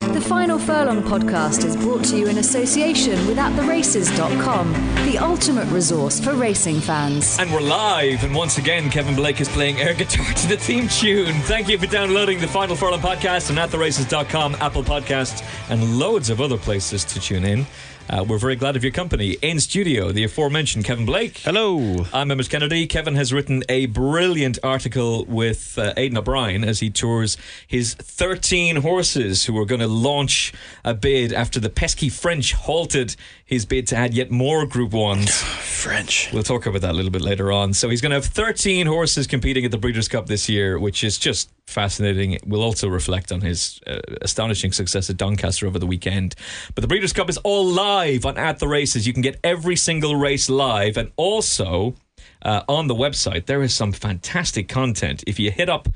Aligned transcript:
The 0.00 0.20
Final 0.20 0.58
Furlong 0.60 1.02
podcast 1.02 1.64
is 1.64 1.76
brought 1.76 2.04
to 2.06 2.16
you 2.16 2.28
in 2.28 2.38
association 2.38 3.26
with 3.26 3.36
AtTheRaces.com, 3.36 4.72
the 5.04 5.18
ultimate 5.18 5.66
resource 5.66 6.20
for 6.20 6.34
racing 6.34 6.80
fans. 6.80 7.36
And 7.38 7.52
we're 7.52 7.60
live, 7.60 8.22
and 8.22 8.32
once 8.34 8.58
again, 8.58 8.90
Kevin 8.90 9.16
Blake 9.16 9.40
is 9.40 9.48
playing 9.48 9.78
air 9.80 9.94
guitar 9.94 10.24
to 10.34 10.48
the 10.48 10.56
theme 10.56 10.86
tune. 10.88 11.34
Thank 11.42 11.68
you 11.68 11.78
for 11.78 11.86
downloading 11.86 12.38
the 12.40 12.46
Final 12.46 12.76
Furlong 12.76 13.00
podcast 13.00 13.50
on 13.50 13.68
AtTheRaces.com, 13.68 14.56
Apple 14.60 14.84
Podcasts, 14.84 15.42
and 15.68 15.98
loads 15.98 16.30
of 16.30 16.40
other 16.40 16.56
places 16.56 17.04
to 17.04 17.20
tune 17.20 17.44
in. 17.44 17.66
Uh, 18.10 18.24
we're 18.26 18.38
very 18.38 18.56
glad 18.56 18.74
of 18.74 18.82
your 18.82 18.92
company. 18.92 19.32
In 19.42 19.60
studio, 19.60 20.12
the 20.12 20.24
aforementioned 20.24 20.86
Kevin 20.86 21.04
Blake. 21.04 21.38
Hello. 21.38 22.06
I'm 22.10 22.30
Emmet 22.30 22.48
Kennedy. 22.48 22.86
Kevin 22.86 23.16
has 23.16 23.34
written 23.34 23.62
a 23.68 23.84
brilliant 23.84 24.58
article 24.62 25.26
with 25.26 25.78
uh, 25.78 25.92
Aidan 25.94 26.16
O'Brien 26.16 26.64
as 26.64 26.80
he 26.80 26.88
tours 26.88 27.36
his 27.66 27.92
13 27.92 28.76
horses 28.76 29.44
who 29.44 29.58
are 29.58 29.66
going 29.66 29.82
to 29.82 29.86
launch 29.86 30.54
a 30.86 30.94
bid 30.94 31.34
after 31.34 31.60
the 31.60 31.68
pesky 31.68 32.08
French 32.08 32.54
halted 32.54 33.14
his 33.48 33.64
bid 33.64 33.86
to 33.86 33.96
add 33.96 34.12
yet 34.12 34.30
more 34.30 34.66
Group 34.66 34.90
1s. 34.92 35.30
French. 35.78 36.30
We'll 36.34 36.42
talk 36.42 36.66
about 36.66 36.82
that 36.82 36.90
a 36.90 36.92
little 36.92 37.10
bit 37.10 37.22
later 37.22 37.50
on. 37.50 37.72
So 37.72 37.88
he's 37.88 38.02
going 38.02 38.10
to 38.10 38.16
have 38.16 38.26
13 38.26 38.86
horses 38.86 39.26
competing 39.26 39.64
at 39.64 39.70
the 39.70 39.78
Breeders' 39.78 40.06
Cup 40.06 40.26
this 40.26 40.50
year, 40.50 40.78
which 40.78 41.02
is 41.02 41.18
just 41.18 41.50
fascinating. 41.66 42.32
It 42.32 42.46
will 42.46 42.62
also 42.62 42.88
reflect 42.88 43.32
on 43.32 43.40
his 43.40 43.80
uh, 43.86 44.00
astonishing 44.20 44.72
success 44.72 45.08
at 45.08 45.16
Doncaster 45.16 45.66
over 45.66 45.78
the 45.78 45.86
weekend. 45.86 46.34
But 46.74 46.82
the 46.82 46.88
Breeders' 46.88 47.14
Cup 47.14 47.30
is 47.30 47.38
all 47.38 47.64
live 47.64 48.26
on 48.26 48.36
At 48.36 48.58
the 48.58 48.68
Races. 48.68 49.06
You 49.06 49.14
can 49.14 49.22
get 49.22 49.40
every 49.42 49.76
single 49.76 50.14
race 50.14 50.50
live 50.50 50.98
and 50.98 51.10
also 51.16 51.94
uh, 52.42 52.64
on 52.68 52.86
the 52.86 52.94
website. 52.94 53.46
There 53.46 53.62
is 53.62 53.74
some 53.74 53.92
fantastic 53.92 54.68
content. 54.68 55.24
If 55.26 55.38
you 55.38 55.50
hit 55.50 55.70
up 55.70 55.88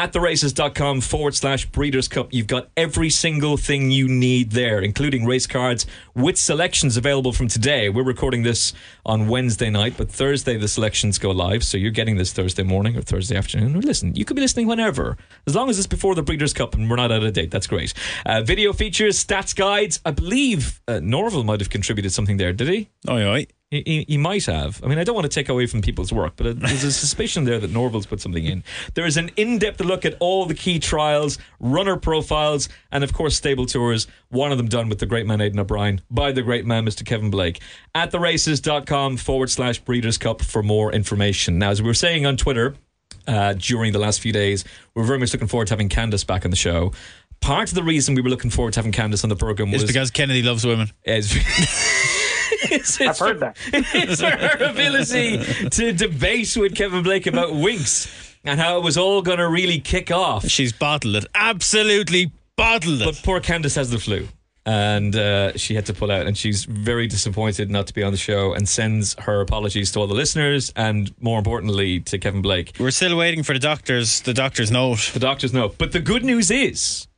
at 0.00 0.14
theraces.com 0.14 0.98
forward 1.02 1.34
slash 1.34 1.66
breeders 1.66 2.08
cup 2.08 2.32
you've 2.32 2.46
got 2.46 2.70
every 2.74 3.10
single 3.10 3.58
thing 3.58 3.90
you 3.90 4.08
need 4.08 4.50
there 4.52 4.80
including 4.80 5.26
race 5.26 5.46
cards 5.46 5.86
with 6.14 6.38
selections 6.38 6.96
available 6.96 7.32
from 7.32 7.48
today. 7.48 7.90
We're 7.90 8.02
recording 8.02 8.42
this 8.42 8.72
on 9.04 9.28
wednesday 9.28 9.68
night 9.68 9.98
but 9.98 10.10
thursday 10.10 10.56
the 10.56 10.68
selections 10.68 11.18
go 11.18 11.32
live 11.32 11.62
so 11.62 11.76
you're 11.76 11.90
getting 11.90 12.16
this 12.16 12.32
thursday 12.32 12.62
morning 12.62 12.96
or 12.96 13.02
thursday 13.02 13.36
afternoon. 13.36 13.78
Listen 13.78 14.16
you 14.16 14.24
could 14.24 14.36
be 14.36 14.40
listening 14.40 14.66
whenever 14.66 15.18
as 15.46 15.54
long 15.54 15.68
as 15.68 15.76
it's 15.78 15.86
before 15.86 16.14
the 16.14 16.22
breeders 16.22 16.54
cup 16.54 16.74
and 16.74 16.88
we're 16.88 16.96
not 16.96 17.12
out 17.12 17.22
of 17.22 17.34
date. 17.34 17.50
That's 17.50 17.66
great. 17.66 17.92
Uh, 18.24 18.40
video 18.40 18.72
features 18.72 19.22
stats 19.22 19.54
guides. 19.54 20.00
I 20.06 20.12
believe 20.12 20.80
uh, 20.88 21.00
norval 21.02 21.44
might 21.44 21.60
have 21.60 21.68
contributed 21.68 22.10
something 22.10 22.38
there 22.38 22.54
did 22.54 22.68
he? 22.68 22.88
Oh, 23.06 23.18
yeah. 23.18 23.44
He, 23.70 23.82
he, 23.86 24.04
he 24.08 24.18
might 24.18 24.46
have. 24.46 24.82
I 24.82 24.88
mean, 24.88 24.98
I 24.98 25.04
don't 25.04 25.14
want 25.14 25.30
to 25.30 25.34
take 25.34 25.48
away 25.48 25.66
from 25.66 25.80
people's 25.80 26.12
work, 26.12 26.32
but 26.36 26.58
there's 26.58 26.82
a 26.82 26.90
suspicion 26.92 27.44
there 27.44 27.58
that 27.60 27.70
Norval's 27.70 28.06
put 28.06 28.20
something 28.20 28.44
in. 28.44 28.64
There 28.94 29.06
is 29.06 29.16
an 29.16 29.30
in 29.36 29.58
depth 29.58 29.80
look 29.80 30.04
at 30.04 30.16
all 30.18 30.46
the 30.46 30.54
key 30.54 30.78
trials, 30.80 31.38
runner 31.60 31.96
profiles, 31.96 32.68
and 32.90 33.04
of 33.04 33.12
course, 33.12 33.36
stable 33.36 33.66
tours. 33.66 34.08
One 34.30 34.50
of 34.50 34.58
them 34.58 34.68
done 34.68 34.88
with 34.88 34.98
the 34.98 35.06
great 35.06 35.26
man 35.26 35.40
Aidan 35.40 35.60
O'Brien 35.60 36.00
by 36.10 36.32
the 36.32 36.42
great 36.42 36.66
man 36.66 36.84
Mr. 36.84 37.06
Kevin 37.06 37.30
Blake. 37.30 37.60
At 37.94 38.10
theraces.com 38.10 39.16
forward 39.18 39.50
slash 39.50 39.78
Breeders' 39.78 40.18
Cup 40.18 40.42
for 40.42 40.62
more 40.62 40.92
information. 40.92 41.58
Now, 41.58 41.70
as 41.70 41.80
we 41.80 41.86
were 41.86 41.94
saying 41.94 42.26
on 42.26 42.36
Twitter 42.36 42.74
uh, 43.28 43.54
during 43.54 43.92
the 43.92 43.98
last 44.00 44.20
few 44.20 44.32
days, 44.32 44.64
we're 44.94 45.04
very 45.04 45.18
much 45.20 45.32
looking 45.32 45.48
forward 45.48 45.68
to 45.68 45.72
having 45.74 45.88
Candice 45.88 46.26
back 46.26 46.44
on 46.44 46.50
the 46.50 46.56
show. 46.56 46.92
Part 47.40 47.68
of 47.70 47.74
the 47.74 47.82
reason 47.82 48.14
we 48.14 48.20
were 48.20 48.28
looking 48.28 48.50
forward 48.50 48.74
to 48.74 48.80
having 48.80 48.92
Candice 48.92 49.22
on 49.24 49.30
the 49.30 49.36
program 49.36 49.70
was 49.70 49.82
It's 49.82 49.92
because 49.92 50.10
Kennedy 50.10 50.42
loves 50.42 50.66
women. 50.66 50.90
is, 51.04 51.32
it's, 52.70 53.00
I've 53.00 53.18
heard 53.18 53.40
that. 53.40 53.56
It's 53.72 54.20
her 54.20 54.64
ability 54.64 55.68
to 55.70 55.92
debate 55.92 56.56
with 56.56 56.74
Kevin 56.74 57.02
Blake 57.02 57.26
about 57.26 57.50
Winx 57.50 58.36
and 58.44 58.58
how 58.58 58.78
it 58.78 58.84
was 58.84 58.96
all 58.96 59.22
going 59.22 59.38
to 59.38 59.48
really 59.48 59.80
kick 59.80 60.10
off. 60.10 60.46
She's 60.46 60.72
bottled 60.72 61.16
it. 61.16 61.26
Absolutely 61.34 62.32
bottled 62.56 63.02
it. 63.02 63.04
But 63.04 63.20
poor 63.22 63.40
Candice 63.40 63.76
has 63.76 63.90
the 63.90 63.98
flu. 63.98 64.28
And 64.66 65.16
uh, 65.16 65.56
she 65.56 65.74
had 65.74 65.86
to 65.86 65.94
pull 65.94 66.12
out, 66.12 66.26
and 66.26 66.36
she's 66.36 66.64
very 66.64 67.06
disappointed 67.06 67.70
not 67.70 67.86
to 67.86 67.94
be 67.94 68.02
on 68.02 68.12
the 68.12 68.18
show. 68.18 68.52
And 68.52 68.68
sends 68.68 69.14
her 69.20 69.40
apologies 69.40 69.90
to 69.92 70.00
all 70.00 70.06
the 70.06 70.14
listeners, 70.14 70.70
and 70.76 71.12
more 71.20 71.38
importantly 71.38 72.00
to 72.00 72.18
Kevin 72.18 72.42
Blake. 72.42 72.72
We're 72.78 72.90
still 72.90 73.16
waiting 73.16 73.42
for 73.42 73.54
the 73.54 73.58
doctor's 73.58 74.20
the 74.20 74.34
doctor's 74.34 74.70
note. 74.70 75.10
The 75.14 75.18
doctors 75.18 75.54
know. 75.54 75.70
But 75.70 75.92
the 75.92 76.00
good 76.00 76.24
news 76.24 76.50
is 76.50 77.08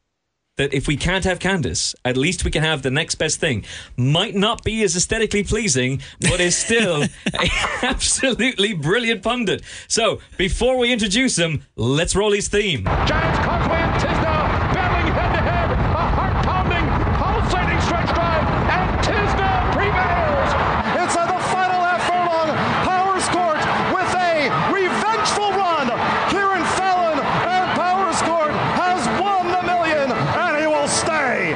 that 0.57 0.75
if 0.75 0.87
we 0.87 0.97
can't 0.97 1.25
have 1.25 1.39
Candice, 1.39 1.95
at 2.05 2.17
least 2.17 2.45
we 2.45 2.51
can 2.51 2.63
have 2.63 2.83
the 2.83 2.91
next 2.91 3.15
best 3.17 3.41
thing. 3.41 3.65
Might 3.97 4.35
not 4.35 4.63
be 4.63 4.83
as 4.83 4.95
aesthetically 4.97 5.45
pleasing, 5.45 6.03
but 6.21 6.41
is 6.41 6.57
still 6.57 7.03
a 7.35 7.49
absolutely 7.83 8.75
brilliant 8.75 9.23
pundit. 9.23 9.62
So 9.89 10.21
before 10.37 10.77
we 10.79 10.93
introduce 10.93 11.37
him, 11.37 11.65
let's 11.77 12.15
roll 12.15 12.33
his 12.33 12.49
theme. 12.49 12.85
Giants 12.85 13.39
Causeway 13.41 13.77
and 13.79 13.95
Tiznow 14.03 14.75
battling 14.75 15.12
head 15.15 15.33
to 15.33 15.43
head. 15.43 15.71
A 15.73 16.05
heart 16.17 16.45
pounding, 16.45 16.87
pulsating 17.17 17.81
stretch 17.81 18.12
drive, 18.15 18.45
and 18.77 18.91
Tiznow 19.01 19.73
prevails. 19.73 20.53
It's 21.01 21.17
at 21.17 21.29
the 21.33 21.41
final 21.49 21.81
half 21.81 22.03
furlong. 22.05 22.49
Powerscourt 22.85 23.61
with 23.97 24.12
a 24.21 24.53
revengeful 24.69 25.51
run. 25.57 25.89
Kieren 26.29 26.65
Fallon 26.77 27.19
and 27.21 27.65
Powerscourt 27.73 28.53
has 28.77 29.01
won 29.21 29.49
the 29.49 29.62
million, 29.62 30.11
and 30.12 30.61
he 30.61 30.67
will 30.67 30.89
stay. 30.89 31.55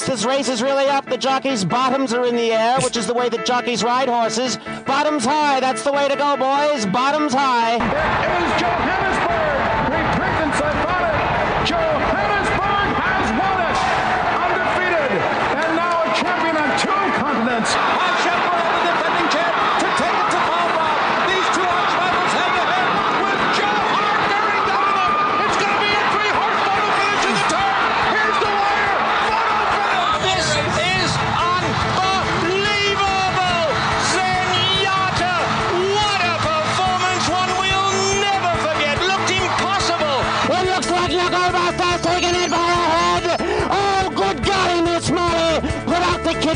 This 0.00 0.24
race 0.24 0.48
is 0.48 0.62
really 0.62 0.86
up. 0.86 1.04
The 1.04 1.18
jockeys' 1.18 1.66
bottoms 1.66 2.14
are 2.14 2.24
in 2.24 2.34
the 2.34 2.50
air, 2.50 2.80
which 2.80 2.96
is 2.96 3.06
the 3.06 3.12
way 3.12 3.28
that 3.28 3.44
jockeys 3.44 3.84
ride 3.84 4.08
horses. 4.08 4.56
Bottoms 4.86 5.22
high, 5.22 5.60
that's 5.60 5.84
the 5.84 5.92
way 5.92 6.08
to 6.08 6.16
go, 6.16 6.34
boys. 6.34 6.86
Bottoms 6.86 7.34
high. 7.34 7.76
Johannesburg. 8.58 9.01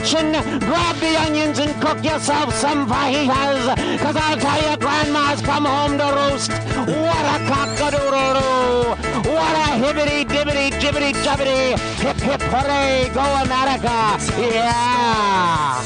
Kitchen, 0.06 0.32
grab 0.60 0.96
the 0.96 1.16
onions, 1.20 1.58
and 1.58 1.80
cook 1.80 2.02
yourself 2.04 2.54
some 2.54 2.88
fajitas. 2.88 3.74
Because 3.92 4.16
I'll 4.16 4.38
tell 4.38 4.70
you, 4.70 4.76
Grandma's 4.76 5.42
come 5.42 5.64
home 5.64 5.98
to 5.98 6.04
roost. 6.04 6.50
What 6.50 7.24
a 7.34 7.38
cock-a-doodle-doo. 7.50 9.30
What 9.30 9.54
a 9.64 9.68
hibbity-dibbity, 9.82 10.70
jibbity-jubbity. 10.80 11.78
Hip, 12.04 12.16
hip, 12.20 12.42
hooray, 12.42 13.10
go 13.12 13.24
America. 13.44 14.16
Yeah. 14.38 15.82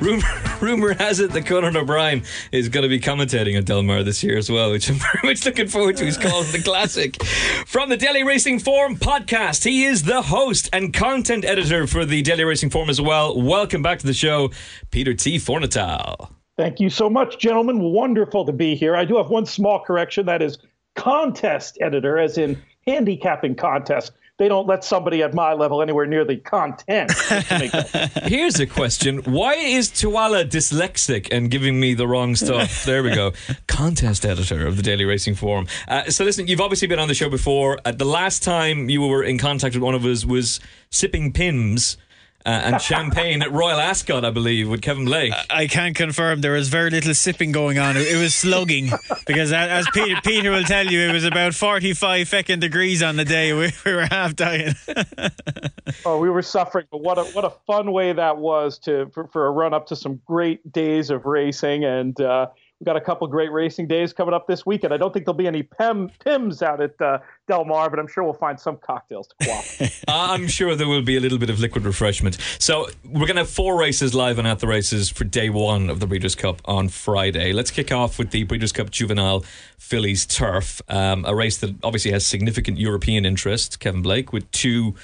Rumor, 0.00 0.49
rumor 0.60 0.94
has 0.94 1.20
it 1.20 1.32
that 1.32 1.46
Conan 1.46 1.76
O'Brien 1.76 2.22
is 2.52 2.68
going 2.68 2.82
to 2.82 2.88
be 2.88 3.00
commentating 3.00 3.56
on 3.56 3.64
Del 3.64 3.82
Mar 3.82 4.02
this 4.02 4.22
year 4.22 4.36
as 4.36 4.50
well, 4.50 4.70
which 4.70 4.88
I'm 4.88 4.96
very 4.98 5.20
much 5.22 5.44
looking 5.44 5.68
forward 5.68 5.96
to. 5.98 6.04
He's 6.04 6.18
called 6.18 6.46
the 6.46 6.62
classic. 6.62 7.22
From 7.66 7.88
the 7.88 7.96
Daily 7.96 8.22
Racing 8.22 8.58
Form 8.58 8.96
podcast, 8.96 9.64
he 9.64 9.84
is 9.84 10.04
the 10.04 10.22
host 10.22 10.68
and 10.72 10.92
content 10.92 11.44
editor 11.44 11.86
for 11.86 12.04
the 12.04 12.22
Daily 12.22 12.44
Racing 12.44 12.70
Form 12.70 12.90
as 12.90 13.00
well. 13.00 13.40
Welcome 13.40 13.82
back 13.82 13.98
to 14.00 14.06
the 14.06 14.14
show, 14.14 14.50
Peter 14.90 15.14
T. 15.14 15.36
Fornatale. 15.36 16.30
Thank 16.56 16.80
you 16.80 16.90
so 16.90 17.08
much, 17.08 17.38
gentlemen. 17.38 17.80
Wonderful 17.80 18.44
to 18.44 18.52
be 18.52 18.74
here. 18.74 18.94
I 18.94 19.04
do 19.04 19.16
have 19.16 19.30
one 19.30 19.46
small 19.46 19.80
correction. 19.80 20.26
That 20.26 20.42
is 20.42 20.58
contest 20.94 21.78
editor, 21.80 22.18
as 22.18 22.36
in 22.36 22.60
handicapping 22.86 23.54
contest. 23.54 24.12
They 24.40 24.48
don't 24.48 24.66
let 24.66 24.82
somebody 24.84 25.22
at 25.22 25.34
my 25.34 25.52
level 25.52 25.82
anywhere 25.82 26.06
near 26.06 26.24
the 26.24 26.38
content. 26.38 27.10
to 27.28 27.58
make 27.58 27.72
that. 27.72 28.22
Here's 28.24 28.58
a 28.58 28.66
question. 28.66 29.18
Why 29.24 29.52
is 29.52 29.90
Tuala 29.90 30.46
dyslexic 30.46 31.28
and 31.30 31.50
giving 31.50 31.78
me 31.78 31.92
the 31.92 32.08
wrong 32.08 32.34
stuff? 32.34 32.86
There 32.90 33.02
we 33.02 33.14
go. 33.14 33.32
Contest 33.66 34.24
editor 34.24 34.66
of 34.66 34.78
the 34.78 34.82
Daily 34.82 35.04
Racing 35.04 35.34
Form. 35.34 35.66
Uh, 35.86 36.04
so, 36.04 36.24
listen, 36.24 36.46
you've 36.46 36.62
obviously 36.62 36.88
been 36.88 36.98
on 36.98 37.08
the 37.08 37.14
show 37.14 37.28
before. 37.28 37.78
Uh, 37.84 37.92
the 37.92 38.06
last 38.06 38.42
time 38.42 38.88
you 38.88 39.02
were 39.02 39.22
in 39.22 39.36
contact 39.36 39.74
with 39.74 39.82
one 39.82 39.94
of 39.94 40.06
us 40.06 40.24
was 40.24 40.58
sipping 40.88 41.34
Pimm's. 41.34 41.98
Uh, 42.46 42.48
and 42.48 42.80
champagne 42.80 43.42
at 43.42 43.52
Royal 43.52 43.78
Ascot, 43.78 44.24
I 44.24 44.30
believe, 44.30 44.66
with 44.70 44.80
Kevin 44.80 45.04
Blake. 45.04 45.34
I 45.50 45.66
can't 45.66 45.94
confirm 45.94 46.40
there 46.40 46.52
was 46.52 46.68
very 46.68 46.88
little 46.88 47.12
sipping 47.12 47.52
going 47.52 47.78
on. 47.78 47.98
It, 47.98 48.08
it 48.08 48.18
was 48.18 48.34
slugging 48.34 48.90
because, 49.26 49.52
as 49.52 49.86
Peter, 49.92 50.18
Peter 50.24 50.50
will 50.50 50.64
tell 50.64 50.86
you, 50.86 51.00
it 51.00 51.12
was 51.12 51.24
about 51.24 51.54
45 51.54 52.26
feckin' 52.26 52.58
degrees 52.58 53.02
on 53.02 53.16
the 53.16 53.26
day. 53.26 53.52
We, 53.52 53.72
we 53.84 53.92
were 53.92 54.06
half 54.06 54.36
dying. 54.36 54.74
oh, 56.06 56.18
we 56.18 56.30
were 56.30 56.40
suffering, 56.40 56.86
but 56.90 57.02
what 57.02 57.18
a 57.18 57.24
what 57.24 57.44
a 57.44 57.50
fun 57.66 57.92
way 57.92 58.14
that 58.14 58.38
was 58.38 58.78
to 58.80 59.10
for, 59.12 59.26
for 59.26 59.46
a 59.46 59.50
run 59.50 59.74
up 59.74 59.86
to 59.88 59.96
some 59.96 60.20
great 60.26 60.72
days 60.72 61.10
of 61.10 61.26
racing, 61.26 61.84
and 61.84 62.18
uh, 62.22 62.46
we've 62.80 62.86
got 62.86 62.96
a 62.96 63.00
couple 63.00 63.26
great 63.26 63.52
racing 63.52 63.86
days 63.86 64.14
coming 64.14 64.32
up 64.32 64.46
this 64.46 64.64
weekend. 64.64 64.94
I 64.94 64.96
don't 64.96 65.12
think 65.12 65.26
there'll 65.26 65.36
be 65.36 65.46
any 65.46 65.62
Pem, 65.62 66.10
Pimm's 66.24 66.62
out 66.62 66.80
at 66.80 66.98
uh, 67.00 67.18
Del 67.46 67.66
Mar, 67.66 67.90
but 67.90 67.98
I'm 67.98 68.08
sure 68.08 68.24
we'll 68.24 68.32
find 68.32 68.58
some 68.58 68.78
cocktails 68.78 69.28
to 69.28 69.46
quaff. 69.46 70.04
I'm 70.08 70.48
sure 70.48 70.74
there 70.74 70.88
will 70.88 71.02
be 71.02 71.16
a 71.18 71.20
little 71.20 71.36
bit 71.36 71.50
of 71.50 71.60
liquid 71.60 71.84
refreshment. 71.84 72.38
So 72.58 72.88
we're 73.04 73.26
going 73.26 73.36
to 73.36 73.42
have 73.42 73.50
four 73.50 73.78
races 73.78 74.14
live 74.14 74.38
and 74.38 74.48
At 74.48 74.60
the 74.60 74.66
Races 74.66 75.10
for 75.10 75.24
day 75.24 75.50
one 75.50 75.90
of 75.90 76.00
the 76.00 76.06
Breeders' 76.06 76.34
Cup 76.34 76.62
on 76.64 76.88
Friday. 76.88 77.52
Let's 77.52 77.70
kick 77.70 77.92
off 77.92 78.18
with 78.18 78.30
the 78.30 78.44
Breeders' 78.44 78.72
Cup 78.72 78.90
Juvenile 78.90 79.44
Fillies 79.76 80.24
Turf, 80.24 80.80
um, 80.88 81.26
a 81.26 81.34
race 81.34 81.58
that 81.58 81.74
obviously 81.84 82.12
has 82.12 82.24
significant 82.24 82.78
European 82.78 83.26
interest. 83.26 83.78
Kevin 83.78 84.00
Blake 84.00 84.32
with 84.32 84.50
two 84.52 84.94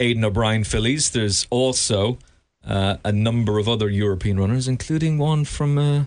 Aidan 0.00 0.24
O'Brien 0.24 0.64
fillies. 0.64 1.10
There's 1.10 1.46
also 1.48 2.18
uh, 2.66 2.98
a 3.06 3.12
number 3.12 3.58
of 3.58 3.70
other 3.70 3.88
European 3.88 4.38
runners, 4.38 4.68
including 4.68 5.16
one 5.16 5.46
from. 5.46 5.78
Uh, 5.78 6.04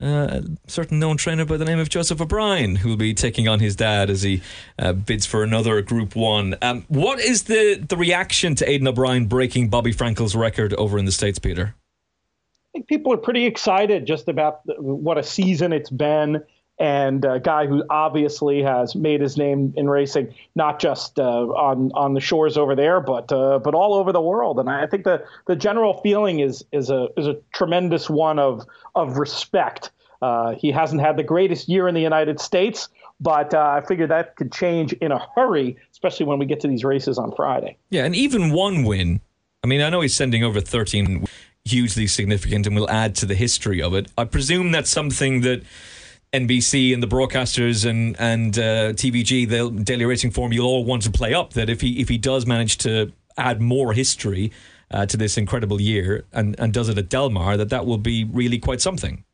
uh, 0.00 0.42
a 0.66 0.70
certain 0.70 0.98
known 0.98 1.16
trainer 1.16 1.44
by 1.44 1.56
the 1.56 1.64
name 1.64 1.78
of 1.78 1.88
Joseph 1.88 2.20
O'Brien, 2.20 2.76
who 2.76 2.90
will 2.90 2.96
be 2.96 3.14
taking 3.14 3.48
on 3.48 3.60
his 3.60 3.74
dad 3.74 4.10
as 4.10 4.22
he 4.22 4.42
uh, 4.78 4.92
bids 4.92 5.26
for 5.26 5.42
another 5.42 5.82
Group 5.82 6.14
One. 6.14 6.56
Um, 6.62 6.84
what 6.88 7.18
is 7.18 7.44
the 7.44 7.74
the 7.88 7.96
reaction 7.96 8.54
to 8.56 8.68
Aidan 8.68 8.88
O'Brien 8.88 9.26
breaking 9.26 9.70
Bobby 9.70 9.92
Frankel's 9.92 10.36
record 10.36 10.72
over 10.74 10.98
in 10.98 11.04
the 11.04 11.12
states, 11.12 11.38
Peter? 11.38 11.74
I 11.74 12.78
think 12.78 12.86
people 12.86 13.12
are 13.12 13.18
pretty 13.18 13.46
excited 13.46 14.06
just 14.06 14.28
about 14.28 14.60
what 14.78 15.18
a 15.18 15.22
season 15.22 15.72
it's 15.72 15.90
been, 15.90 16.44
and 16.78 17.24
a 17.24 17.40
guy 17.40 17.66
who 17.66 17.82
obviously 17.90 18.62
has 18.62 18.94
made 18.94 19.20
his 19.20 19.36
name 19.36 19.74
in 19.76 19.88
racing, 19.88 20.32
not 20.54 20.78
just 20.78 21.18
uh, 21.18 21.22
on 21.22 21.90
on 21.94 22.14
the 22.14 22.20
shores 22.20 22.56
over 22.56 22.76
there, 22.76 23.00
but 23.00 23.32
uh, 23.32 23.58
but 23.58 23.74
all 23.74 23.94
over 23.94 24.12
the 24.12 24.20
world. 24.20 24.58
And 24.60 24.70
I 24.70 24.86
think 24.86 25.04
the 25.04 25.24
the 25.46 25.56
general 25.56 26.00
feeling 26.02 26.40
is 26.40 26.64
is 26.72 26.90
a 26.90 27.08
is 27.16 27.26
a 27.26 27.36
tremendous 27.52 28.08
one 28.08 28.38
of 28.38 28.64
of 28.94 29.18
respect. 29.18 29.90
Uh, 30.20 30.54
he 30.54 30.70
hasn't 30.70 31.00
had 31.00 31.16
the 31.16 31.22
greatest 31.22 31.68
year 31.68 31.86
in 31.86 31.94
the 31.94 32.00
United 32.00 32.40
States, 32.40 32.88
but 33.20 33.54
uh, 33.54 33.80
I 33.80 33.86
figure 33.86 34.06
that 34.08 34.36
could 34.36 34.52
change 34.52 34.92
in 34.94 35.12
a 35.12 35.24
hurry, 35.34 35.76
especially 35.92 36.26
when 36.26 36.38
we 36.38 36.46
get 36.46 36.60
to 36.60 36.68
these 36.68 36.84
races 36.84 37.18
on 37.18 37.32
Friday. 37.32 37.76
Yeah, 37.90 38.04
and 38.04 38.14
even 38.16 38.52
one 38.52 38.84
win. 38.84 39.20
I 39.62 39.66
mean, 39.66 39.80
I 39.80 39.90
know 39.90 40.00
he's 40.00 40.14
sending 40.14 40.44
over 40.44 40.60
13 40.60 41.26
hugely 41.64 42.06
significant 42.06 42.66
and 42.66 42.74
will 42.74 42.88
add 42.90 43.14
to 43.16 43.26
the 43.26 43.34
history 43.34 43.82
of 43.82 43.94
it. 43.94 44.10
I 44.16 44.24
presume 44.24 44.72
that's 44.72 44.90
something 44.90 45.42
that 45.42 45.62
NBC 46.32 46.92
and 46.92 47.02
the 47.02 47.06
broadcasters 47.06 47.88
and 47.88 48.18
and 48.20 48.58
uh, 48.58 48.92
TVG, 48.92 49.48
the 49.48 49.70
Daily 49.82 50.04
Racing 50.04 50.30
Form, 50.30 50.52
you'll 50.52 50.66
all 50.66 50.84
want 50.84 51.02
to 51.02 51.10
play 51.10 51.34
up. 51.34 51.54
That 51.54 51.70
if 51.70 51.80
he 51.80 52.00
if 52.00 52.08
he 52.08 52.18
does 52.18 52.46
manage 52.46 52.78
to 52.78 53.12
add 53.36 53.60
more 53.60 53.92
history 53.92 54.52
uh, 54.90 55.06
to 55.06 55.16
this 55.16 55.38
incredible 55.38 55.80
year 55.80 56.24
and 56.32 56.58
and 56.58 56.72
does 56.72 56.88
it 56.88 56.98
at 56.98 57.08
Del 57.08 57.30
Mar, 57.30 57.56
that 57.56 57.70
that 57.70 57.86
will 57.86 57.98
be 57.98 58.24
really 58.24 58.58
quite 58.58 58.80
something. 58.80 59.24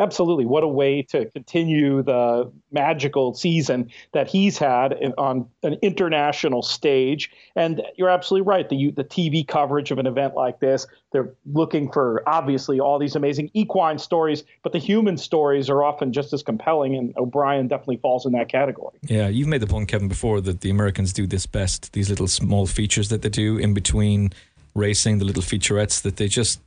Absolutely. 0.00 0.46
What 0.46 0.64
a 0.64 0.68
way 0.68 1.02
to 1.02 1.26
continue 1.26 2.02
the 2.02 2.50
magical 2.72 3.34
season 3.34 3.90
that 4.12 4.28
he's 4.28 4.56
had 4.56 4.92
in, 4.92 5.12
on 5.18 5.46
an 5.62 5.74
international 5.82 6.62
stage. 6.62 7.30
And 7.54 7.82
you're 7.96 8.08
absolutely 8.08 8.48
right. 8.48 8.66
The, 8.66 8.92
the 8.92 9.04
TV 9.04 9.46
coverage 9.46 9.90
of 9.90 9.98
an 9.98 10.06
event 10.06 10.34
like 10.34 10.58
this, 10.58 10.86
they're 11.12 11.34
looking 11.52 11.92
for 11.92 12.22
obviously 12.26 12.80
all 12.80 12.98
these 12.98 13.14
amazing 13.14 13.50
equine 13.52 13.98
stories, 13.98 14.42
but 14.62 14.72
the 14.72 14.78
human 14.78 15.18
stories 15.18 15.68
are 15.68 15.84
often 15.84 16.14
just 16.14 16.32
as 16.32 16.42
compelling. 16.42 16.96
And 16.96 17.14
O'Brien 17.18 17.68
definitely 17.68 17.98
falls 17.98 18.24
in 18.24 18.32
that 18.32 18.48
category. 18.48 18.96
Yeah, 19.02 19.28
you've 19.28 19.48
made 19.48 19.60
the 19.60 19.66
point, 19.66 19.88
Kevin, 19.88 20.08
before 20.08 20.40
that 20.40 20.62
the 20.62 20.70
Americans 20.70 21.12
do 21.12 21.26
this 21.26 21.44
best. 21.44 21.92
These 21.92 22.08
little 22.08 22.28
small 22.28 22.66
features 22.66 23.10
that 23.10 23.20
they 23.20 23.28
do 23.28 23.58
in 23.58 23.74
between 23.74 24.32
racing, 24.74 25.18
the 25.18 25.26
little 25.26 25.42
featurettes 25.42 26.00
that 26.02 26.16
they 26.16 26.26
just 26.26 26.58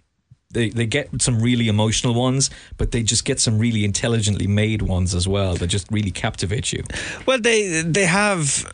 they, 0.53 0.69
they 0.69 0.85
get 0.85 1.21
some 1.21 1.41
really 1.41 1.67
emotional 1.67 2.13
ones, 2.13 2.49
but 2.77 2.91
they 2.91 3.03
just 3.03 3.25
get 3.25 3.39
some 3.39 3.59
really 3.59 3.83
intelligently 3.83 4.47
made 4.47 4.81
ones 4.81 5.13
as 5.13 5.27
well 5.27 5.55
that 5.55 5.67
just 5.67 5.91
really 5.91 6.11
captivate 6.11 6.71
you. 6.71 6.83
Well, 7.25 7.39
they 7.39 7.81
they 7.81 8.05
have 8.05 8.71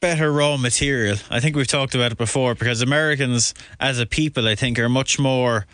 better 0.00 0.30
raw 0.30 0.56
material. 0.56 1.16
I 1.30 1.40
think 1.40 1.56
we've 1.56 1.66
talked 1.66 1.94
about 1.94 2.12
it 2.12 2.18
before 2.18 2.54
because 2.54 2.82
Americans, 2.82 3.54
as 3.80 3.98
a 3.98 4.06
people, 4.06 4.46
I 4.46 4.54
think, 4.54 4.78
are 4.78 4.88
much 4.88 5.18
more 5.18 5.66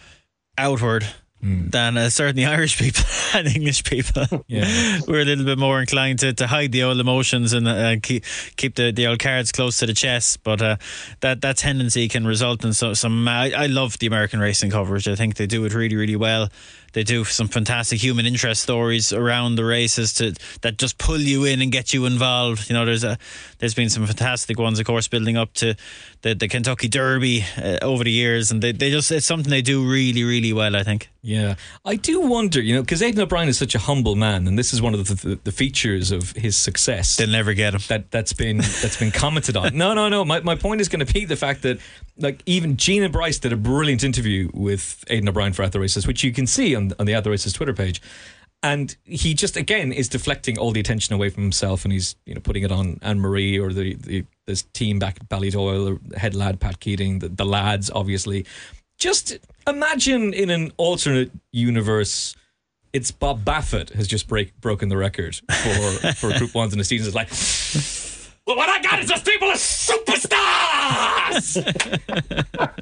outward. 0.57 1.05
Than 1.43 1.97
uh, 1.97 2.11
certainly 2.11 2.45
Irish 2.45 2.79
people 2.79 3.03
and 3.35 3.49
English 3.49 3.85
people, 3.85 4.45
Yeah. 4.49 5.01
we're 5.09 5.23
a 5.23 5.25
little 5.25 5.47
bit 5.47 5.59
more 5.59 5.81
inclined 5.81 6.19
to, 6.19 6.35
to 6.35 6.47
hide 6.47 6.71
the 6.71 6.83
old 6.83 7.01
emotions 7.01 7.55
and 7.55 7.67
uh, 7.67 7.97
keep 8.03 8.25
keep 8.57 8.75
the, 8.75 8.93
the 8.93 9.07
old 9.07 9.21
cards 9.21 9.51
close 9.51 9.79
to 9.79 9.87
the 9.87 9.95
chest. 9.95 10.43
But 10.45 10.61
uh, 10.61 10.77
that 11.21 11.41
that 11.41 11.57
tendency 11.57 12.09
can 12.09 12.27
result 12.27 12.63
in 12.63 12.75
so, 12.75 12.93
some. 12.93 13.27
I, 13.27 13.53
I 13.53 13.67
love 13.67 13.99
the 14.01 14.07
American 14.07 14.39
racing 14.39 14.71
coverage. 14.71 15.09
I 15.09 15.15
think 15.15 15.37
they 15.37 15.47
do 15.47 15.65
it 15.65 15.73
really 15.73 15.97
really 15.97 16.17
well. 16.17 16.51
They 16.93 17.05
do 17.05 17.25
some 17.25 17.49
fantastic 17.49 18.03
human 18.03 18.27
interest 18.27 18.63
stories 18.63 19.13
around 19.13 19.57
the 19.57 19.65
races 19.65 20.13
to 20.15 20.35
that 20.63 20.79
just 20.79 20.99
pull 20.99 21.21
you 21.21 21.45
in 21.45 21.63
and 21.63 21.71
get 21.71 21.93
you 21.93 22.07
involved. 22.07 22.69
You 22.69 22.75
know, 22.75 22.85
there's 22.85 23.05
a 23.05 23.19
there's 23.59 23.75
been 23.75 23.91
some 23.91 24.07
fantastic 24.07 24.59
ones, 24.59 24.79
of 24.79 24.87
course, 24.87 25.09
building 25.09 25.37
up 25.37 25.53
to 25.55 25.77
the, 26.23 26.35
the 26.35 26.49
Kentucky 26.49 26.89
Derby 26.89 27.45
uh, 27.57 27.79
over 27.83 28.05
the 28.05 28.11
years, 28.11 28.51
and 28.51 28.63
they, 28.63 28.73
they 28.73 28.91
just 28.91 29.11
it's 29.13 29.27
something 29.27 29.51
they 29.51 29.63
do 29.63 29.89
really 29.89 30.25
really 30.25 30.53
well. 30.53 30.77
I 30.77 30.83
think. 30.83 31.09
Yeah, 31.23 31.57
I 31.85 31.97
do 31.97 32.23
wonder, 32.23 32.63
you 32.63 32.75
know, 32.75 32.81
because 32.81 33.03
Aidan 33.03 33.21
O'Brien 33.21 33.49
is 33.49 33.59
such 33.59 33.75
a 33.75 33.79
humble 33.79 34.17
man, 34.17 34.47
and 34.49 34.59
this 34.59 34.73
is 34.73 34.81
one 34.81 34.95
of 34.95 35.07
the, 35.07 35.15
the, 35.29 35.41
the 35.45 35.53
features 35.53 36.13
of 36.13 36.33
his 36.33 36.57
success. 36.57 37.19
They'll 37.19 37.29
never 37.29 37.53
get 37.53 37.75
him. 37.75 37.81
that 37.89 38.11
that's 38.11 38.33
been 38.33 38.59
that's 38.59 38.97
been 38.97 39.11
commented 39.11 39.57
on. 39.57 39.77
No, 39.77 39.93
no, 39.93 40.09
no. 40.09 40.25
My 40.25 40.41
my 40.41 40.55
point 40.55 40.81
is 40.81 40.89
going 40.89 41.05
to 41.05 41.13
be 41.13 41.27
the 41.27 41.37
fact 41.37 41.63
that 41.63 41.79
like 42.19 42.43
even 42.47 42.77
Gina 42.77 43.09
Bryce 43.09 43.39
did 43.39 43.53
a 43.53 43.57
brilliant 43.57 44.03
interview 44.03 44.51
with 44.55 45.05
Aidan 45.09 45.29
O'Brien 45.29 45.53
for 45.53 45.63
At 45.63 45.73
the 45.73 45.81
Races, 45.81 46.07
which 46.07 46.25
you 46.25 46.33
can 46.33 46.47
see 46.47 46.75
on 46.81 46.93
on 46.99 47.07
the 47.07 47.21
the 47.21 47.31
Races 47.31 47.53
Twitter 47.53 47.75
page. 47.75 48.01
And 48.63 48.95
he 49.05 49.33
just 49.33 49.57
again 49.57 49.91
is 49.91 50.09
deflecting 50.09 50.59
all 50.59 50.71
the 50.71 50.81
attention 50.81 51.15
away 51.15 51.31
from 51.31 51.43
himself, 51.43 51.85
and 51.85 51.93
he's 51.93 52.17
you 52.27 52.35
know 52.35 52.41
putting 52.41 52.63
it 52.63 52.71
on 52.71 52.99
Anne 53.01 53.21
Marie 53.21 53.59
or 53.59 53.73
the, 53.73 53.95
the 53.95 54.25
this 54.47 54.63
team 54.75 54.99
back 54.99 55.17
at 55.21 55.29
Ballydoyle, 55.29 55.99
the 56.09 56.19
head 56.19 56.35
lad 56.35 56.61
Pat 56.61 56.79
Keating, 56.79 57.21
the, 57.21 57.29
the 57.29 57.47
lads 57.47 57.91
obviously. 57.95 58.45
Just 58.99 59.39
imagine 59.67 60.35
in 60.35 60.51
an 60.51 60.73
alternate 60.77 61.31
universe, 61.53 62.37
it's 62.93 63.11
Bob 63.11 63.45
Baffert 63.45 63.95
has 63.95 64.07
just 64.07 64.29
break 64.29 64.61
broken 64.61 64.91
the 64.91 64.97
record 64.99 65.37
for 65.37 66.13
for 66.15 66.39
Group 66.39 66.55
Ones 66.55 66.75
in 66.75 66.79
the 66.79 66.85
season. 66.85 67.07
It's 67.07 67.17
like, 67.17 67.29
well, 68.47 68.57
what 68.57 68.69
I 68.69 68.81
got 68.83 69.01
is 69.01 69.11
a 69.11 69.17
stable 69.17 69.49
of 69.49 69.57
superstars, 69.57 71.57
and 71.57 71.65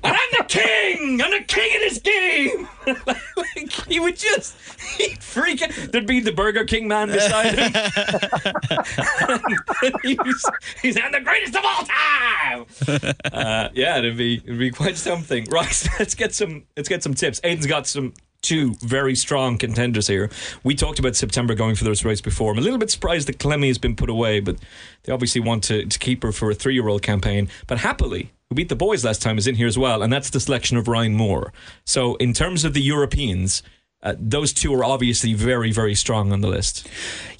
I'm 0.05 0.31
the 0.39 0.45
king. 0.49 1.21
I'm 1.21 1.31
the 1.31 1.45
king 1.47 1.77
of 1.77 1.83
this 1.83 1.99
game. 1.99 2.67
like, 3.37 3.71
he 3.87 4.01
would 4.01 4.17
just 4.17 4.57
he'd 4.97 5.23
freak 5.23 5.61
out. 5.63 5.71
There'd 5.93 6.07
be 6.07 6.21
the 6.21 6.33
Burger 6.33 6.65
King 6.65 6.89
man 6.89 7.09
beside 7.09 7.59
him. 7.59 7.73
he's, 10.03 10.45
he's 10.81 10.97
I'm 10.97 11.13
the 11.13 11.21
greatest 11.21 11.55
of 11.57 11.65
all 11.65 11.85
time. 11.85 12.67
Uh, 13.33 13.69
yeah, 13.75 13.99
it'd 13.99 14.17
be 14.17 14.37
it'd 14.45 14.59
be 14.59 14.71
quite 14.71 14.97
something. 14.97 15.45
Right, 15.51 15.87
let's 15.99 16.15
get 16.15 16.33
some 16.35 16.65
let's 16.77 16.89
get 16.89 17.03
some 17.03 17.15
tips. 17.15 17.41
Aidan's 17.45 17.67
got 17.67 17.87
some 17.87 18.15
two 18.43 18.75
very 18.81 19.15
strong 19.15 19.59
contenders 19.59 20.07
here. 20.07 20.31
We 20.63 20.75
talked 20.75 20.99
about 20.99 21.17
September 21.17 21.55
going 21.55 21.75
for 21.75 21.85
this 21.85 22.05
race 22.05 22.21
before. 22.21 22.53
I'm 22.53 22.59
a 22.59 22.63
little 22.63 22.79
bit 22.79 22.91
surprised 22.91 23.29
that 23.29 23.39
Clemmie 23.39 23.69
has 23.69 23.79
been 23.79 23.97
put 23.97 24.11
away, 24.11 24.41
but 24.41 24.57
they 25.03 25.13
obviously 25.13 25.41
want 25.41 25.65
to, 25.65 25.85
to 25.85 25.99
keep 25.99 26.23
her 26.23 26.33
for 26.33 26.51
a 26.51 26.55
three 26.55 26.75
year 26.75 26.89
old 26.89 27.03
campaign. 27.03 27.49
But 27.67 27.79
happily, 27.79 28.31
who 28.49 28.55
beat 28.55 28.69
the 28.69 28.77
boys 28.77 29.05
last 29.05 29.23
time, 29.23 29.39
is 29.39 29.47
in 29.47 29.57
here 29.57 29.67
as 29.67 29.79
well, 29.79 30.03
and 30.03 30.13
that's 30.13 30.31
the 30.31 30.41
selection 30.41 30.77
of 30.77 30.89
Ryan 30.89 31.15
Moore. 31.15 31.53
So 31.85 32.17
in 32.17 32.33
terms 32.33 32.65
of 32.65 32.75
the 32.75 32.83
Europeans. 32.83 33.63
Uh, 34.01 34.15
those 34.17 34.53
two 34.53 34.73
are 34.75 34.85
obviously 34.85 35.35
very, 35.35 35.73
very 35.73 35.95
strong 35.95 36.31
on 36.31 36.41
the 36.41 36.47
list. 36.47 36.87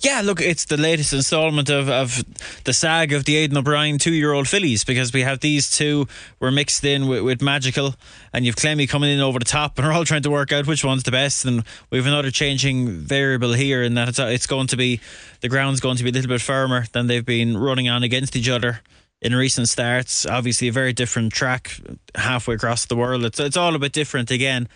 Yeah, 0.01 0.23
look, 0.25 0.41
it's 0.41 0.65
the 0.65 0.77
latest 0.77 1.13
instalment 1.13 1.71
of, 1.71 1.89
of 1.89 2.25
the 2.65 2.73
saga 2.73 3.15
of 3.15 3.27
the 3.27 3.37
Aidan 3.37 3.57
O'Brien 3.57 3.99
two 3.99 4.13
year 4.13 4.33
old 4.33 4.49
fillies 4.49 4.83
because 4.83 5.13
we 5.13 5.23
have 5.23 5.39
these 5.39 5.71
two 5.71 6.09
were 6.41 6.51
mixed 6.51 6.85
in 6.85 7.07
with, 7.07 7.23
with 7.23 7.43
Magical 7.43 7.95
and 8.33 8.45
you've 8.45 8.57
Clemmie 8.57 8.89
coming 8.89 9.11
in 9.11 9.21
over 9.21 9.39
the 9.39 9.45
top 9.45 9.79
and 9.79 9.87
we're 9.87 9.93
all 9.93 10.05
trying 10.05 10.23
to 10.23 10.31
work 10.31 10.51
out 10.51 10.67
which 10.67 10.85
one's 10.85 11.05
the 11.05 11.13
best 11.13 11.45
and 11.45 11.63
we 11.91 11.99
have 11.99 12.07
another 12.09 12.33
changing 12.33 12.89
variable 12.89 13.53
here 13.53 13.85
in 13.85 13.95
that 13.95 14.09
it's, 14.09 14.19
it's 14.19 14.47
going 14.47 14.67
to 14.67 14.77
be 14.77 15.01
the 15.41 15.49
ground's 15.49 15.79
going 15.79 15.97
to 15.97 16.03
be 16.03 16.11
a 16.11 16.13
little 16.13 16.29
bit 16.29 16.41
firmer 16.41 16.87
than 16.93 17.07
they've 17.07 17.25
been 17.25 17.57
running 17.57 17.89
on 17.89 18.03
against 18.03 18.35
each 18.35 18.49
other 18.49 18.81
in 19.21 19.35
recent 19.35 19.69
starts. 19.69 20.27
Obviously, 20.27 20.69
a 20.69 20.73
very 20.73 20.93
different 20.93 21.33
track 21.33 21.77
halfway 22.17 22.57
across 22.57 22.87
the 22.87 22.97
world. 22.97 23.25
It's 23.25 23.39
it's 23.39 23.57
all 23.57 23.75
a 23.77 23.79
bit 23.79 23.93
different 23.93 24.31
again. 24.31 24.69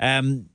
Um, 0.00 0.48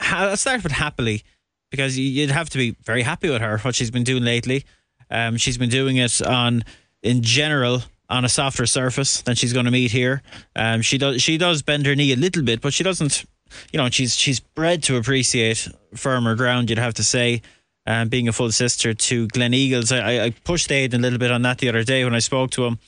I'll 0.00 0.36
start 0.36 0.62
with 0.62 0.72
happily 0.72 1.22
because 1.70 1.98
you'd 1.98 2.30
have 2.30 2.50
to 2.50 2.58
be 2.58 2.76
very 2.84 3.02
happy 3.02 3.28
with 3.30 3.42
her 3.42 3.58
what 3.58 3.74
she's 3.74 3.90
been 3.90 4.04
doing 4.04 4.24
lately. 4.24 4.64
Um, 5.10 5.36
she's 5.36 5.58
been 5.58 5.70
doing 5.70 5.96
it 5.96 6.20
on 6.22 6.64
in 7.02 7.22
general 7.22 7.82
on 8.10 8.24
a 8.24 8.28
softer 8.28 8.66
surface 8.66 9.22
than 9.22 9.36
she's 9.36 9.52
going 9.52 9.66
to 9.66 9.70
meet 9.70 9.90
here. 9.90 10.22
Um, 10.56 10.82
she 10.82 10.98
does 10.98 11.22
she 11.22 11.38
does 11.38 11.62
bend 11.62 11.86
her 11.86 11.94
knee 11.94 12.12
a 12.12 12.16
little 12.16 12.42
bit, 12.42 12.60
but 12.60 12.72
she 12.72 12.84
doesn't. 12.84 13.24
You 13.72 13.78
know, 13.78 13.88
she's 13.88 14.14
she's 14.14 14.40
bred 14.40 14.82
to 14.84 14.96
appreciate 14.96 15.68
firmer 15.94 16.34
ground. 16.34 16.70
You'd 16.70 16.78
have 16.78 16.94
to 16.94 17.04
say. 17.04 17.42
Um, 17.86 18.10
being 18.10 18.28
a 18.28 18.34
full 18.34 18.52
sister 18.52 18.92
to 18.92 19.28
Gleneagles, 19.28 19.98
I, 19.98 20.24
I 20.26 20.30
pushed 20.44 20.70
Aidan 20.70 21.00
a 21.00 21.02
little 21.02 21.18
bit 21.18 21.30
on 21.30 21.40
that 21.40 21.56
the 21.56 21.70
other 21.70 21.84
day 21.84 22.04
when 22.04 22.14
I 22.14 22.18
spoke 22.18 22.50
to 22.50 22.66
him, 22.66 22.78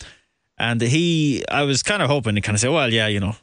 and 0.59 0.79
he, 0.79 1.43
I 1.51 1.63
was 1.63 1.83
kind 1.83 2.03
of 2.03 2.11
hoping 2.11 2.35
to 2.35 2.43
kind 2.43 2.55
of 2.55 2.61
say, 2.61 2.69
well, 2.69 2.93
yeah, 2.93 3.07
you 3.07 3.19
know, 3.19 3.35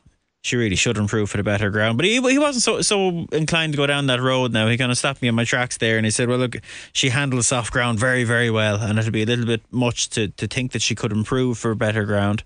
she 0.48 0.56
really 0.56 0.78
should 0.78 0.98
improve 0.98 1.30
for 1.30 1.36
the 1.38 1.44
better 1.44 1.70
ground. 1.70 1.98
But 1.98 2.06
he 2.06 2.22
he 2.22 2.40
wasn't 2.40 2.64
so 2.64 2.82
so 2.82 3.28
inclined 3.32 3.74
to 3.74 3.78
go 3.78 3.86
down 3.86 4.08
that 4.08 4.22
road 4.22 4.54
now. 4.54 4.68
He 4.68 4.78
kind 4.78 4.92
of 4.92 4.98
stopped 4.98 5.22
me 5.22 5.28
on 5.28 5.36
my 5.36 5.44
tracks 5.44 5.78
there 5.78 5.98
and 5.98 6.06
he 6.06 6.12
said, 6.12 6.30
Well 6.30 6.38
look, 6.38 6.56
she 6.94 7.10
handles 7.10 7.48
soft 7.48 7.72
ground 7.74 8.00
very, 8.00 8.24
very 8.24 8.50
well 8.50 8.78
and 8.82 8.98
it'll 8.98 9.12
be 9.12 9.24
a 9.24 9.26
little 9.26 9.46
bit 9.46 9.62
much 9.72 10.10
to, 10.12 10.30
to 10.30 10.48
think 10.48 10.72
that 10.72 10.82
she 10.82 10.96
could 10.96 11.12
improve 11.12 11.58
for 11.58 11.76
better 11.76 12.06
ground. 12.06 12.44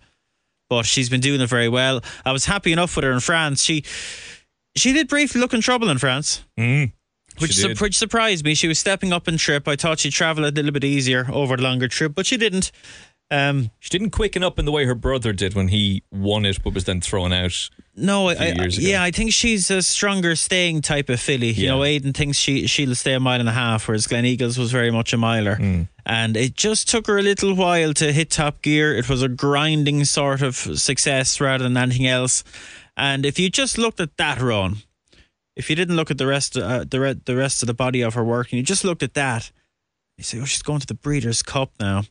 But 0.67 0.86
she's 0.86 1.10
been 1.10 1.22
doing 1.22 1.41
it 1.41 1.50
very 1.50 1.70
well. 1.70 2.01
I 2.25 2.31
was 2.31 2.46
happy 2.46 2.72
enough 2.72 2.96
with 2.96 3.05
her 3.05 3.12
in 3.12 3.20
France. 3.20 3.62
She 3.63 3.84
she 4.75 4.93
did 4.93 5.08
briefly 5.08 5.39
look 5.39 5.53
in 5.53 5.62
trouble 5.62 5.89
in 5.89 5.98
France. 6.00 6.43
Mm, 6.58 6.93
Which, 7.39 7.51
su- 7.55 7.67
which 7.79 7.98
surprised 7.98 8.43
me. 8.46 8.55
She 8.55 8.67
was 8.67 8.79
stepping 8.79 9.13
up 9.13 9.27
in 9.27 9.38
trip. 9.38 9.67
I 9.67 9.75
thought 9.75 10.00
she'd 10.00 10.13
travel 10.13 10.46
a 10.46 10.50
little 10.51 10.72
bit 10.72 10.84
easier 10.84 11.27
over 11.31 11.58
the 11.58 11.63
longer 11.63 11.88
trip, 11.88 12.13
but 12.15 12.25
she 12.25 12.38
didn't. 12.38 12.72
Um, 13.31 13.71
She 13.79 13.89
didn't 13.89 14.09
quicken 14.11 14.43
up 14.43 14.59
in 14.59 14.65
the 14.65 14.71
way 14.73 14.83
her 14.85 14.93
brother 14.95 15.31
did 15.31 15.53
when 15.55 15.69
he 15.69 16.03
won 16.11 16.45
it, 16.45 16.61
but 16.63 16.73
was 16.73 16.83
then 16.83 17.00
thrown 17.00 17.31
out. 17.31 17.69
No, 17.95 18.27
I, 18.27 18.35
few 18.35 18.45
I- 18.45 18.51
years 18.51 18.77
ago. 18.77 18.88
yeah, 18.88 19.01
I 19.03 19.11
think 19.11 19.31
she's 19.31 19.71
a 19.71 19.81
stronger 19.81 20.35
staying 20.35 20.81
type 20.81 21.07
of 21.09 21.19
filly. 21.19 21.51
You 21.51 21.67
know, 21.67 21.83
Aidan 21.85 22.11
thinks 22.13 22.38
she 22.38 22.67
she'll 22.67 22.93
stay 22.95 23.13
a 23.13 23.19
mile 23.21 23.39
and 23.39 23.47
a 23.50 23.53
half, 23.53 23.88
whereas 23.88 24.05
Gleneagles 24.07 24.57
was 24.57 24.71
very 24.71 24.91
much 24.91 25.13
a 25.13 25.17
miler, 25.17 25.55
Hmm. 25.55 25.81
and 26.05 26.35
it 26.35 26.55
just 26.55 26.89
took 26.89 27.07
her 27.07 27.17
a 27.17 27.21
little 27.21 27.53
while 27.55 27.93
to 27.95 28.11
hit 28.11 28.29
top 28.31 28.61
gear. 28.61 28.95
It 28.97 29.07
was 29.09 29.21
a 29.23 29.29
grinding 29.29 30.03
sort 30.05 30.41
of 30.41 30.55
success 30.55 31.39
rather 31.39 31.63
than 31.63 31.77
anything 31.77 32.07
else. 32.07 32.43
And 32.97 33.25
if 33.25 33.39
you 33.39 33.50
just 33.50 33.77
looked 33.77 34.00
at 34.01 34.17
that 34.17 34.41
run, 34.41 34.77
if 35.55 35.69
you 35.69 35.75
didn't 35.77 35.95
look 35.95 36.11
at 36.11 36.17
the 36.17 36.27
rest 36.27 36.57
uh, 36.57 36.83
the 36.89 37.00
re- 37.00 37.21
the 37.25 37.35
rest 37.38 37.63
of 37.63 37.67
the 37.67 37.73
body 37.73 38.01
of 38.01 38.13
her 38.15 38.23
work, 38.25 38.51
and 38.51 38.57
you 38.57 38.63
just 38.63 38.83
looked 38.83 39.03
at 39.03 39.13
that, 39.13 39.51
you 40.17 40.23
say, 40.25 40.39
"Oh, 40.39 40.45
she's 40.45 40.61
going 40.63 40.79
to 40.81 40.88
the 40.88 40.93
Breeders' 40.93 41.43
Cup 41.43 41.71
now." 41.79 42.03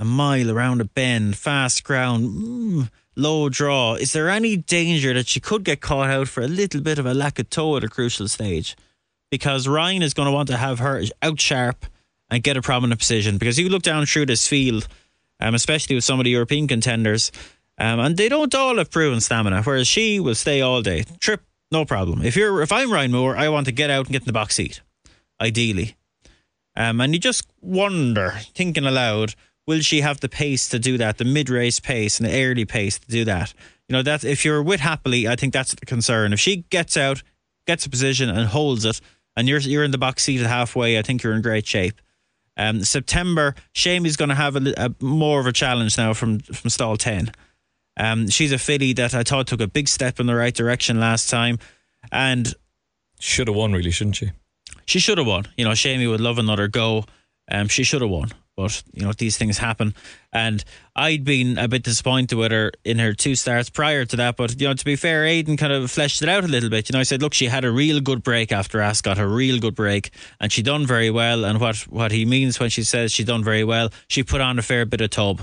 A 0.00 0.04
mile 0.04 0.50
around 0.50 0.80
a 0.80 0.84
bend, 0.86 1.36
fast 1.36 1.84
ground, 1.84 2.26
mm, 2.26 2.90
low 3.16 3.50
draw. 3.50 3.94
Is 3.94 4.14
there 4.14 4.30
any 4.30 4.56
danger 4.56 5.12
that 5.12 5.28
she 5.28 5.40
could 5.40 5.62
get 5.62 5.82
caught 5.82 6.08
out 6.08 6.26
for 6.26 6.40
a 6.40 6.48
little 6.48 6.80
bit 6.80 6.98
of 6.98 7.04
a 7.04 7.12
lack 7.12 7.38
of 7.38 7.50
toe 7.50 7.76
at 7.76 7.84
a 7.84 7.88
crucial 7.88 8.26
stage? 8.26 8.76
Because 9.30 9.68
Ryan 9.68 10.02
is 10.02 10.14
going 10.14 10.26
to 10.26 10.32
want 10.32 10.48
to 10.48 10.56
have 10.56 10.78
her 10.78 11.02
out 11.20 11.38
sharp 11.38 11.84
and 12.30 12.42
get 12.42 12.56
a 12.56 12.62
prominent 12.62 12.98
position. 12.98 13.36
Because 13.36 13.58
you 13.58 13.68
look 13.68 13.82
down 13.82 14.06
through 14.06 14.24
this 14.24 14.48
field, 14.48 14.88
um, 15.38 15.54
especially 15.54 15.96
with 15.96 16.04
some 16.04 16.18
of 16.18 16.24
the 16.24 16.30
European 16.30 16.66
contenders, 16.66 17.30
um, 17.76 18.00
and 18.00 18.16
they 18.16 18.30
don't 18.30 18.54
all 18.54 18.78
have 18.78 18.90
proven 18.90 19.20
stamina. 19.20 19.62
Whereas 19.62 19.86
she 19.86 20.18
will 20.18 20.34
stay 20.34 20.62
all 20.62 20.80
day, 20.80 21.04
trip, 21.18 21.42
no 21.70 21.84
problem. 21.84 22.22
If 22.22 22.36
you're, 22.36 22.62
if 22.62 22.72
I'm 22.72 22.90
Ryan 22.90 23.12
Moore, 23.12 23.36
I 23.36 23.50
want 23.50 23.66
to 23.66 23.72
get 23.72 23.90
out 23.90 24.06
and 24.06 24.12
get 24.12 24.22
in 24.22 24.26
the 24.26 24.32
box 24.32 24.54
seat, 24.54 24.80
ideally. 25.38 25.94
Um, 26.74 27.02
and 27.02 27.12
you 27.12 27.20
just 27.20 27.46
wonder, 27.60 28.32
thinking 28.54 28.86
aloud, 28.86 29.34
will 29.70 29.80
she 29.82 30.00
have 30.00 30.18
the 30.20 30.28
pace 30.28 30.68
to 30.68 30.78
do 30.78 30.98
that, 30.98 31.16
the 31.18 31.24
mid-race 31.24 31.80
pace 31.80 32.18
and 32.18 32.28
the 32.28 32.34
early 32.44 32.64
pace 32.64 32.98
to 32.98 33.08
do 33.08 33.24
that? 33.24 33.54
You 33.88 33.94
know, 33.94 34.02
that 34.02 34.24
if 34.24 34.44
you're 34.44 34.62
with 34.62 34.80
happily, 34.80 35.28
I 35.28 35.36
think 35.36 35.52
that's 35.52 35.74
the 35.74 35.86
concern. 35.86 36.32
If 36.32 36.40
she 36.40 36.64
gets 36.70 36.96
out, 36.96 37.22
gets 37.66 37.86
a 37.86 37.90
position 37.90 38.28
and 38.28 38.48
holds 38.48 38.84
it, 38.84 39.00
and 39.36 39.48
you're 39.48 39.60
you're 39.60 39.84
in 39.84 39.92
the 39.92 39.98
box 40.06 40.24
seat 40.24 40.40
at 40.40 40.50
halfway, 40.50 40.98
I 40.98 41.02
think 41.02 41.22
you're 41.22 41.36
in 41.36 41.42
great 41.42 41.66
shape. 41.66 42.00
Um, 42.56 42.84
September, 42.84 43.54
Seamie's 43.74 44.16
going 44.16 44.28
to 44.28 44.34
have 44.44 44.56
a, 44.56 44.74
a 44.76 44.88
more 45.00 45.40
of 45.40 45.46
a 45.46 45.52
challenge 45.52 45.96
now 45.96 46.14
from 46.14 46.40
from 46.40 46.70
stall 46.70 46.96
ten. 46.96 47.30
Um, 47.96 48.28
she's 48.28 48.52
a 48.52 48.58
filly 48.58 48.92
that 48.94 49.14
I 49.14 49.22
thought 49.22 49.46
took 49.46 49.60
a 49.60 49.66
big 49.66 49.88
step 49.88 50.20
in 50.20 50.26
the 50.26 50.34
right 50.34 50.54
direction 50.54 51.00
last 51.00 51.30
time, 51.30 51.58
and 52.10 52.52
Should 53.20 53.48
have 53.48 53.56
won, 53.56 53.72
really, 53.72 53.90
shouldn't 53.92 54.16
she? 54.16 54.30
she 54.86 54.98
should 54.98 55.18
have 55.18 55.26
won. 55.26 55.44
You 55.56 55.64
know, 55.64 55.72
Seamie 55.72 56.08
would 56.08 56.20
love 56.20 56.38
another 56.38 56.68
go. 56.68 57.04
Um, 57.50 57.68
she 57.68 57.84
should 57.84 58.02
have 58.02 58.10
won. 58.10 58.30
But, 58.56 58.82
you 58.92 59.04
know, 59.06 59.12
these 59.12 59.38
things 59.38 59.56
happen. 59.56 59.94
And 60.32 60.62
I'd 60.94 61.24
been 61.24 61.56
a 61.56 61.66
bit 61.66 61.82
disappointed 61.82 62.36
with 62.36 62.52
her 62.52 62.72
in 62.84 62.98
her 62.98 63.14
two 63.14 63.34
starts 63.34 63.70
prior 63.70 64.04
to 64.04 64.16
that. 64.16 64.36
But, 64.36 64.60
you 64.60 64.68
know, 64.68 64.74
to 64.74 64.84
be 64.84 64.96
fair, 64.96 65.24
Aidan 65.24 65.56
kind 65.56 65.72
of 65.72 65.90
fleshed 65.90 66.20
it 66.20 66.28
out 66.28 66.44
a 66.44 66.48
little 66.48 66.68
bit. 66.68 66.88
You 66.88 66.92
know, 66.92 67.00
I 67.00 67.04
said, 67.04 67.22
look, 67.22 67.32
she 67.32 67.46
had 67.46 67.64
a 67.64 67.70
real 67.70 68.00
good 68.00 68.22
break 68.22 68.52
after 68.52 68.80
Ascot, 68.80 69.18
a 69.18 69.26
real 69.26 69.58
good 69.60 69.74
break. 69.74 70.10
And 70.40 70.52
she 70.52 70.62
done 70.62 70.86
very 70.86 71.10
well. 71.10 71.44
And 71.44 71.58
what, 71.58 71.76
what 71.88 72.12
he 72.12 72.26
means 72.26 72.60
when 72.60 72.68
she 72.68 72.82
says 72.82 73.12
she 73.12 73.24
done 73.24 73.42
very 73.42 73.64
well, 73.64 73.90
she 74.08 74.22
put 74.22 74.42
on 74.42 74.58
a 74.58 74.62
fair 74.62 74.84
bit 74.84 75.00
of 75.00 75.10
tub. 75.10 75.40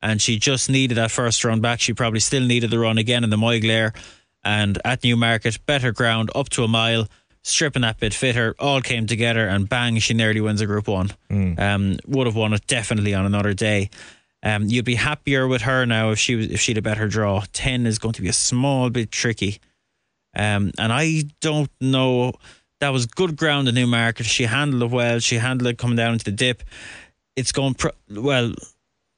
And 0.00 0.22
she 0.22 0.38
just 0.38 0.70
needed 0.70 0.94
that 0.94 1.10
first 1.10 1.44
run 1.44 1.60
back. 1.60 1.80
She 1.80 1.92
probably 1.92 2.20
still 2.20 2.46
needed 2.46 2.70
the 2.70 2.78
run 2.78 2.96
again 2.96 3.22
in 3.22 3.28
the 3.28 3.36
Moyglare. 3.36 3.94
And 4.42 4.80
at 4.82 5.04
Newmarket, 5.04 5.66
better 5.66 5.92
ground, 5.92 6.30
up 6.34 6.48
to 6.50 6.64
a 6.64 6.68
mile 6.68 7.06
stripping 7.42 7.82
that 7.82 7.98
bit 7.98 8.14
fitter, 8.14 8.54
all 8.58 8.80
came 8.80 9.06
together, 9.06 9.46
and 9.46 9.68
bang, 9.68 9.98
she 9.98 10.14
nearly 10.14 10.40
wins 10.40 10.60
a 10.60 10.66
Group 10.66 10.88
One. 10.88 11.10
Um, 11.58 11.98
would 12.06 12.26
have 12.26 12.36
won 12.36 12.52
it 12.52 12.66
definitely 12.66 13.14
on 13.14 13.26
another 13.26 13.54
day. 13.54 13.90
Um, 14.42 14.64
you'd 14.68 14.84
be 14.84 14.94
happier 14.94 15.46
with 15.46 15.62
her 15.62 15.84
now 15.86 16.10
if 16.10 16.18
she 16.18 16.34
was 16.34 16.46
if 16.46 16.60
she'd 16.60 16.78
a 16.78 16.82
better 16.82 17.08
draw. 17.08 17.42
Ten 17.52 17.86
is 17.86 17.98
going 17.98 18.14
to 18.14 18.22
be 18.22 18.28
a 18.28 18.32
small 18.32 18.88
bit 18.90 19.10
tricky, 19.10 19.60
um, 20.34 20.72
and 20.78 20.92
I 20.92 21.24
don't 21.40 21.70
know. 21.80 22.32
That 22.80 22.90
was 22.94 23.04
good 23.04 23.36
ground 23.36 23.68
in 23.68 23.74
Newmarket. 23.74 24.24
She 24.24 24.44
handled 24.44 24.82
it 24.82 24.90
well. 24.90 25.18
She 25.18 25.36
handled 25.36 25.68
it 25.68 25.76
coming 25.76 25.96
down 25.96 26.14
into 26.14 26.24
the 26.24 26.32
dip. 26.32 26.62
It's 27.36 27.52
going 27.52 27.74
pro- 27.74 27.90
well. 28.10 28.54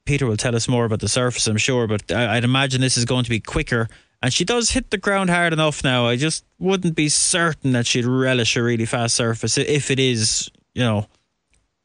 Peter 0.05 0.25
will 0.25 0.35
tell 0.35 0.53
us 0.53 0.67
more 0.67 0.83
about 0.83 0.99
the 0.99 1.07
surface, 1.07 1.47
I'm 1.47 1.55
sure, 1.55 1.87
but 1.87 2.11
I, 2.11 2.35
I'd 2.35 2.43
imagine 2.43 2.81
this 2.81 2.97
is 2.97 3.05
going 3.05 3.23
to 3.23 3.29
be 3.29 3.39
quicker. 3.39 3.87
And 4.23 4.33
she 4.33 4.45
does 4.45 4.69
hit 4.69 4.89
the 4.89 4.97
ground 4.97 5.29
hard 5.29 5.51
enough 5.51 5.83
now. 5.83 6.07
I 6.07 6.15
just 6.15 6.45
wouldn't 6.57 6.95
be 6.95 7.09
certain 7.09 7.73
that 7.73 7.85
she'd 7.85 8.05
relish 8.05 8.55
a 8.55 8.63
really 8.63 8.85
fast 8.85 9.17
surface 9.17 9.57
if 9.57 9.91
it 9.91 9.99
is, 9.99 10.49
you 10.73 10.81
know, 10.81 11.07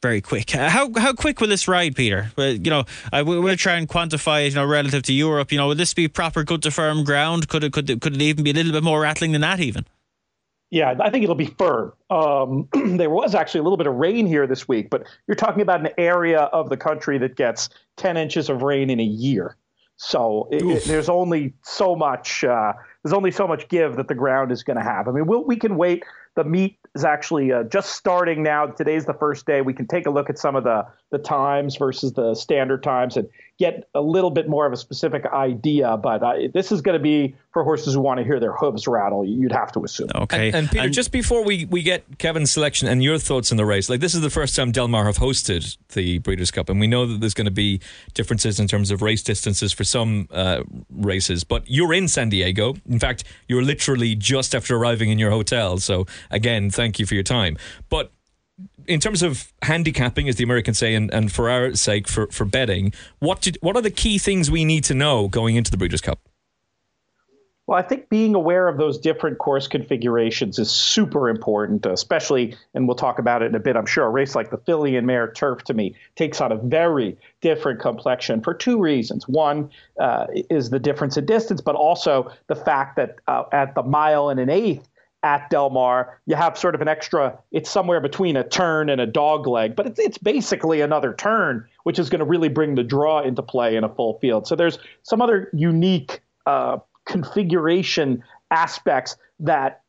very 0.03 0.21
quick. 0.21 0.53
How 0.53 0.93
how 0.97 1.13
quick 1.15 1.41
will 1.41 1.49
this 1.49 1.67
ride, 1.67 1.97
Peter? 1.97 2.31
You 2.39 2.71
know, 2.71 2.85
I 3.13 3.23
we'll 3.23 3.57
try 3.57 3.75
and 3.75 3.89
quantify 3.89 4.47
it, 4.47 4.51
you 4.51 4.55
know, 4.55 4.65
relative 4.65 5.03
to 5.03 5.13
Europe. 5.13 5.51
You 5.51 5.59
know, 5.59 5.67
will 5.67 5.75
this 5.75 5.95
be 5.95 6.07
proper 6.07 6.45
good 6.45 6.63
to 6.63 6.71
firm 6.71 7.03
ground? 7.03 7.49
Could 7.49 7.65
it 7.65 7.73
could 7.73 7.91
it, 7.91 8.01
could 8.01 8.15
it 8.15 8.23
even 8.23 8.45
be 8.45 8.51
a 8.51 8.55
little 8.55 8.71
bit 8.71 8.85
more 8.85 9.01
rattling 9.01 9.33
than 9.33 9.41
that? 9.41 9.59
Even 9.59 9.85
Yeah, 10.71 10.95
I 11.01 11.11
think 11.11 11.25
it'll 11.25 11.35
be 11.35 11.47
firm. 11.59 11.93
Um, 12.09 12.69
there 12.97 13.11
was 13.11 13.35
actually 13.35 13.61
a 13.61 13.63
little 13.65 13.79
bit 13.79 13.89
of 13.89 13.97
rain 13.97 14.29
here 14.29 14.47
this 14.47 14.69
week, 14.69 14.91
but 14.91 15.09
you're 15.27 15.35
talking 15.35 15.63
about 15.63 15.81
an 15.81 15.91
area 15.99 16.43
of 16.43 16.69
the 16.69 16.77
country 16.77 17.19
that 17.19 17.35
gets 17.35 17.69
10 17.97 18.17
inches 18.17 18.49
of 18.49 18.63
rain 18.63 18.91
in 18.91 19.01
a 19.01 19.05
year. 19.05 19.57
So 19.99 20.49
it, 20.51 20.63
it- 20.63 20.85
there's 20.85 21.09
only 21.09 21.53
so 21.63 21.95
much. 21.95 22.45
Uh, 22.45 22.73
there's 23.03 23.13
only 23.13 23.31
so 23.33 23.47
much 23.47 23.69
give 23.69 23.97
that 23.97 24.09
the 24.09 24.15
ground 24.15 24.51
is 24.53 24.63
going 24.63 24.77
to 24.77 24.83
have. 24.83 25.09
I 25.09 25.11
mean, 25.13 25.27
we'll, 25.27 25.45
we 25.45 25.57
can 25.57 25.77
wait. 25.77 26.05
The 26.37 26.45
meet 26.45 26.79
is 26.99 27.05
actually 27.05 27.53
uh, 27.53 27.63
just 27.65 27.93
starting 27.93 28.43
now. 28.43 28.67
Today's 28.67 29.07
the 29.07 29.15
first 29.15 29.47
day. 29.47 29.63
We 29.63 29.73
can 29.73 29.87
take 29.87 30.07
a 30.07 30.11
look 30.11 30.29
at 30.29 30.39
some 30.39 30.57
of 30.57 30.65
the 30.65 30.87
the 31.11 31.19
times 31.19 31.77
versus 31.77 32.13
the 32.13 32.35
standard 32.35 32.83
times 32.83 33.17
and 33.17 33.29
get 33.59 33.89
a 33.95 34.01
little 34.01 34.31
bit 34.31 34.49
more 34.49 34.67
of 34.67 34.73
a 34.73 34.77
specific 34.77 35.27
idea. 35.27 35.97
But 35.97 36.23
uh, 36.23 36.35
this 36.55 36.71
is 36.71 36.81
going 36.81 36.97
to 36.99 37.03
be 37.03 37.35
for 37.53 37.65
horses 37.65 37.95
who 37.95 38.01
want 38.01 38.19
to 38.19 38.25
hear 38.25 38.39
their 38.39 38.53
hooves 38.53 38.87
rattle. 38.87 39.25
You'd 39.25 39.53
have 39.53 39.73
to 39.73 39.85
assume. 39.85 40.09
okay. 40.15 40.49
And, 40.49 40.57
and 40.57 40.71
Peter, 40.71 40.89
just 40.89 41.11
before 41.11 41.45
we, 41.45 41.65
we 41.65 41.83
get 41.83 42.19
Kevin's 42.19 42.53
selection 42.53 42.87
and 42.87 43.03
your 43.03 43.19
thoughts 43.19 43.51
on 43.51 43.57
the 43.57 43.65
race, 43.65 43.91
like 43.91 44.01
this 44.01 44.15
is 44.15 44.21
the 44.21 44.31
first 44.31 44.55
time 44.55 44.71
Del 44.71 44.87
Mar 44.87 45.07
have 45.07 45.17
hosted 45.17 45.77
the 45.95 46.19
Breeders' 46.19 46.53
Cup, 46.53 46.69
and 46.69 46.79
we 46.79 46.87
know 46.87 47.07
that 47.07 47.21
there's 47.21 47.35
going 47.35 47.47
to 47.47 47.51
be 47.51 47.81
differences 48.15 48.61
in 48.61 48.69
terms 48.69 48.93
of 48.93 49.03
race 49.03 49.23
distances 49.23 49.73
for 49.73 49.83
some 49.83 50.29
uh, 50.31 50.63
races. 50.91 51.43
But 51.43 51.65
you're 51.67 51.93
in 51.93 52.07
San 52.07 52.29
Diego. 52.29 52.77
In 52.89 53.01
fact, 53.01 53.25
you're 53.49 53.63
literally 53.63 54.15
just 54.15 54.55
after 54.55 54.77
arriving 54.77 55.11
in 55.11 55.19
your 55.19 55.31
hotel. 55.31 55.79
So 55.79 56.07
again, 56.31 56.71
thank 56.71 56.88
you 56.97 57.07
for 57.07 57.15
your 57.15 57.23
time. 57.23 57.57
But 57.89 58.13
in 58.87 59.01
terms 59.01 59.23
of 59.23 59.53
handicapping, 59.63 60.29
as 60.29 60.37
the 60.37 60.45
Americans 60.45 60.79
say, 60.79 60.95
and, 60.95 61.13
and 61.13 61.31
for 61.31 61.49
our 61.51 61.75
sake, 61.75 62.09
for, 62.09 62.27
for 62.29 62.45
betting, 62.45 62.93
what 63.19 63.41
did, 63.41 63.59
what 63.61 63.77
are 63.77 63.83
the 63.83 63.91
key 63.91 64.19
things 64.19 64.51
we 64.51 64.65
need 64.65 64.85
to 64.85 64.95
know 64.95 65.29
going 65.29 65.57
into 65.57 65.71
the 65.71 65.77
Breeders' 65.77 66.01
Cup? 66.01 66.21
Well, 67.69 67.79
I 67.79 67.83
think 67.83 68.09
being 68.09 68.35
aware 68.35 68.67
of 68.67 68.79
those 68.79 68.97
different 68.97 69.37
course 69.37 69.69
configurations 69.69 70.59
is 70.59 70.71
super 70.71 71.29
important, 71.29 71.85
especially, 71.85 72.57
and 72.73 72.89
we'll 72.89 72.97
talk 72.97 73.19
about 73.19 73.43
it 73.43 73.51
in 73.51 73.55
a 73.55 73.61
bit, 73.61 73.77
I'm 73.77 73.85
sure. 73.85 74.07
A 74.07 74.09
race 74.09 74.35
like 74.35 74.51
the 74.51 74.57
Filly 74.57 74.97
and 74.97 75.07
Mare 75.07 75.31
Turf 75.31 75.65
to 75.65 75.75
me 75.75 75.95
takes 76.17 76.41
on 76.41 76.51
a 76.51 76.57
very 76.57 77.19
different 77.43 77.79
complexion 77.79 78.41
for 78.41 78.55
two 78.55 78.81
reasons. 78.81 79.29
One 79.29 79.69
uh, 80.01 80.29
is 80.49 80.71
the 80.71 80.79
difference 80.79 81.19
in 81.19 81.27
distance, 81.27 81.61
but 81.61 81.75
also 81.75 82.33
the 82.47 82.57
fact 82.57 82.97
that 82.97 83.17
uh, 83.29 83.45
at 83.53 83.75
the 83.75 83.83
mile 83.83 84.31
and 84.31 84.41
an 84.41 84.49
eighth, 84.49 84.88
at 85.23 85.51
Del 85.51 85.71
Mar. 85.71 86.21
You 86.27 86.37
have 86.37 86.57
sort 86.57 86.75
of 86.75 86.81
an 86.81 86.89
extra, 86.89 87.39
it's 87.51 87.71
somewhere 87.71 88.01
between 88.01 88.37
a 88.37 88.45
turn 88.45 88.89
and 88.89 89.01
a 89.01 89.07
dog 89.07 89.47
leg, 89.47 89.75
but 89.75 89.87
it's, 89.87 89.99
it's 89.99 90.19
basically 90.19 90.81
another 90.81 91.13
turn, 91.15 91.67
which 91.85 91.99
is 91.99 92.09
going 92.09 92.21
to 92.21 92.25
really 92.25 92.49
bring 92.49 92.75
the 92.75 92.85
draw 92.85 93.21
into 93.21 93.43
play 93.43 93.77
in 93.77 93.85
a 93.85 93.89
full 93.89 94.19
field. 94.21 94.47
So 94.47 94.55
there's 94.55 94.79
some 95.03 95.21
other 95.21 95.51
unique 95.53 96.21
uh, 96.47 96.79
configuration 97.07 98.23
aspects 98.51 99.17
that 99.41 99.83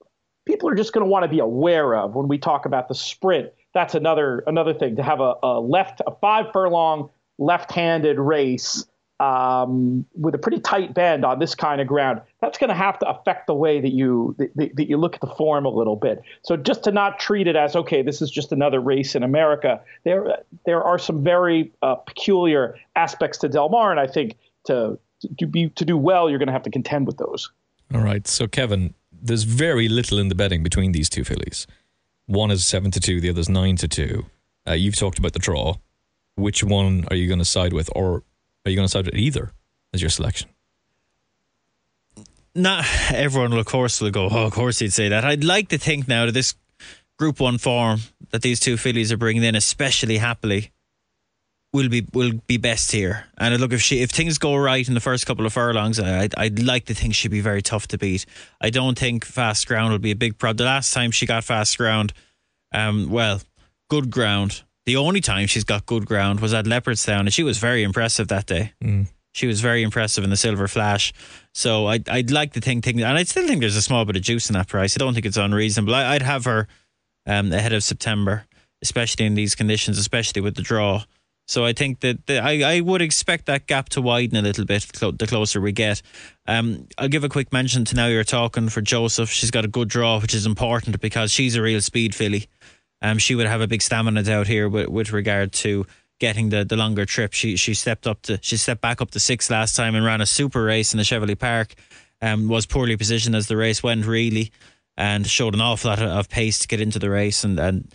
people 0.45 0.67
are 0.69 0.75
just 0.75 0.93
going 0.93 1.05
to 1.05 1.09
want 1.09 1.23
to 1.23 1.29
be 1.29 1.39
aware 1.39 1.95
of 1.95 2.15
when 2.15 2.27
we 2.27 2.37
talk 2.37 2.65
about 2.65 2.87
the 2.87 2.95
sprint. 2.95 3.51
That's 3.73 3.93
another 3.93 4.43
another 4.47 4.73
thing 4.73 4.95
to 4.95 5.03
have 5.03 5.19
a, 5.19 5.35
a 5.43 5.59
left 5.59 6.01
a 6.07 6.11
five 6.19 6.47
furlong 6.51 7.09
left-handed 7.37 8.17
race 8.19 8.85
um, 9.19 10.05
with 10.15 10.33
a 10.33 10.37
pretty 10.37 10.59
tight 10.59 10.93
bend 10.93 11.25
on 11.25 11.39
this 11.39 11.53
kind 11.53 11.81
of 11.81 11.87
ground, 11.87 12.21
that's 12.41 12.57
going 12.57 12.69
to 12.69 12.75
have 12.75 12.97
to 12.99 13.09
affect 13.09 13.47
the 13.47 13.53
way 13.53 13.81
that 13.81 13.91
you 13.91 14.35
that, 14.37 14.75
that, 14.75 14.89
you 14.89 14.97
look 14.97 15.15
at 15.15 15.21
the 15.21 15.27
form 15.27 15.65
a 15.65 15.69
little 15.69 15.97
bit. 15.97 16.21
So 16.43 16.55
just 16.55 16.83
to 16.85 16.91
not 16.91 17.19
treat 17.19 17.47
it 17.47 17.55
as 17.55 17.75
okay, 17.75 18.01
this 18.01 18.21
is 18.21 18.31
just 18.31 18.51
another 18.51 18.79
race 18.79 19.15
in 19.15 19.23
America. 19.23 19.81
There 20.03 20.37
there 20.65 20.83
are 20.83 20.97
some 20.97 21.23
very 21.23 21.71
uh, 21.81 21.95
peculiar 21.95 22.77
aspects 22.95 23.37
to 23.39 23.49
Del 23.49 23.69
Mar, 23.69 23.91
and 23.91 23.99
I 23.99 24.07
think 24.07 24.37
to 24.65 24.97
to 25.37 25.45
be 25.45 25.69
to 25.69 25.83
do 25.83 25.97
well, 25.97 26.29
you're 26.29 26.39
going 26.39 26.47
to 26.47 26.53
have 26.53 26.63
to 26.63 26.71
contend 26.71 27.05
with 27.05 27.17
those. 27.17 27.51
All 27.93 28.01
right. 28.01 28.25
So 28.27 28.47
Kevin, 28.47 28.93
there's 29.11 29.43
very 29.43 29.89
little 29.89 30.19
in 30.19 30.29
the 30.29 30.35
betting 30.35 30.63
between 30.63 30.91
these 30.91 31.09
two 31.09 31.23
fillies. 31.23 31.67
One 32.27 32.51
is 32.51 32.65
seven 32.65 32.91
to 32.91 32.99
two, 32.99 33.19
the 33.19 33.31
other's 33.31 33.49
nine 33.49 33.75
to 33.77 33.87
two. 33.87 34.27
Uh, 34.67 34.73
you've 34.73 34.95
talked 34.95 35.19
about 35.19 35.33
the 35.33 35.39
draw. 35.39 35.75
Which 36.35 36.63
one 36.63 37.05
are 37.09 37.17
you 37.17 37.27
going 37.27 37.39
to 37.39 37.45
side 37.45 37.73
with, 37.73 37.89
or 37.95 38.23
are 38.65 38.71
you 38.71 38.75
going 38.75 38.87
to 38.87 38.91
side 38.91 39.05
with 39.05 39.15
either 39.15 39.51
as 39.93 40.01
your 40.01 40.09
selection? 40.09 40.49
Not 42.55 42.85
everyone 43.11 43.51
will, 43.51 43.59
of 43.59 43.65
course, 43.65 44.01
will 44.01 44.11
go, 44.11 44.27
oh, 44.29 44.45
of 44.45 44.53
course 44.53 44.79
he'd 44.79 44.93
say 44.93 45.09
that. 45.09 45.23
I'd 45.23 45.43
like 45.43 45.69
to 45.69 45.77
think 45.77 46.07
now 46.07 46.25
that 46.25 46.33
this 46.33 46.55
Group 47.17 47.41
1 47.41 47.57
form 47.57 47.99
that 48.31 48.41
these 48.41 48.61
two 48.61 48.77
fillies 48.77 49.11
are 49.11 49.17
bringing 49.17 49.43
in, 49.43 49.53
especially 49.53 50.17
happily, 50.17 50.71
will 51.73 51.89
be 51.89 52.07
will 52.13 52.31
be 52.47 52.57
best 52.57 52.91
here. 52.91 53.25
And 53.37 53.57
look, 53.59 53.73
if 53.73 53.81
she 53.81 54.01
if 54.01 54.09
things 54.09 54.37
go 54.37 54.55
right 54.55 54.87
in 54.87 54.93
the 54.93 55.01
first 55.01 55.25
couple 55.25 55.45
of 55.45 55.53
furlongs, 55.53 55.99
I'd, 55.99 56.33
I'd 56.35 56.63
like 56.63 56.85
to 56.85 56.93
think 56.93 57.13
she'd 57.13 57.29
be 57.29 57.41
very 57.41 57.61
tough 57.61 57.87
to 57.89 57.97
beat. 57.97 58.25
I 58.61 58.69
don't 58.69 58.97
think 58.97 59.25
fast 59.25 59.67
ground 59.67 59.91
will 59.91 59.99
be 59.99 60.11
a 60.11 60.15
big 60.15 60.37
problem. 60.37 60.57
The 60.57 60.63
last 60.63 60.93
time 60.93 61.11
she 61.11 61.25
got 61.25 61.43
fast 61.43 61.77
ground, 61.77 62.13
um, 62.73 63.09
well, 63.09 63.41
good 63.89 64.09
ground 64.09 64.63
the 64.89 64.95
only 64.95 65.21
time 65.21 65.45
she's 65.45 65.63
got 65.63 65.85
good 65.85 66.07
ground 66.07 66.39
was 66.39 66.51
at 66.51 66.65
Leopardstown, 66.65 67.19
and 67.19 67.31
she 67.31 67.43
was 67.43 67.59
very 67.59 67.83
impressive 67.83 68.27
that 68.29 68.47
day. 68.47 68.73
Mm. 68.83 69.05
She 69.33 69.45
was 69.45 69.61
very 69.61 69.83
impressive 69.83 70.23
in 70.23 70.31
the 70.31 70.35
Silver 70.35 70.67
Flash. 70.67 71.13
So 71.53 71.85
I'd, 71.85 72.09
I'd 72.09 72.31
like 72.31 72.53
to 72.53 72.59
think, 72.59 72.83
think, 72.83 72.97
and 72.97 73.05
I 73.05 73.21
still 73.21 73.45
think 73.45 73.59
there's 73.59 73.75
a 73.75 73.83
small 73.83 74.03
bit 74.03 74.15
of 74.15 74.23
juice 74.23 74.49
in 74.49 74.55
that 74.55 74.67
price. 74.67 74.97
I 74.97 74.99
don't 74.99 75.13
think 75.13 75.27
it's 75.27 75.37
unreasonable. 75.37 75.93
I, 75.93 76.13
would 76.13 76.23
have 76.23 76.45
her 76.45 76.67
um, 77.27 77.53
ahead 77.53 77.71
of 77.71 77.83
September, 77.83 78.47
especially 78.81 79.27
in 79.27 79.35
these 79.35 79.53
conditions, 79.53 79.99
especially 79.99 80.41
with 80.41 80.55
the 80.55 80.63
draw. 80.63 81.03
So 81.47 81.65
I 81.65 81.73
think 81.73 81.99
that 81.99 82.25
the, 82.25 82.39
I, 82.39 82.77
I 82.77 82.79
would 82.79 83.03
expect 83.03 83.45
that 83.45 83.67
gap 83.67 83.89
to 83.89 84.01
widen 84.01 84.37
a 84.37 84.41
little 84.41 84.65
bit 84.65 84.87
the 84.91 85.27
closer 85.27 85.61
we 85.61 85.71
get. 85.71 86.01
Um, 86.47 86.87
I'll 86.97 87.09
give 87.09 87.23
a 87.23 87.29
quick 87.29 87.53
mention 87.53 87.85
to 87.85 87.95
now 87.95 88.07
you're 88.07 88.23
talking 88.23 88.69
for 88.69 88.81
Joseph. 88.81 89.29
She's 89.29 89.51
got 89.51 89.65
a 89.65 89.67
good 89.67 89.87
draw, 89.87 90.19
which 90.19 90.33
is 90.33 90.47
important 90.47 90.99
because 90.99 91.31
she's 91.31 91.55
a 91.55 91.61
real 91.61 91.81
speed 91.81 92.15
filly 92.15 92.47
um, 93.01 93.17
she 93.17 93.35
would 93.35 93.47
have 93.47 93.61
a 93.61 93.67
big 93.67 93.81
stamina 93.81 94.23
doubt 94.23 94.47
here 94.47 94.67
with, 94.67 94.89
with 94.89 95.11
regard 95.11 95.51
to 95.53 95.85
getting 96.19 96.49
the, 96.49 96.65
the 96.65 96.75
longer 96.75 97.05
trip. 97.05 97.33
She 97.33 97.55
she 97.55 97.73
stepped 97.73 98.05
up 98.05 98.21
to 98.23 98.39
she 98.41 98.57
stepped 98.57 98.81
back 98.81 99.01
up 99.01 99.11
to 99.11 99.19
six 99.19 99.49
last 99.49 99.75
time 99.75 99.95
and 99.95 100.05
ran 100.05 100.21
a 100.21 100.25
super 100.25 100.63
race 100.63 100.93
in 100.93 100.97
the 100.97 101.03
Cheveley 101.03 101.35
Park. 101.35 101.75
Um, 102.21 102.49
was 102.49 102.65
poorly 102.65 102.97
positioned 102.97 103.35
as 103.35 103.47
the 103.47 103.55
race 103.55 103.81
went 103.81 104.05
really, 104.05 104.51
and 104.97 105.25
showed 105.25 105.53
an 105.53 105.61
awful 105.61 105.89
lot 105.89 106.01
of 106.01 106.27
pace 106.27 106.59
to 106.59 106.67
get 106.67 106.81
into 106.81 106.99
the 106.99 107.09
race 107.09 107.43
and 107.43 107.59
and 107.59 107.91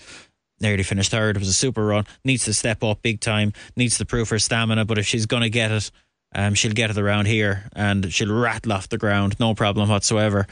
nearly 0.60 0.82
finished 0.82 1.10
third. 1.10 1.36
It 1.36 1.40
was 1.40 1.48
a 1.48 1.52
super 1.52 1.84
run. 1.84 2.06
Needs 2.24 2.46
to 2.46 2.54
step 2.54 2.82
up 2.82 3.02
big 3.02 3.20
time. 3.20 3.52
Needs 3.76 3.98
to 3.98 4.06
prove 4.06 4.30
her 4.30 4.38
stamina. 4.38 4.86
But 4.86 4.98
if 4.98 5.06
she's 5.06 5.26
gonna 5.26 5.50
get 5.50 5.70
it, 5.70 5.90
um, 6.34 6.54
she'll 6.54 6.72
get 6.72 6.90
it 6.90 6.98
around 6.98 7.26
here 7.26 7.68
and 7.76 8.12
she'll 8.12 8.34
rattle 8.34 8.72
off 8.72 8.88
the 8.88 8.98
ground, 8.98 9.36
no 9.38 9.54
problem 9.54 9.88
whatsoever. 9.88 10.46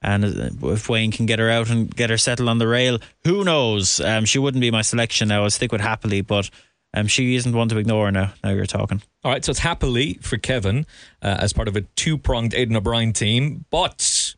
And 0.00 0.24
uh, 0.24 0.68
if 0.68 0.88
Wayne 0.88 1.10
can 1.10 1.26
get 1.26 1.38
her 1.38 1.50
out 1.50 1.70
and 1.70 1.94
get 1.94 2.10
her 2.10 2.18
settled 2.18 2.48
on 2.48 2.58
the 2.58 2.68
rail, 2.68 2.98
who 3.24 3.44
knows? 3.44 4.00
Um, 4.00 4.24
she 4.24 4.38
wouldn't 4.38 4.60
be 4.60 4.70
my 4.70 4.82
selection 4.82 5.28
now. 5.28 5.42
I'll 5.42 5.50
stick 5.50 5.72
with 5.72 5.80
Happily, 5.80 6.20
but 6.20 6.50
um, 6.94 7.06
she 7.06 7.34
isn't 7.34 7.52
one 7.52 7.68
to 7.68 7.78
ignore 7.78 8.10
now. 8.10 8.32
Now 8.42 8.50
you're 8.50 8.66
talking. 8.66 9.02
All 9.24 9.32
right, 9.32 9.44
so 9.44 9.50
it's 9.50 9.60
Happily 9.60 10.14
for 10.22 10.36
Kevin 10.36 10.86
uh, 11.20 11.36
as 11.40 11.52
part 11.52 11.68
of 11.68 11.76
a 11.76 11.82
two 11.96 12.16
pronged 12.16 12.54
Aidan 12.54 12.76
O'Brien 12.76 13.12
team. 13.12 13.64
But, 13.70 14.34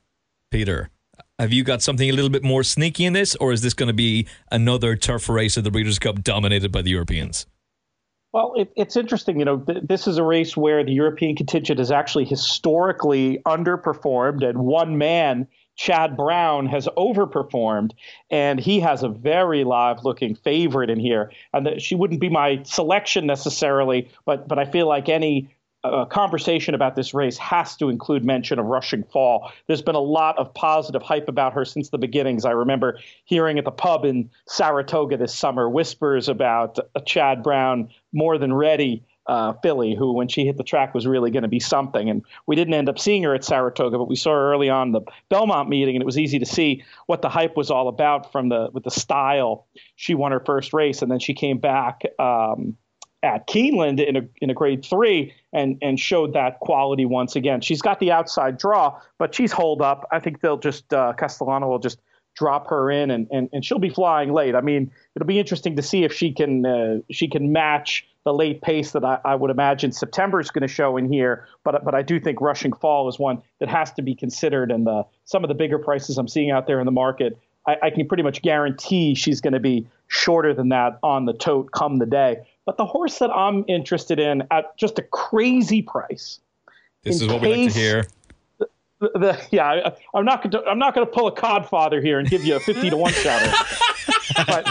Peter, 0.51 0.91
have 1.39 1.53
you 1.53 1.63
got 1.63 1.83
something 1.83 2.09
a 2.09 2.13
little 2.13 2.31
bit 2.31 2.43
more 2.43 2.63
sneaky 2.63 3.05
in 3.05 3.13
this, 3.13 3.37
or 3.37 3.53
is 3.53 3.63
this 3.63 3.75
going 3.75 3.89
to 3.89 3.95
be 3.95 4.27
another 4.51 4.97
turf 4.97 5.29
race 5.29 5.57
of 5.57 5.65
the 5.65 5.71
Breeders' 5.71 5.99
Cup 5.99 6.23
dominated 6.23 6.73
by 6.73 6.83
the 6.83 6.91
Europeans? 6.91 7.47
Well, 8.33 8.55
it, 8.57 8.73
it's 8.77 8.97
interesting. 8.97 9.39
You 9.39 9.45
know, 9.45 9.59
th- 9.59 9.83
this 9.83 10.07
is 10.07 10.19
a 10.19 10.23
race 10.23 10.57
where 10.57 10.85
the 10.85 10.93
European 10.93 11.35
contingent 11.35 11.79
has 11.79 11.91
actually 11.91 12.25
historically 12.25 13.39
underperformed, 13.45 14.49
and 14.49 14.59
one 14.59 14.99
man, 14.99 15.49
Chad 15.75 16.17
Brown, 16.17 16.67
has 16.67 16.87
overperformed, 16.97 17.91
and 18.31 18.61
he 18.61 18.79
has 18.81 19.03
a 19.03 19.09
very 19.09 19.65
live-looking 19.65 20.37
favorite 20.37 20.91
in 20.91 21.01
here. 21.01 21.33
And 21.53 21.67
the, 21.67 21.81
she 21.81 21.97
wouldn't 21.97 22.21
be 22.21 22.29
my 22.29 22.63
selection 22.63 23.27
necessarily, 23.27 24.09
but 24.25 24.47
but 24.47 24.59
I 24.59 24.65
feel 24.65 24.87
like 24.87 25.09
any 25.09 25.51
a 25.83 26.05
conversation 26.05 26.75
about 26.75 26.95
this 26.95 27.15
race 27.15 27.39
has 27.39 27.75
to 27.77 27.89
include 27.89 28.23
mention 28.23 28.59
of 28.59 28.67
Rushing 28.67 29.03
Fall. 29.03 29.51
There's 29.67 29.81
been 29.81 29.95
a 29.95 29.99
lot 30.01 30.39
of 30.39 30.53
positive 30.53 31.01
hype 31.01 31.27
about 31.27 31.55
her 31.55 31.65
since 31.65 31.89
the 31.89 31.97
beginnings. 31.97 32.45
I 32.45 32.51
remember 32.51 32.99
hearing 33.25 33.59
at 33.59 33.65
the 33.65 33.71
pub 33.71 34.05
in 34.05 34.31
Saratoga 34.47 35.17
this 35.17 35.35
summer 35.35 35.71
whispers 35.71 36.29
about 36.29 36.79
a 36.95 37.01
Chad 37.01 37.43
Brown 37.43 37.89
more 38.13 38.39
than 38.39 38.53
ready 38.53 39.05
uh, 39.27 39.53
filly, 39.63 39.95
who 39.95 40.13
when 40.13 40.29
she 40.29 40.45
hit 40.45 40.57
the 40.57 40.65
track 40.65 40.93
was 40.93 41.07
really 41.07 41.31
going 41.31 41.43
to 41.43 41.49
be 41.49 41.61
something. 41.61 42.11
And 42.11 42.25
we 42.47 42.57
didn't 42.57 42.75
end 42.75 42.89
up 42.89 42.99
seeing 42.99 43.23
her 43.23 43.35
at 43.35 43.45
Saratoga, 43.45 43.97
but 43.97 44.09
we 44.09 44.17
saw 44.17 44.33
her 44.33 44.53
early 44.53 44.69
on 44.69 44.93
the 44.93 45.03
Belmont 45.29 45.69
meeting, 45.69 45.95
and 45.95 46.03
it 46.03 46.07
was 46.07 46.19
easy 46.19 46.39
to 46.39 46.47
see 46.47 46.83
what 47.07 47.23
the 47.23 47.29
hype 47.29 47.57
was 47.57 47.71
all 47.71 47.89
about 47.89 48.33
from 48.33 48.49
the 48.49 48.71
with 48.73 48.85
the 48.85 48.91
style. 48.91 49.67
She 49.95 50.15
won 50.15 50.33
her 50.33 50.41
first 50.41 50.73
race, 50.73 51.03
and 51.03 51.11
then 51.11 51.21
she 51.21 51.35
came 51.35 51.59
back. 51.59 52.03
Um, 52.19 52.77
at 53.23 53.47
Keeneland 53.47 54.03
in 54.03 54.17
a 54.17 54.23
in 54.41 54.49
a 54.49 54.55
grade 54.55 54.83
three 54.85 55.35
and 55.53 55.77
and 55.83 56.01
showed 56.01 56.33
that 56.33 56.59
quality 56.61 57.05
once 57.05 57.37
again. 57.37 57.61
She's 57.61 57.83
got 57.83 58.01
the 58.01 58.11
outside 58.11 58.57
draw, 58.57 58.99
but 59.19 59.35
she's 59.35 59.53
holed 59.53 59.83
up. 59.83 60.09
I 60.11 60.21
think 60.21 60.41
they'll 60.41 60.57
just 60.57 60.93
uh, 60.95 61.13
Castellano 61.13 61.69
will 61.69 61.79
just 61.79 62.01
drop 62.37 62.69
her 62.69 62.91
in 62.91 63.11
and, 63.11 63.27
and 63.31 63.49
and 63.53 63.65
she'll 63.65 63.79
be 63.79 63.91
flying 63.91 64.33
late. 64.33 64.55
I 64.55 64.61
mean, 64.61 64.91
it'll 65.15 65.27
be 65.27 65.39
interesting 65.39 65.77
to 65.77 65.83
see 65.83 66.05
if 66.05 66.13
she 66.13 66.33
can 66.33 66.65
uh, 66.65 66.99
she 67.11 67.29
can 67.29 67.53
match 67.53 68.07
the 68.25 68.35
late 68.35 68.61
pace 68.61 68.93
that 68.93 69.05
I, 69.05 69.19
I 69.25 69.35
would 69.35 69.51
imagine 69.51 69.93
September 69.93 70.41
is 70.41 70.51
going 70.51 70.63
to 70.63 70.69
show 70.69 70.97
in 70.97 71.11
here. 71.13 71.47
But 71.65 71.85
but 71.85 71.95
I 71.95 72.03
do 72.03 72.21
think 72.21 72.41
Rushing 72.41 72.73
Fall 72.73 73.09
is 73.09 73.19
one 73.19 73.43
that 73.59 73.69
has 73.69 73.93
to 73.95 74.03
be 74.03 74.15
considered, 74.15 74.71
and 74.71 74.87
the 74.87 75.05
some 75.25 75.45
of 75.45 75.49
the 75.49 75.55
bigger 75.55 75.79
prices 75.79 76.19
I'm 76.19 76.29
seeing 76.29 76.51
out 76.51 76.67
there 76.67 76.81
in 76.81 76.87
the 76.87 76.93
market. 76.93 77.39
I, 77.67 77.77
I 77.83 77.91
can 77.91 78.09
pretty 78.09 78.23
much 78.23 78.41
guarantee 78.41 79.15
she's 79.15 79.41
going 79.41 79.53
to 79.53 79.61
be 79.61 79.87
shorter 80.09 80.55
than 80.55 80.71
that 80.71 80.99
on 81.03 81.27
the 81.27 81.35
tote 81.35 81.73
come 81.73 81.99
the 81.99 82.07
day. 82.07 82.39
But 82.65 82.79
the 82.79 82.87
horse 82.87 83.19
that 83.19 83.31
I'm 83.31 83.65
interested 83.69 84.19
in 84.19 84.45
at 84.51 84.77
just 84.77 84.99
a 84.99 85.03
crazy 85.03 85.83
price. 85.83 86.41
This 87.03 87.21
is 87.21 87.29
what 87.29 87.43
we 87.43 87.65
like 87.65 87.73
to 87.73 87.79
hear. 87.79 88.07
The, 89.01 89.11
the, 89.15 89.41
yeah, 89.51 89.93
I, 90.15 90.19
am 90.19 90.25
not 90.27 90.43
going 90.43 90.51
to 90.53 90.65
I'm 90.71 90.79
not 90.79 90.95
going 90.95 91.07
to 91.07 91.13
pull 91.13 91.27
a 91.27 91.35
Codfather 91.35 92.03
here 92.03 92.19
and 92.19 92.29
give 92.29 92.45
you 92.45 92.57
a 92.57 92.61
50 92.61 92.91
to 92.91 92.97
one 92.97 93.13
shot. 93.13 93.41
but, 94.47 94.65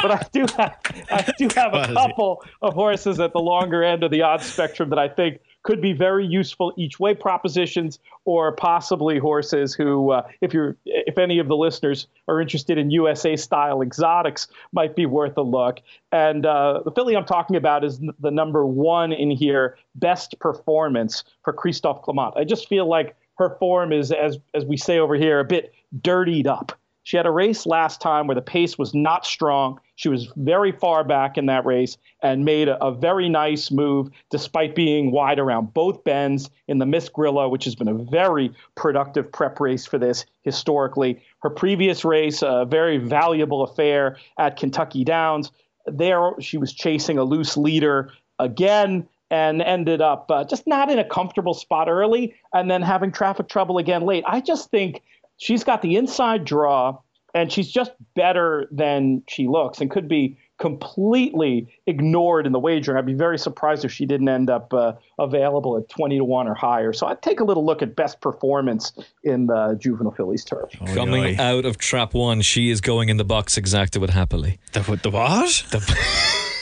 but 0.00 0.10
I 0.10 0.26
do 0.32 0.46
have 0.56 0.76
I 1.10 1.32
do 1.36 1.48
have 1.56 1.74
a 1.74 1.92
couple 1.92 2.44
of 2.62 2.74
horses 2.74 3.18
at 3.18 3.32
the 3.32 3.40
longer 3.40 3.82
end 3.82 4.04
of 4.04 4.10
the 4.12 4.22
odds 4.22 4.46
spectrum 4.46 4.90
that 4.90 4.98
I 4.98 5.08
think 5.08 5.40
could 5.62 5.80
be 5.80 5.92
very 5.92 6.26
useful 6.26 6.72
each 6.76 6.98
way. 6.98 7.14
Propositions 7.14 7.98
or 8.24 8.52
possibly 8.52 9.18
horses 9.18 9.74
who 9.74 10.10
uh, 10.12 10.26
if 10.40 10.52
you're 10.52 10.76
if 10.84 11.18
any 11.18 11.38
of 11.38 11.48
the 11.48 11.56
listeners 11.56 12.06
are 12.28 12.40
interested 12.40 12.78
in 12.78 12.90
USA 12.90 13.36
style 13.36 13.82
exotics 13.82 14.48
might 14.72 14.96
be 14.96 15.06
worth 15.06 15.36
a 15.36 15.42
look. 15.42 15.80
And 16.10 16.46
uh, 16.46 16.80
the 16.84 16.90
filly 16.90 17.16
I'm 17.16 17.24
talking 17.24 17.56
about 17.56 17.84
is 17.84 18.00
the 18.20 18.30
number 18.30 18.66
one 18.66 19.12
in 19.12 19.30
here 19.30 19.76
best 19.94 20.38
performance 20.40 21.24
for 21.44 21.52
Christophe 21.52 22.02
Clement. 22.02 22.34
I 22.36 22.44
just 22.44 22.68
feel 22.68 22.88
like 22.88 23.16
her 23.38 23.56
form 23.58 23.92
is 23.92 24.12
as 24.12 24.38
as 24.54 24.64
we 24.64 24.76
say 24.76 24.98
over 24.98 25.14
here 25.14 25.40
a 25.40 25.44
bit 25.44 25.72
dirtied 26.00 26.46
up 26.46 26.78
she 27.02 27.16
had 27.16 27.26
a 27.26 27.30
race 27.30 27.66
last 27.66 28.00
time 28.00 28.26
where 28.26 28.34
the 28.34 28.42
pace 28.42 28.78
was 28.78 28.94
not 28.94 29.26
strong. 29.26 29.80
She 29.96 30.08
was 30.08 30.32
very 30.36 30.72
far 30.72 31.04
back 31.04 31.36
in 31.36 31.46
that 31.46 31.64
race 31.64 31.96
and 32.22 32.44
made 32.44 32.68
a, 32.68 32.82
a 32.82 32.92
very 32.92 33.28
nice 33.28 33.70
move 33.70 34.10
despite 34.30 34.74
being 34.74 35.10
wide 35.10 35.38
around 35.38 35.74
both 35.74 36.04
bends 36.04 36.50
in 36.68 36.78
the 36.78 36.86
Miss 36.86 37.08
Grillo, 37.08 37.48
which 37.48 37.64
has 37.64 37.74
been 37.74 37.88
a 37.88 37.94
very 37.94 38.52
productive 38.76 39.30
prep 39.32 39.58
race 39.58 39.84
for 39.84 39.98
this 39.98 40.24
historically. 40.42 41.20
Her 41.42 41.50
previous 41.50 42.04
race, 42.04 42.42
a 42.42 42.66
very 42.68 42.98
valuable 42.98 43.62
affair 43.62 44.16
at 44.38 44.56
Kentucky 44.56 45.04
Downs. 45.04 45.50
There, 45.86 46.32
she 46.38 46.58
was 46.58 46.72
chasing 46.72 47.18
a 47.18 47.24
loose 47.24 47.56
leader 47.56 48.12
again 48.38 49.08
and 49.32 49.62
ended 49.62 50.02
up 50.02 50.30
uh, 50.30 50.44
just 50.44 50.66
not 50.66 50.90
in 50.90 50.98
a 50.98 51.04
comfortable 51.04 51.54
spot 51.54 51.88
early 51.88 52.34
and 52.52 52.70
then 52.70 52.82
having 52.82 53.10
traffic 53.10 53.48
trouble 53.48 53.78
again 53.78 54.02
late. 54.02 54.22
I 54.26 54.40
just 54.40 54.70
think 54.70 55.02
she's 55.36 55.64
got 55.64 55.82
the 55.82 55.96
inside 55.96 56.44
draw, 56.44 56.98
and 57.34 57.50
she's 57.52 57.70
just 57.70 57.92
better 58.14 58.68
than 58.70 59.22
she 59.28 59.48
looks, 59.48 59.80
and 59.80 59.90
could 59.90 60.08
be 60.08 60.38
completely 60.58 61.66
ignored 61.88 62.46
in 62.46 62.52
the 62.52 62.58
wagering. 62.58 62.96
I'd 62.96 63.04
be 63.04 63.14
very 63.14 63.36
surprised 63.38 63.84
if 63.84 63.90
she 63.90 64.06
didn't 64.06 64.28
end 64.28 64.48
up 64.48 64.72
uh, 64.72 64.92
available 65.18 65.76
at 65.76 65.88
20 65.88 66.18
to 66.18 66.24
1 66.24 66.46
or 66.46 66.54
higher. 66.54 66.92
So 66.92 67.08
I'd 67.08 67.20
take 67.20 67.40
a 67.40 67.44
little 67.44 67.66
look 67.66 67.82
at 67.82 67.96
best 67.96 68.20
performance 68.20 68.92
in 69.24 69.46
the 69.48 69.76
juvenile 69.80 70.12
fillies 70.12 70.44
turf. 70.44 70.70
Coming 70.94 71.40
out 71.40 71.64
of 71.64 71.78
trap 71.78 72.14
one, 72.14 72.42
she 72.42 72.70
is 72.70 72.80
going 72.80 73.08
in 73.08 73.16
the 73.16 73.24
box 73.24 73.56
exactly 73.56 74.00
with 74.00 74.10
happily. 74.10 74.60
The, 74.72 74.82
the 75.02 75.10
what? 75.10 75.64
The- 75.72 75.82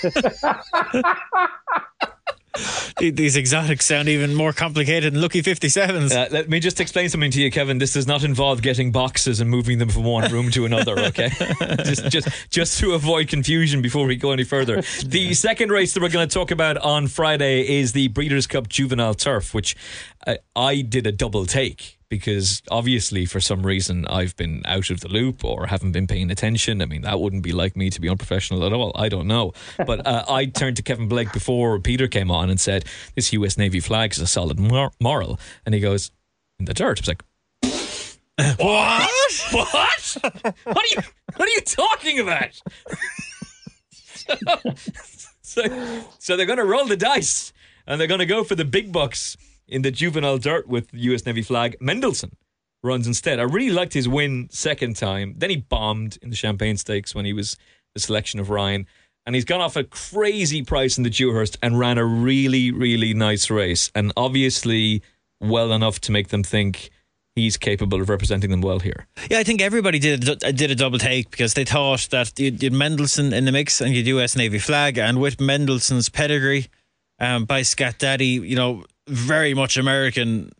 These 3.00 3.36
exotics 3.36 3.86
sound 3.86 4.08
even 4.08 4.34
more 4.34 4.52
complicated 4.52 5.14
than 5.14 5.22
Lucky 5.22 5.42
57s. 5.42 6.12
Uh, 6.12 6.28
let 6.30 6.48
me 6.48 6.58
just 6.58 6.80
explain 6.80 7.08
something 7.08 7.30
to 7.30 7.40
you, 7.40 7.50
Kevin. 7.50 7.78
This 7.78 7.92
does 7.92 8.06
not 8.06 8.24
involve 8.24 8.60
getting 8.62 8.90
boxes 8.90 9.40
and 9.40 9.48
moving 9.48 9.78
them 9.78 9.88
from 9.88 10.04
one 10.04 10.30
room 10.32 10.50
to 10.50 10.64
another. 10.64 10.98
Okay, 10.98 11.28
just 11.84 12.08
just 12.08 12.28
just 12.50 12.80
to 12.80 12.92
avoid 12.92 13.28
confusion 13.28 13.82
before 13.82 14.06
we 14.06 14.16
go 14.16 14.32
any 14.32 14.44
further. 14.44 14.82
The 15.04 15.32
second 15.34 15.70
race 15.70 15.94
that 15.94 16.02
we're 16.02 16.08
going 16.08 16.28
to 16.28 16.32
talk 16.32 16.50
about 16.50 16.76
on 16.78 17.06
Friday 17.06 17.78
is 17.80 17.92
the 17.92 18.08
Breeders' 18.08 18.46
Cup 18.46 18.68
Juvenile 18.68 19.14
Turf, 19.14 19.54
which 19.54 19.76
I, 20.26 20.38
I 20.54 20.82
did 20.82 21.06
a 21.06 21.12
double 21.12 21.46
take 21.46 21.98
because 22.08 22.60
obviously 22.70 23.24
for 23.24 23.40
some 23.40 23.64
reason 23.64 24.06
I've 24.06 24.36
been 24.36 24.62
out 24.66 24.90
of 24.90 25.00
the 25.00 25.08
loop 25.08 25.44
or 25.44 25.66
haven't 25.66 25.92
been 25.92 26.06
paying 26.06 26.30
attention. 26.30 26.82
I 26.82 26.86
mean 26.86 27.02
that 27.02 27.20
wouldn't 27.20 27.42
be 27.42 27.52
like 27.52 27.76
me 27.76 27.88
to 27.90 28.00
be 28.00 28.08
unprofessional 28.08 28.64
at 28.64 28.72
all. 28.72 28.92
I 28.94 29.08
don't 29.08 29.26
know, 29.26 29.52
but 29.86 30.06
uh, 30.06 30.24
I 30.28 30.46
turned 30.46 30.76
to 30.76 30.82
Kevin 30.82 31.08
Blake 31.08 31.32
before 31.32 31.78
Peter 31.78 32.08
came 32.08 32.30
on 32.30 32.50
and 32.50 32.60
said 32.60 32.84
this 33.14 33.32
U.S. 33.32 33.56
Navy 33.56 33.80
flag 33.80 34.12
is 34.12 34.18
a 34.18 34.26
solid 34.26 34.58
mor- 34.58 34.92
moral, 35.00 35.38
and 35.64 35.74
he 35.74 35.80
goes 35.80 36.10
in 36.58 36.66
the 36.66 36.74
dirt. 36.74 36.98
I 36.98 37.00
was 37.00 37.08
like. 37.08 37.22
What? 38.56 39.10
What? 39.52 40.16
What 40.64 40.78
are 40.78 40.86
you? 40.96 41.02
What 41.36 41.46
are 41.46 41.52
you 41.52 41.60
talking 41.60 42.20
about? 42.20 42.58
so, 45.42 45.62
so 46.18 46.36
they're 46.38 46.46
going 46.46 46.58
to 46.58 46.64
roll 46.64 46.86
the 46.86 46.96
dice, 46.96 47.52
and 47.86 48.00
they're 48.00 48.08
going 48.08 48.20
to 48.20 48.26
go 48.26 48.42
for 48.42 48.54
the 48.54 48.64
big 48.64 48.92
bucks 48.92 49.36
in 49.70 49.82
the 49.82 49.90
juvenile 49.90 50.38
dirt 50.38 50.68
with 50.68 50.90
the 50.90 50.98
U.S. 50.98 51.24
Navy 51.26 51.42
flag. 51.42 51.76
Mendelssohn 51.80 52.36
runs 52.82 53.06
instead. 53.06 53.38
I 53.38 53.44
really 53.44 53.70
liked 53.70 53.92
his 53.92 54.08
win 54.08 54.48
second 54.50 54.96
time. 54.96 55.34
Then 55.36 55.50
he 55.50 55.56
bombed 55.56 56.18
in 56.22 56.30
the 56.30 56.36
Champagne 56.36 56.76
Stakes 56.76 57.14
when 57.14 57.24
he 57.24 57.32
was 57.32 57.56
the 57.94 58.00
selection 58.00 58.40
of 58.40 58.50
Ryan. 58.50 58.86
And 59.26 59.34
he's 59.34 59.44
gone 59.44 59.60
off 59.60 59.76
a 59.76 59.84
crazy 59.84 60.62
price 60.62 60.96
in 60.96 61.04
the 61.04 61.10
Dewhurst 61.10 61.58
and 61.62 61.78
ran 61.78 61.98
a 61.98 62.04
really, 62.04 62.70
really 62.70 63.14
nice 63.14 63.50
race. 63.50 63.90
And 63.94 64.12
obviously, 64.16 65.02
well 65.40 65.72
enough 65.72 66.00
to 66.00 66.12
make 66.12 66.28
them 66.28 66.42
think 66.42 66.90
he's 67.34 67.56
capable 67.56 68.00
of 68.00 68.08
representing 68.08 68.50
them 68.50 68.60
well 68.60 68.80
here. 68.80 69.06
Yeah, 69.30 69.38
I 69.38 69.44
think 69.44 69.60
everybody 69.60 69.98
did 69.98 70.28
a, 70.42 70.52
did 70.52 70.70
a 70.70 70.74
double 70.74 70.98
take 70.98 71.30
because 71.30 71.54
they 71.54 71.64
thought 71.64 72.08
that 72.10 72.38
you'd, 72.38 72.62
you'd 72.62 72.72
Mendelssohn 72.72 73.32
in 73.32 73.44
the 73.44 73.52
mix 73.52 73.80
and 73.80 73.94
you'd 73.94 74.06
US 74.06 74.36
Navy 74.36 74.58
flag, 74.58 74.98
and 74.98 75.20
with 75.20 75.40
Mendelssohn's 75.40 76.08
pedigree 76.08 76.68
um, 77.18 77.44
by 77.44 77.62
Scat 77.62 77.98
Daddy, 77.98 78.26
you 78.26 78.56
know, 78.56 78.84
very 79.10 79.54
much 79.54 79.76
American. 79.76 80.52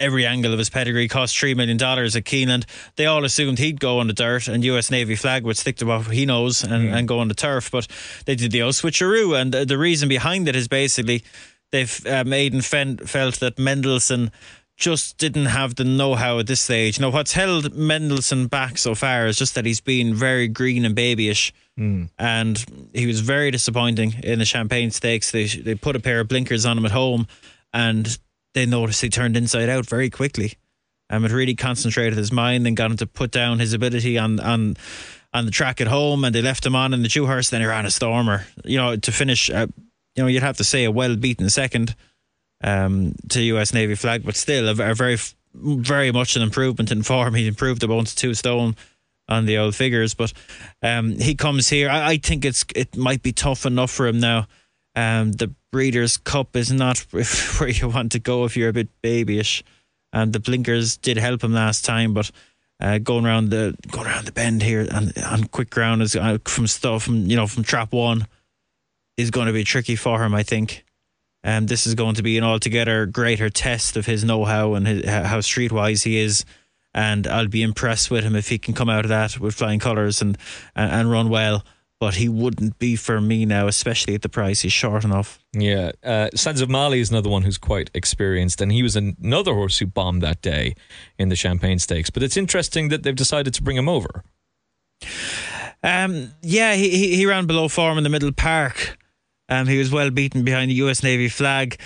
Every 0.00 0.24
angle 0.26 0.52
of 0.52 0.60
his 0.60 0.70
pedigree 0.70 1.08
cost 1.08 1.36
three 1.36 1.54
million 1.54 1.76
dollars 1.76 2.14
at 2.14 2.22
Keeneland. 2.22 2.66
They 2.94 3.06
all 3.06 3.24
assumed 3.24 3.58
he'd 3.58 3.80
go 3.80 3.98
on 3.98 4.06
the 4.06 4.12
dirt 4.12 4.46
and 4.46 4.62
US 4.62 4.92
Navy 4.92 5.16
flag 5.16 5.42
would 5.42 5.56
stick 5.56 5.74
to 5.78 5.86
what 5.86 6.02
he 6.12 6.24
knows 6.24 6.62
and, 6.62 6.94
and 6.94 7.08
go 7.08 7.18
on 7.18 7.26
the 7.26 7.34
turf, 7.34 7.68
but 7.72 7.88
they 8.24 8.36
did 8.36 8.52
the 8.52 8.62
old 8.62 8.74
switcheroo. 8.74 9.36
And 9.36 9.52
the, 9.52 9.76
reason 9.76 10.08
behind 10.08 10.48
it 10.48 10.54
is 10.54 10.68
basically 10.68 11.24
they've 11.72 12.06
uh, 12.06 12.22
Maiden 12.22 12.60
fen- 12.60 12.98
felt 12.98 13.40
that 13.40 13.58
Mendelssohn 13.58 14.30
just 14.76 15.18
didn't 15.18 15.46
have 15.46 15.74
the 15.74 15.82
know-how 15.82 16.38
at 16.38 16.46
this 16.46 16.60
stage. 16.60 16.98
You 16.98 17.02
know 17.02 17.10
what's 17.10 17.32
held 17.32 17.74
Mendelssohn 17.74 18.46
back 18.46 18.78
so 18.78 18.94
far 18.94 19.26
is 19.26 19.36
just 19.36 19.56
that 19.56 19.66
he's 19.66 19.80
been 19.80 20.14
very 20.14 20.46
green 20.46 20.84
and 20.84 20.94
babyish, 20.94 21.52
and 22.20 22.64
he 22.94 23.06
was 23.08 23.18
very 23.18 23.50
disappointing 23.50 24.14
in 24.22 24.38
the 24.38 24.44
Champagne 24.44 24.92
Stakes. 24.92 25.32
They 25.32 25.46
they 25.46 25.74
put 25.74 25.96
a 25.96 26.00
pair 26.00 26.20
of 26.20 26.28
blinkers 26.28 26.64
on 26.64 26.78
him 26.78 26.84
at 26.84 26.92
home, 26.92 27.26
and 27.72 28.18
they 28.54 28.66
noticed 28.66 29.02
he 29.02 29.08
turned 29.08 29.36
inside 29.36 29.68
out 29.68 29.86
very 29.86 30.10
quickly. 30.10 30.54
Um, 31.10 31.24
it 31.24 31.32
really 31.32 31.54
concentrated 31.54 32.18
his 32.18 32.32
mind 32.32 32.66
and 32.66 32.76
got 32.76 32.90
him 32.90 32.96
to 32.98 33.06
put 33.06 33.30
down 33.30 33.58
his 33.58 33.72
ability 33.72 34.18
on 34.18 34.40
on 34.40 34.76
on 35.32 35.44
the 35.44 35.50
track 35.50 35.80
at 35.80 35.86
home, 35.86 36.24
and 36.24 36.34
they 36.34 36.42
left 36.42 36.64
him 36.64 36.74
on 36.74 36.94
in 36.94 37.02
the 37.02 37.08
Dewhurst. 37.08 37.50
Then 37.50 37.60
he 37.60 37.66
ran 37.66 37.86
a 37.86 37.90
stormer, 37.90 38.46
you 38.64 38.76
know, 38.78 38.96
to 38.96 39.12
finish. 39.12 39.50
Uh, 39.50 39.66
you 40.14 40.22
know, 40.22 40.28
you'd 40.28 40.42
have 40.42 40.56
to 40.56 40.64
say 40.64 40.84
a 40.84 40.90
well 40.90 41.16
beaten 41.16 41.48
second 41.48 41.94
um, 42.62 43.14
to 43.30 43.42
US 43.42 43.72
Navy 43.72 43.94
flag, 43.94 44.24
but 44.24 44.36
still 44.36 44.68
a, 44.68 44.90
a 44.90 44.94
very, 44.94 45.16
very 45.54 46.12
much 46.12 46.36
an 46.36 46.42
improvement 46.42 46.90
in 46.90 47.02
form. 47.02 47.34
He 47.34 47.46
improved 47.46 47.82
about 47.82 48.06
to 48.06 48.16
two 48.16 48.34
stone 48.34 48.76
on 49.28 49.46
the 49.46 49.58
old 49.58 49.74
figures, 49.74 50.14
but 50.14 50.32
um, 50.82 51.18
he 51.18 51.34
comes 51.34 51.68
here. 51.68 51.88
I, 51.88 52.12
I 52.12 52.16
think 52.16 52.44
it's 52.44 52.64
it 52.74 52.96
might 52.96 53.22
be 53.22 53.32
tough 53.32 53.66
enough 53.66 53.90
for 53.90 54.06
him 54.06 54.20
now. 54.20 54.46
Um, 54.98 55.30
the 55.30 55.54
Breeders' 55.70 56.16
Cup 56.16 56.56
is 56.56 56.72
not 56.72 56.98
where 57.10 57.68
you 57.68 57.88
want 57.88 58.12
to 58.12 58.18
go 58.18 58.44
if 58.44 58.56
you're 58.56 58.70
a 58.70 58.72
bit 58.72 58.88
babyish, 59.00 59.62
and 60.12 60.32
the 60.32 60.40
blinkers 60.40 60.96
did 60.96 61.18
help 61.18 61.44
him 61.44 61.52
last 61.52 61.84
time, 61.84 62.14
but. 62.14 62.30
Uh, 62.80 62.98
going 62.98 63.26
around 63.26 63.50
the 63.50 63.76
going 63.90 64.06
around 64.06 64.24
the 64.24 64.30
bend 64.30 64.62
here 64.62 64.86
on 64.94 65.10
on 65.26 65.42
quick 65.48 65.68
ground 65.68 66.00
is 66.00 66.14
uh, 66.14 66.38
from 66.44 66.64
stuff 66.68 67.02
from 67.02 67.26
you 67.26 67.34
know 67.34 67.48
from 67.48 67.64
trap 67.64 67.92
one 67.92 68.24
is 69.16 69.32
going 69.32 69.48
to 69.48 69.52
be 69.52 69.64
tricky 69.64 69.96
for 69.96 70.22
him. 70.22 70.32
I 70.32 70.44
think. 70.44 70.84
Um, 71.42 71.66
this 71.66 71.88
is 71.88 71.96
going 71.96 72.14
to 72.14 72.22
be 72.22 72.38
an 72.38 72.44
altogether 72.44 73.06
greater 73.06 73.50
test 73.50 73.96
of 73.96 74.06
his 74.06 74.22
know-how 74.22 74.74
and 74.74 74.86
his, 74.86 75.04
how 75.08 75.38
streetwise 75.38 76.04
he 76.04 76.18
is. 76.18 76.44
And 76.94 77.26
I'll 77.26 77.48
be 77.48 77.62
impressed 77.62 78.10
with 78.10 78.22
him 78.22 78.36
if 78.36 78.48
he 78.48 78.58
can 78.58 78.74
come 78.74 78.88
out 78.88 79.04
of 79.04 79.08
that 79.08 79.38
with 79.38 79.54
flying 79.54 79.80
colours 79.80 80.20
and, 80.20 80.36
and, 80.76 80.92
and 80.92 81.10
run 81.10 81.28
well. 81.28 81.64
But 82.00 82.14
he 82.14 82.28
wouldn't 82.28 82.78
be 82.78 82.94
for 82.94 83.20
me 83.20 83.44
now, 83.44 83.66
especially 83.66 84.14
at 84.14 84.22
the 84.22 84.28
price. 84.28 84.60
He's 84.60 84.72
short 84.72 85.02
enough. 85.04 85.40
Yeah, 85.52 85.90
uh, 86.04 86.28
Sands 86.34 86.60
of 86.60 86.70
Mali 86.70 87.00
is 87.00 87.10
another 87.10 87.28
one 87.28 87.42
who's 87.42 87.58
quite 87.58 87.90
experienced, 87.92 88.60
and 88.60 88.70
he 88.70 88.84
was 88.84 88.94
another 88.94 89.52
horse 89.52 89.78
who 89.78 89.86
bombed 89.86 90.22
that 90.22 90.40
day 90.40 90.74
in 91.18 91.28
the 91.28 91.34
Champagne 91.34 91.80
Stakes. 91.80 92.08
But 92.10 92.22
it's 92.22 92.36
interesting 92.36 92.88
that 92.90 93.02
they've 93.02 93.16
decided 93.16 93.52
to 93.54 93.62
bring 93.64 93.76
him 93.76 93.88
over. 93.88 94.22
Um, 95.82 96.32
yeah, 96.42 96.74
he, 96.74 96.90
he 96.90 97.16
he 97.16 97.26
ran 97.26 97.46
below 97.46 97.68
form 97.68 97.98
in 97.98 98.04
the 98.04 98.10
middle 98.10 98.32
park. 98.32 98.96
Um, 99.48 99.66
he 99.66 99.78
was 99.78 99.90
well 99.90 100.10
beaten 100.10 100.44
behind 100.44 100.70
the 100.70 100.74
U.S. 100.76 101.02
Navy 101.02 101.28
flag. 101.28 101.80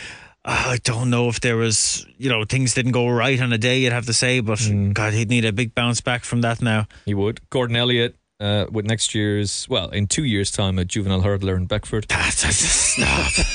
Uh, 0.45 0.65
I 0.67 0.79
don't 0.83 1.11
know 1.11 1.29
if 1.29 1.41
there 1.41 1.57
was, 1.57 2.05
you 2.19 2.29
know, 2.29 2.45
things 2.45 2.75
didn't 2.75 2.93
go 2.93 3.09
right 3.09 3.41
on 3.41 3.53
a 3.53 3.59
day. 3.59 3.79
You'd 3.79 3.93
have 3.93 4.07
to 4.07 4.13
say, 4.13 4.41
but 4.41 4.61
God, 4.93 5.13
he'd 5.13 5.31
need 5.31 5.45
a 5.45 5.53
big 5.53 5.75
bounce 5.75 6.01
back 6.01 6.25
from 6.25 6.41
that 6.41 6.61
now. 6.61 6.89
He 7.05 7.15
would. 7.15 7.49
Gordon 7.51 7.77
Elliott 7.77 8.17
uh, 8.43 8.67
with 8.73 8.85
next 8.85 9.15
year's, 9.15 9.69
well, 9.69 9.89
in 9.91 10.09
two 10.09 10.25
years' 10.25 10.51
time, 10.51 10.77
a 10.79 10.85
juvenile 10.85 11.23
hurdler 11.23 11.57
in 11.57 11.67
Beckford. 11.67 12.07
That's 12.09 12.45
a 12.45 12.53
stop. 12.53 13.47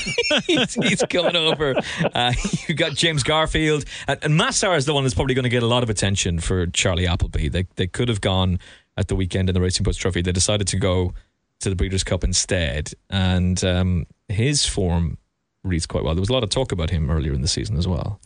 he's, 0.46 0.74
he's 0.74 1.02
coming 1.02 1.36
over. 1.36 1.74
Uh, 2.14 2.32
you 2.68 2.74
got 2.74 2.94
James 2.94 3.22
Garfield, 3.22 3.84
and, 4.08 4.18
and 4.22 4.40
Masar 4.40 4.76
is 4.78 4.86
the 4.86 4.94
one 4.94 5.04
that's 5.04 5.14
probably 5.14 5.34
going 5.34 5.42
to 5.44 5.50
get 5.50 5.62
a 5.62 5.66
lot 5.66 5.82
of 5.82 5.90
attention 5.90 6.40
for 6.40 6.66
Charlie 6.68 7.06
Appleby. 7.06 7.48
They 7.48 7.66
they 7.76 7.86
could 7.86 8.08
have 8.08 8.22
gone 8.22 8.58
at 8.96 9.08
the 9.08 9.14
weekend 9.14 9.50
in 9.50 9.54
the 9.54 9.60
Racing 9.60 9.84
Post 9.84 10.00
Trophy. 10.00 10.22
They 10.22 10.32
decided 10.32 10.66
to 10.68 10.78
go 10.78 11.12
to 11.60 11.68
the 11.68 11.76
Breeders' 11.76 12.02
Cup 12.02 12.24
instead, 12.24 12.92
and 13.10 13.62
um, 13.64 14.06
his 14.28 14.64
form 14.64 15.18
reads 15.64 15.86
quite 15.86 16.02
well. 16.02 16.14
There 16.14 16.22
was 16.22 16.30
a 16.30 16.32
lot 16.32 16.44
of 16.44 16.48
talk 16.48 16.72
about 16.72 16.88
him 16.88 17.10
earlier 17.10 17.34
in 17.34 17.42
the 17.42 17.48
season 17.48 17.76
as 17.76 17.86
well. 17.86 18.20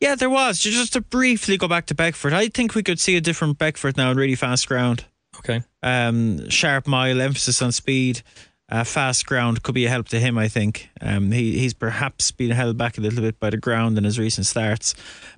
yeah, 0.00 0.16
there 0.16 0.30
was. 0.30 0.58
Just 0.58 0.94
to 0.94 1.00
briefly 1.00 1.56
go 1.56 1.68
back 1.68 1.86
to 1.86 1.94
Beckford, 1.94 2.32
I 2.32 2.48
think 2.48 2.74
we 2.74 2.82
could 2.82 2.98
see 2.98 3.16
a 3.16 3.20
different 3.20 3.58
Beckford 3.58 3.96
now 3.96 4.10
in 4.10 4.16
really 4.16 4.34
fast 4.34 4.66
ground. 4.66 5.04
Okay. 5.38 5.62
um, 5.82 6.48
sharp 6.50 6.86
mile, 6.86 7.20
emphasis 7.20 7.62
on 7.62 7.72
speed, 7.72 8.22
uh, 8.68 8.82
fast 8.84 9.26
ground 9.26 9.62
could 9.62 9.74
be 9.74 9.86
a 9.86 9.88
help 9.88 10.08
to 10.08 10.18
him. 10.18 10.36
I 10.38 10.48
think 10.48 10.88
um, 11.00 11.30
he 11.30 11.58
he's 11.58 11.74
perhaps 11.74 12.30
been 12.32 12.50
held 12.50 12.76
back 12.76 12.98
a 12.98 13.00
little 13.00 13.20
bit 13.20 13.38
by 13.38 13.50
the 13.50 13.56
ground 13.56 13.96
in 13.96 14.04
his 14.04 14.18
recent 14.18 14.46
starts, 14.46 14.94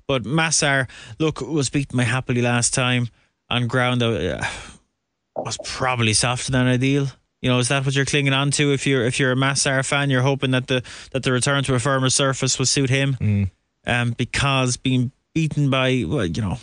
but 0.07 0.23
Masar 0.23 0.89
look 1.19 1.41
was 1.41 1.69
beaten 1.69 1.97
by 1.97 2.05
happily 2.05 2.41
last 2.41 2.73
time 2.73 3.09
on 3.51 3.67
ground 3.67 4.01
that 4.01 4.41
uh, 4.41 4.47
was 5.37 5.59
probably 5.65 6.15
softer 6.15 6.53
than 6.53 6.67
ideal. 6.67 7.09
You 7.43 7.51
know, 7.51 7.59
is 7.59 7.69
that 7.69 7.85
what 7.85 7.95
you're 7.95 8.05
clinging 8.05 8.33
on 8.33 8.51
to? 8.53 8.73
If 8.73 8.87
you're 8.87 9.05
if 9.05 9.21
you're 9.21 9.33
a 9.33 9.37
Masar 9.37 9.85
fan, 9.87 10.09
you're 10.11 10.23
hoping 10.23 10.53
that 10.53 10.67
the 10.67 10.83
that 11.13 11.23
the 11.23 11.33
return 11.33 11.63
to 11.65 11.75
a 11.75 11.79
firmer 11.79 12.11
surface 12.11 12.59
will 12.59 12.67
suit 12.67 12.89
him, 12.91 13.17
um, 13.87 14.13
because 14.13 14.77
being 14.79 15.13
beaten 15.35 15.69
by 15.69 16.05
well, 16.07 16.25
you 16.27 16.41
know. 16.43 16.59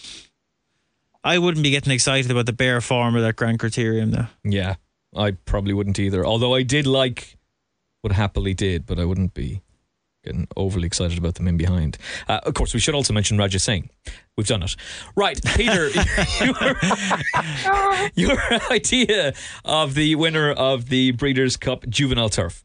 I 1.26 1.40
wouldn't 1.40 1.64
be 1.64 1.72
getting 1.72 1.92
excited 1.92 2.30
about 2.30 2.46
the 2.46 2.54
bare 2.54 2.80
form 2.82 3.16
of 3.16 3.24
that 3.24 3.36
Grand 3.36 3.58
Criterium 3.58 4.12
though. 4.12 4.28
Yeah, 4.44 4.76
I 5.16 5.32
probably 5.32 5.74
wouldn't 5.74 5.98
either. 5.98 6.24
Although 6.24 6.54
I 6.54 6.62
did 6.62 6.86
like 6.86 7.38
what 8.02 8.14
Happily 8.14 8.54
did, 8.54 8.86
but 8.86 9.00
I 9.00 9.06
wouldn't 9.06 9.34
be 9.34 9.64
getting 10.24 10.48
overly 10.56 10.86
excited 10.86 11.18
about 11.18 11.36
them 11.36 11.48
in 11.48 11.58
behind. 11.58 11.98
Uh, 12.28 12.42
of 12.44 12.54
course, 12.54 12.76
we 12.76 12.80
should 12.80 12.94
also 12.94 13.12
mention 13.12 13.40
Raja 13.40 13.58
Singh. 13.58 13.90
We've 14.38 14.46
done 14.46 14.62
it. 14.62 14.76
Right, 15.16 15.40
Peter, 15.56 15.90
your, 16.46 16.78
your 18.38 18.64
idea 18.72 19.34
of 19.64 19.96
the 19.96 20.14
winner 20.16 20.52
of 20.52 20.90
the 20.90 21.12
Breeders' 21.12 21.58
Cup 21.58 21.88
Juvenile 21.90 22.30
Turf. 22.30 22.64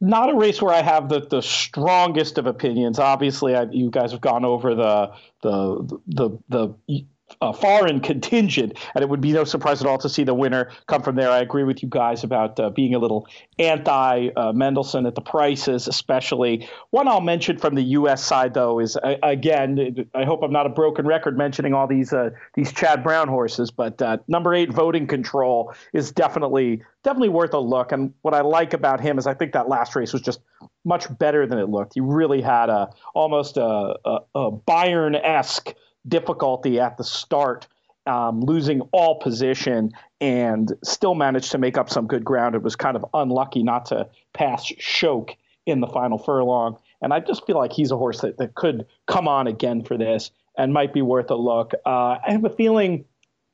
Not 0.00 0.30
a 0.30 0.34
race 0.34 0.60
where 0.60 0.74
I 0.74 0.82
have 0.82 1.08
the, 1.08 1.20
the 1.20 1.40
strongest 1.40 2.38
of 2.38 2.46
opinions. 2.46 2.98
Obviously, 2.98 3.54
I, 3.54 3.62
you 3.70 3.90
guys 3.90 4.12
have 4.12 4.20
gone 4.20 4.44
over 4.44 4.74
the 4.74 5.12
the 5.42 6.00
the 6.06 6.38
the 6.48 7.04
uh, 7.40 7.52
foreign 7.52 8.00
contingent, 8.00 8.76
and 8.94 9.02
it 9.02 9.08
would 9.08 9.20
be 9.20 9.32
no 9.32 9.44
surprise 9.44 9.80
at 9.80 9.86
all 9.86 9.98
to 9.98 10.08
see 10.08 10.24
the 10.24 10.34
winner 10.34 10.70
come 10.86 11.02
from 11.02 11.16
there. 11.16 11.30
I 11.30 11.38
agree 11.38 11.64
with 11.64 11.82
you 11.82 11.88
guys 11.88 12.24
about 12.24 12.58
uh, 12.58 12.70
being 12.70 12.94
a 12.94 12.98
little 12.98 13.26
anti 13.58 14.28
uh, 14.36 14.52
Mendelssohn 14.52 15.06
at 15.06 15.14
the 15.14 15.20
prices, 15.20 15.88
especially. 15.88 16.68
One 16.90 17.08
I'll 17.08 17.20
mention 17.20 17.58
from 17.58 17.74
the 17.74 17.82
U.S. 17.82 18.24
side, 18.24 18.54
though, 18.54 18.80
is 18.80 18.96
again, 19.22 20.08
I 20.14 20.24
hope 20.24 20.42
I'm 20.42 20.52
not 20.52 20.66
a 20.66 20.70
broken 20.70 21.06
record 21.06 21.38
mentioning 21.38 21.74
all 21.74 21.86
these 21.86 22.12
uh, 22.12 22.30
these 22.54 22.72
Chad 22.72 23.02
Brown 23.02 23.28
horses, 23.28 23.70
but 23.70 24.00
uh, 24.02 24.18
number 24.28 24.54
eight, 24.54 24.72
Voting 24.72 25.06
Control, 25.06 25.72
is 25.92 26.10
definitely 26.12 26.82
definitely 27.04 27.28
worth 27.28 27.54
a 27.54 27.58
look. 27.58 27.92
And 27.92 28.12
what 28.22 28.34
I 28.34 28.40
like 28.40 28.72
about 28.72 29.00
him 29.00 29.18
is 29.18 29.26
I 29.26 29.34
think 29.34 29.52
that 29.52 29.68
last 29.68 29.94
race 29.94 30.12
was 30.12 30.22
just 30.22 30.40
much 30.84 31.06
better 31.18 31.46
than 31.46 31.58
it 31.58 31.68
looked. 31.68 31.94
He 31.94 32.00
really 32.00 32.40
had 32.40 32.68
a 32.68 32.90
almost 33.14 33.56
a, 33.56 33.96
a, 34.04 34.18
a 34.34 34.52
Bayern 34.52 35.18
esque 35.22 35.74
difficulty 36.06 36.80
at 36.80 36.96
the 36.96 37.04
start, 37.04 37.66
um, 38.06 38.40
losing 38.40 38.82
all 38.92 39.18
position, 39.18 39.92
and 40.20 40.72
still 40.84 41.14
managed 41.14 41.50
to 41.52 41.58
make 41.58 41.76
up 41.76 41.90
some 41.90 42.06
good 42.06 42.24
ground. 42.24 42.54
It 42.54 42.62
was 42.62 42.76
kind 42.76 42.96
of 42.96 43.04
unlucky 43.14 43.62
not 43.62 43.86
to 43.86 44.08
pass 44.32 44.64
Shoke 44.78 45.36
in 45.66 45.80
the 45.80 45.86
final 45.86 46.18
furlong. 46.18 46.78
And 47.02 47.12
I 47.12 47.20
just 47.20 47.46
feel 47.46 47.56
like 47.56 47.72
he's 47.72 47.90
a 47.90 47.96
horse 47.96 48.20
that, 48.22 48.38
that 48.38 48.54
could 48.54 48.86
come 49.06 49.28
on 49.28 49.46
again 49.46 49.84
for 49.84 49.96
this 49.96 50.30
and 50.56 50.72
might 50.72 50.92
be 50.92 51.02
worth 51.02 51.30
a 51.30 51.36
look. 51.36 51.72
Uh, 51.86 52.16
I 52.26 52.32
have 52.32 52.44
a 52.44 52.50
feeling 52.50 53.04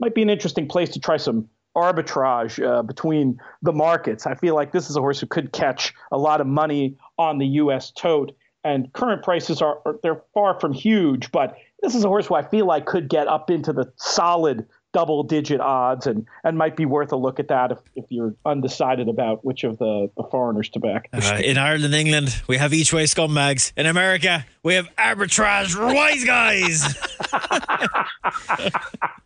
might 0.00 0.14
be 0.14 0.22
an 0.22 0.30
interesting 0.30 0.66
place 0.66 0.90
to 0.90 1.00
try 1.00 1.16
some 1.16 1.48
arbitrage 1.76 2.64
uh, 2.64 2.82
between 2.82 3.40
the 3.62 3.72
markets. 3.72 4.26
I 4.26 4.34
feel 4.34 4.54
like 4.54 4.72
this 4.72 4.90
is 4.90 4.96
a 4.96 5.00
horse 5.00 5.20
who 5.20 5.26
could 5.26 5.52
catch 5.52 5.94
a 6.12 6.18
lot 6.18 6.40
of 6.40 6.46
money 6.46 6.96
on 7.18 7.38
the 7.38 7.46
U.S. 7.46 7.90
tote, 7.90 8.36
and 8.64 8.92
current 8.92 9.22
prices 9.22 9.60
are, 9.60 9.78
they're 10.02 10.22
far 10.32 10.58
from 10.58 10.72
huge, 10.72 11.30
but 11.32 11.56
this 11.84 11.94
is 11.94 12.04
a 12.04 12.08
horse 12.08 12.26
who 12.26 12.34
I 12.34 12.42
feel 12.42 12.66
like 12.66 12.86
could 12.86 13.08
get 13.08 13.28
up 13.28 13.50
into 13.50 13.72
the 13.72 13.92
solid 13.96 14.66
double 14.94 15.24
digit 15.24 15.60
odds 15.60 16.06
and, 16.06 16.24
and 16.44 16.56
might 16.56 16.76
be 16.76 16.86
worth 16.86 17.12
a 17.12 17.16
look 17.16 17.38
at 17.40 17.48
that 17.48 17.72
if, 17.72 17.78
if 17.96 18.04
you're 18.08 18.34
undecided 18.46 19.08
about 19.08 19.44
which 19.44 19.64
of 19.64 19.76
the, 19.78 20.08
the 20.16 20.22
foreigners 20.30 20.70
to 20.70 20.78
back. 20.78 21.10
Uh, 21.12 21.40
in 21.44 21.58
Ireland, 21.58 21.94
England, 21.94 22.42
we 22.46 22.56
have 22.56 22.72
each 22.72 22.92
way 22.92 23.04
scumbags. 23.04 23.72
In 23.76 23.86
America, 23.86 24.46
we 24.62 24.74
have 24.74 24.88
arbitrage 24.96 25.74
wise 25.76 26.24
guys. 26.24 26.82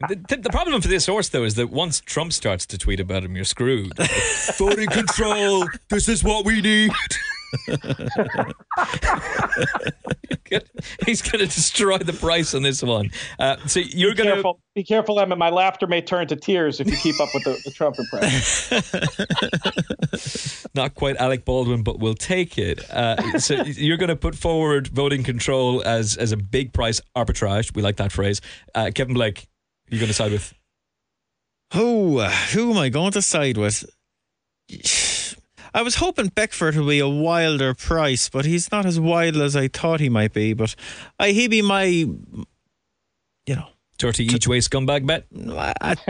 the, 0.08 0.38
the, 0.42 0.50
problem 0.50 0.80
for 0.80 0.88
this 0.88 1.06
horse, 1.06 1.28
though, 1.28 1.44
is 1.44 1.54
that 1.56 1.68
once 1.68 2.00
Trump 2.00 2.32
starts 2.32 2.64
to 2.66 2.78
tweet 2.78 2.98
about 2.98 3.22
him, 3.22 3.36
you're 3.36 3.44
screwed. 3.44 3.92
Voting 4.58 4.88
control. 4.88 5.66
This 5.90 6.08
is 6.08 6.24
what 6.24 6.46
we 6.46 6.62
need. 6.62 6.90
He's 11.06 11.22
going 11.22 11.38
to 11.40 11.46
destroy 11.46 11.98
the 11.98 12.12
price 12.12 12.54
on 12.54 12.62
this 12.62 12.82
one. 12.82 13.10
Uh, 13.38 13.56
so 13.66 13.80
you're 13.80 14.14
going 14.14 14.42
to 14.42 14.54
be 14.74 14.84
careful, 14.84 15.18
Emma. 15.20 15.36
My 15.36 15.50
laughter 15.50 15.86
may 15.86 16.00
turn 16.00 16.26
to 16.28 16.36
tears 16.36 16.80
if 16.80 16.86
you 16.88 16.96
keep 16.96 17.20
up 17.20 17.28
with 17.34 17.44
the, 17.44 17.60
the 17.64 17.70
Trump 17.70 17.96
impression. 17.98 18.82
Not 20.74 20.94
quite 20.94 21.16
Alec 21.16 21.44
Baldwin, 21.44 21.82
but 21.82 21.98
we'll 21.98 22.14
take 22.14 22.58
it. 22.58 22.88
Uh, 22.90 23.38
so 23.38 23.62
you're 23.64 23.96
going 23.96 24.08
to 24.08 24.16
put 24.16 24.34
forward 24.34 24.88
voting 24.88 25.22
control 25.22 25.82
as 25.84 26.16
as 26.16 26.32
a 26.32 26.36
big 26.36 26.72
price 26.72 27.00
arbitrage. 27.16 27.74
We 27.74 27.82
like 27.82 27.96
that 27.96 28.12
phrase. 28.12 28.40
Uh, 28.74 28.90
Kevin 28.94 29.14
Blake, 29.14 29.48
you're 29.88 30.00
going 30.00 30.08
to 30.08 30.14
side 30.14 30.32
with. 30.32 30.54
Who 31.74 32.20
who 32.20 32.72
am 32.72 32.78
I 32.78 32.88
going 32.88 33.12
to 33.12 33.22
side 33.22 33.56
with? 33.56 33.84
I 35.74 35.82
was 35.82 35.96
hoping 35.96 36.28
Beckford 36.28 36.76
would 36.76 36.88
be 36.88 37.00
a 37.00 37.08
wilder 37.08 37.74
price, 37.74 38.28
but 38.28 38.44
he's 38.44 38.70
not 38.72 38.86
as 38.86 38.98
wild 38.98 39.36
as 39.36 39.56
I 39.56 39.68
thought 39.68 40.00
he 40.00 40.08
might 40.08 40.32
be. 40.32 40.52
But 40.52 40.74
I, 41.18 41.30
he'd 41.30 41.50
be 41.50 41.62
my, 41.62 41.84
you 41.84 42.16
know. 43.46 43.68
30 43.98 44.26
each 44.26 44.46
way 44.46 44.60
scumbag 44.60 45.04
bet? 45.06 45.26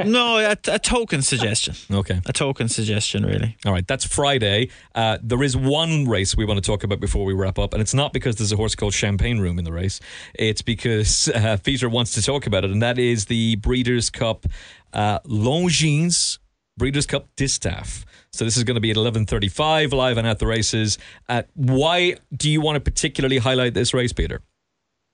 no, 0.05 0.37
a, 0.37 0.51
a, 0.51 0.79
token 0.79 1.23
suggestion. 1.23 1.75
Okay. 1.91 2.21
A 2.27 2.35
token 2.35 2.69
suggestion, 2.69 3.25
really. 3.25 3.57
All 3.65 3.73
right, 3.73 3.87
that's 3.87 4.05
Friday. 4.05 4.69
Uh, 4.95 5.17
there 5.23 5.43
is 5.43 5.57
one 5.57 6.07
race 6.07 6.37
we 6.37 6.45
want 6.45 6.63
to 6.63 6.67
talk 6.67 6.85
about 6.85 7.01
before 7.01 7.25
we 7.25 7.33
wrap 7.33 7.59
up, 7.59 7.73
and 7.73 7.81
it's 7.81 7.95
not 7.95 8.13
because 8.13 8.37
there's 8.37 8.53
a 8.53 8.57
horse 8.57 8.75
called 8.75 8.93
Champagne 8.93 9.39
Room 9.39 9.59
in 9.59 9.65
the 9.65 9.73
race. 9.73 10.01
It's 10.35 10.61
because 10.61 11.29
uh, 11.35 11.57
Peter 11.65 11.89
wants 11.89 12.13
to 12.13 12.23
talk 12.23 12.47
about 12.47 12.63
it, 12.63 12.71
and 12.71 12.83
that 12.83 12.99
is 12.99 13.25
the 13.25 13.57
Breeders' 13.57 14.11
Cup 14.11 14.45
uh, 14.93 15.21
Longines 15.21 16.39
Breeders' 16.79 17.07
Cup 17.07 17.29
Distaff. 17.37 18.07
So 18.33 18.45
this 18.45 18.57
is 18.57 18.65
going 18.65 18.77
to 18.77 18.81
be 18.81 18.91
at 18.91 18.97
11:35 18.97 19.93
live 19.93 20.19
and 20.19 20.27
at 20.27 20.39
the 20.39 20.47
races. 20.47 20.99
Uh, 21.29 21.43
why 21.55 22.17
do 22.37 22.51
you 22.51 22.61
want 22.61 22.77
to 22.77 22.81
particularly 22.81 23.39
highlight 23.39 23.75
this 23.75 23.95
race, 23.95 24.13
Peter? 24.13 24.43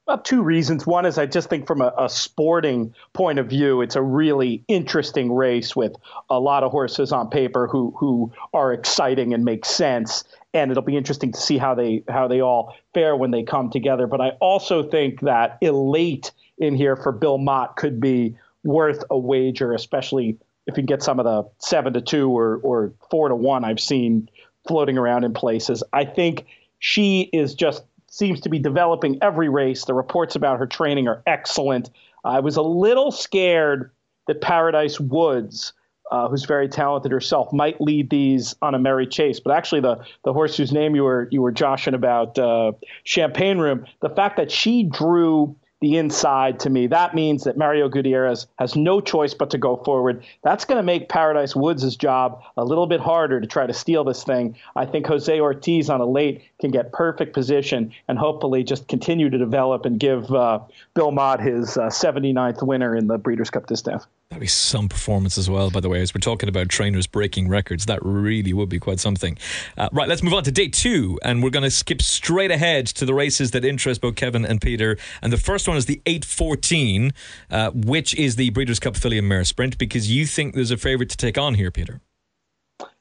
Well, 0.06 0.18
two 0.18 0.42
reasons. 0.42 0.86
One 0.86 1.06
is 1.06 1.16
I 1.16 1.24
just 1.24 1.48
think 1.48 1.66
from 1.66 1.80
a, 1.80 1.90
a, 1.96 2.10
sporting 2.10 2.94
point 3.14 3.38
of 3.38 3.46
view, 3.48 3.80
it's 3.80 3.96
a 3.96 4.02
really 4.02 4.62
interesting 4.68 5.32
race 5.32 5.74
with 5.74 5.96
a 6.28 6.38
lot 6.38 6.62
of 6.62 6.72
horses 6.72 7.10
on 7.10 7.30
paper 7.30 7.66
who 7.68 7.94
who 7.96 8.30
are 8.52 8.74
exciting 8.74 9.32
and 9.32 9.46
make 9.46 9.64
sense. 9.64 10.24
And 10.52 10.70
it'll 10.70 10.82
be 10.82 10.96
interesting 10.98 11.32
to 11.32 11.40
see 11.40 11.56
how 11.56 11.74
they 11.74 12.04
how 12.08 12.28
they 12.28 12.40
all 12.40 12.74
fare 12.92 13.16
when 13.16 13.30
they 13.30 13.44
come 13.44 13.70
together. 13.70 14.06
But 14.06 14.20
I 14.20 14.30
also 14.40 14.82
think 14.82 15.20
that 15.22 15.56
Elate 15.62 16.32
in 16.58 16.76
here 16.76 16.96
for 16.96 17.10
Bill 17.10 17.38
Mott 17.38 17.76
could 17.76 17.98
be 17.98 18.36
worth 18.62 19.04
a 19.10 19.18
wager, 19.18 19.72
especially 19.72 20.38
if 20.66 20.76
you 20.76 20.82
can 20.82 20.86
get 20.86 21.02
some 21.02 21.18
of 21.18 21.24
the 21.24 21.48
seven 21.58 21.92
to 21.94 22.00
two 22.00 22.30
or 22.30 22.60
or 22.62 22.92
four 23.10 23.28
to 23.28 23.36
one 23.36 23.64
I've 23.64 23.80
seen 23.80 24.28
floating 24.66 24.96
around 24.98 25.24
in 25.24 25.34
places. 25.34 25.82
I 25.92 26.04
think 26.04 26.46
she 26.78 27.22
is 27.32 27.54
just 27.54 27.84
seems 28.08 28.40
to 28.42 28.48
be 28.48 28.58
developing 28.58 29.18
every 29.22 29.48
race. 29.48 29.84
The 29.84 29.94
reports 29.94 30.36
about 30.36 30.58
her 30.58 30.66
training 30.66 31.08
are 31.08 31.22
excellent. 31.26 31.90
I 32.24 32.40
was 32.40 32.56
a 32.56 32.62
little 32.62 33.10
scared 33.10 33.90
that 34.26 34.40
Paradise 34.40 35.00
Woods, 35.00 35.72
uh, 36.10 36.28
who's 36.28 36.44
very 36.44 36.68
talented 36.68 37.10
herself, 37.12 37.52
might 37.52 37.80
lead 37.80 38.08
these 38.10 38.54
on 38.62 38.74
a 38.74 38.78
merry 38.78 39.06
chase. 39.06 39.40
But 39.40 39.56
actually, 39.56 39.80
the 39.80 40.04
the 40.24 40.32
horse 40.32 40.56
whose 40.56 40.72
name 40.72 40.94
you 40.94 41.02
were 41.02 41.28
you 41.30 41.42
were 41.42 41.52
joshing 41.52 41.94
about, 41.94 42.38
uh, 42.38 42.72
Champagne 43.02 43.58
Room, 43.58 43.84
the 44.00 44.10
fact 44.10 44.36
that 44.36 44.50
she 44.50 44.84
drew 44.84 45.56
the 45.84 45.98
inside 45.98 46.58
to 46.60 46.70
me. 46.70 46.86
That 46.86 47.14
means 47.14 47.44
that 47.44 47.58
Mario 47.58 47.90
Gutierrez 47.90 48.46
has 48.58 48.74
no 48.74 49.02
choice 49.02 49.34
but 49.34 49.50
to 49.50 49.58
go 49.58 49.76
forward. 49.76 50.24
That's 50.42 50.64
going 50.64 50.78
to 50.78 50.82
make 50.82 51.10
Paradise 51.10 51.54
Woods' 51.54 51.94
job 51.94 52.42
a 52.56 52.64
little 52.64 52.86
bit 52.86 53.00
harder 53.00 53.38
to 53.38 53.46
try 53.46 53.66
to 53.66 53.74
steal 53.74 54.02
this 54.02 54.24
thing. 54.24 54.56
I 54.76 54.86
think 54.86 55.06
Jose 55.06 55.38
Ortiz 55.38 55.90
on 55.90 56.00
Elate 56.00 56.40
can 56.58 56.70
get 56.70 56.90
perfect 56.92 57.34
position 57.34 57.92
and 58.08 58.18
hopefully 58.18 58.64
just 58.64 58.88
continue 58.88 59.28
to 59.28 59.36
develop 59.36 59.84
and 59.84 60.00
give 60.00 60.32
uh, 60.32 60.60
Bill 60.94 61.10
Mott 61.10 61.40
his 61.40 61.76
uh, 61.76 61.88
79th 61.88 62.66
winner 62.66 62.96
in 62.96 63.06
the 63.06 63.18
Breeders' 63.18 63.50
Cup 63.50 63.66
Distaff. 63.66 64.06
That'd 64.30 64.40
be 64.40 64.46
some 64.46 64.88
performance 64.88 65.38
as 65.38 65.48
well, 65.48 65.70
by 65.70 65.80
the 65.80 65.88
way. 65.88 66.00
As 66.00 66.12
we're 66.14 66.18
talking 66.18 66.48
about 66.48 66.68
trainers 66.68 67.06
breaking 67.06 67.48
records, 67.48 67.86
that 67.86 68.00
really 68.02 68.52
would 68.52 68.68
be 68.68 68.80
quite 68.80 68.98
something. 68.98 69.38
Uh, 69.76 69.88
right, 69.92 70.08
let's 70.08 70.22
move 70.22 70.34
on 70.34 70.42
to 70.44 70.50
day 70.50 70.66
two, 70.66 71.20
and 71.22 71.42
we're 71.42 71.50
going 71.50 71.62
to 71.62 71.70
skip 71.70 72.02
straight 72.02 72.50
ahead 72.50 72.86
to 72.86 73.04
the 73.04 73.14
races 73.14 73.52
that 73.52 73.64
interest 73.64 74.00
both 74.00 74.16
Kevin 74.16 74.44
and 74.44 74.60
Peter. 74.60 74.96
And 75.22 75.32
the 75.32 75.36
first 75.36 75.68
one 75.68 75.76
is 75.76 75.86
the 75.86 76.00
814, 76.06 77.12
uh, 77.50 77.70
which 77.72 78.14
is 78.16 78.36
the 78.36 78.50
Breeders' 78.50 78.80
Cup 78.80 78.96
Filly 78.96 79.18
and 79.18 79.28
Mare 79.28 79.44
Sprint, 79.44 79.78
because 79.78 80.10
you 80.10 80.26
think 80.26 80.54
there's 80.54 80.72
a 80.72 80.78
favourite 80.78 81.10
to 81.10 81.16
take 81.16 81.38
on 81.38 81.54
here, 81.54 81.70
Peter. 81.70 82.00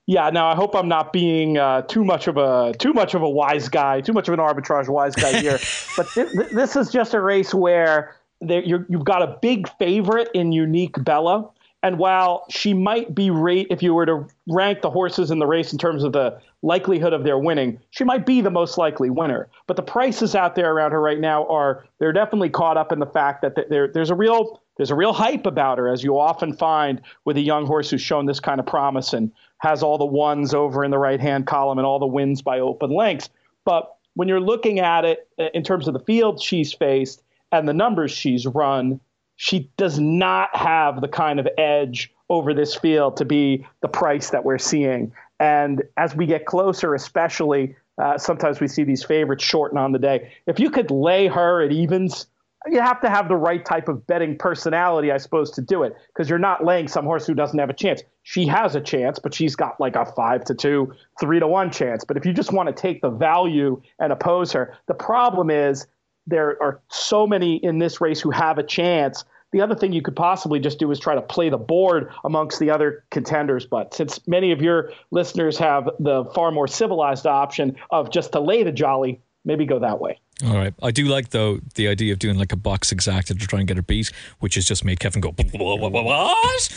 Yeah, 0.06 0.30
now 0.30 0.50
I 0.50 0.56
hope 0.56 0.76
I'm 0.76 0.90
not 0.90 1.14
being 1.14 1.58
uh, 1.58 1.84
too 1.84 2.04
much 2.04 2.28
of 2.28 2.36
a 2.36 2.74
too 2.78 2.92
much 2.92 3.14
of 3.14 3.22
a 3.22 3.30
wise 3.30 3.70
guy, 3.70 4.02
too 4.02 4.12
much 4.12 4.28
of 4.28 4.34
an 4.34 4.40
arbitrage 4.42 4.90
wise 4.90 5.16
guy 5.16 5.40
here. 5.40 5.58
but 5.98 6.08
th- 6.14 6.50
this 6.52 6.76
is 6.76 6.92
just 6.92 7.14
a 7.14 7.22
race 7.22 7.54
where 7.54 8.14
you 8.50 8.86
have 8.92 9.06
got 9.06 9.22
a 9.22 9.38
big 9.42 9.70
favorite 9.78 10.30
in 10.34 10.52
Unique 10.52 11.04
Bella. 11.04 11.50
And 11.84 11.98
while 11.98 12.46
she 12.50 12.74
might 12.74 13.14
be 13.14 13.30
rate, 13.30 13.68
if 13.70 13.84
you 13.84 13.94
were 13.94 14.06
to 14.06 14.26
rank 14.48 14.82
the 14.82 14.90
horses 14.90 15.32
in 15.32 15.40
the 15.40 15.46
race 15.46 15.74
in 15.74 15.78
terms 15.78 16.04
of 16.04 16.14
the 16.14 16.40
likelihood 16.62 17.12
of 17.12 17.26
their 17.26 17.38
winning, 17.38 17.78
she 17.90 18.06
might 18.06 18.26
be 18.26 18.40
the 18.40 18.50
most 18.50 18.78
likely 18.78 19.10
winner. 19.10 19.50
But 19.68 19.76
the 19.76 19.84
prices 19.84 20.34
out 20.34 20.56
there 20.56 20.72
around 20.72 20.92
her 20.94 21.02
right 21.02 21.20
now 21.20 21.46
are 21.48 21.86
they're 22.00 22.14
definitely 22.14 22.50
caught 22.50 22.78
up 22.78 22.94
in 22.94 23.00
the 23.00 23.06
fact 23.06 23.42
that 23.42 23.70
there, 23.70 23.90
there's 23.90 24.10
a 24.10 24.16
real 24.16 24.62
there's 24.78 24.92
a 24.92 24.96
real 24.96 25.14
hype 25.14 25.46
about 25.46 25.78
her, 25.78 25.88
as 25.88 26.04
you 26.04 26.18
often 26.18 26.54
find 26.54 27.02
with 27.26 27.38
a 27.38 27.42
young 27.42 27.68
horse 27.68 27.92
who's 27.92 28.02
shown 28.02 28.26
this 28.26 28.40
kind 28.40 28.60
of 28.60 28.66
promise 28.66 29.14
and 29.14 29.32
has 29.60 29.84
all 29.84 29.98
the 29.98 30.06
ones 30.06 30.54
over 30.54 30.84
in 30.84 30.90
the 30.90 30.98
right 30.98 31.20
hand 31.20 31.46
column 31.46 31.78
and 31.78 31.86
all 31.86 32.00
the 32.00 32.08
wins 32.08 32.42
by 32.42 32.60
open 32.60 32.90
lengths. 32.90 33.30
But 33.66 33.96
when 34.16 34.28
you're 34.28 34.42
looking 34.42 34.80
at 34.80 35.06
it 35.06 35.28
uh, 35.40 35.46
in 35.54 35.64
terms 35.64 35.88
of 35.88 35.94
the 35.94 36.00
field 36.00 36.42
she's 36.42 36.74
faced, 36.74 37.23
and 37.54 37.68
the 37.68 37.74
numbers 37.74 38.12
she's 38.12 38.46
run, 38.48 39.00
she 39.36 39.70
does 39.78 40.00
not 40.00 40.54
have 40.56 41.00
the 41.00 41.08
kind 41.08 41.39
of 41.39 41.48
edge 41.58 42.12
over 42.30 42.54
this 42.54 42.76
field 42.76 43.18
to 43.18 43.26
be 43.26 43.66
the 43.82 43.88
price 43.88 44.32
that 44.32 44.44
we're 44.44 44.58
seeing. 44.58 45.13
And 45.39 45.84
as 45.96 46.16
we 46.16 46.26
get 46.26 46.46
closer, 46.46 46.96
especially, 46.96 47.76
uh, 48.02 48.18
sometimes 48.18 48.60
we 48.60 48.68
see 48.68 48.84
these 48.84 49.04
favorites 49.04 49.44
shorten 49.44 49.78
on 49.78 49.92
the 49.92 50.00
day. 50.00 50.34
If 50.48 50.60
you 50.60 50.72
could 50.72 50.89
lay 50.89 51.28
her 51.28 51.62
at 51.62 51.72
evens, 51.72 52.26
you 52.72 52.80
have 52.80 53.02
to 53.02 53.10
have 53.10 53.28
the 53.28 53.36
right 53.36 53.63
type 53.63 53.88
of 53.88 54.08
betting 54.08 54.38
personality, 54.38 55.12
I 55.12 55.18
suppose, 55.18 55.52
to 55.52 55.62
do 55.62 55.84
it 55.84 55.96
because 56.08 56.30
you're 56.30 56.39
not 56.39 56.66
laying 56.66 56.88
some 56.88 57.06
horse 57.06 57.28
who 57.28 57.36
doesn't 57.36 57.60
have 57.60 57.70
a 57.70 57.74
chance. 57.74 58.02
She 58.24 58.48
has 58.48 58.74
a 58.76 58.82
chance, 58.82 59.20
but 59.20 59.34
she's 59.34 59.56
got 59.56 59.80
like 59.80 59.96
a 59.96 60.06
five 60.06 60.44
to 60.46 60.56
two, 60.56 60.94
three 61.20 61.39
to 61.39 61.48
one 61.48 61.70
chance. 61.70 62.04
But 62.04 62.18
if 62.18 62.26
you 62.26 62.34
just 62.34 62.52
want 62.52 62.68
to 62.68 62.74
take 62.74 63.02
the 63.02 63.10
value 63.10 63.82
and 64.00 64.12
oppose 64.12 64.54
her, 64.54 64.76
the 64.88 64.94
problem 64.96 65.52
is 65.52 65.86
there 66.28 66.62
are 66.62 66.82
so 66.90 67.28
many 67.28 67.58
in 67.58 67.80
this 67.80 68.02
race 68.02 68.22
who 68.22 68.32
have 68.32 68.58
a 68.58 68.64
chance. 68.64 69.26
The 69.52 69.62
other 69.62 69.76
thing 69.76 69.94
you 69.94 70.02
could 70.02 70.16
possibly 70.16 70.60
just 70.60 70.80
do 70.80 70.90
is 70.92 71.00
try 71.00 71.16
to 71.16 71.22
play 71.22 71.50
the 71.50 71.58
board 71.58 72.12
amongst 72.24 72.60
the 72.60 72.72
other 72.72 73.04
contenders. 73.12 73.66
But 73.66 73.94
since 73.94 74.26
many 74.28 74.52
of 74.52 74.62
your 74.62 74.92
listeners 75.12 75.58
have 75.60 75.90
the 76.00 76.26
far 76.34 76.52
more 76.52 76.68
civilized 76.68 77.28
option 77.28 77.76
of 77.92 78.10
just 78.10 78.32
to 78.32 78.40
lay 78.40 78.64
the 78.64 78.72
jolly, 78.72 79.22
maybe 79.46 79.66
go 79.66 79.80
that 79.80 80.00
way. 80.00 80.20
All 80.46 80.56
right. 80.56 80.74
I 80.82 80.92
do 80.92 81.06
like 81.06 81.30
though 81.30 81.60
the 81.76 81.88
idea 81.88 82.12
of 82.12 82.20
doing 82.20 82.38
like 82.38 82.52
a 82.52 82.58
box 82.58 82.92
exacta 82.92 83.28
to 83.28 83.36
try 83.36 83.60
and 83.60 83.68
get 83.68 83.78
her 83.78 83.84
beat, 83.84 84.12
which 84.40 84.56
has 84.56 84.66
just 84.66 84.84
made 84.84 85.00
Kevin 85.00 85.22
go 85.22 85.32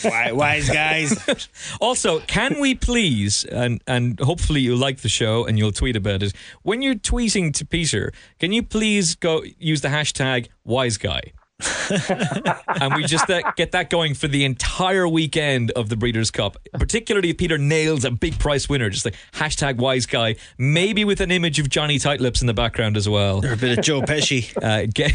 what? 0.05 0.35
Wise 0.35 0.69
guys. 0.69 1.49
also, 1.81 2.19
can 2.21 2.59
we 2.59 2.75
please 2.75 3.45
and 3.45 3.81
and 3.87 4.19
hopefully 4.19 4.61
you'll 4.61 4.77
like 4.77 4.99
the 4.99 5.09
show 5.09 5.45
and 5.45 5.57
you'll 5.57 5.71
tweet 5.71 5.95
about 5.95 6.23
it. 6.23 6.33
When 6.61 6.81
you're 6.81 6.95
tweeting 6.95 7.53
to 7.55 7.65
Peter, 7.65 8.13
can 8.39 8.51
you 8.51 8.63
please 8.63 9.15
go 9.15 9.43
use 9.57 9.81
the 9.81 9.89
hashtag 9.89 10.47
wise 10.63 10.97
guy? 10.97 11.33
and 11.89 12.95
we 12.95 13.03
just 13.03 13.29
uh, 13.29 13.51
get 13.55 13.71
that 13.71 13.89
going 13.89 14.13
for 14.13 14.27
the 14.27 14.45
entire 14.45 15.07
weekend 15.07 15.71
of 15.71 15.89
the 15.89 15.95
Breeders' 15.95 16.29
Cup. 16.29 16.57
Particularly 16.73 17.31
if 17.31 17.37
Peter 17.37 17.57
nails 17.57 18.05
a 18.05 18.11
big 18.11 18.37
price 18.37 18.69
winner, 18.69 18.89
just 18.89 19.05
like 19.05 19.15
hashtag 19.33 19.77
wise 19.77 20.05
guy, 20.05 20.35
maybe 20.57 21.03
with 21.03 21.19
an 21.19 21.31
image 21.31 21.59
of 21.59 21.69
Johnny 21.69 21.97
Tightlips 21.97 22.41
in 22.41 22.47
the 22.47 22.53
background 22.53 22.95
as 22.95 23.09
well. 23.09 23.43
Or 23.43 23.53
a 23.53 23.57
bit 23.57 23.77
of 23.77 23.83
Joe 23.83 24.01
Pesci. 24.01 24.53
Uh, 24.67 24.85
get, 24.91 25.13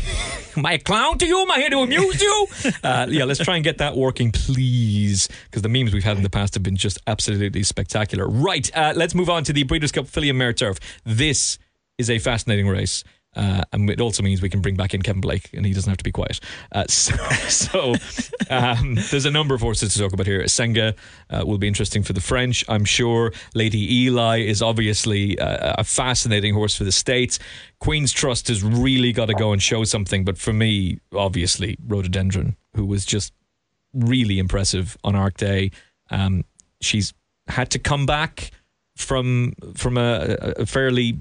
am 0.56 0.64
I 0.64 0.74
a 0.74 0.78
clown 0.78 1.18
to 1.18 1.26
you? 1.26 1.40
Am 1.40 1.50
I 1.50 1.58
here 1.58 1.70
to 1.70 1.78
amuse 1.78 2.22
you? 2.22 2.46
Uh, 2.82 3.06
yeah, 3.08 3.24
let's 3.24 3.40
try 3.40 3.56
and 3.56 3.64
get 3.64 3.78
that 3.78 3.96
working, 3.96 4.32
please, 4.32 5.28
because 5.44 5.62
the 5.62 5.68
memes 5.68 5.92
we've 5.92 6.02
had 6.02 6.16
in 6.16 6.22
the 6.22 6.30
past 6.30 6.54
have 6.54 6.62
been 6.62 6.76
just 6.76 6.98
absolutely 7.06 7.62
spectacular. 7.62 8.26
Right, 8.26 8.74
uh, 8.76 8.92
let's 8.96 9.14
move 9.14 9.28
on 9.28 9.44
to 9.44 9.52
the 9.52 9.62
Breeders' 9.64 9.92
Cup 9.92 10.06
Filly 10.06 10.28
and 10.30 10.38
Mare 10.38 10.52
Turf. 10.52 10.78
This 11.04 11.58
is 11.98 12.08
a 12.08 12.18
fascinating 12.18 12.66
race. 12.66 13.04
Uh, 13.34 13.62
and 13.72 13.88
it 13.88 14.00
also 14.00 14.22
means 14.22 14.42
we 14.42 14.48
can 14.50 14.60
bring 14.60 14.76
back 14.76 14.92
in 14.92 15.02
Kevin 15.02 15.20
Blake, 15.20 15.50
and 15.54 15.64
he 15.64 15.72
doesn't 15.72 15.88
have 15.88 15.98
to 15.98 16.04
be 16.04 16.12
quiet. 16.12 16.38
Uh, 16.72 16.84
so, 16.88 17.14
so 17.48 17.94
um, 18.50 18.96
there's 19.10 19.24
a 19.24 19.30
number 19.30 19.54
of 19.54 19.60
horses 19.60 19.94
to 19.94 19.98
talk 19.98 20.12
about 20.12 20.26
here. 20.26 20.46
Senga 20.48 20.94
uh, 21.30 21.42
will 21.46 21.58
be 21.58 21.66
interesting 21.66 22.02
for 22.02 22.12
the 22.12 22.20
French, 22.20 22.64
I'm 22.68 22.84
sure. 22.84 23.32
Lady 23.54 24.02
Eli 24.02 24.40
is 24.40 24.60
obviously 24.60 25.38
uh, 25.38 25.76
a 25.78 25.84
fascinating 25.84 26.54
horse 26.54 26.76
for 26.76 26.84
the 26.84 26.92
States. 26.92 27.38
Queen's 27.80 28.12
Trust 28.12 28.48
has 28.48 28.62
really 28.62 29.12
got 29.12 29.26
to 29.26 29.34
go 29.34 29.52
and 29.52 29.62
show 29.62 29.84
something, 29.84 30.24
but 30.24 30.36
for 30.38 30.52
me, 30.52 31.00
obviously, 31.14 31.76
Rhododendron, 31.86 32.56
who 32.74 32.84
was 32.84 33.04
just 33.04 33.32
really 33.94 34.38
impressive 34.38 34.96
on 35.04 35.16
Arc 35.16 35.36
Day. 35.36 35.70
Um, 36.10 36.44
she's 36.80 37.14
had 37.48 37.70
to 37.70 37.78
come 37.78 38.06
back 38.06 38.50
from 38.96 39.54
from 39.74 39.96
a, 39.96 40.36
a 40.58 40.66
fairly 40.66 41.18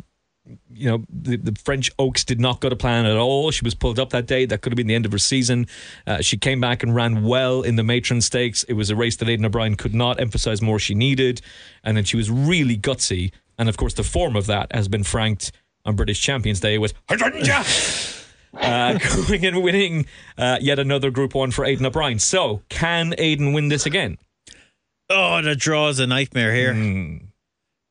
you 0.73 0.89
know, 0.89 1.03
the, 1.09 1.37
the, 1.37 1.59
French 1.63 1.91
Oaks 1.99 2.23
did 2.23 2.39
not 2.39 2.61
go 2.61 2.69
to 2.69 2.75
plan 2.75 3.05
at 3.05 3.15
all. 3.15 3.51
She 3.51 3.63
was 3.63 3.75
pulled 3.75 3.99
up 3.99 4.09
that 4.09 4.25
day. 4.25 4.45
That 4.45 4.61
could 4.61 4.71
have 4.71 4.77
been 4.77 4.87
the 4.87 4.95
end 4.95 5.05
of 5.05 5.11
her 5.11 5.19
season. 5.19 5.67
Uh, 6.07 6.21
she 6.21 6.37
came 6.37 6.59
back 6.59 6.81
and 6.83 6.95
ran 6.95 7.23
well 7.23 7.61
in 7.61 7.75
the 7.75 7.83
Matron 7.83 8.21
Stakes. 8.21 8.63
It 8.63 8.73
was 8.73 8.89
a 8.89 8.95
race 8.95 9.17
that 9.17 9.29
Aidan 9.29 9.45
O'Brien 9.45 9.75
could 9.75 9.93
not 9.93 10.19
emphasize 10.19 10.61
more 10.61 10.79
she 10.79 10.95
needed. 10.95 11.41
And 11.83 11.95
then 11.95 12.05
she 12.05 12.17
was 12.17 12.31
really 12.31 12.77
gutsy. 12.77 13.31
And 13.57 13.69
of 13.69 13.77
course, 13.77 13.93
the 13.93 14.03
form 14.03 14.35
of 14.35 14.47
that 14.47 14.73
has 14.73 14.87
been 14.87 15.03
franked 15.03 15.51
on 15.85 15.95
British 15.95 16.21
Champions 16.21 16.59
Day 16.59 16.77
with 16.77 16.93
uh, 18.53 18.97
going 18.97 19.45
and 19.45 19.63
winning 19.63 20.05
uh, 20.37 20.57
yet 20.59 20.79
another 20.79 21.11
Group 21.11 21.35
1 21.35 21.51
for 21.51 21.65
Aidan 21.65 21.85
O'Brien. 21.85 22.19
So, 22.19 22.61
can 22.69 23.13
Aidan 23.17 23.53
win 23.53 23.69
this 23.69 23.85
again? 23.85 24.17
Oh, 25.09 25.41
the 25.41 25.55
draw 25.55 25.89
is 25.89 25.99
a 25.99 26.07
nightmare 26.07 26.53
here. 26.53 26.73
Mm. 26.73 27.30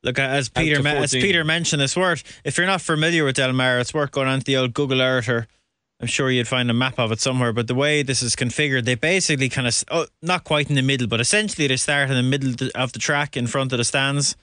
Look, 0.02 0.18
as 0.18 0.48
Peter 0.48 0.82
ma- 0.82 0.90
as 0.90 1.12
Peter 1.12 1.44
mentioned, 1.44 1.82
it's 1.82 1.96
worth 1.96 2.22
if 2.44 2.56
you're 2.56 2.66
not 2.66 2.80
familiar 2.80 3.24
with 3.24 3.36
Del 3.36 3.52
Mar, 3.52 3.78
it's 3.78 3.92
worth 3.92 4.10
going 4.10 4.28
onto 4.28 4.44
the 4.44 4.56
old 4.56 4.72
Google 4.74 5.00
Earth 5.02 5.28
or 5.28 5.46
I'm 6.00 6.06
sure 6.06 6.30
you'd 6.30 6.48
find 6.48 6.70
a 6.70 6.74
map 6.74 6.98
of 6.98 7.12
it 7.12 7.20
somewhere. 7.20 7.52
But 7.52 7.66
the 7.66 7.74
way 7.74 8.02
this 8.02 8.22
is 8.22 8.34
configured, 8.34 8.86
they 8.86 8.94
basically 8.94 9.50
kind 9.50 9.66
of 9.68 9.84
oh, 9.90 10.06
not 10.22 10.44
quite 10.44 10.70
in 10.70 10.76
the 10.76 10.82
middle, 10.82 11.06
but 11.06 11.20
essentially 11.20 11.66
they 11.66 11.76
start 11.76 12.08
in 12.08 12.16
the 12.16 12.22
middle 12.22 12.68
of 12.74 12.92
the 12.92 12.98
track 12.98 13.36
in 13.36 13.46
front 13.46 13.72
of 13.72 13.76
the 13.78 13.84
stands, 13.84 14.34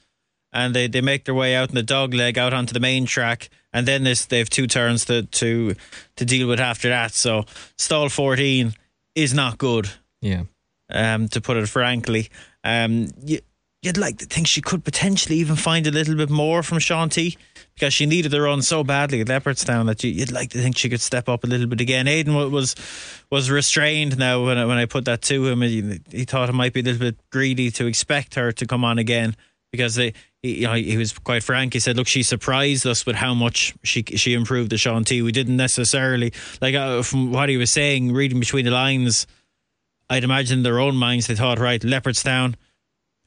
and 0.54 0.76
they, 0.76 0.88
they 0.88 1.02
make 1.02 1.26
their 1.26 1.34
way 1.34 1.56
out 1.56 1.70
in 1.70 1.76
the 1.76 1.82
dog 1.82 2.14
leg 2.14 2.38
out 2.38 2.54
onto 2.54 2.74
the 2.74 2.80
main 2.80 3.08
track, 3.08 3.50
and 3.74 3.88
then 3.88 4.04
this 4.04 4.26
they 4.26 4.38
have 4.38 4.52
two 4.52 4.68
turns 4.68 5.06
to 5.06 5.24
to 5.24 5.74
to 6.18 6.26
deal 6.26 6.48
with 6.48 6.60
after 6.60 6.90
that. 6.90 7.14
So 7.14 7.46
stall 7.80 8.10
14 8.10 8.74
is 9.16 9.34
not 9.34 9.58
good 9.58 9.90
Yeah. 10.22 10.44
um, 10.92 11.28
to 11.30 11.42
put 11.42 11.58
it 11.58 11.68
frankly. 11.68 12.30
Um, 12.64 13.08
you, 13.26 13.40
you'd 13.82 13.98
like 13.98 14.18
to 14.18 14.26
think 14.26 14.48
she 14.48 14.62
could 14.62 14.84
potentially 14.84 15.38
even 15.38 15.56
find 15.56 15.86
a 15.88 15.92
little 15.92 16.16
bit 16.16 16.30
more 16.30 16.64
from 16.64 16.80
Chantilly 16.80 17.38
because 17.76 17.94
she 17.94 18.06
needed 18.06 18.32
the 18.32 18.42
run 18.42 18.62
so 18.62 18.84
badly 18.84 19.22
at 19.22 19.28
Leopardstown 19.28 19.86
that 19.86 20.04
you, 20.04 20.10
you'd 20.10 20.32
like 20.32 20.50
to 20.50 20.58
think 20.58 20.78
she 20.78 20.90
could 20.90 21.02
step 21.02 21.30
up 21.30 21.44
a 21.44 21.48
little 21.48 21.68
bit 21.68 21.80
again. 21.80 22.08
Aidan 22.08 22.34
was 22.52 22.76
was 23.30 23.52
restrained 23.52 24.18
now 24.18 24.44
when 24.46 24.58
I, 24.58 24.66
when 24.66 24.78
I 24.78 24.86
put 24.86 25.06
that 25.06 25.22
to 25.24 25.48
him. 25.48 25.62
He, 25.62 26.00
he 26.10 26.26
thought 26.26 26.50
it 26.50 26.54
might 26.54 26.74
be 26.74 26.80
a 26.80 26.84
little 26.84 27.00
bit 27.00 27.18
greedy 27.30 27.70
to 27.72 27.86
expect 27.86 28.36
her 28.36 28.52
to 28.52 28.66
come 28.66 28.84
on 28.84 28.98
again 28.98 29.36
because 29.72 29.96
they, 29.96 30.14
he, 30.42 30.62
you 30.62 30.68
know, 30.68 30.74
he 30.74 30.98
was 30.98 31.14
quite 31.14 31.44
frank. 31.44 31.74
He 31.74 31.80
said, 31.80 31.98
"Look, 31.98 32.08
she 32.08 32.24
surprised 32.24 32.88
us 32.88 33.06
with 33.06 33.16
how 33.16 33.36
much 33.36 33.76
she 33.84 34.04
she 34.04 34.34
improved 34.34 34.72
the 34.72 34.78
Chantilly. 34.78 35.22
We 35.22 35.32
didn't 35.32 35.58
necessarily 35.58 36.34
like 36.62 36.74
uh, 36.74 37.04
from 37.04 37.32
what 37.32 37.50
he 37.50 37.58
was 37.58 37.70
saying, 37.70 38.12
reading 38.12 38.40
between 38.40 38.66
the 38.66 38.72
lines." 38.72 39.28
I'd 40.10 40.24
imagine 40.24 40.60
in 40.60 40.64
their 40.64 40.80
own 40.80 40.96
minds 40.96 41.28
they 41.28 41.36
thought, 41.36 41.60
right, 41.60 41.82
Leopardstown, 41.82 42.56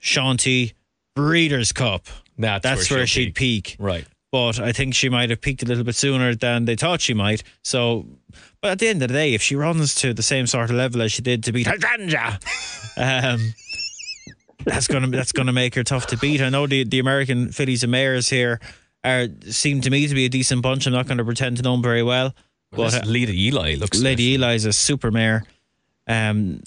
Chantilly, 0.00 0.72
Breeders' 1.14 1.72
Cup. 1.72 2.06
That's, 2.36 2.62
That's 2.62 2.90
where, 2.90 3.00
where 3.00 3.06
she'd 3.06 3.34
peak. 3.34 3.76
Right. 3.78 4.06
But 4.32 4.58
I 4.60 4.72
think 4.72 4.94
she 4.94 5.08
might 5.08 5.30
have 5.30 5.40
peaked 5.40 5.62
a 5.62 5.66
little 5.66 5.84
bit 5.84 5.94
sooner 5.94 6.34
than 6.34 6.64
they 6.64 6.76
thought 6.76 7.00
she 7.00 7.14
might. 7.14 7.42
So, 7.62 8.06
but 8.60 8.72
at 8.72 8.78
the 8.78 8.88
end 8.88 9.02
of 9.02 9.08
the 9.08 9.14
day, 9.14 9.34
if 9.34 9.42
she 9.42 9.56
runs 9.56 9.94
to 9.96 10.14
the 10.14 10.22
same 10.22 10.46
sort 10.46 10.70
of 10.70 10.76
level 10.76 11.02
as 11.02 11.12
she 11.12 11.20
did 11.22 11.44
to 11.44 11.52
beat 11.52 11.66
Hydrangea, 11.66 12.38
um, 12.96 13.54
that's 14.64 14.86
gonna 14.86 15.08
that's 15.08 15.32
gonna 15.32 15.52
make 15.52 15.74
her 15.74 15.82
tough 15.82 16.06
to 16.08 16.16
beat. 16.16 16.40
I 16.40 16.48
know 16.48 16.66
the 16.68 16.84
the 16.84 17.00
American 17.00 17.50
fillies 17.50 17.82
and 17.82 17.90
mares 17.90 18.28
here 18.28 18.60
are 19.02 19.26
seem 19.48 19.80
to 19.80 19.90
me 19.90 20.06
to 20.06 20.14
be 20.14 20.26
a 20.26 20.28
decent 20.28 20.62
bunch. 20.62 20.86
I'm 20.86 20.92
not 20.92 21.06
going 21.06 21.18
to 21.18 21.24
pretend 21.24 21.56
to 21.56 21.62
know 21.62 21.72
them 21.72 21.82
very 21.82 22.02
well, 22.02 22.34
But 22.70 22.76
but 22.92 22.94
uh, 22.94 23.06
Lady 23.06 23.46
Eli 23.46 23.74
looks 23.76 24.00
Lady 24.00 24.34
Eli 24.34 24.54
is 24.54 24.64
a 24.64 24.72
super 24.72 25.10
mare. 25.10 25.44
Um, 26.06 26.62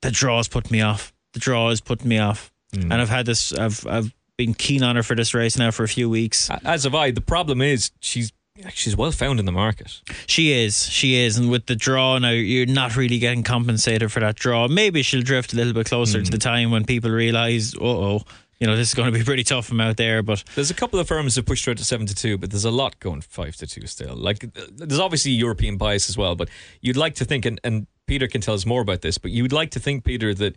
the 0.00 0.10
draws 0.10 0.48
put 0.48 0.70
me 0.70 0.80
off. 0.80 1.12
The 1.34 1.40
draw 1.40 1.68
is 1.68 1.80
putting 1.80 2.08
me 2.08 2.18
off, 2.18 2.49
and 2.72 2.92
I've 2.94 3.08
had 3.08 3.26
this. 3.26 3.52
I've 3.52 3.86
I've 3.86 4.14
been 4.36 4.54
keen 4.54 4.82
on 4.82 4.96
her 4.96 5.02
for 5.02 5.14
this 5.14 5.34
race 5.34 5.58
now 5.58 5.70
for 5.70 5.84
a 5.84 5.88
few 5.88 6.08
weeks. 6.08 6.50
As 6.64 6.84
have 6.84 6.94
I. 6.94 7.10
The 7.10 7.20
problem 7.20 7.60
is 7.60 7.90
she's 8.00 8.32
she's 8.72 8.96
well 8.96 9.12
found 9.12 9.38
in 9.38 9.46
the 9.46 9.52
market. 9.52 10.00
She 10.26 10.52
is, 10.52 10.86
she 10.88 11.16
is, 11.16 11.36
and 11.36 11.50
with 11.50 11.66
the 11.66 11.76
draw 11.76 12.18
now, 12.18 12.30
you're 12.30 12.66
not 12.66 12.96
really 12.96 13.18
getting 13.18 13.42
compensated 13.42 14.12
for 14.12 14.20
that 14.20 14.36
draw. 14.36 14.68
Maybe 14.68 15.02
she'll 15.02 15.22
drift 15.22 15.52
a 15.52 15.56
little 15.56 15.72
bit 15.72 15.86
closer 15.86 16.22
to 16.22 16.30
the 16.30 16.38
time 16.38 16.70
when 16.70 16.84
people 16.84 17.10
realise, 17.10 17.74
uh 17.74 17.80
oh, 17.82 18.22
you 18.58 18.66
know, 18.66 18.76
this 18.76 18.88
is 18.88 18.94
going 18.94 19.10
to 19.10 19.18
be 19.18 19.24
pretty 19.24 19.44
tough 19.44 19.66
from 19.66 19.80
out 19.80 19.96
there. 19.96 20.22
But 20.22 20.44
There's 20.54 20.70
a 20.70 20.74
couple 20.74 21.00
of 21.00 21.08
firms 21.08 21.34
that 21.34 21.46
pushed 21.46 21.64
her 21.64 21.74
to 21.74 21.84
seven 21.84 22.06
to 22.06 22.14
two, 22.14 22.36
but 22.36 22.50
there's 22.50 22.66
a 22.66 22.70
lot 22.70 22.98
going 23.00 23.22
five 23.22 23.56
to 23.56 23.66
two 23.66 23.86
still. 23.86 24.14
Like 24.14 24.44
there's 24.76 25.00
obviously 25.00 25.32
European 25.32 25.76
bias 25.78 26.08
as 26.10 26.16
well, 26.18 26.36
but 26.36 26.48
you'd 26.82 26.96
like 26.96 27.14
to 27.16 27.24
think, 27.24 27.46
and, 27.46 27.58
and 27.64 27.86
Peter 28.06 28.26
can 28.26 28.40
tell 28.40 28.54
us 28.54 28.66
more 28.66 28.82
about 28.82 29.00
this, 29.00 29.16
but 29.16 29.30
you'd 29.30 29.52
like 29.52 29.70
to 29.72 29.80
think, 29.80 30.04
Peter, 30.04 30.34
that 30.34 30.56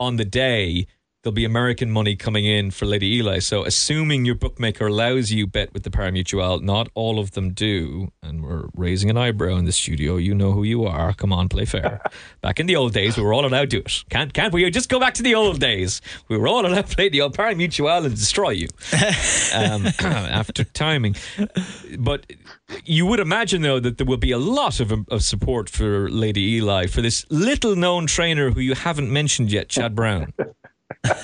on 0.00 0.16
the 0.16 0.24
day 0.24 0.86
there'll 1.22 1.34
be 1.34 1.44
American 1.44 1.90
money 1.90 2.16
coming 2.16 2.44
in 2.44 2.70
for 2.70 2.84
Lady 2.84 3.16
Eli. 3.16 3.38
So 3.38 3.64
assuming 3.64 4.24
your 4.24 4.34
bookmaker 4.34 4.88
allows 4.88 5.30
you 5.30 5.46
bet 5.46 5.72
with 5.72 5.84
the 5.84 5.90
Parimutuel, 5.90 6.60
not 6.60 6.88
all 6.94 7.18
of 7.18 7.32
them 7.32 7.52
do, 7.52 8.10
and 8.22 8.42
we're 8.42 8.68
raising 8.76 9.08
an 9.08 9.16
eyebrow 9.16 9.56
in 9.56 9.64
the 9.64 9.72
studio. 9.72 10.16
You 10.16 10.34
know 10.34 10.52
who 10.52 10.64
you 10.64 10.84
are. 10.84 11.12
Come 11.12 11.32
on, 11.32 11.48
play 11.48 11.64
fair. 11.64 12.00
Back 12.40 12.58
in 12.58 12.66
the 12.66 12.76
old 12.76 12.92
days, 12.92 13.16
we 13.16 13.22
were 13.22 13.32
all 13.32 13.46
allowed 13.46 13.70
to 13.70 13.78
do 13.78 13.78
it. 13.78 14.04
Can't 14.10 14.34
can't 14.34 14.52
we? 14.52 14.68
Just 14.70 14.88
go 14.88 14.98
back 14.98 15.14
to 15.14 15.22
the 15.22 15.34
old 15.34 15.60
days. 15.60 16.00
We 16.28 16.36
were 16.36 16.48
all 16.48 16.66
allowed 16.66 16.86
to 16.86 16.96
play 16.96 17.08
the 17.08 17.20
old 17.20 17.36
Parimutuel 17.36 18.04
and 18.04 18.14
destroy 18.14 18.50
you 18.50 18.68
um, 19.54 19.86
after 20.00 20.64
timing. 20.64 21.14
But 21.98 22.26
you 22.84 23.06
would 23.06 23.20
imagine, 23.20 23.62
though, 23.62 23.80
that 23.80 23.98
there 23.98 24.06
will 24.06 24.16
be 24.16 24.32
a 24.32 24.38
lot 24.38 24.80
of, 24.80 24.92
of 25.08 25.22
support 25.22 25.68
for 25.68 26.08
Lady 26.08 26.56
Eli 26.56 26.86
for 26.86 27.02
this 27.02 27.24
little 27.30 27.76
known 27.76 28.06
trainer 28.06 28.50
who 28.50 28.60
you 28.60 28.74
haven't 28.74 29.12
mentioned 29.12 29.52
yet, 29.52 29.68
Chad 29.68 29.94
Brown. 29.94 30.32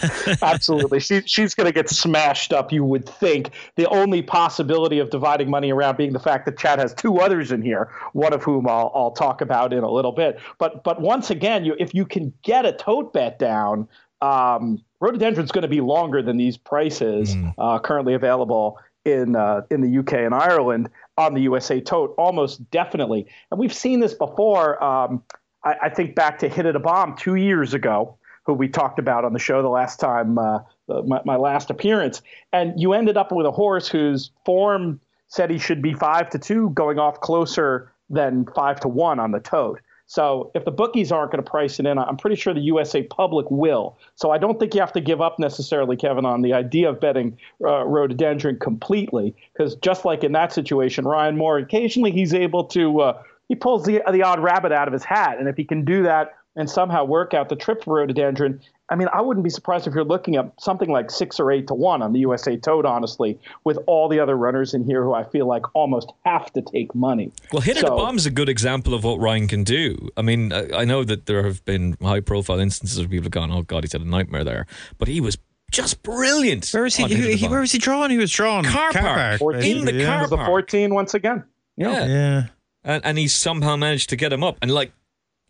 Absolutely. 0.43 1.01
She, 1.01 1.23
she's 1.23 1.55
going 1.55 1.67
to 1.67 1.73
get 1.73 1.89
smashed 1.89 2.53
up, 2.53 2.73
you 2.73 2.85
would 2.85 3.09
think. 3.09 3.51
The 3.77 3.87
only 3.89 4.23
possibility 4.23 4.99
of 4.99 5.11
dividing 5.11 5.51
money 5.51 5.73
around 5.73 5.97
being 5.97 6.13
the 6.13 6.21
fact 6.21 6.47
that 6.47 6.59
Chad 6.59 6.79
has 6.79 6.95
two 6.95 7.19
others 7.19 7.53
in 7.53 7.63
here, 7.63 7.91
one 8.13 8.33
of 8.33 8.43
whom 8.43 8.69
I'll, 8.69 8.93
I'll 8.95 9.11
talk 9.11 9.41
about 9.41 9.73
in 9.73 9.85
a 9.85 9.91
little 9.91 10.13
bit. 10.13 10.39
But 10.59 10.85
but 10.85 11.01
once 11.01 11.31
again, 11.31 11.65
you, 11.65 11.77
if 11.79 11.95
you 11.95 12.05
can 12.07 12.33
get 12.43 12.67
a 12.67 12.73
tote 12.73 13.13
bet 13.13 13.39
down, 13.39 13.89
um, 14.21 14.83
rhododendron's 15.01 15.53
going 15.53 15.63
to 15.63 15.69
be 15.69 15.81
longer 15.81 16.23
than 16.23 16.37
these 16.37 16.57
prices 16.57 17.35
uh, 17.59 17.79
currently 17.79 18.15
available 18.15 18.79
in 19.05 19.37
uh, 19.37 19.63
in 19.71 19.81
the 19.81 19.99
UK 19.99 20.15
and 20.15 20.35
Ireland. 20.35 20.91
on 21.17 21.35
the 21.35 21.41
USA 21.43 21.81
tote, 21.81 22.15
almost 22.17 22.71
definitely. 22.71 23.27
And 23.51 23.59
we've 23.59 23.75
seen 23.75 24.01
this 24.01 24.15
before. 24.15 24.83
Um, 24.83 25.23
I, 25.65 25.75
I, 25.83 25.89
think 25.89 26.15
back 26.15 26.39
to 26.41 26.49
Hit 26.49 26.67
It 26.67 26.77
a 26.77 26.79
Bomb 26.79 27.17
two 27.17 27.35
years 27.35 27.75
ago, 27.75 28.18
who 28.49 28.55
we 28.55 28.67
talked 28.67 28.99
about 28.99 29.27
on 29.27 29.35
the 29.35 29.39
show 29.39 29.61
the 29.61 29.69
last 29.69 30.01
time, 30.01 30.39
uh, 30.39 30.61
my, 31.05 31.21
my 31.27 31.37
last 31.37 31.69
appearance. 31.69 32.23
And 32.51 32.81
you 32.81 32.95
ended 32.95 33.19
up 33.19 33.31
with 33.31 33.45
a 33.45 33.51
horse 33.51 33.87
whose 33.87 34.31
form 34.47 35.01
said 35.27 35.51
he 35.51 35.59
should 35.59 35.83
be 35.83 35.93
five 35.93 36.31
to 36.31 36.39
two, 36.39 36.71
going 36.71 36.99
off 36.99 37.21
closer 37.21 37.93
than 38.09 38.47
five 38.57 38.81
to 38.81 38.89
one 38.89 39.21
on 39.21 39.33
the 39.33 39.39
tote. 39.39 39.81
So 40.07 40.51
if 40.55 40.65
the 40.65 40.71
bookies 40.71 41.13
aren't 41.13 41.31
going 41.31 41.45
to 41.45 41.51
price 41.51 41.79
it 41.79 41.85
in, 41.85 41.99
I'm 41.99 42.17
pretty 42.17 42.37
sure 42.37 42.55
the 42.55 42.61
USA 42.61 43.03
public 43.03 43.45
will. 43.51 43.99
So 44.15 44.31
I 44.31 44.39
don't 44.39 44.59
think 44.59 44.73
you 44.73 44.81
have 44.81 44.95
to 44.95 45.03
give 45.03 45.21
up 45.21 45.39
necessarily, 45.39 45.99
Kevin, 45.99 46.25
on 46.25 46.41
the 46.41 46.55
idea 46.55 46.89
of 46.89 46.99
betting 46.99 47.37
uh, 47.63 47.85
rhododendron 47.85 48.59
completely, 48.61 49.37
because 49.53 49.75
just 49.77 50.07
like 50.07 50.25
in 50.25 50.33
that 50.33 50.55
situation, 50.55 51.05
Ryan 51.05 51.37
Moore 51.37 51.59
occasionally 51.59 52.13
he's 52.13 52.33
able 52.33 52.65
to 52.69 53.01
uh, 53.03 53.23
he 53.51 53.55
pulls 53.55 53.85
the 53.85 54.01
the 54.11 54.23
odd 54.23 54.43
rabbit 54.43 54.73
out 54.73 54.89
of 54.89 54.95
his 54.95 55.05
hat, 55.05 55.39
and 55.39 55.47
if 55.47 55.59
he 55.59 55.65
can 55.65 55.85
do 55.85 56.05
that 56.05 56.38
and 56.59 56.69
somehow 56.69 57.05
work 57.05 57.33
out 57.33 57.49
the 57.49 57.57
trip 57.57 57.85
for 57.85 57.95
rhododendron, 57.95 58.61
I 58.91 58.97
mean, 58.97 59.09
I 59.13 59.21
wouldn't 59.21 59.45
be 59.45 59.51
surprised 59.51 59.87
if 59.87 59.95
you're 59.95 60.05
looking 60.05 60.37
at 60.37 60.51
something 60.61 60.91
like 60.91 61.11
six 61.11 61.39
or 61.39 61.53
eight 61.53 61.69
to 61.69 61.75
one 61.75 62.03
on 62.03 62.13
the 62.13 62.21
USA 62.21 62.57
Tote, 62.57 62.85
honestly, 62.85 63.39
with 63.65 63.79
all 63.87 64.09
the 64.09 64.19
other 64.19 64.35
runners 64.35 64.75
in 64.75 64.85
here 64.85 65.05
who 65.05 65.15
I 65.15 65.25
feel 65.25 65.47
like 65.47 65.63
almost 65.75 66.11
have 66.25 66.53
to 66.55 66.63
take 66.63 66.95
money. 66.95 67.31
Well, 67.53 67.63
Hit 67.63 67.77
It 67.77 67.81
so, 67.81 67.97
Bomb 67.97 68.17
is 68.17 68.27
a 68.27 68.31
good 68.31 68.49
example 68.49 68.95
of 68.95 69.05
what 69.05 69.21
Ryan 69.21 69.47
can 69.47 69.63
do. 69.63 70.09
I 70.17 70.23
mean, 70.23 70.53
I 70.53 70.85
know 70.85 71.05
that 71.05 71.27
there 71.27 71.45
have 71.45 71.65
been 71.65 71.97
high 72.03 72.21
profile 72.21 72.59
instances 72.59 72.99
where 72.99 73.09
people 73.09 73.25
have 73.25 73.31
gone, 73.31 73.53
oh, 73.53 73.63
God, 73.63 73.85
he's 73.85 73.93
had 73.93 74.01
a 74.01 74.09
nightmare 74.09 74.43
there. 74.43 74.67
But 74.97 75.09
he 75.09 75.21
was 75.21 75.37
just 75.71 76.03
brilliant. 76.03 76.71
Where 76.71 76.85
was 76.85 76.97
he? 76.97 77.05
he, 77.05 77.37
he 77.37 77.47
where 77.47 77.61
was 77.61 77.73
he 77.73 77.79
drawn? 77.79 78.11
He 78.11 78.17
was 78.17 78.33
drawn 78.33 78.65
car, 78.65 78.91
car 78.91 79.03
park, 79.03 79.39
14, 79.39 79.79
in 79.79 79.85
the 79.85 79.95
yeah. 79.95 80.07
car 80.07 80.29
park. 80.29 80.31
The 80.31 80.47
14 80.47 80.95
once 80.95 81.13
again. 81.15 81.45
Yeah, 81.77 81.91
yeah. 81.91 82.07
yeah. 82.07 82.47
And, 82.85 83.05
and 83.05 83.19
he 83.19 83.29
somehow 83.29 83.77
managed 83.77 84.09
to 84.11 84.17
get 84.17 84.33
him 84.33 84.43
up, 84.43 84.57
and 84.63 84.71
like 84.71 84.93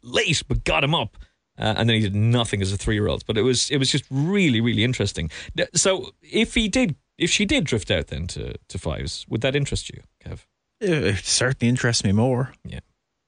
late, 0.08 0.42
but 0.48 0.64
got 0.64 0.84
him 0.84 0.94
up. 0.94 1.16
Uh, 1.58 1.74
and 1.76 1.88
then 1.88 1.96
he 1.96 2.02
did 2.02 2.14
nothing 2.14 2.62
as 2.62 2.72
a 2.72 2.76
three-year-old. 2.76 3.26
But 3.26 3.36
it 3.36 3.42
was 3.42 3.70
it 3.70 3.78
was 3.78 3.90
just 3.90 4.04
really 4.10 4.60
really 4.60 4.84
interesting. 4.84 5.30
So 5.74 6.12
if 6.22 6.54
he 6.54 6.68
did, 6.68 6.94
if 7.16 7.30
she 7.30 7.44
did 7.44 7.64
drift 7.64 7.90
out 7.90 8.08
then 8.08 8.26
to 8.28 8.54
to 8.68 8.78
fives, 8.78 9.26
would 9.28 9.40
that 9.40 9.56
interest 9.56 9.90
you, 9.90 10.02
Kev? 10.24 10.46
It 10.80 11.24
certainly 11.24 11.68
interests 11.68 12.04
me 12.04 12.12
more. 12.12 12.52
Yeah. 12.64 12.80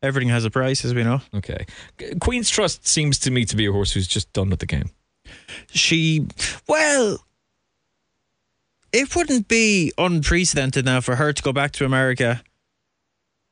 Everything 0.02 0.28
has 0.30 0.44
a 0.44 0.50
price, 0.50 0.84
as 0.84 0.94
we 0.94 1.02
know. 1.02 1.20
Okay. 1.34 1.66
Queen's 2.20 2.48
Trust 2.48 2.86
seems 2.86 3.18
to 3.18 3.30
me 3.30 3.44
to 3.44 3.56
be 3.56 3.66
a 3.66 3.72
horse 3.72 3.92
who's 3.92 4.06
just 4.06 4.32
done 4.32 4.48
with 4.48 4.60
the 4.60 4.66
game. 4.66 4.90
She, 5.70 6.26
well, 6.66 7.18
it 8.92 9.14
wouldn't 9.14 9.46
be 9.46 9.92
unprecedented 9.98 10.84
now 10.86 11.00
for 11.00 11.16
her 11.16 11.32
to 11.32 11.42
go 11.42 11.52
back 11.52 11.72
to 11.72 11.84
America 11.84 12.42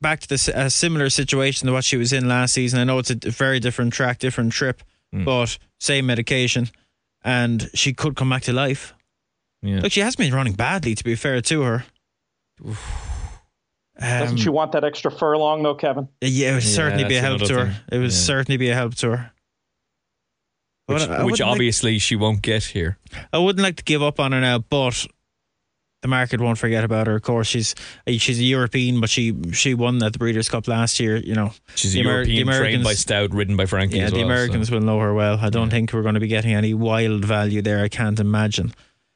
back 0.01 0.21
to 0.21 0.27
the, 0.27 0.51
a 0.55 0.69
similar 0.69 1.09
situation 1.09 1.67
to 1.67 1.73
what 1.73 1.83
she 1.83 1.97
was 1.97 2.13
in 2.13 2.27
last 2.27 2.53
season. 2.53 2.79
I 2.79 2.83
know 2.83 2.99
it's 2.99 3.11
a 3.11 3.15
very 3.15 3.59
different 3.59 3.93
track, 3.93 4.19
different 4.19 4.53
trip, 4.53 4.83
mm. 5.13 5.25
but 5.25 5.57
same 5.79 6.05
medication, 6.05 6.69
and 7.23 7.69
she 7.73 7.93
could 7.93 8.15
come 8.15 8.29
back 8.29 8.43
to 8.43 8.53
life. 8.53 8.93
Yeah. 9.61 9.81
Look, 9.81 9.91
she 9.91 10.01
has 10.01 10.15
been 10.15 10.33
running 10.33 10.53
badly. 10.53 10.95
To 10.95 11.03
be 11.03 11.15
fair 11.15 11.41
to 11.41 11.61
her. 11.61 11.85
Um, 12.65 12.75
Doesn't 13.99 14.37
she 14.37 14.49
want 14.49 14.71
that 14.71 14.85
extra 14.85 15.11
furlong 15.11 15.63
though, 15.63 15.75
Kevin? 15.75 16.07
Yeah, 16.21 16.51
it 16.51 16.53
would 16.55 16.63
yeah, 16.63 16.69
certainly 16.69 17.03
be 17.03 17.15
a 17.17 17.21
help 17.21 17.41
to 17.41 17.53
her. 17.53 17.65
Thing. 17.65 17.75
It 17.91 17.97
would 17.97 18.11
yeah. 18.11 18.17
certainly 18.17 18.57
be 18.57 18.69
a 18.69 18.75
help 18.75 18.95
to 18.95 19.09
her. 19.11 19.31
Which, 20.85 21.07
which 21.07 21.41
obviously 21.41 21.93
like, 21.93 22.01
she 22.01 22.15
won't 22.15 22.41
get 22.41 22.63
here. 22.63 22.97
I 23.31 23.37
wouldn't 23.37 23.61
like 23.61 23.75
to 23.75 23.83
give 23.83 24.01
up 24.01 24.19
on 24.19 24.31
her 24.31 24.41
now, 24.41 24.57
but 24.57 25.05
the 26.01 26.07
market 26.07 26.39
won't 26.39 26.57
forget 26.57 26.83
about 26.83 27.07
her. 27.07 27.15
Of 27.15 27.23
course, 27.23 27.47
she's 27.47 27.75
she's 28.07 28.39
a 28.39 28.43
European, 28.43 29.01
but 29.01 29.09
she 29.09 29.35
she 29.51 29.73
won 29.73 30.01
at 30.01 30.13
the 30.13 30.19
Breeders' 30.19 30.49
Cup 30.49 30.67
last 30.67 30.99
year. 30.99 31.17
You 31.17 31.35
know, 31.35 31.51
she's 31.75 31.95
a 31.95 31.99
Amer- 31.99 32.23
European 32.23 32.47
trained 32.47 32.83
by 32.83 32.93
Stoute, 32.93 33.33
ridden 33.33 33.57
by 33.57 33.65
Frankie. 33.65 33.97
Yeah, 33.97 34.05
well, 34.05 34.13
the 34.13 34.21
Americans 34.21 34.69
so. 34.69 34.75
will 34.75 34.81
know 34.81 34.99
her 34.99 35.13
well. 35.13 35.39
I 35.41 35.49
don't 35.49 35.67
yeah. 35.67 35.71
think 35.71 35.93
we're 35.93 36.03
going 36.03 36.13
to 36.13 36.19
be 36.19 36.27
getting 36.27 36.53
any 36.53 36.73
wild 36.73 37.25
value 37.25 37.61
there. 37.61 37.83
I 37.83 37.89
can't 37.89 38.19
imagine. 38.19 38.73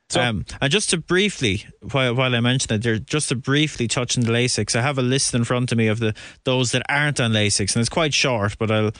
So, 0.09 0.21
um, 0.21 0.45
and 0.61 0.71
just 0.71 0.91
to 0.91 0.97
briefly, 0.97 1.65
while, 1.91 2.13
while 2.13 2.35
I 2.35 2.39
mention 2.39 2.73
it, 2.73 2.83
there, 2.83 2.99
just 2.99 3.29
to 3.29 3.35
briefly 3.35 3.87
touch 3.87 4.17
on 4.17 4.25
the 4.25 4.31
Lasix, 4.31 4.75
I 4.75 4.81
have 4.81 4.99
a 4.99 5.01
list 5.01 5.33
in 5.33 5.43
front 5.43 5.71
of 5.71 5.77
me 5.77 5.87
of 5.87 5.99
the 5.99 6.13
those 6.43 6.71
that 6.73 6.83
aren't 6.89 7.19
on 7.19 7.31
Lasix, 7.31 7.75
and 7.75 7.81
it's 7.81 7.89
quite 7.89 8.13
short. 8.13 8.57
But 8.59 8.69
I'll, 8.69 8.91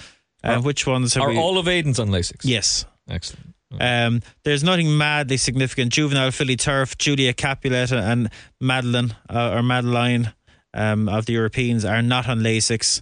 uh, 0.44 0.62
which 0.62 0.88
ones 0.88 1.16
are 1.18 1.30
we, 1.30 1.38
all 1.38 1.58
of 1.58 1.68
Aidan's 1.68 2.00
on 2.00 2.10
Lasix? 2.10 2.42
Yes, 2.44 2.86
excellent. 3.10 3.53
Um, 3.80 4.22
there's 4.44 4.64
nothing 4.64 4.98
madly 4.98 5.38
significant. 5.38 5.92
Juvenile 5.92 6.32
Filly 6.32 6.56
Turf, 6.56 6.98
Julia 6.98 7.34
Capulet, 7.34 7.92
and 7.92 8.30
Madeline 8.60 9.16
uh, 9.30 9.52
or 9.52 9.64
Madeline 9.64 10.34
um, 10.74 11.08
of 11.10 11.26
the 11.26 11.34
Europeans 11.34 11.86
are 11.86 12.02
not 12.02 12.28
on 12.28 12.40
Lasix. 12.40 13.02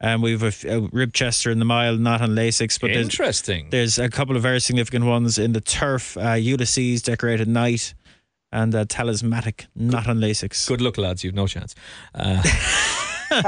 Um, 0.00 0.20
we've 0.20 0.42
a, 0.42 0.48
a 0.48 0.80
Ribchester 0.88 1.50
in 1.50 1.58
the 1.58 1.64
mile, 1.64 1.96
not 1.96 2.20
on 2.20 2.30
Lasix, 2.30 2.78
but 2.78 2.90
interesting. 2.90 3.68
There's, 3.70 3.96
there's, 3.96 4.06
a 4.06 4.10
couple 4.10 4.36
of 4.36 4.42
very 4.42 4.60
significant 4.60 5.06
ones 5.06 5.38
in 5.38 5.52
the 5.52 5.60
turf. 5.62 6.18
Uh, 6.18 6.32
Ulysses, 6.32 7.02
Decorated 7.02 7.48
Knight, 7.48 7.94
and 8.52 8.74
uh, 8.74 8.84
Talismanic, 8.86 9.66
not 9.74 10.04
good, 10.04 10.10
on 10.10 10.18
Lasix. 10.18 10.68
Good 10.68 10.82
luck, 10.82 10.98
lads. 10.98 11.24
You've 11.24 11.34
no 11.34 11.46
chance. 11.46 11.74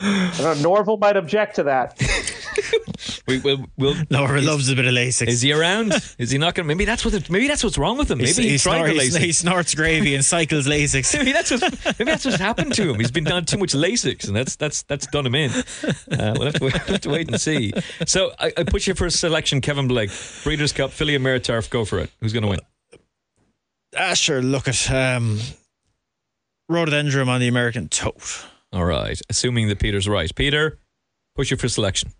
Uh. 0.00 0.56
Norval 0.60 0.96
might 0.96 1.16
object 1.16 1.56
to 1.56 1.64
that. 1.64 2.00
we, 3.26 3.38
will 3.38 3.66
we'll, 3.76 3.94
Laura 4.10 4.40
loves 4.40 4.68
a 4.68 4.76
bit 4.76 4.86
of 4.86 4.92
Lasix. 4.94 5.28
Is 5.28 5.42
he 5.42 5.52
around? 5.52 5.92
Is 6.18 6.30
he 6.30 6.38
not 6.38 6.54
going? 6.54 6.66
Maybe 6.66 6.84
that's 6.84 7.04
what. 7.04 7.14
It, 7.14 7.30
maybe 7.30 7.48
that's 7.48 7.64
what's 7.64 7.78
wrong 7.78 7.98
with 7.98 8.10
him. 8.10 8.18
Maybe 8.18 8.32
he, 8.32 8.48
he, 8.50 8.58
snort, 8.58 8.90
he 8.90 9.32
snorts 9.32 9.74
gravy 9.74 10.14
and 10.14 10.24
cycles 10.24 10.66
Lasix. 10.66 11.12
maybe 11.18 11.32
that's 11.32 11.50
what. 11.50 11.62
Maybe 11.98 12.10
that's 12.10 12.24
what's 12.24 12.38
happened 12.38 12.74
to 12.74 12.90
him. 12.90 12.96
He's 12.98 13.10
been 13.10 13.24
done 13.24 13.44
too 13.44 13.58
much 13.58 13.72
Lasix, 13.72 14.26
and 14.26 14.36
that's 14.36 14.56
that's 14.56 14.82
that's 14.84 15.06
done 15.08 15.26
him 15.26 15.34
in. 15.34 15.50
Uh, 15.50 16.34
we'll, 16.36 16.46
have 16.46 16.54
to, 16.54 16.58
we'll 16.60 16.70
have 16.70 17.00
to 17.00 17.10
wait 17.10 17.28
and 17.28 17.40
see. 17.40 17.72
So 18.06 18.32
I, 18.38 18.52
I 18.56 18.64
put 18.64 18.86
you 18.86 18.94
for 18.94 19.06
a 19.06 19.10
selection, 19.10 19.60
Kevin 19.60 19.88
Blake, 19.88 20.10
Breeders' 20.44 20.72
Cup, 20.72 20.90
Filly 20.90 21.14
and 21.14 21.24
Mare 21.24 21.38
Turf. 21.38 21.70
Go 21.70 21.84
for 21.84 21.98
it. 21.98 22.10
Who's 22.20 22.32
going 22.32 22.44
to 22.44 22.48
win? 22.48 22.60
Ah, 23.96 24.14
sure. 24.14 24.42
Look 24.42 24.68
at 24.68 24.90
um, 24.90 25.40
Rhododendron 26.68 27.28
on 27.28 27.40
the 27.40 27.48
American 27.48 27.88
Tote. 27.88 28.46
All 28.72 28.84
right. 28.84 29.20
Assuming 29.30 29.68
that 29.68 29.78
Peter's 29.78 30.08
right. 30.08 30.32
Peter, 30.34 30.78
push 31.34 31.50
you 31.50 31.56
for 31.56 31.68
selection. 31.68 32.12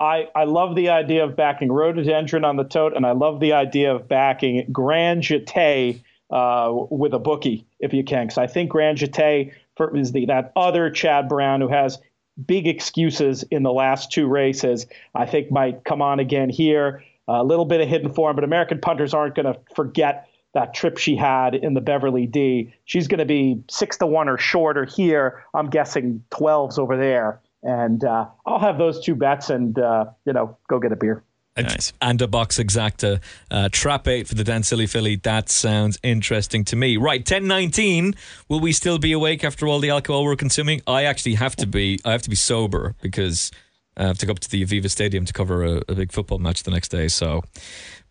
I, 0.00 0.28
I 0.34 0.44
love 0.44 0.74
the 0.74 0.88
idea 0.88 1.24
of 1.24 1.36
backing 1.36 1.70
rhododendron 1.70 2.44
on 2.44 2.56
the 2.56 2.64
tote, 2.64 2.96
and 2.96 3.06
I 3.06 3.12
love 3.12 3.40
the 3.40 3.52
idea 3.52 3.94
of 3.94 4.08
backing 4.08 4.66
Grand 4.72 5.22
Jeté 5.22 6.02
uh, 6.30 6.72
with 6.90 7.14
a 7.14 7.18
bookie 7.18 7.66
if 7.78 7.92
you 7.92 8.02
can, 8.02 8.26
because 8.26 8.38
I 8.38 8.46
think 8.46 8.70
Grand 8.70 8.98
Jeté 8.98 9.52
is 9.94 10.12
the 10.12 10.26
that 10.26 10.52
other 10.56 10.90
Chad 10.90 11.28
Brown 11.28 11.60
who 11.60 11.68
has 11.68 11.98
big 12.46 12.66
excuses 12.66 13.44
in 13.44 13.62
the 13.62 13.72
last 13.72 14.10
two 14.10 14.26
races. 14.26 14.86
I 15.14 15.26
think 15.26 15.50
might 15.52 15.84
come 15.84 16.02
on 16.02 16.18
again 16.18 16.50
here. 16.50 17.04
A 17.28 17.44
little 17.44 17.64
bit 17.64 17.80
of 17.80 17.88
hidden 17.88 18.12
form, 18.12 18.34
but 18.34 18.44
American 18.44 18.80
punters 18.80 19.14
aren't 19.14 19.34
going 19.34 19.46
to 19.46 19.58
forget 19.74 20.28
that 20.54 20.72
trip 20.72 20.98
she 20.98 21.16
had 21.16 21.54
in 21.54 21.74
the 21.74 21.80
Beverly 21.80 22.26
D. 22.26 22.72
She's 22.84 23.08
going 23.08 23.18
to 23.18 23.24
be 23.24 23.62
six 23.68 23.98
to 23.98 24.06
one 24.06 24.28
or 24.28 24.38
shorter 24.38 24.84
here. 24.84 25.44
I'm 25.52 25.68
guessing 25.68 26.24
12s 26.30 26.78
over 26.78 26.96
there 26.96 27.40
and 27.64 28.04
uh, 28.04 28.26
I'll 28.46 28.60
have 28.60 28.78
those 28.78 29.00
two 29.00 29.14
bets 29.14 29.50
and 29.50 29.76
uh, 29.78 30.04
you 30.24 30.32
know 30.32 30.56
go 30.68 30.78
get 30.78 30.92
a 30.92 30.96
beer. 30.96 31.24
Nice. 31.56 31.92
And 32.02 32.20
a 32.20 32.26
box 32.26 32.58
exacta. 32.58 33.20
Uh, 33.48 33.68
trap 33.70 34.08
eight 34.08 34.26
for 34.26 34.34
the 34.34 34.42
Dancily 34.42 34.88
Filly. 34.88 35.16
That 35.16 35.48
sounds 35.48 36.00
interesting 36.02 36.64
to 36.64 36.76
me. 36.76 36.96
Right, 36.96 37.20
1019. 37.20 38.16
Will 38.48 38.58
we 38.58 38.72
still 38.72 38.98
be 38.98 39.12
awake 39.12 39.44
after 39.44 39.68
all 39.68 39.78
the 39.78 39.90
alcohol 39.90 40.24
we're 40.24 40.34
consuming? 40.34 40.82
I 40.88 41.04
actually 41.04 41.34
have 41.34 41.54
to 41.56 41.66
be. 41.66 42.00
I 42.04 42.10
have 42.10 42.22
to 42.22 42.30
be 42.30 42.36
sober 42.36 42.96
because 43.00 43.52
I 43.96 44.02
have 44.04 44.18
to 44.18 44.26
go 44.26 44.32
up 44.32 44.40
to 44.40 44.50
the 44.50 44.64
Aviva 44.64 44.90
Stadium 44.90 45.24
to 45.24 45.32
cover 45.32 45.64
a, 45.64 45.82
a 45.88 45.94
big 45.94 46.10
football 46.10 46.38
match 46.38 46.64
the 46.64 46.72
next 46.72 46.88
day. 46.88 47.06
So 47.06 47.44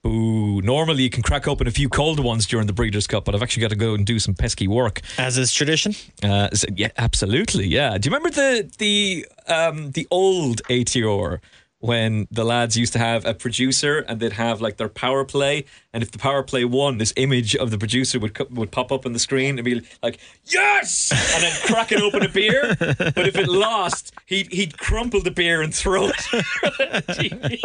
Ooh, 0.06 0.62
normally 0.62 1.04
you 1.04 1.10
can 1.10 1.24
crack 1.24 1.47
open 1.47 1.66
a 1.66 1.72
few 1.72 1.88
cold 1.88 2.20
ones 2.20 2.45
during 2.45 2.68
the 2.68 2.74
Breeders' 2.74 3.08
Cup, 3.08 3.24
but 3.24 3.36
I've 3.36 3.41
actually 3.41 3.62
got 3.62 3.70
to 3.70 3.78
go 3.78 3.93
and 3.93 4.06
do 4.06 4.20
some 4.20 4.34
pesky 4.34 4.68
work. 4.68 5.01
As 5.18 5.38
is 5.38 5.54
tradition. 5.54 5.93
Uh, 6.22 6.49
so, 6.51 6.68
yeah, 6.76 6.89
absolutely. 6.97 7.68
Yeah. 7.68 7.97
Do 7.97 8.10
you 8.10 8.16
remember 8.16 8.30
the 8.36 8.70
the 8.78 9.26
um, 9.47 9.91
the 9.91 10.06
old 10.12 10.62
ATR 10.64 11.39
when 11.80 12.28
the 12.32 12.45
lads 12.45 12.78
used 12.78 12.93
to 12.93 12.99
have 12.99 13.26
a 13.26 13.34
producer 13.34 14.06
and 14.08 14.22
they'd 14.22 14.32
have 14.32 14.62
like 14.62 14.78
their 14.78 14.89
power 14.89 15.26
play, 15.26 15.66
and 15.93 16.04
if 16.04 16.12
the 16.12 16.18
power 16.18 16.43
play 16.43 16.66
won, 16.66 16.97
this 16.97 17.14
image 17.16 17.56
of 17.56 17.72
the 17.72 17.78
producer 17.78 18.20
would 18.20 18.38
would 18.51 18.72
pop 18.72 18.91
up 18.91 19.06
on 19.06 19.14
the 19.14 19.20
screen 19.20 19.58
and 19.58 19.64
be 19.64 19.82
like, 20.01 20.20
"Yes!" 20.45 21.12
and 21.34 21.43
then 21.43 21.54
cracking 21.66 22.01
open 22.01 22.24
a 22.24 22.30
beer. 22.30 22.76
But 22.78 23.28
if 23.28 23.38
it 23.38 23.47
lost, 23.47 24.14
he'd 24.26 24.51
he'd 24.51 24.78
crumple 24.78 25.22
the 25.22 25.32
beer 25.32 25.62
and 25.62 25.74
throw 25.74 26.10
it. 26.10 27.60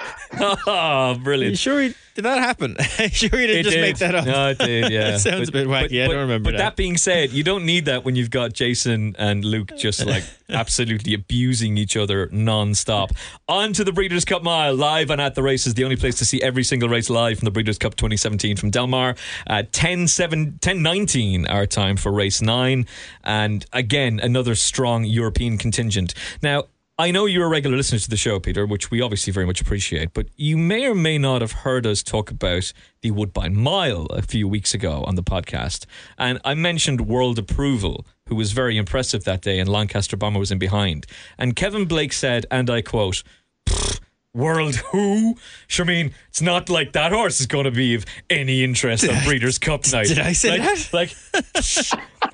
oh, 0.66 1.14
You 1.16 1.22
brilliant. 1.24 1.58
sure 1.58 1.80
he, 1.80 1.94
did 2.14 2.24
that 2.24 2.38
happen? 2.38 2.76
sure 3.12 3.30
he 3.38 3.46
didn't 3.46 3.56
It 3.60 3.62
just 3.64 3.74
did. 3.76 3.80
make 3.82 3.98
that 3.98 4.14
up? 4.14 4.26
No, 4.26 4.48
it 4.50 4.58
did. 4.58 4.90
Yeah, 4.92 5.14
It 5.14 5.18
sounds 5.20 5.48
a 5.48 5.52
bit 5.52 5.66
wacky. 5.66 6.02
I 6.04 6.08
don't 6.08 6.16
remember 6.20 6.50
But 6.50 6.58
that. 6.58 6.64
that 6.70 6.76
being 6.76 6.96
said, 6.96 7.30
you 7.30 7.42
don't 7.42 7.64
need 7.64 7.84
that 7.86 8.04
when 8.04 8.16
you've 8.16 8.30
got 8.30 8.52
Jason 8.52 9.14
and 9.18 9.44
Luke 9.44 9.72
just 9.76 10.04
like 10.06 10.24
absolutely 10.48 11.14
abusing 11.14 11.76
each 11.76 11.96
other 11.96 12.28
non-stop. 12.32 13.12
On 13.48 13.72
to 13.72 13.84
the 13.84 13.92
Breeders' 13.92 14.24
Cup 14.24 14.42
Mile, 14.42 14.74
live 14.74 15.10
and 15.10 15.20
at 15.20 15.34
the 15.34 15.42
races. 15.42 15.74
The 15.74 15.84
only 15.84 15.96
place 15.96 16.16
to 16.18 16.24
see 16.24 16.42
every 16.42 16.64
single 16.64 16.88
race 16.88 17.08
live 17.10 17.38
from 17.38 17.46
the 17.46 17.50
Breeders' 17.52 17.78
Cup 17.78 17.94
2017 17.96 18.56
from 18.56 18.70
Del 18.70 18.86
Mar. 18.86 19.14
Uh, 19.46 19.62
10, 19.72 20.08
7, 20.08 20.58
10 20.60 20.82
19 20.82 21.46
our 21.46 21.66
time 21.66 21.96
for 21.96 22.12
race 22.12 22.42
nine, 22.42 22.86
and 23.24 23.64
again 23.72 24.20
another 24.20 24.54
strong 24.54 25.04
European 25.04 25.58
contingent. 25.58 26.14
Now. 26.42 26.64
I 27.02 27.10
know 27.10 27.26
you're 27.26 27.46
a 27.46 27.48
regular 27.48 27.76
listener 27.76 27.98
to 27.98 28.08
the 28.08 28.16
show, 28.16 28.38
Peter, 28.38 28.64
which 28.64 28.92
we 28.92 29.00
obviously 29.00 29.32
very 29.32 29.44
much 29.44 29.60
appreciate, 29.60 30.14
but 30.14 30.28
you 30.36 30.56
may 30.56 30.86
or 30.86 30.94
may 30.94 31.18
not 31.18 31.40
have 31.40 31.50
heard 31.50 31.84
us 31.84 32.00
talk 32.00 32.30
about 32.30 32.72
the 33.00 33.10
Woodbine 33.10 33.56
Mile 33.56 34.06
a 34.10 34.22
few 34.22 34.46
weeks 34.46 34.72
ago 34.72 35.02
on 35.04 35.16
the 35.16 35.22
podcast. 35.24 35.84
And 36.16 36.40
I 36.44 36.54
mentioned 36.54 37.08
World 37.08 37.40
Approval, 37.40 38.06
who 38.28 38.36
was 38.36 38.52
very 38.52 38.76
impressive 38.76 39.24
that 39.24 39.40
day, 39.42 39.58
and 39.58 39.68
Lancaster 39.68 40.16
Bomber 40.16 40.38
was 40.38 40.52
in 40.52 40.60
behind. 40.60 41.06
And 41.36 41.56
Kevin 41.56 41.86
Blake 41.86 42.12
said, 42.12 42.46
and 42.52 42.70
I 42.70 42.82
quote, 42.82 43.24
"Pfft, 43.68 43.98
World 44.34 44.76
who? 44.76 45.36
Sure, 45.66 45.84
I 45.84 45.88
mean, 45.88 46.14
it's 46.28 46.40
not 46.40 46.70
like 46.70 46.92
that 46.92 47.12
horse 47.12 47.38
is 47.38 47.46
going 47.46 47.64
to 47.64 47.70
be 47.70 47.94
of 47.94 48.06
any 48.30 48.64
interest 48.64 49.06
on 49.06 49.22
Breeders' 49.24 49.58
Cup 49.58 49.82
night. 49.92 50.06
did 50.06 50.18
I 50.18 50.32
say 50.32 50.58
like, 50.58 50.62
that? 50.62 50.88
Like, 50.92 51.14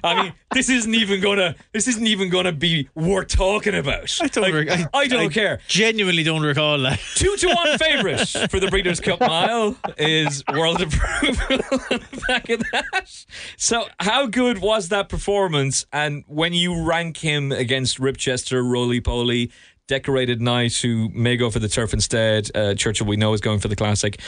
I 0.04 0.22
mean, 0.22 0.32
this 0.52 0.68
isn't 0.68 0.94
even 0.94 1.20
gonna. 1.20 1.56
This 1.72 1.88
isn't 1.88 2.06
even 2.06 2.30
gonna 2.30 2.52
be 2.52 2.88
worth 2.94 3.28
talking 3.28 3.74
about. 3.74 4.16
I 4.20 4.28
don't, 4.28 4.42
Like, 4.44 4.54
rec- 4.54 4.90
I, 4.94 5.08
don't 5.08 5.32
care. 5.32 5.58
Genuinely 5.66 6.22
don't 6.22 6.42
recall 6.42 6.78
that. 6.78 7.00
Two 7.16 7.36
to 7.36 7.48
one 7.48 7.78
favourite 7.78 8.28
for 8.48 8.60
the 8.60 8.68
Breeders' 8.68 9.00
Cup 9.00 9.18
Mile 9.18 9.76
is 9.96 10.44
World 10.52 10.80
Approval 10.80 11.58
back 12.28 12.48
of 12.48 12.62
that. 12.70 13.24
So, 13.56 13.88
how 13.98 14.26
good 14.26 14.58
was 14.58 14.90
that 14.90 15.08
performance? 15.08 15.84
And 15.92 16.22
when 16.28 16.52
you 16.52 16.84
rank 16.84 17.16
him 17.16 17.50
against 17.50 17.98
Ribchester, 17.98 18.62
Roly 18.64 19.00
Poly, 19.00 19.50
Decorated 19.88 20.40
Knight, 20.40 20.74
who 20.76 21.08
may 21.08 21.36
go 21.36 21.50
for 21.50 21.58
the 21.58 21.68
turf 21.68 21.92
instead, 21.92 22.50
uh, 22.54 22.74
Churchill 22.74 23.06
we 23.06 23.16
know 23.16 23.32
is 23.32 23.40
going 23.40 23.58
for 23.58 23.68
the 23.68 23.76
classic. 23.76 24.20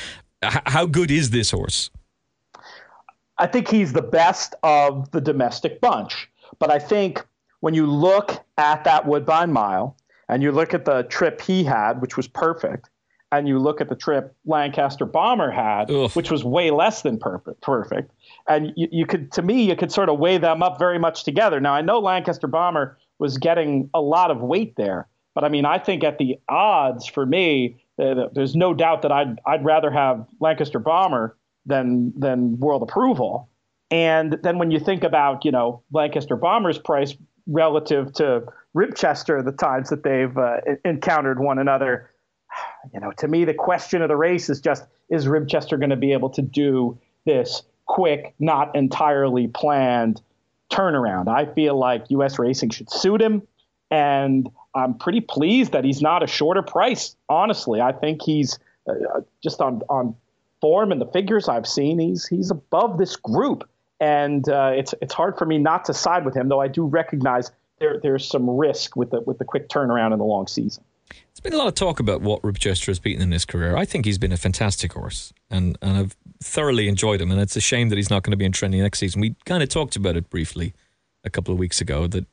H- 0.42 0.62
how 0.66 0.86
good 0.86 1.10
is 1.10 1.30
this 1.30 1.50
horse? 1.50 1.90
I 3.38 3.46
think 3.46 3.68
he's 3.68 3.92
the 3.92 4.02
best 4.02 4.54
of 4.62 5.10
the 5.12 5.20
domestic 5.20 5.80
bunch. 5.80 6.28
But 6.58 6.70
I 6.70 6.78
think 6.78 7.24
when 7.60 7.74
you 7.74 7.86
look 7.86 8.32
at 8.58 8.84
that 8.84 9.06
Woodbine 9.06 9.52
Mile 9.52 9.96
and 10.28 10.42
you 10.42 10.50
look 10.50 10.74
at 10.74 10.84
the 10.84 11.04
trip 11.04 11.40
he 11.40 11.62
had, 11.62 12.00
which 12.00 12.16
was 12.16 12.26
perfect, 12.26 12.90
and 13.32 13.46
you 13.46 13.58
look 13.58 13.80
at 13.80 13.88
the 13.88 13.94
trip 13.94 14.34
Lancaster 14.44 15.04
Bomber 15.04 15.50
had, 15.50 15.90
Ugh. 15.90 16.10
which 16.12 16.30
was 16.30 16.42
way 16.42 16.70
less 16.70 17.02
than 17.02 17.18
perfect, 17.18 17.60
perfect, 17.60 18.10
and 18.48 18.72
you, 18.76 18.88
you 18.90 19.06
could, 19.06 19.30
to 19.32 19.42
me, 19.42 19.62
you 19.62 19.76
could 19.76 19.92
sort 19.92 20.08
of 20.08 20.18
weigh 20.18 20.38
them 20.38 20.62
up 20.62 20.78
very 20.78 20.98
much 20.98 21.22
together. 21.22 21.60
Now 21.60 21.74
I 21.74 21.80
know 21.80 22.00
Lancaster 22.00 22.48
Bomber 22.48 22.98
was 23.18 23.38
getting 23.38 23.88
a 23.94 24.00
lot 24.00 24.30
of 24.30 24.40
weight 24.40 24.74
there, 24.76 25.06
but 25.40 25.46
I 25.46 25.48
mean, 25.48 25.64
I 25.64 25.78
think 25.78 26.04
at 26.04 26.18
the 26.18 26.38
odds 26.50 27.06
for 27.06 27.24
me, 27.24 27.82
uh, 27.98 28.28
there's 28.34 28.54
no 28.54 28.74
doubt 28.74 29.00
that 29.02 29.10
I'd 29.10 29.40
I'd 29.46 29.64
rather 29.64 29.90
have 29.90 30.26
Lancaster 30.38 30.78
Bomber 30.78 31.34
than 31.64 32.12
than 32.14 32.60
World 32.60 32.82
Approval. 32.82 33.48
And 33.90 34.38
then 34.42 34.58
when 34.58 34.70
you 34.70 34.78
think 34.78 35.02
about 35.02 35.46
you 35.46 35.50
know 35.50 35.82
Lancaster 35.92 36.36
Bomber's 36.36 36.76
price 36.76 37.16
relative 37.46 38.12
to 38.14 38.42
Ribchester, 38.76 39.42
the 39.42 39.52
times 39.52 39.88
that 39.88 40.02
they've 40.02 40.36
uh, 40.36 40.58
encountered 40.84 41.40
one 41.40 41.58
another, 41.58 42.10
you 42.92 43.00
know, 43.00 43.10
to 43.12 43.26
me 43.26 43.46
the 43.46 43.54
question 43.54 44.02
of 44.02 44.08
the 44.08 44.16
race 44.16 44.50
is 44.50 44.60
just 44.60 44.84
is 45.08 45.24
Ribchester 45.24 45.78
going 45.78 45.88
to 45.88 45.96
be 45.96 46.12
able 46.12 46.28
to 46.30 46.42
do 46.42 46.98
this 47.24 47.62
quick, 47.86 48.34
not 48.38 48.76
entirely 48.76 49.46
planned 49.46 50.20
turnaround? 50.70 51.28
I 51.28 51.50
feel 51.54 51.78
like 51.78 52.10
U.S. 52.10 52.38
Racing 52.38 52.68
should 52.68 52.90
suit 52.90 53.22
him, 53.22 53.40
and 53.90 54.46
I'm 54.74 54.94
pretty 54.94 55.20
pleased 55.20 55.72
that 55.72 55.84
he's 55.84 56.00
not 56.00 56.22
a 56.22 56.26
shorter 56.26 56.62
price. 56.62 57.16
Honestly, 57.28 57.80
I 57.80 57.92
think 57.92 58.22
he's 58.22 58.58
uh, 58.88 59.20
just 59.42 59.60
on 59.60 59.82
on 59.88 60.14
form 60.60 60.92
and 60.92 61.00
the 61.00 61.06
figures 61.06 61.48
I've 61.48 61.66
seen, 61.66 61.98
he's 61.98 62.26
he's 62.26 62.50
above 62.50 62.98
this 62.98 63.16
group, 63.16 63.68
and 63.98 64.48
uh, 64.48 64.72
it's 64.74 64.94
it's 65.00 65.14
hard 65.14 65.36
for 65.38 65.46
me 65.46 65.58
not 65.58 65.84
to 65.86 65.94
side 65.94 66.24
with 66.24 66.36
him. 66.36 66.48
Though 66.48 66.60
I 66.60 66.68
do 66.68 66.86
recognize 66.86 67.50
there 67.78 67.98
there's 68.00 68.26
some 68.26 68.48
risk 68.48 68.96
with 68.96 69.10
the 69.10 69.20
with 69.22 69.38
the 69.38 69.44
quick 69.44 69.68
turnaround 69.68 70.12
in 70.12 70.18
the 70.18 70.24
long 70.24 70.46
season. 70.46 70.84
There's 71.10 71.40
been 71.40 71.54
a 71.54 71.58
lot 71.58 71.68
of 71.68 71.74
talk 71.74 71.98
about 72.00 72.20
what 72.20 72.42
Ribchester 72.42 72.86
has 72.86 72.98
beaten 72.98 73.22
in 73.22 73.32
his 73.32 73.44
career. 73.44 73.76
I 73.76 73.84
think 73.84 74.04
he's 74.04 74.18
been 74.18 74.32
a 74.32 74.36
fantastic 74.36 74.92
horse, 74.92 75.32
and, 75.50 75.76
and 75.82 75.96
I've 75.96 76.16
thoroughly 76.40 76.86
enjoyed 76.86 77.20
him. 77.20 77.30
And 77.30 77.40
it's 77.40 77.56
a 77.56 77.60
shame 77.60 77.88
that 77.88 77.96
he's 77.96 78.10
not 78.10 78.22
going 78.22 78.30
to 78.32 78.36
be 78.36 78.44
in 78.44 78.52
training 78.52 78.80
next 78.80 79.00
season. 79.00 79.20
We 79.20 79.34
kind 79.44 79.62
of 79.62 79.68
talked 79.68 79.96
about 79.96 80.16
it 80.16 80.30
briefly 80.30 80.72
a 81.24 81.30
couple 81.30 81.52
of 81.52 81.58
weeks 81.58 81.80
ago 81.80 82.06
that 82.08 82.26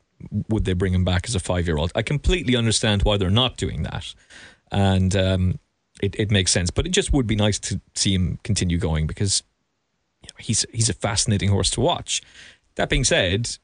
would 0.48 0.64
they 0.64 0.72
bring 0.72 0.94
him 0.94 1.04
back 1.04 1.26
as 1.28 1.34
a 1.34 1.40
five 1.40 1.66
year 1.66 1.76
old? 1.76 1.92
I 1.94 2.02
completely 2.02 2.56
understand 2.56 3.02
why 3.02 3.16
they're 3.16 3.30
not 3.30 3.56
doing 3.56 3.82
that, 3.84 4.14
and 4.70 5.14
um, 5.16 5.58
it, 6.02 6.18
it 6.18 6.30
makes 6.30 6.50
sense. 6.50 6.70
But 6.70 6.86
it 6.86 6.90
just 6.90 7.12
would 7.12 7.26
be 7.26 7.36
nice 7.36 7.58
to 7.60 7.80
see 7.94 8.14
him 8.14 8.38
continue 8.42 8.78
going 8.78 9.06
because 9.06 9.42
you 10.22 10.28
know, 10.28 10.36
he's 10.38 10.66
he's 10.72 10.88
a 10.88 10.94
fascinating 10.94 11.50
horse 11.50 11.70
to 11.70 11.80
watch. 11.80 12.22
That 12.76 12.88
being 12.88 13.04
said, 13.04 13.58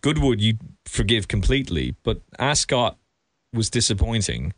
Goodwood 0.00 0.40
you 0.40 0.58
forgive 0.86 1.28
completely, 1.28 1.94
but 2.02 2.20
Ascot 2.38 2.98
was 3.52 3.70
disappointing. 3.70 4.52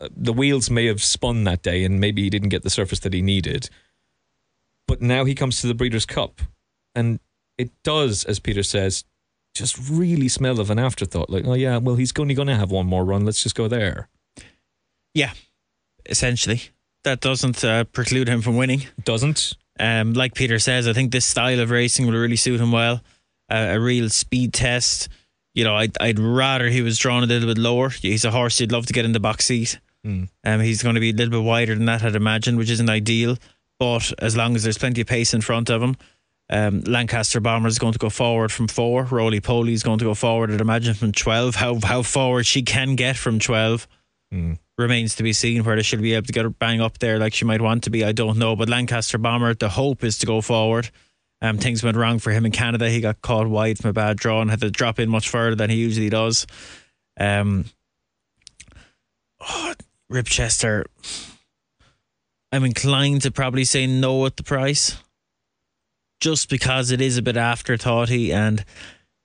Uh, 0.00 0.08
The 0.16 0.32
wheels 0.32 0.70
may 0.70 0.86
have 0.86 1.02
spun 1.02 1.44
that 1.44 1.62
day, 1.62 1.84
and 1.84 2.00
maybe 2.00 2.22
he 2.22 2.30
didn't 2.30 2.48
get 2.48 2.62
the 2.62 2.70
surface 2.70 3.00
that 3.00 3.12
he 3.12 3.22
needed. 3.22 3.68
But 4.86 5.00
now 5.00 5.24
he 5.24 5.34
comes 5.34 5.60
to 5.60 5.66
the 5.66 5.74
Breeders' 5.74 6.06
Cup, 6.06 6.40
and 6.94 7.20
it 7.56 7.70
does, 7.82 8.24
as 8.24 8.38
Peter 8.38 8.62
says, 8.62 9.04
just 9.54 9.78
really 9.88 10.28
smell 10.28 10.60
of 10.60 10.70
an 10.70 10.78
afterthought. 10.78 11.30
Like, 11.30 11.46
oh 11.46 11.54
yeah, 11.54 11.78
well 11.78 11.96
he's 11.96 12.12
only 12.18 12.34
going 12.34 12.48
to 12.48 12.56
have 12.56 12.70
one 12.70 12.86
more 12.86 13.04
run. 13.04 13.24
Let's 13.24 13.42
just 13.42 13.54
go 13.54 13.68
there. 13.68 14.08
Yeah, 15.14 15.32
essentially. 16.06 16.62
That 17.04 17.20
doesn't 17.20 17.62
uh, 17.64 17.84
preclude 17.84 18.28
him 18.28 18.40
from 18.42 18.56
winning. 18.56 18.86
Doesn't. 19.04 19.54
Um, 19.78 20.12
like 20.14 20.34
Peter 20.34 20.58
says, 20.58 20.88
I 20.88 20.92
think 20.92 21.12
this 21.12 21.26
style 21.26 21.60
of 21.60 21.70
racing 21.70 22.06
will 22.06 22.14
really 22.14 22.36
suit 22.36 22.60
him 22.60 22.72
well. 22.72 23.02
Uh, 23.50 23.68
a 23.70 23.80
real 23.80 24.08
speed 24.08 24.52
test. 24.54 25.08
You 25.54 25.64
know, 25.64 25.76
I'd, 25.76 25.96
I'd 26.00 26.18
rather 26.18 26.68
he 26.68 26.82
was 26.82 26.98
drawn 26.98 27.22
a 27.22 27.26
little 27.26 27.48
bit 27.48 27.58
lower. 27.58 27.90
He's 27.90 28.24
a 28.24 28.30
horse 28.30 28.58
you'd 28.60 28.72
love 28.72 28.86
to 28.86 28.92
get 28.92 29.04
in 29.04 29.12
the 29.12 29.20
box 29.20 29.44
seat. 29.46 29.78
Um, 30.44 30.60
he's 30.60 30.82
going 30.82 30.96
to 30.96 31.00
be 31.00 31.10
a 31.10 31.14
little 31.14 31.30
bit 31.40 31.46
wider 31.46 31.74
than 31.74 31.86
that, 31.86 32.02
I'd 32.02 32.16
imagine, 32.16 32.56
which 32.56 32.70
isn't 32.70 32.90
ideal. 32.90 33.36
But 33.78 34.12
as 34.18 34.36
long 34.36 34.54
as 34.56 34.62
there's 34.62 34.78
plenty 34.78 35.00
of 35.00 35.06
pace 35.06 35.34
in 35.34 35.40
front 35.40 35.70
of 35.70 35.82
him, 35.82 35.96
um, 36.50 36.80
Lancaster 36.82 37.40
Bomber 37.40 37.68
is 37.68 37.78
going 37.78 37.94
to 37.94 37.98
go 37.98 38.10
forward 38.10 38.52
from 38.52 38.68
four. 38.68 39.04
Roly 39.04 39.40
Poly 39.40 39.72
is 39.72 39.82
going 39.82 39.98
to 39.98 40.04
go 40.04 40.14
forward, 40.14 40.50
I'd 40.50 40.60
imagine, 40.60 40.94
from 40.94 41.12
12. 41.12 41.54
How, 41.54 41.78
how 41.82 42.02
forward 42.02 42.46
she 42.46 42.62
can 42.62 42.96
get 42.96 43.16
from 43.16 43.38
12 43.38 43.88
remains 44.76 45.14
to 45.16 45.22
be 45.22 45.32
seen. 45.32 45.64
Whether 45.64 45.82
she'll 45.82 46.00
be 46.00 46.14
able 46.14 46.26
to 46.26 46.32
get 46.32 46.44
her 46.44 46.50
bang 46.50 46.80
up 46.80 46.98
there 46.98 47.18
like 47.18 47.34
she 47.34 47.44
might 47.44 47.62
want 47.62 47.84
to 47.84 47.90
be, 47.90 48.04
I 48.04 48.12
don't 48.12 48.38
know. 48.38 48.56
But 48.56 48.68
Lancaster 48.68 49.18
Bomber, 49.18 49.54
the 49.54 49.70
hope 49.70 50.04
is 50.04 50.18
to 50.18 50.26
go 50.26 50.40
forward. 50.40 50.90
Um, 51.40 51.58
things 51.58 51.82
went 51.82 51.96
wrong 51.96 52.18
for 52.18 52.30
him 52.30 52.46
in 52.46 52.52
Canada. 52.52 52.88
He 52.88 53.00
got 53.00 53.20
caught 53.20 53.48
wide 53.48 53.78
from 53.78 53.90
a 53.90 53.92
bad 53.92 54.16
draw 54.16 54.40
and 54.40 54.50
had 54.50 54.60
to 54.60 54.70
drop 54.70 54.98
in 54.98 55.08
much 55.08 55.28
further 55.28 55.54
than 55.54 55.70
he 55.70 55.76
usually 55.76 56.10
does. 56.10 56.46
Um, 57.18 57.66
oh, 59.40 59.74
Ribchester, 60.10 60.84
I'm 62.50 62.64
inclined 62.64 63.22
to 63.22 63.30
probably 63.30 63.64
say 63.64 63.86
no 63.86 64.24
at 64.26 64.36
the 64.36 64.42
price, 64.42 64.96
just 66.20 66.48
because 66.48 66.90
it 66.90 67.00
is 67.00 67.16
a 67.18 67.22
bit 67.22 67.36
afterthoughty 67.36 68.32
and 68.32 68.64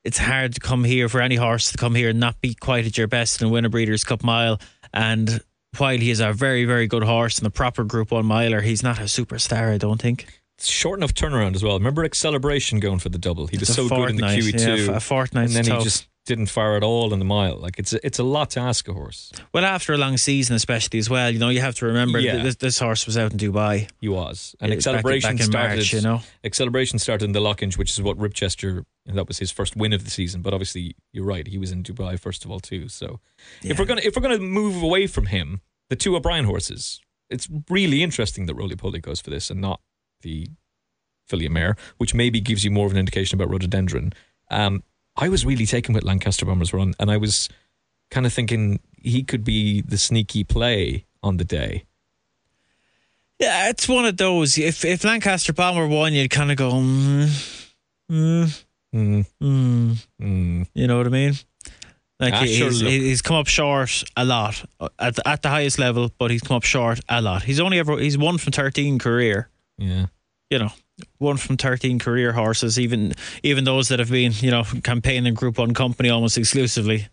it's 0.04 0.18
hard 0.18 0.54
to 0.56 0.60
come 0.60 0.84
here 0.84 1.10
for 1.10 1.22
any 1.22 1.36
horse 1.36 1.72
to 1.72 1.78
come 1.78 1.96
here 1.96 2.10
and 2.10 2.20
not 2.20 2.40
be 2.42 2.54
quite 2.56 2.86
at 2.86 2.98
your 2.98 3.08
best 3.08 3.42
and 3.42 3.52
win 3.52 3.66
a 3.66 3.70
Breeders' 3.70 4.04
Cup 4.04 4.24
mile. 4.24 4.60
And 4.94 5.42
while 5.78 5.98
he 5.98 6.10
is 6.10 6.20
a 6.20 6.34
very, 6.34 6.66
very 6.66 6.88
good 6.88 7.04
horse 7.04 7.38
and 7.38 7.46
a 7.48 7.52
proper 7.52 7.84
Group 7.84 8.12
One 8.12 8.26
miler, 8.26 8.62
he's 8.62 8.82
not 8.84 8.98
a 9.00 9.04
superstar. 9.04 9.72
I 9.74 9.78
don't 9.78 10.02
think. 10.02 10.28
It's 10.58 10.68
short 10.68 11.00
enough 11.00 11.14
turnaround 11.14 11.56
as 11.56 11.64
well. 11.64 11.78
Remember 11.78 12.04
Acceleration 12.04 12.82
going 12.82 13.00
for 13.00 13.08
the 13.08 13.18
double? 13.18 13.48
He 13.48 13.56
was 13.58 13.70
It's 13.70 13.78
a 13.78 13.88
so 13.88 13.88
good 13.88 14.10
in 14.10 14.16
the 14.18 14.24
QE2. 14.24 14.88
yeah, 14.88 14.96
a 14.98 15.00
fortnight's 15.00 15.56
And 15.56 15.66
then 15.66 15.78
he 15.78 15.84
just 15.84 16.09
didn't 16.30 16.46
fire 16.58 16.76
at 16.76 16.84
all 16.84 17.12
in 17.14 17.20
the 17.20 17.26
mile. 17.38 17.58
Like, 17.66 17.78
it's 17.82 17.92
a, 17.94 18.00
it's 18.06 18.20
a 18.20 18.24
lot 18.24 18.52
to 18.52 18.60
ask 18.62 18.88
a 18.88 18.94
horse. 18.94 19.32
Well, 19.54 19.66
after 19.66 19.94
a 19.94 19.98
long 19.98 20.16
season, 20.18 20.56
especially 20.56 21.00
as 21.00 21.10
well, 21.10 21.30
you 21.34 21.40
know, 21.40 21.50
you 21.50 21.60
have 21.62 21.76
to 21.80 21.86
remember 21.88 22.20
Yeah. 22.20 22.36
that 22.38 22.44
this, 22.44 22.56
this 22.58 22.80
horse 22.80 23.06
was 23.08 23.18
out 23.18 23.32
in 23.34 23.38
Dubai. 23.40 23.90
He 24.00 24.08
was. 24.08 24.56
And 24.62 24.70
Yeah, 24.70 24.76
back- 24.76 24.78
Acceleration 24.78 25.36
back 25.38 25.46
started. 25.46 25.76
March, 25.78 25.94
you 25.94 26.02
know. 26.02 26.22
Acceleration 26.44 27.00
started 27.00 27.26
in 27.26 27.32
the 27.34 27.40
Lockinge, 27.42 27.78
which 27.78 27.92
is 27.92 28.02
what 28.02 28.18
Ribchester, 28.18 28.84
and 29.08 29.18
that 29.18 29.28
was 29.28 29.40
his 29.40 29.52
first 29.52 29.76
win 29.76 29.92
of 29.94 30.04
the 30.06 30.12
season. 30.12 30.42
But 30.42 30.54
obviously, 30.54 30.96
you're 31.14 31.26
right. 31.26 31.46
He 31.48 31.58
was 31.58 31.72
in 31.72 31.84
Dubai 31.84 32.20
first 32.20 32.46
of 32.46 32.52
all 32.52 32.60
too. 32.60 32.88
So 32.90 33.20
if 33.64 33.78
we're 33.80 33.86
gonna 33.92 34.02
if 34.04 34.16
we're 34.16 34.22
gonna 34.22 34.38
move 34.62 34.82
away 34.84 35.08
from 35.08 35.26
him, 35.28 35.62
the 35.90 35.96
two 35.96 36.16
O'Brien 36.16 36.46
horses, 36.46 37.02
it's 37.30 37.48
really 37.70 38.04
interesting 38.04 38.46
that 38.46 38.56
Roly 38.56 38.76
Poly 38.76 39.00
goes 39.00 39.20
for 39.20 39.32
this 39.32 39.50
and 39.50 39.60
not 39.60 39.82
the 40.22 40.48
Filly 41.28 41.46
and 41.46 41.54
Mare, 41.54 41.76
which 41.98 42.14
maybe 42.14 42.40
gives 42.40 42.64
you 42.64 42.72
more 42.72 42.86
of 42.86 42.92
an 42.92 42.98
indication 43.00 43.36
about 43.40 43.50
rhododendron. 43.52 44.14
Um, 44.52 44.84
I 45.20 45.30
was 45.30 45.46
really 45.46 45.66
taken 45.66 45.94
with 45.94 46.04
Lancaster 46.04 46.46
Bombers 46.46 46.74
run, 46.74 46.94
and 47.00 47.12
I 47.12 47.18
was 47.18 47.50
kind 48.10 48.26
of 48.26 48.34
thinking 48.34 48.80
he 49.02 49.22
could 49.24 49.44
be 49.44 49.82
the 49.82 49.98
sneaky 49.98 50.44
play 50.44 51.06
on 51.22 51.38
the 51.38 51.44
day. 51.46 51.84
Yeah, 53.40 53.70
it's 53.70 53.88
one 53.88 54.06
of 54.06 54.18
those. 54.18 54.58
If 54.58 54.84
if 54.84 55.04
Lancaster 55.04 55.54
Bomber 55.54 55.88
won, 55.88 56.14
you'd 56.14 56.30
kind 56.32 56.52
of 56.52 56.58
go, 56.58 56.72
mm, 56.72 57.66
mm, 58.12 58.64
Mm. 58.94 59.26
mm. 59.42 60.06
Mm. 60.22 60.68
You 60.74 60.88
know 60.88 60.98
what 60.98 61.06
I 61.08 61.10
mean? 61.10 61.34
Like 62.20 62.34
Ah, 62.34 62.42
he- 62.44 62.56
sure, 62.56 62.68
he's, 62.70 62.82
look. 62.82 62.92
he's 62.92 63.22
come 63.22 63.38
up 63.38 63.48
short 63.48 64.04
a 64.18 64.26
lot 64.26 64.66
uh, 64.82 64.90
at 65.00 65.16
the, 65.16 65.26
at 65.28 65.42
the 65.42 65.50
highest 65.50 65.80
level, 65.80 66.12
but 66.18 66.32
he's 66.32 66.42
come 66.42 66.58
up 66.58 66.64
short 66.66 67.00
a 67.08 67.22
lot. 67.22 67.44
He's 67.44 67.60
only 67.62 67.80
ever 67.80 67.98
he's 67.98 68.18
one 68.18 68.38
from 68.38 68.52
thirteen 68.52 69.00
career. 69.00 69.50
Yeah. 69.78 70.08
You 70.50 70.60
know, 70.60 70.72
one 71.18 71.38
from 71.38 71.58
thirteen 71.58 72.00
career 72.00 72.32
horses. 72.34 72.80
Even 72.80 73.14
even 73.44 73.64
those 73.64 73.88
that 73.90 74.00
have 74.00 74.12
been 74.12 74.32
you 74.40 74.52
know 74.52 74.64
campaigning 74.84 75.34
Group 75.34 75.58
One 75.58 75.74
company 75.74 76.10
almost 76.10 76.38
exclusively. 76.38 77.08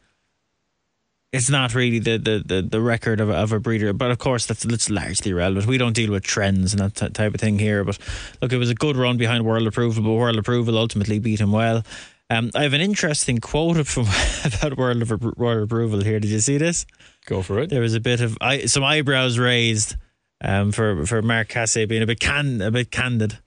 It's 1.33 1.51
not 1.51 1.75
really 1.75 1.99
the, 1.99 2.17
the, 2.19 2.43
the, 2.47 2.63
the 2.63 2.81
record 2.81 3.21
of, 3.21 3.29
a- 3.29 3.35
of 3.35 3.53
a 3.53 3.61
breeder, 3.61 3.93
but 3.93 4.11
of 4.11 4.19
course 4.19 4.47
that's, 4.47 4.63
that's 4.63 4.89
largely 4.89 5.33
irrelevant. 5.33 5.67
We 5.67 5.77
don't 5.77 5.93
deal 5.93 6.13
with 6.13 6.23
trends 6.23 6.73
and 6.73 6.81
that 6.81 6.95
t- 6.95 7.09
type 7.11 7.35
of 7.35 7.41
thing 7.41 7.59
here. 7.59 7.85
But 7.85 7.99
look, 8.41 8.53
it 8.53 8.57
was 8.57 8.71
a 8.71 8.75
good 8.75 8.97
run 8.97 9.19
behind 9.19 9.45
World 9.45 9.67
Approval, 9.67 10.03
but 10.03 10.13
World 10.13 10.39
Approval 10.39 10.79
ultimately 10.79 11.19
beat 11.19 11.41
him 11.41 11.53
well. 11.53 11.83
Um, 12.31 12.53
I 12.55 12.63
have 12.63 12.73
an 12.73 12.81
interesting 12.81 13.39
quote 13.39 13.87
from 13.87 14.07
about 14.45 14.79
World 14.79 15.03
of 15.03 15.37
World 15.37 15.65
Approval 15.65 16.01
here. 16.03 16.21
Did 16.21 16.31
you 16.31 16.41
see 16.41 16.59
this? 16.59 16.87
Go 17.27 17.43
for 17.43 17.59
it. 17.59 17.71
There 17.71 17.83
was 17.83 17.95
a 17.95 18.01
bit 18.01 18.21
of 18.21 18.39
eye, 18.41 18.65
some 18.67 18.85
eyebrows 18.85 19.39
raised 19.39 19.97
um, 20.41 20.73
for 20.73 21.05
for 21.07 21.21
Mark 21.23 21.49
Casse 21.49 21.87
being 21.87 22.03
a 22.03 22.07
bit 22.07 22.21
can 22.21 22.63
a 22.63 22.71
bit 22.71 22.91
candid. 22.91 23.39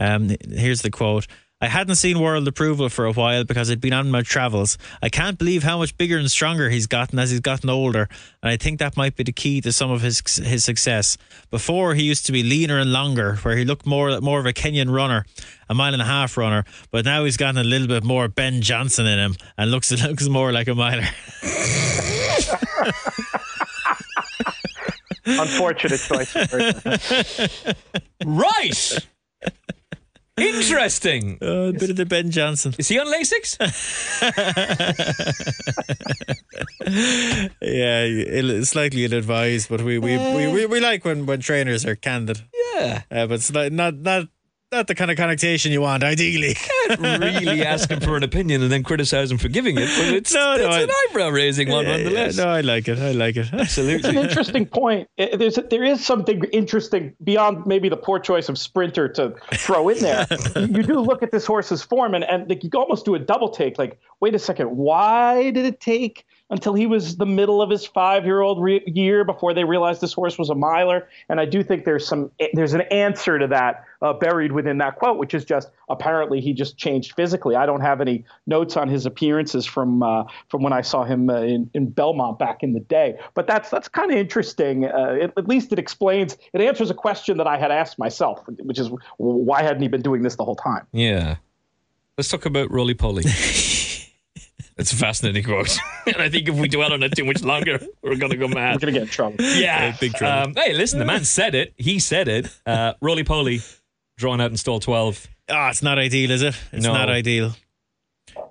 Um, 0.00 0.34
here's 0.48 0.82
the 0.82 0.90
quote. 0.90 1.26
I 1.62 1.66
hadn't 1.66 1.96
seen 1.96 2.18
world 2.18 2.48
approval 2.48 2.88
for 2.88 3.04
a 3.04 3.12
while 3.12 3.44
because 3.44 3.70
I'd 3.70 3.82
been 3.82 3.92
on 3.92 4.10
my 4.10 4.22
travels. 4.22 4.78
I 5.02 5.10
can't 5.10 5.36
believe 5.36 5.62
how 5.62 5.76
much 5.76 5.94
bigger 5.98 6.16
and 6.16 6.30
stronger 6.30 6.70
he's 6.70 6.86
gotten 6.86 7.18
as 7.18 7.30
he's 7.30 7.40
gotten 7.40 7.68
older, 7.68 8.08
and 8.42 8.50
I 8.50 8.56
think 8.56 8.78
that 8.78 8.96
might 8.96 9.14
be 9.14 9.24
the 9.24 9.32
key 9.32 9.60
to 9.60 9.70
some 9.70 9.90
of 9.90 10.00
his 10.00 10.22
his 10.38 10.64
success. 10.64 11.18
Before 11.50 11.94
he 11.94 12.04
used 12.04 12.24
to 12.26 12.32
be 12.32 12.42
leaner 12.42 12.78
and 12.78 12.94
longer, 12.94 13.36
where 13.42 13.58
he 13.58 13.66
looked 13.66 13.84
more 13.84 14.18
more 14.22 14.40
of 14.40 14.46
a 14.46 14.54
Kenyan 14.54 14.90
runner, 14.90 15.26
a 15.68 15.74
mile 15.74 15.92
and 15.92 16.00
a 16.00 16.06
half 16.06 16.38
runner, 16.38 16.64
but 16.90 17.04
now 17.04 17.24
he's 17.24 17.36
gotten 17.36 17.58
a 17.58 17.64
little 17.64 17.88
bit 17.88 18.04
more 18.04 18.26
Ben 18.28 18.62
Johnson 18.62 19.06
in 19.06 19.18
him 19.18 19.36
and 19.58 19.70
looks 19.70 19.92
looks 20.02 20.28
more 20.28 20.52
like 20.52 20.66
a 20.68 20.74
miler. 20.74 21.04
Unfortunate 25.26 26.00
choice. 26.00 26.34
of 26.34 26.52
words. 26.52 27.74
Right. 28.24 28.98
Interesting. 30.40 31.38
Uh, 31.42 31.68
a 31.68 31.72
bit 31.72 31.90
of 31.90 31.96
the 31.96 32.06
Ben 32.06 32.30
Johnson. 32.30 32.74
Is 32.78 32.88
he 32.88 32.98
on 32.98 33.06
Lasix? 33.06 33.58
Yeah, 37.62 38.04
ill- 38.06 38.64
slightly 38.64 39.04
ill 39.04 39.14
advised, 39.14 39.68
but 39.68 39.82
we 39.82 39.98
we, 39.98 40.16
we, 40.18 40.52
we, 40.52 40.66
we 40.66 40.80
like 40.80 41.04
when, 41.04 41.26
when 41.26 41.40
trainers 41.40 41.84
are 41.86 41.96
candid. 41.96 42.42
yeah. 42.74 43.02
Uh, 43.10 43.26
but 43.26 43.34
it's 43.34 43.52
not, 43.52 43.72
not 43.72 43.94
not 43.96 44.28
not 44.72 44.86
the 44.86 44.94
kind 44.94 45.10
of 45.10 45.16
connotation 45.16 45.72
you 45.72 45.80
want, 45.80 46.04
ideally. 46.04 46.54
really 46.98 47.62
ask 47.64 47.90
him 47.90 47.98
for 48.00 48.16
an 48.16 48.22
opinion 48.22 48.62
and 48.62 48.70
then 48.70 48.82
criticize 48.84 49.30
him 49.30 49.36
for 49.38 49.48
giving 49.48 49.76
it, 49.76 49.88
but 49.98 50.14
it's, 50.14 50.32
No, 50.32 50.56
no, 50.56 50.66
it's 50.66 50.76
I- 50.76 50.80
an 50.82 50.90
eyebrow 51.08 51.28
raising 51.30 51.68
one 51.68 51.84
nonetheless. 51.86 52.36
no, 52.36 52.46
I 52.48 52.60
like 52.60 52.86
it. 52.86 52.98
I 52.98 53.10
like 53.12 53.36
it. 53.36 53.48
Absolutely. 53.52 54.08
It's 54.10 54.18
an 54.18 54.24
interesting 54.28 54.66
point. 54.66 55.08
Uh, 55.18 55.36
There's 55.36 55.58
there 55.70 55.82
is 55.82 56.04
something 56.04 56.44
interesting 56.52 57.14
beyond 57.24 57.66
maybe 57.66 57.88
the 57.88 57.96
poor 57.96 58.20
choice 58.20 58.48
of 58.48 58.58
sprinter 58.58 59.08
to 59.08 59.34
throw 59.54 59.88
in 59.88 59.98
there. 59.98 60.26
you 60.56 60.82
do 60.84 61.00
look 61.00 61.22
at 61.22 61.32
this 61.32 61.46
horse's 61.46 61.82
form, 61.82 62.14
and, 62.14 62.22
and 62.24 62.48
like, 62.48 62.62
you 62.62 62.70
almost 62.74 63.04
do 63.04 63.14
a 63.16 63.18
double 63.18 63.50
take. 63.50 63.76
Like, 63.78 63.98
wait 64.20 64.34
a 64.34 64.38
second, 64.38 64.76
why 64.76 65.50
did 65.50 65.64
it 65.66 65.80
take 65.80 66.24
until 66.50 66.74
he 66.74 66.86
was 66.86 67.16
the 67.16 67.26
middle 67.26 67.62
of 67.62 67.70
his 67.70 67.86
five-year-old 67.86 68.62
re- 68.62 68.82
year 68.86 69.24
before 69.24 69.54
they 69.54 69.64
realized 69.64 70.00
this 70.00 70.12
horse 70.12 70.36
was 70.36 70.50
a 70.50 70.54
miler? 70.54 71.08
And 71.28 71.40
I 71.40 71.46
do 71.46 71.62
think 71.62 71.84
there's 71.84 72.06
some 72.06 72.30
there's 72.52 72.74
an 72.74 72.82
answer 72.82 73.38
to 73.38 73.46
that 73.48 73.84
uh, 74.02 74.12
buried 74.12 74.52
within 74.52 74.78
that 74.78 74.96
quote, 74.96 75.18
which 75.18 75.34
is 75.34 75.44
just 75.44 75.70
apparently 75.88 76.40
he 76.40 76.52
just 76.52 76.76
changed 76.76 77.14
physically. 77.14 77.54
I 77.56 77.66
don't 77.66 77.80
have 77.80 78.00
any 78.00 78.24
notes 78.46 78.76
on 78.76 78.88
his 78.88 79.06
appearances 79.06 79.66
from 79.66 80.02
uh, 80.02 80.24
from 80.48 80.62
when 80.62 80.72
I 80.72 80.80
saw 80.80 81.04
him 81.04 81.30
uh, 81.30 81.40
in, 81.40 81.70
in 81.74 81.90
Belmont 81.90 82.38
back 82.38 82.62
in 82.62 82.72
the 82.72 82.80
day. 82.80 83.18
But 83.34 83.46
that's 83.46 83.70
that's 83.70 83.88
kind 83.88 84.10
of 84.10 84.16
interesting. 84.16 84.86
Uh, 84.86 85.16
it, 85.20 85.32
at 85.36 85.48
least 85.48 85.72
it 85.72 85.78
explains, 85.78 86.36
it 86.52 86.60
answers 86.60 86.90
a 86.90 86.94
question 86.94 87.36
that 87.38 87.46
I 87.46 87.58
had 87.58 87.70
asked 87.70 87.98
myself, 87.98 88.40
which 88.58 88.78
is 88.78 88.90
why 89.18 89.62
hadn't 89.62 89.82
he 89.82 89.88
been 89.88 90.02
doing 90.02 90.22
this 90.22 90.36
the 90.36 90.44
whole 90.44 90.56
time? 90.56 90.86
Yeah. 90.92 91.36
Let's 92.18 92.28
talk 92.28 92.44
about 92.44 92.70
Roly 92.70 92.94
Poly. 92.94 93.24
It's 94.80 94.92
a 94.92 94.96
fascinating 94.96 95.44
quote. 95.44 95.76
and 96.06 96.16
I 96.16 96.28
think 96.28 96.48
if 96.48 96.54
we 96.56 96.68
dwell 96.68 96.92
on 96.92 97.02
it 97.02 97.14
too 97.14 97.24
much 97.24 97.42
longer, 97.42 97.78
we're 98.02 98.16
going 98.16 98.32
to 98.32 98.36
go 98.38 98.48
mad. 98.48 98.74
We're 98.76 98.80
gonna 98.80 98.92
get 98.92 99.02
in 99.02 99.08
trouble. 99.08 99.36
Yeah. 99.38 99.94
big 100.00 100.14
trouble. 100.14 100.50
Um, 100.50 100.54
hey, 100.56 100.72
listen, 100.72 100.98
the 100.98 101.04
man 101.04 101.24
said 101.24 101.54
it. 101.54 101.74
He 101.76 101.98
said 101.98 102.28
it. 102.28 102.48
Uh, 102.66 102.94
Roly 103.00 103.22
Poly, 103.22 103.60
drawn 104.16 104.40
out 104.40 104.50
in 104.50 104.56
stall 104.56 104.80
12. 104.80 105.28
Ah, 105.50 105.68
it's 105.68 105.82
not 105.82 105.98
ideal, 105.98 106.30
is 106.30 106.42
it? 106.42 106.58
It's 106.72 106.84
No. 106.84 106.94
not 106.94 107.08
ideal. 107.10 107.54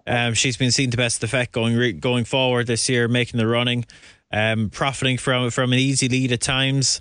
Um, 0.05 0.34
she's 0.34 0.57
been 0.57 0.71
seen 0.71 0.91
to 0.91 0.97
best 0.97 1.23
effect 1.23 1.51
going 1.51 1.75
re- 1.75 1.93
going 1.93 2.25
forward 2.25 2.67
this 2.67 2.89
year, 2.89 3.07
making 3.07 3.38
the 3.38 3.47
running, 3.47 3.86
um, 4.32 4.69
profiting 4.69 5.17
from 5.17 5.49
from 5.51 5.71
an 5.71 5.80
easy 5.80 6.07
lead 6.09 6.32
at 6.32 6.41
times. 6.41 6.99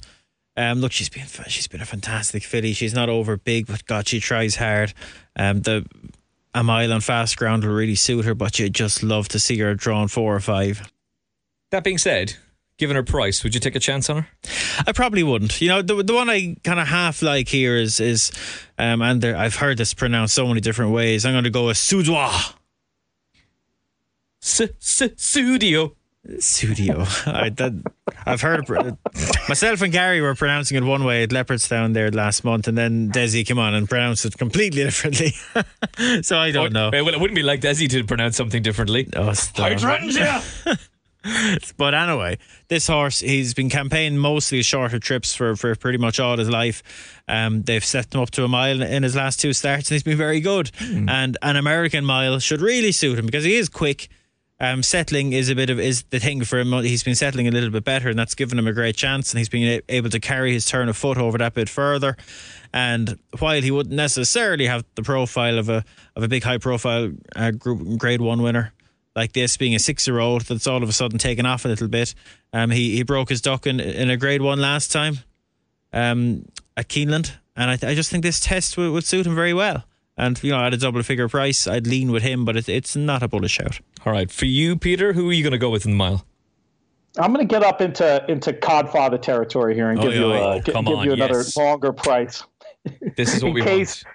Um, 0.57 0.81
look, 0.81 0.93
she's 0.93 1.09
been 1.09 1.25
she's 1.49 1.67
been 1.69 1.81
a 1.81 1.87
fantastic 1.87 2.43
filly. 2.43 2.73
She's 2.73 2.95
not 2.95 3.09
over 3.09 3.37
big, 3.37 3.67
but 3.67 3.85
God, 3.87 4.07
she 4.07 4.21
tries 4.21 4.57
hard. 4.57 4.93
Um, 5.37 5.63
the 5.63 5.87
a 6.55 6.63
mile 6.63 6.93
on 6.93 7.01
fast 7.01 7.37
ground 7.37 7.65
will 7.65 7.73
really 7.75 7.95
suit 7.95 8.25
her, 8.25 8.35
but 8.35 8.59
you'd 8.59 8.75
just 8.75 9.03
love 9.03 9.29
to 9.29 9.39
see 9.39 9.59
her 9.59 9.75
drawn 9.75 10.09
four 10.09 10.35
or 10.35 10.41
five. 10.41 10.91
That 11.71 11.85
being 11.85 11.99
said, 11.99 12.35
given 12.79 12.97
her 12.97 13.03
price, 13.03 13.45
would 13.45 13.55
you 13.55 13.61
take 13.61 13.77
a 13.77 13.81
chance 13.81 14.09
on 14.09 14.23
her? 14.23 14.29
I 14.87 14.93
probably 14.93 15.23
wouldn't. 15.23 15.61
You 15.61 15.69
know, 15.69 15.83
the 15.83 16.03
the 16.03 16.15
one 16.15 16.31
I 16.31 16.57
kind 16.65 16.81
of 16.81 16.89
half 16.89 17.21
like 17.23 17.49
here 17.49 17.77
is 17.77 18.01
is, 18.01 18.33
um, 18.79 19.03
and 19.03 19.21
there, 19.21 19.37
I've 19.37 19.57
heard 19.57 19.77
this 19.77 19.93
pronounced 19.95 20.35
so 20.35 20.47
many 20.47 20.61
different 20.61 20.93
ways. 20.93 21.27
I'm 21.27 21.35
going 21.35 21.45
to 21.45 21.51
go 21.51 21.67
with 21.67 21.77
Suédoise. 21.77 22.55
S- 24.43 24.61
s- 24.61 25.11
Studio. 25.17 25.95
Studio. 26.39 27.05
I, 27.27 27.51
that, 27.51 27.73
I've 28.27 28.41
heard 28.41 28.69
myself 29.49 29.83
and 29.83 29.93
Gary 29.93 30.21
were 30.21 30.35
pronouncing 30.35 30.77
it 30.77 30.85
one 30.85 31.05
way 31.05 31.23
at 31.23 31.31
Leopardstown 31.31 31.95
there 31.95 32.11
last 32.11 32.45
month, 32.45 32.69
and 32.69 32.77
then 32.77 33.11
Desi 33.11 33.47
came 33.47 33.59
on 33.59 33.75
and 33.75 33.89
pronounced 33.89 34.25
it 34.25 34.37
completely 34.37 34.83
differently. 34.85 35.33
so 36.23 36.39
I 36.39 36.51
don't 36.51 36.73
know. 36.73 36.91
Well, 36.93 37.09
it 37.09 37.21
wouldn't 37.21 37.37
be 37.37 37.43
like 37.43 37.61
Desi 37.61 37.89
to 37.91 38.05
pronounce 38.05 38.37
something 38.37 38.63
differently. 38.63 39.09
Oh. 39.17 39.33
Hydrangea. 39.57 40.43
But 41.77 41.95
anyway, 41.95 42.39
this 42.69 42.87
horse, 42.87 43.21
he's 43.21 43.53
been 43.53 43.69
campaigning 43.69 44.19
mostly 44.19 44.63
shorter 44.63 44.99
trips 44.99 45.35
for, 45.35 45.57
for 45.57 45.75
pretty 45.75 45.99
much 45.99 46.21
all 46.21 46.39
his 46.39 46.49
life. 46.49 46.83
Um, 47.27 47.63
they've 47.63 47.85
set 47.85 48.15
him 48.15 48.21
up 48.21 48.31
to 48.33 48.45
a 48.45 48.49
mile 48.49 48.81
in 48.81 49.03
his 49.03 49.17
last 49.17 49.41
two 49.41 49.53
starts, 49.53 49.91
and 49.91 49.97
he's 49.97 50.03
been 50.03 50.17
very 50.17 50.41
good. 50.41 50.71
And 50.81 51.37
an 51.43 51.57
American 51.57 52.05
mile 52.05 52.39
should 52.39 52.61
really 52.61 52.93
suit 52.93 53.19
him 53.19 53.27
because 53.27 53.45
he 53.45 53.57
is 53.57 53.69
quick. 53.69 54.09
Um, 54.61 54.83
settling 54.83 55.33
is 55.33 55.49
a 55.51 55.55
bit 55.55 55.71
of 55.71 55.79
is 55.79 56.03
the 56.11 56.19
thing 56.19 56.43
for 56.43 56.59
him. 56.59 56.73
He's 56.83 57.05
been 57.05 57.15
settling 57.15 57.47
a 57.47 57.53
little 57.53 57.71
bit 57.71 57.85
better, 57.85 58.09
and 58.09 58.19
that's 58.19 58.35
given 58.35 58.59
him 58.59 58.67
a 58.67 58.73
great 58.73 58.97
chance. 58.97 59.33
And 59.33 59.39
he's 59.39 59.49
been 59.49 59.81
able 59.89 60.11
to 60.11 60.19
carry 60.19 60.53
his 60.53 60.65
turn 60.65 60.89
of 60.89 60.97
foot 60.97 61.17
over 61.17 61.39
that 61.39 61.55
bit 61.55 61.69
further. 61.69 62.17
And 62.73 63.19
while 63.39 63.63
he 63.63 63.71
wouldn't 63.71 63.95
necessarily 63.95 64.67
have 64.67 64.85
the 64.97 65.03
profile 65.03 65.59
of 65.59 65.69
a 65.69 65.85
of 66.17 66.25
a 66.25 66.29
big 66.29 66.43
high 66.43 66.59
profile 66.59 67.13
uh, 67.37 67.53
group 67.53 67.99
grade 67.99 68.21
one 68.21 68.43
winner 68.43 68.73
like 69.15 69.33
this, 69.33 69.57
being 69.57 69.77
a 69.77 69.79
six 69.79 70.07
year 70.09 70.19
old 70.19 70.43
that's 70.43 70.67
all 70.67 70.83
of 70.83 70.89
a 70.89 70.93
sudden 70.93 71.19
taken 71.19 71.47
off 71.47 71.65
a 71.65 71.69
little 71.69 71.89
bit, 71.89 72.15
um, 72.53 72.71
he 72.71 72.97
he 72.97 73.05
broke 73.05 73.29
his 73.29 73.41
duck 73.41 73.65
in, 73.65 73.79
in 73.79 74.11
a 74.11 74.17
grade 74.17 74.43
one 74.43 74.61
last 74.61 74.91
time, 74.91 75.19
um, 75.93 76.45
at 76.77 76.89
Keeneland, 76.89 77.33
and 77.57 77.71
I, 77.71 77.75
I 77.75 77.95
just 77.95 78.11
think 78.11 78.25
this 78.25 78.41
test 78.41 78.77
would, 78.77 78.91
would 78.91 79.05
suit 79.05 79.25
him 79.25 79.37
very 79.37 79.55
well. 79.55 79.85
And 80.19 80.43
you 80.43 80.51
know, 80.51 80.63
at 80.65 80.75
a 80.75 80.77
double 80.77 81.03
figure 81.03 81.29
price, 81.29 81.67
I'd 81.69 81.87
lean 81.87 82.11
with 82.11 82.23
him, 82.25 82.45
but 82.45 82.57
it, 82.57 82.69
it's 82.69 82.97
not 82.97 83.23
a 83.23 83.29
bullish 83.29 83.53
shout. 83.53 83.81
All 84.05 84.13
right. 84.13 84.31
For 84.31 84.47
you, 84.47 84.77
Peter, 84.77 85.13
who 85.13 85.31
are 85.31 85.33
you 85.33 85.43
going 85.45 85.53
to 85.53 85.59
go 85.59 85.71
with 85.71 85.85
in 85.87 85.93
the 85.93 85.97
mile? 85.97 86.27
I'm 87.19 87.33
going 87.33 87.47
to 87.47 87.51
get 87.53 87.63
up 87.63 87.81
into 87.81 88.25
into 88.29 88.53
Codfather 88.53 89.21
territory 89.21 89.75
here 89.75 89.91
and 89.91 89.99
Oh, 89.99 90.03
give 90.03 90.15
you 90.15 90.27
a, 90.33 90.51
uh, 90.51 90.55
yeah. 90.57 90.61
gi- 90.61 90.73
Come 90.73 90.85
give 90.85 90.99
on, 90.99 91.05
you 91.07 91.13
another 91.13 91.39
yes. 91.39 91.57
longer 91.57 91.93
price. 91.93 92.43
This 93.17 93.35
is 93.35 93.43
what 93.43 93.49
In 93.51 93.55
we 93.55 93.63
case- 93.63 94.05
want. 94.05 94.15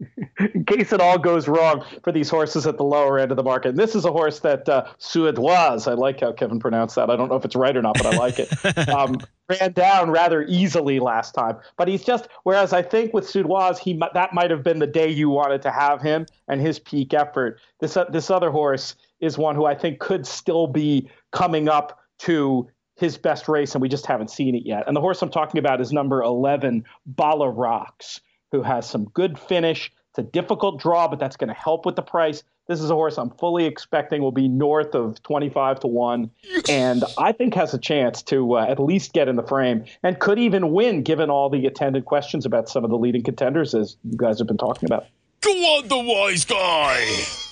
in 0.54 0.64
case 0.64 0.92
it 0.92 1.00
all 1.00 1.18
goes 1.18 1.46
wrong 1.48 1.84
for 2.02 2.12
these 2.12 2.28
horses 2.28 2.66
at 2.66 2.76
the 2.76 2.84
lower 2.84 3.18
end 3.18 3.30
of 3.30 3.36
the 3.36 3.42
market. 3.42 3.70
And 3.70 3.78
this 3.78 3.94
is 3.94 4.04
a 4.04 4.10
horse 4.10 4.40
that 4.40 4.68
uh, 4.68 4.86
Suédoise, 4.98 5.90
I 5.90 5.94
like 5.94 6.20
how 6.20 6.32
Kevin 6.32 6.58
pronounced 6.58 6.96
that. 6.96 7.10
I 7.10 7.16
don't 7.16 7.28
know 7.28 7.36
if 7.36 7.44
it's 7.44 7.56
right 7.56 7.76
or 7.76 7.82
not, 7.82 7.96
but 7.96 8.06
I 8.06 8.16
like 8.16 8.38
it. 8.38 8.88
um, 8.88 9.18
ran 9.48 9.72
down 9.72 10.10
rather 10.10 10.42
easily 10.42 10.98
last 11.00 11.32
time, 11.32 11.56
but 11.76 11.88
he's 11.88 12.04
just. 12.04 12.28
Whereas 12.42 12.72
I 12.72 12.82
think 12.82 13.14
with 13.14 13.26
Suédoise, 13.26 13.78
he 13.78 14.00
that 14.14 14.34
might 14.34 14.50
have 14.50 14.62
been 14.62 14.78
the 14.78 14.86
day 14.86 15.08
you 15.08 15.30
wanted 15.30 15.62
to 15.62 15.70
have 15.70 16.02
him 16.02 16.26
and 16.48 16.60
his 16.60 16.78
peak 16.78 17.14
effort. 17.14 17.60
This 17.80 17.96
uh, 17.96 18.04
this 18.04 18.30
other 18.30 18.50
horse 18.50 18.96
is 19.20 19.38
one 19.38 19.54
who 19.54 19.64
I 19.64 19.74
think 19.74 20.00
could 20.00 20.26
still 20.26 20.66
be 20.66 21.08
coming 21.32 21.68
up 21.68 22.00
to 22.20 22.68
his 22.96 23.18
best 23.18 23.48
race, 23.48 23.74
and 23.74 23.82
we 23.82 23.88
just 23.88 24.06
haven't 24.06 24.30
seen 24.30 24.54
it 24.54 24.64
yet. 24.64 24.84
And 24.86 24.96
the 24.96 25.00
horse 25.00 25.20
I'm 25.22 25.30
talking 25.30 25.58
about 25.58 25.80
is 25.80 25.92
number 25.92 26.22
11, 26.22 26.84
Ballagh 27.06 27.48
Rocks, 27.48 28.20
who 28.54 28.62
has 28.62 28.88
some 28.88 29.06
good 29.06 29.36
finish, 29.36 29.90
It's 30.10 30.20
a 30.20 30.22
difficult 30.22 30.78
draw, 30.80 31.08
but 31.08 31.18
that's 31.18 31.36
going 31.36 31.48
to 31.48 31.54
help 31.54 31.84
with 31.84 31.96
the 31.96 32.02
price. 32.02 32.44
This 32.68 32.80
is 32.80 32.88
a 32.88 32.94
horse 32.94 33.18
I'm 33.18 33.30
fully 33.30 33.66
expecting 33.66 34.22
will 34.22 34.30
be 34.30 34.46
north 34.46 34.94
of 34.94 35.20
25 35.24 35.80
to 35.80 35.86
1, 35.88 36.30
and 36.68 37.02
I 37.18 37.32
think 37.32 37.54
has 37.54 37.74
a 37.74 37.78
chance 37.78 38.22
to 38.22 38.56
uh, 38.56 38.64
at 38.66 38.78
least 38.78 39.12
get 39.12 39.26
in 39.28 39.34
the 39.34 39.42
frame 39.42 39.84
and 40.04 40.18
could 40.20 40.38
even 40.38 40.70
win 40.72 41.02
given 41.02 41.30
all 41.30 41.50
the 41.50 41.66
attendant 41.66 42.04
questions 42.04 42.46
about 42.46 42.68
some 42.68 42.84
of 42.84 42.90
the 42.90 42.96
leading 42.96 43.24
contenders, 43.24 43.74
as 43.74 43.96
you 44.04 44.16
guys 44.16 44.38
have 44.38 44.46
been 44.46 44.56
talking 44.56 44.86
about. 44.86 45.06
Go 45.40 45.50
on, 45.50 45.88
the 45.88 45.98
wise 45.98 46.44
guy. 46.44 47.04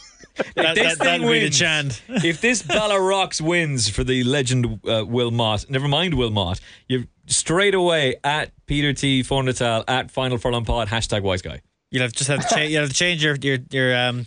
That, 0.56 0.74
this 0.74 0.96
that, 0.96 1.04
thing 1.04 1.20
that'll 1.20 1.26
the 1.26 1.40
wins. 1.42 1.58
chant. 1.58 2.02
if 2.08 2.40
this 2.40 2.62
Ballagh 2.62 2.98
Rocks 2.98 3.38
wins 3.38 3.90
for 3.90 4.02
the 4.02 4.24
legend 4.24 4.80
uh, 4.88 5.04
Bill 5.04 5.30
Mott, 5.30 5.66
never 5.68 5.88
mind 5.88 6.16
Bill 6.16 6.30
Mott, 6.30 6.58
you're 6.88 7.04
straight 7.26 7.74
away 7.74 8.16
at 8.24 8.52
Peter 8.66 8.92
T. 8.92 9.22
Fornatale 9.22 9.84
at 9.88 10.10
Final 10.10 10.38
Furlong 10.38 10.64
Pod, 10.64 10.88
hashtag 10.88 11.22
wise 11.22 11.42
guy. 11.42 11.60
You'll 11.90 12.02
have 12.02 12.12
just 12.12 12.28
have 12.30 12.46
to 12.48 12.54
change. 12.54 12.72
You 12.72 12.78
have 12.78 12.88
to 12.88 12.94
change 12.94 13.22
your 13.24 13.36
your 13.36 13.58
your 13.70 13.96
um 13.96 14.26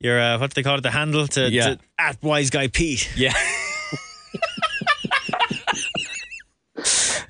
your 0.00 0.20
uh, 0.20 0.38
what 0.38 0.50
do 0.50 0.54
they 0.54 0.62
call 0.62 0.78
it 0.78 0.82
the 0.82 0.90
handle 0.90 1.26
to, 1.28 1.50
Yeah. 1.50 1.74
to 1.74 1.78
at 1.98 2.22
wise 2.22 2.50
guy 2.50 2.68
Pete. 2.68 3.10
Yeah. 3.16 3.32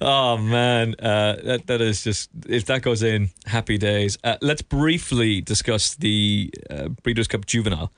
oh 0.01 0.37
man, 0.39 0.95
uh, 0.99 1.37
that 1.45 1.67
that 1.67 1.81
is 1.81 2.03
just 2.05 2.31
if 2.49 2.67
that 2.67 2.83
goes 2.83 3.03
in, 3.03 3.31
happy 3.47 3.79
days. 3.79 4.19
Uh, 4.25 4.37
let's 4.41 4.63
briefly 4.63 5.41
discuss 5.41 5.95
the 5.97 6.53
uh, 6.71 6.89
Breeders' 7.03 7.29
Cup 7.29 7.47
Juvenile. 7.47 7.93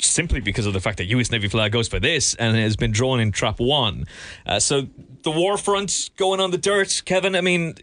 Simply 0.00 0.40
because 0.40 0.66
of 0.66 0.72
the 0.72 0.80
fact 0.80 0.98
that 0.98 1.04
US 1.06 1.30
Navy 1.30 1.48
flag 1.48 1.72
goes 1.72 1.88
for 1.88 2.00
this 2.00 2.34
and 2.34 2.56
has 2.56 2.76
been 2.76 2.92
drawn 2.92 3.20
in 3.20 3.32
trap 3.32 3.60
one. 3.60 4.06
Uh, 4.44 4.58
so 4.58 4.86
the 5.22 5.30
war 5.30 5.56
front 5.56 6.10
going 6.16 6.40
on 6.40 6.50
the 6.50 6.58
dirt, 6.58 7.02
Kevin. 7.04 7.36
I 7.36 7.40
mean, 7.40 7.74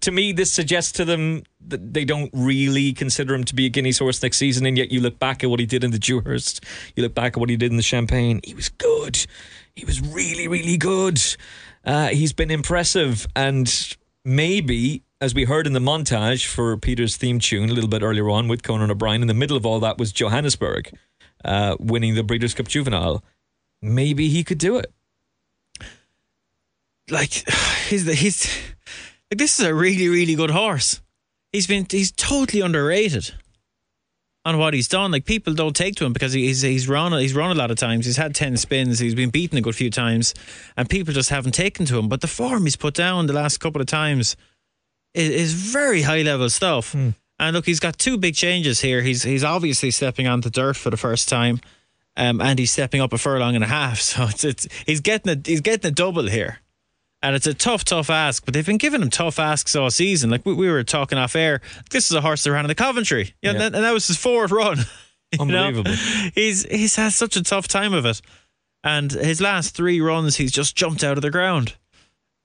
to 0.00 0.10
me, 0.10 0.32
this 0.32 0.52
suggests 0.52 0.92
to 0.92 1.04
them 1.04 1.42
that 1.66 1.92
they 1.92 2.04
don't 2.04 2.30
really 2.32 2.92
consider 2.92 3.34
him 3.34 3.44
to 3.44 3.54
be 3.54 3.66
a 3.66 3.68
Guineas 3.68 3.98
horse 3.98 4.22
next 4.22 4.38
season. 4.38 4.64
And 4.66 4.76
yet, 4.76 4.90
you 4.92 5.00
look 5.00 5.18
back 5.18 5.42
at 5.42 5.50
what 5.50 5.60
he 5.60 5.66
did 5.66 5.84
in 5.84 5.90
the 5.90 5.98
Dewhurst, 5.98 6.64
you 6.94 7.02
look 7.02 7.14
back 7.14 7.34
at 7.34 7.38
what 7.38 7.50
he 7.50 7.56
did 7.56 7.70
in 7.70 7.76
the 7.76 7.82
Champagne. 7.82 8.40
He 8.44 8.54
was 8.54 8.68
good. 8.68 9.26
He 9.74 9.84
was 9.84 10.00
really, 10.00 10.48
really 10.48 10.76
good. 10.76 11.20
Uh, 11.84 12.08
he's 12.08 12.32
been 12.32 12.50
impressive. 12.50 13.26
And 13.34 13.96
maybe, 14.24 15.02
as 15.20 15.34
we 15.34 15.44
heard 15.44 15.66
in 15.66 15.72
the 15.72 15.80
montage 15.80 16.46
for 16.46 16.76
Peter's 16.76 17.16
theme 17.16 17.38
tune 17.40 17.70
a 17.70 17.72
little 17.72 17.90
bit 17.90 18.02
earlier 18.02 18.28
on 18.30 18.48
with 18.48 18.62
Conan 18.62 18.90
O'Brien, 18.90 19.22
in 19.22 19.28
the 19.28 19.34
middle 19.34 19.56
of 19.56 19.66
all 19.66 19.80
that 19.80 19.98
was 19.98 20.12
Johannesburg 20.12 20.96
uh, 21.44 21.76
winning 21.78 22.14
the 22.14 22.22
Breeders' 22.22 22.54
Cup 22.54 22.68
Juvenile. 22.68 23.22
Maybe 23.82 24.28
he 24.28 24.44
could 24.44 24.58
do 24.58 24.76
it. 24.76 24.92
Like 27.10 27.30
he's 27.88 28.06
he's 28.20 28.48
like 29.30 29.38
this 29.38 29.58
is 29.58 29.66
a 29.66 29.74
really 29.74 30.08
really 30.08 30.34
good 30.34 30.50
horse. 30.50 31.00
He's 31.52 31.66
been 31.66 31.86
he's 31.90 32.12
totally 32.12 32.60
underrated 32.60 33.32
on 34.44 34.58
what 34.58 34.74
he's 34.74 34.88
done. 34.88 35.10
Like 35.10 35.24
people 35.24 35.54
don't 35.54 35.74
take 35.74 35.96
to 35.96 36.04
him 36.04 36.12
because 36.12 36.32
he's 36.32 36.62
he's 36.62 36.88
run 36.88 37.12
he's 37.12 37.34
run 37.34 37.50
a 37.50 37.58
lot 37.58 37.70
of 37.70 37.76
times. 37.76 38.06
He's 38.06 38.16
had 38.16 38.34
ten 38.34 38.56
spins. 38.56 38.98
He's 38.98 39.14
been 39.14 39.30
beaten 39.30 39.58
a 39.58 39.62
good 39.62 39.74
few 39.74 39.90
times, 39.90 40.34
and 40.76 40.88
people 40.88 41.14
just 41.14 41.30
haven't 41.30 41.52
taken 41.52 41.86
to 41.86 41.98
him. 41.98 42.08
But 42.08 42.20
the 42.20 42.26
form 42.26 42.64
he's 42.64 42.76
put 42.76 42.94
down 42.94 43.26
the 43.26 43.32
last 43.32 43.58
couple 43.58 43.80
of 43.80 43.86
times 43.86 44.36
is, 45.14 45.30
is 45.30 45.52
very 45.52 46.02
high 46.02 46.22
level 46.22 46.50
stuff. 46.50 46.94
And 47.40 47.54
look, 47.54 47.66
he's 47.66 47.80
got 47.80 47.98
two 47.98 48.18
big 48.18 48.34
changes 48.34 48.80
here. 48.80 49.02
He's 49.02 49.22
he's 49.22 49.44
obviously 49.44 49.90
stepping 49.90 50.26
onto 50.26 50.50
dirt 50.50 50.76
for 50.76 50.90
the 50.90 50.96
first 50.96 51.28
time, 51.28 51.60
um, 52.16 52.40
and 52.40 52.58
he's 52.58 52.72
stepping 52.72 53.00
up 53.00 53.12
a 53.12 53.18
furlong 53.18 53.54
and 53.54 53.64
a 53.64 53.68
half. 53.68 54.00
So 54.08 54.24
it's, 54.24 54.44
it's 54.44 54.68
he's 54.86 55.00
getting 55.00 55.32
a 55.32 55.40
he's 55.44 55.60
getting 55.60 55.88
a 55.88 55.94
double 55.94 56.28
here. 56.28 56.58
And 57.20 57.34
it's 57.34 57.48
a 57.48 57.54
tough, 57.54 57.84
tough 57.84 58.10
ask, 58.10 58.44
but 58.44 58.54
they've 58.54 58.64
been 58.64 58.78
giving 58.78 59.02
him 59.02 59.10
tough 59.10 59.40
asks 59.40 59.74
all 59.74 59.90
season. 59.90 60.30
Like 60.30 60.46
we, 60.46 60.54
we 60.54 60.70
were 60.70 60.84
talking 60.84 61.18
off 61.18 61.34
air, 61.34 61.60
this 61.90 62.08
is 62.08 62.16
a 62.16 62.20
horse 62.20 62.44
that 62.44 62.52
ran 62.52 62.64
in 62.64 62.68
the 62.68 62.76
Coventry, 62.76 63.34
yeah, 63.42 63.50
Yeah. 63.50 63.50
And, 63.50 63.60
that, 63.60 63.74
and 63.74 63.84
that 63.84 63.92
was 63.92 64.06
his 64.06 64.16
fourth 64.16 64.50
run. 64.52 64.78
You 65.32 65.44
know? 65.44 65.66
Unbelievable. 65.66 65.92
He's 66.34 66.64
he's 66.64 66.96
had 66.96 67.12
such 67.12 67.36
a 67.36 67.42
tough 67.42 67.68
time 67.68 67.92
of 67.92 68.06
it, 68.06 68.22
and 68.82 69.12
his 69.12 69.42
last 69.42 69.76
three 69.76 70.00
runs, 70.00 70.36
he's 70.36 70.52
just 70.52 70.74
jumped 70.74 71.04
out 71.04 71.18
of 71.18 71.22
the 71.22 71.30
ground. 71.30 71.74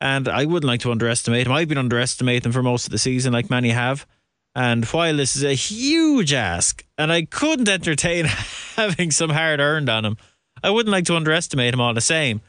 And 0.03 0.27
I 0.27 0.43
wouldn't 0.43 0.67
like 0.67 0.81
to 0.81 0.91
underestimate 0.91 1.47
him. 1.47 1.53
I've 1.53 1.69
been 1.69 1.77
underestimating 1.77 2.49
him 2.49 2.51
for 2.51 2.61
most 2.61 2.87
of 2.87 2.91
the 2.91 2.97
season, 2.97 3.31
like 3.31 3.49
many 3.49 3.69
have. 3.69 4.05
And 4.53 4.83
while 4.83 5.15
this 5.15 5.37
is 5.37 5.45
a 5.45 5.53
huge 5.53 6.33
ask, 6.33 6.83
and 6.97 7.09
I 7.09 7.23
couldn't 7.23 7.69
entertain 7.69 8.25
having 8.75 9.11
some 9.11 9.29
hard 9.29 9.61
earned 9.61 9.87
on 9.87 10.03
him, 10.03 10.17
I 10.61 10.71
wouldn't 10.71 10.91
like 10.91 11.05
to 11.05 11.15
underestimate 11.15 11.73
him 11.73 11.79
all 11.79 11.93
the 11.93 12.01
same. 12.01 12.41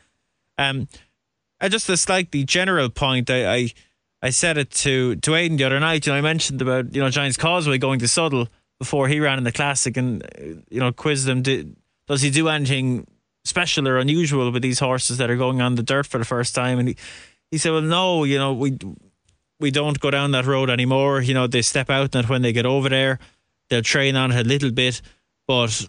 Um, 0.59 0.89
I 1.61 1.69
just 1.69 1.89
a 1.89 1.97
slightly 1.97 2.43
general 2.43 2.91
point. 2.91 3.31
I, 3.31 3.55
I 3.55 3.73
I 4.21 4.31
said 4.31 4.59
it 4.59 4.73
to 4.73 5.15
to 5.15 5.37
Aidan 5.37 5.57
the 5.57 5.65
other 5.65 5.79
night. 5.79 6.07
You 6.07 6.13
know, 6.13 6.19
I 6.19 6.23
mentioned 6.23 6.61
about 6.61 6.93
you 6.93 7.01
know 7.01 7.09
Giants 7.09 7.37
Causeway 7.37 7.79
going 7.79 8.01
to 8.01 8.09
Suddle 8.09 8.49
before 8.81 9.07
he 9.07 9.21
ran 9.21 9.39
in 9.39 9.45
the 9.45 9.53
classic, 9.53 9.97
and 9.97 10.29
you 10.71 10.81
know 10.81 10.91
quizzed 10.91 11.29
him. 11.29 11.43
Did, 11.43 11.77
does 12.09 12.23
he 12.23 12.31
do 12.31 12.49
anything 12.49 13.07
special 13.45 13.87
or 13.87 13.99
unusual 13.99 14.51
with 14.51 14.63
these 14.63 14.81
horses 14.81 15.19
that 15.19 15.31
are 15.31 15.37
going 15.37 15.61
on 15.61 15.77
the 15.77 15.85
dirt 15.85 16.07
for 16.07 16.19
the 16.19 16.25
first 16.25 16.53
time? 16.53 16.81
And 16.81 16.89
he 16.89 16.97
he 17.55 17.59
said, 17.59 17.73
well, 17.73 17.83
no, 17.83 18.25
you 18.25 18.39
know 18.39 18.53
we 18.53 18.79
we 19.61 19.71
don't 19.71 20.01
go 20.01 20.11
down 20.11 20.33
that 20.33 20.47
road 20.47 20.71
anymore. 20.71 21.21
You 21.21 21.35
know, 21.35 21.47
they 21.47 21.63
step 21.63 21.91
out 21.91 22.15
and 22.15 22.29
when 22.29 22.43
they 22.43 22.53
get 22.53 22.67
over 22.67 22.89
there, 22.89 23.19
they'll 23.69 23.83
train 23.83 24.17
on 24.17 24.33
it 24.33 24.47
a 24.47 24.49
little 24.49 24.71
bit, 24.71 25.01
but. 25.47 25.87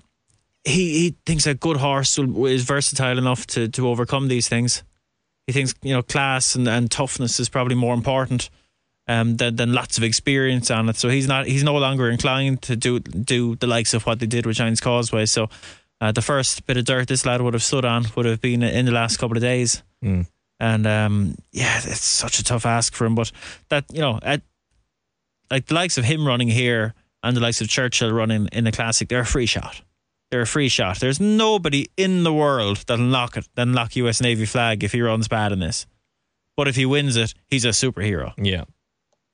He, 0.68 0.98
he 0.98 1.16
thinks 1.28 1.46
a 1.46 1.54
good 1.54 1.78
horse 1.78 2.18
is 2.18 2.64
versatile 2.64 3.20
enough 3.20 3.46
to, 3.46 3.68
to 3.68 3.88
overcome 3.88 4.30
these 4.30 4.50
things 4.50 4.84
he 5.48 5.54
thinks 5.54 5.76
you 5.82 5.94
know 5.94 6.02
class 6.02 6.56
and, 6.56 6.68
and 6.68 6.90
toughness 6.90 7.40
is 7.40 7.50
probably 7.50 7.76
more 7.76 7.94
important 7.94 8.50
um, 9.08 9.38
than, 9.38 9.56
than 9.56 9.74
lots 9.74 9.98
of 9.98 10.04
experience 10.04 10.72
on 10.72 10.90
it. 10.90 10.96
So 10.96 11.10
he's 11.10 11.28
not 11.28 11.46
he's 11.46 11.64
no 11.64 11.76
longer 11.76 12.10
inclined 12.10 12.62
to 12.64 12.76
do 12.76 13.00
do 13.00 13.56
the 13.56 13.68
likes 13.68 13.94
of 13.94 14.06
what 14.06 14.20
they 14.20 14.26
did 14.26 14.46
with 14.46 14.58
Giants 14.58 14.82
Causeway. 14.82 15.26
So 15.26 15.50
uh, 16.02 16.12
the 16.12 16.22
first 16.22 16.66
bit 16.66 16.78
of 16.78 16.86
dirt 16.86 17.08
this 17.08 17.26
lad 17.26 17.42
would 17.42 17.54
have 17.54 17.64
stood 17.64 17.86
on 17.86 18.06
would 18.16 18.26
have 18.26 18.42
been 18.42 18.64
in 18.64 18.86
the 18.86 18.92
last 18.92 19.18
couple 19.18 19.38
of 19.38 19.42
days. 19.42 19.84
And 20.60 20.88
um, 20.88 21.36
yeah, 21.52 21.78
it's 21.78 22.04
such 22.04 22.40
a 22.40 22.44
tough 22.44 22.66
ask 22.66 22.94
for 22.94 23.06
him. 23.06 23.16
But 23.16 23.32
that 23.70 23.86
you 23.92 24.00
know, 24.00 24.20
at 24.22 24.42
like 25.52 25.68
the 25.68 25.74
likes 25.74 25.98
of 25.98 26.06
him 26.06 26.26
running 26.26 26.48
here 26.48 26.94
and 27.24 27.36
the 27.36 27.42
likes 27.42 27.62
of 27.62 27.68
Churchill 27.68 28.12
running 28.12 28.48
in 28.52 28.64
the 28.64 28.72
classic, 28.72 29.10
they're 29.10 29.22
a 29.22 29.26
free 29.26 29.46
shot. 29.46 29.82
They're 30.32 30.42
a 30.42 30.48
free 30.48 30.70
shot. 30.70 31.00
There's 31.00 31.20
nobody 31.20 31.88
in 31.98 32.24
the 32.24 32.34
world 32.34 32.84
that'll 32.88 33.06
knock 33.06 33.38
it, 33.38 33.48
that'll 33.56 33.74
knock 33.74 33.96
US 33.98 34.22
Navy 34.22 34.46
flag 34.46 34.84
if 34.84 34.92
he 34.92 35.02
runs 35.02 35.28
bad 35.28 35.52
in 35.52 35.60
this. 35.60 35.86
But 36.58 36.68
if 36.68 36.76
he 36.76 36.86
wins 36.86 37.16
it, 37.18 37.34
he's 37.48 37.66
a 37.66 37.70
superhero. 37.70 38.34
Yeah. 38.38 38.64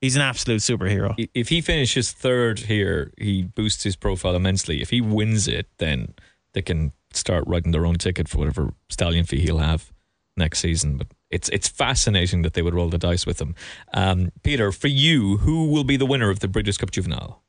He's 0.00 0.16
an 0.16 0.22
absolute 0.22 0.60
superhero. 0.60 1.28
If 1.32 1.48
he 1.48 1.60
finishes 1.60 2.10
third 2.10 2.60
here, 2.60 3.12
he 3.16 3.44
boosts 3.44 3.84
his 3.84 3.94
profile 3.94 4.34
immensely. 4.34 4.82
If 4.82 4.90
he 4.90 5.00
wins 5.00 5.46
it, 5.46 5.68
then 5.78 6.14
they 6.54 6.62
can 6.62 6.92
start 7.12 7.44
writing 7.46 7.70
their 7.70 7.86
own 7.86 7.94
ticket 7.94 8.28
for 8.28 8.38
whatever 8.38 8.74
stallion 8.88 9.24
fee 9.24 9.40
he'll 9.40 9.58
have 9.58 9.91
next 10.36 10.60
season. 10.60 10.96
But 10.96 11.08
it's 11.30 11.48
it's 11.50 11.68
fascinating 11.68 12.42
that 12.42 12.54
they 12.54 12.62
would 12.62 12.74
roll 12.74 12.88
the 12.88 12.98
dice 12.98 13.26
with 13.26 13.40
him. 13.40 13.54
Um, 13.94 14.32
Peter, 14.42 14.72
for 14.72 14.88
you, 14.88 15.38
who 15.38 15.70
will 15.70 15.84
be 15.84 15.96
the 15.96 16.06
winner 16.06 16.30
of 16.30 16.40
the 16.40 16.48
Breeders' 16.48 16.78
Cup 16.78 16.90
Juvenile? 16.90 17.42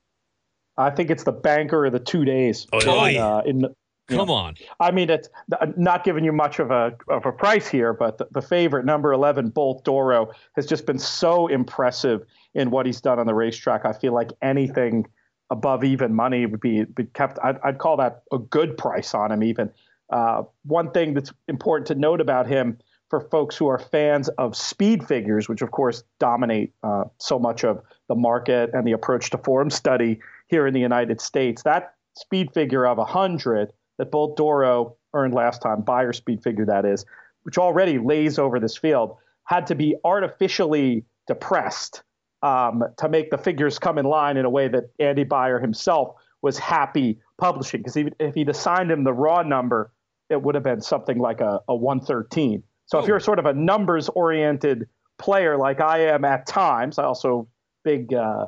I 0.78 0.90
think 0.90 1.12
it's 1.12 1.24
the 1.24 1.32
banker 1.32 1.86
of 1.86 1.92
the 1.92 2.00
two 2.00 2.26
days. 2.26 2.68
Oi. 2.74 3.18
Uh, 3.18 3.44
in 3.46 3.60
the, 3.60 3.76
Come 4.10 4.30
on. 4.30 4.56
I 4.82 4.92
mean, 4.92 5.10
it's 5.10 5.30
not 5.78 6.04
giving 6.04 6.26
you 6.26 6.34
much 6.34 6.60
of 6.60 6.72
a 6.72 6.94
of 7.08 7.26
a 7.26 7.32
price 7.32 7.70
here, 7.70 7.94
but 7.94 8.18
the, 8.18 8.28
the 8.32 8.42
favorite 8.42 8.86
number 8.86 9.14
eleven, 9.14 9.50
Bolt 9.50 9.86
d'Oro, 9.86 10.32
has 10.56 10.66
just 10.66 10.86
been 10.86 11.00
so 11.00 11.48
impressive 11.48 12.26
in 12.54 12.70
what 12.70 12.86
he's 12.86 13.00
done 13.00 13.18
on 13.18 13.28
the 13.28 13.34
racetrack. 13.34 13.86
I 13.86 13.94
feel 13.94 14.14
like 14.14 14.32
anything 14.42 15.08
above 15.50 15.86
even 15.86 16.14
money 16.14 16.46
would 16.46 16.60
be, 16.60 16.84
be 16.84 17.06
kept. 17.06 17.40
I'd, 17.44 17.58
I'd 17.64 17.78
call 17.78 17.96
that 17.98 18.24
a 18.34 18.40
good 18.40 18.78
price 18.78 19.14
on 19.14 19.32
him. 19.32 19.42
Even 19.42 19.72
uh, 20.14 20.44
one 20.64 20.92
thing 20.92 21.16
that's 21.16 21.34
important 21.48 21.88
to 21.88 21.96
note 21.96 22.22
about 22.22 22.46
him 22.46 22.78
for 23.10 23.20
folks 23.20 23.58
who 23.58 23.68
are 23.68 23.80
fans 23.80 24.30
of 24.38 24.56
speed 24.56 25.04
figures, 25.08 25.50
which 25.50 25.64
of 25.64 25.72
course 25.72 26.04
dominate 26.20 26.72
uh, 26.84 27.06
so 27.18 27.40
much 27.40 27.64
of 27.64 27.82
the 28.10 28.16
market 28.16 28.70
and 28.74 28.86
the 28.86 28.92
approach 28.92 29.32
to 29.32 29.40
form 29.40 29.72
study 29.72 30.20
here 30.48 30.68
in 30.68 30.74
the 30.74 30.80
United 30.80 31.20
States, 31.20 31.64
that 31.64 31.96
speed 32.16 32.54
figure 32.54 32.86
of 32.86 33.00
100 33.00 33.74
that 33.98 34.12
Bolt 34.12 34.38
d'Oro 34.38 34.96
earned 35.16 35.34
last 35.34 35.64
time, 35.64 35.82
Beyer 35.82 36.14
speed 36.14 36.44
figure 36.44 36.66
that 36.66 36.86
is, 36.86 37.06
which 37.42 37.58
already 37.58 37.98
lays 37.98 38.38
over 38.38 38.60
this 38.60 38.78
field, 38.78 39.18
had 39.46 39.66
to 39.68 39.76
be 39.76 39.96
artificially 40.04 41.06
depressed 41.26 42.04
um, 42.44 42.84
to 43.00 43.10
make 43.10 43.32
the 43.32 43.38
figures 43.40 43.80
come 43.80 43.98
in 43.98 44.06
line 44.06 44.38
in 44.38 44.46
a 44.46 44.50
way 44.50 44.68
that 44.68 44.92
Andy 45.00 45.24
Beyer 45.24 45.60
himself 45.60 46.16
was 46.44 46.60
happy 46.60 47.20
publishing. 47.40 47.82
Because 47.82 47.98
if 48.20 48.36
he'd 48.36 48.50
assigned 48.50 48.92
him 48.92 49.04
the 49.04 49.14
raw 49.14 49.42
number, 49.42 49.92
it 50.30 50.42
would 50.42 50.56
have 50.56 50.64
been 50.64 50.82
something 50.82 51.20
like 51.20 51.42
a, 51.42 51.62
a 51.68 51.76
113. 51.76 52.64
So 52.86 53.00
if 53.00 53.08
you're 53.08 53.20
sort 53.20 53.40
of 53.40 53.46
a 53.46 53.54
numbers 53.54 54.10
oriented 54.10 54.88
player 55.18 55.58
like 55.58 55.82
I 55.82 56.08
am 56.08 56.26
at 56.26 56.46
times, 56.46 57.00
I 57.00 57.06
also 57.06 57.48
big 57.84 58.14
uh, 58.14 58.48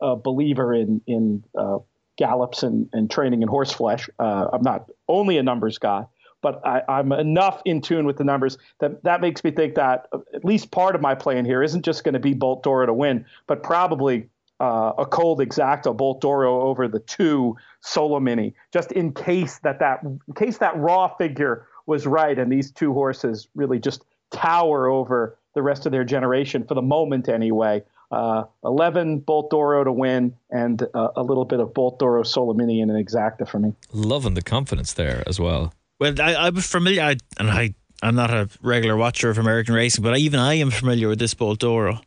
a 0.00 0.16
believer 0.16 0.74
in 0.74 1.00
in 1.06 1.44
uh, 1.56 1.78
gallops 2.16 2.62
and, 2.62 2.88
and 2.92 3.10
training 3.10 3.42
in 3.42 3.48
horse 3.48 3.72
flesh. 3.72 4.10
Uh, 4.18 4.48
I'm 4.52 4.62
not 4.62 4.90
only 5.08 5.38
a 5.38 5.42
numbers 5.42 5.78
guy, 5.78 6.04
but 6.42 6.60
I, 6.66 6.82
I'm 6.88 7.12
enough 7.12 7.62
in 7.64 7.80
tune 7.80 8.04
with 8.06 8.16
the 8.16 8.24
numbers 8.24 8.58
that 8.80 9.02
that 9.04 9.20
makes 9.20 9.42
me 9.44 9.50
think 9.52 9.76
that 9.76 10.06
at 10.34 10.44
least 10.44 10.70
part 10.70 10.94
of 10.94 11.00
my 11.00 11.14
plan 11.14 11.44
here 11.44 11.62
isn't 11.62 11.84
just 11.84 12.04
going 12.04 12.14
to 12.14 12.20
be 12.20 12.34
Bolt 12.34 12.62
d'Oro 12.62 12.86
to 12.86 12.94
win, 12.94 13.24
but 13.46 13.62
probably 13.62 14.28
uh, 14.60 14.92
a 14.98 15.06
cold 15.06 15.40
exacta 15.40 15.96
Bolt 15.96 16.20
d'Oro 16.20 16.62
over 16.62 16.88
the 16.88 17.00
two 17.00 17.56
Solomini, 17.84 18.54
just 18.72 18.92
in 18.92 19.12
case 19.12 19.58
that 19.60 19.78
that 19.80 20.02
in 20.02 20.34
case 20.34 20.58
that 20.58 20.76
raw 20.76 21.08
figure 21.16 21.66
was 21.86 22.06
right, 22.06 22.38
and 22.38 22.50
these 22.50 22.70
two 22.70 22.92
horses 22.92 23.48
really 23.54 23.78
just 23.78 24.04
tower 24.30 24.88
over 24.88 25.38
the 25.54 25.62
rest 25.62 25.86
of 25.86 25.92
their 25.92 26.04
generation 26.04 26.64
for 26.64 26.74
the 26.74 26.82
moment, 26.82 27.28
anyway. 27.28 27.82
Uh, 28.10 28.44
11 28.64 29.18
Bolt 29.18 29.50
d'Oro 29.50 29.84
to 29.84 29.92
win, 29.92 30.34
and 30.50 30.82
uh, 30.94 31.08
a 31.14 31.22
little 31.22 31.44
bit 31.44 31.60
of 31.60 31.74
Bolt 31.74 31.98
d'Oro 31.98 32.22
Solomini 32.22 32.82
in 32.82 32.90
an 32.90 33.02
exacta 33.02 33.46
for 33.46 33.58
me. 33.58 33.74
Loving 33.92 34.34
the 34.34 34.42
confidence 34.42 34.94
there 34.94 35.22
as 35.26 35.38
well. 35.38 35.74
Well, 36.00 36.14
I, 36.20 36.34
I'm 36.34 36.56
familiar, 36.56 37.02
I, 37.02 37.16
and 37.38 37.50
I, 37.50 37.74
I'm 38.02 38.14
not 38.14 38.30
a 38.30 38.48
regular 38.62 38.96
watcher 38.96 39.28
of 39.28 39.36
American 39.36 39.74
racing, 39.74 40.02
but 40.02 40.16
even 40.16 40.40
I 40.40 40.54
am 40.54 40.70
familiar 40.70 41.08
with 41.08 41.18
this 41.18 41.34
Bolt 41.34 41.58
d'Oro. 41.58 42.00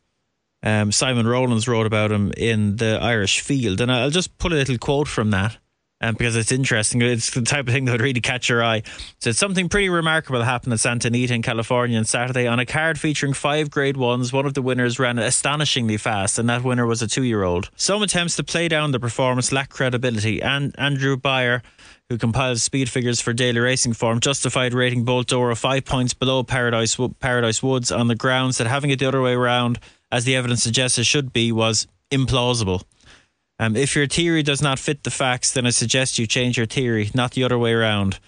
Um, 0.63 0.91
Simon 0.91 1.27
Rowlands 1.27 1.67
wrote 1.67 1.85
about 1.85 2.11
him 2.11 2.31
in 2.37 2.75
the 2.75 2.99
Irish 3.01 3.41
Field, 3.41 3.81
and 3.81 3.91
I'll 3.91 4.09
just 4.09 4.37
pull 4.37 4.53
a 4.53 4.55
little 4.55 4.77
quote 4.77 5.07
from 5.07 5.31
that. 5.31 5.57
Um, 6.03 6.15
because 6.15 6.35
it's 6.35 6.51
interesting. 6.51 6.99
It's 7.03 7.29
the 7.29 7.43
type 7.43 7.67
of 7.67 7.75
thing 7.75 7.85
that 7.85 7.91
would 7.91 8.01
really 8.01 8.21
catch 8.21 8.49
your 8.49 8.63
eye. 8.63 8.81
So 9.19 9.31
something 9.31 9.69
pretty 9.69 9.87
remarkable 9.87 10.41
happened 10.41 10.73
at 10.73 10.79
Santa 10.79 11.09
Anita 11.09 11.35
in 11.35 11.43
California 11.43 11.95
on 11.95 12.05
Saturday. 12.05 12.47
On 12.47 12.57
a 12.57 12.65
card 12.65 12.99
featuring 12.99 13.33
five 13.33 13.69
grade 13.69 13.97
ones, 13.97 14.33
one 14.33 14.47
of 14.47 14.55
the 14.55 14.63
winners 14.63 14.97
ran 14.97 15.19
astonishingly 15.19 15.97
fast, 15.97 16.39
and 16.39 16.49
that 16.49 16.63
winner 16.63 16.87
was 16.87 17.03
a 17.03 17.07
two 17.07 17.21
year 17.21 17.43
old. 17.43 17.69
Some 17.75 18.01
attempts 18.01 18.35
to 18.37 18.43
play 18.43 18.67
down 18.67 18.93
the 18.93 18.99
performance 18.99 19.51
lack 19.51 19.69
credibility, 19.69 20.41
and 20.41 20.73
Andrew 20.79 21.17
Beyer 21.17 21.61
who 22.11 22.17
compiles 22.17 22.61
speed 22.61 22.89
figures 22.89 23.21
for 23.21 23.31
Daily 23.31 23.61
Racing 23.61 23.93
Form, 23.93 24.19
justified 24.19 24.73
rating 24.73 25.05
Bolt 25.05 25.27
d'Oro 25.27 25.55
five 25.55 25.85
points 25.85 26.13
below 26.13 26.43
Paradise 26.43 26.97
Paradise 27.21 27.63
Woods 27.63 27.89
on 27.89 28.09
the 28.09 28.15
grounds 28.15 28.57
that 28.57 28.67
having 28.67 28.89
it 28.89 28.99
the 28.99 29.05
other 29.05 29.21
way 29.21 29.31
around, 29.31 29.79
as 30.11 30.25
the 30.25 30.35
evidence 30.35 30.63
suggests 30.63 30.97
it 30.97 31.05
should 31.05 31.33
be, 31.33 31.51
was 31.51 31.87
implausible. 32.11 32.83
Um, 33.59 33.75
if 33.75 33.95
your 33.95 34.07
theory 34.07 34.43
does 34.43 34.61
not 34.61 34.79
fit 34.79 35.03
the 35.03 35.11
facts, 35.11 35.51
then 35.51 35.65
I 35.65 35.69
suggest 35.69 36.17
you 36.17 36.25
change 36.25 36.57
your 36.57 36.65
theory, 36.65 37.11
not 37.13 37.31
the 37.31 37.43
other 37.43 37.59
way 37.59 37.73
around. 37.73 38.19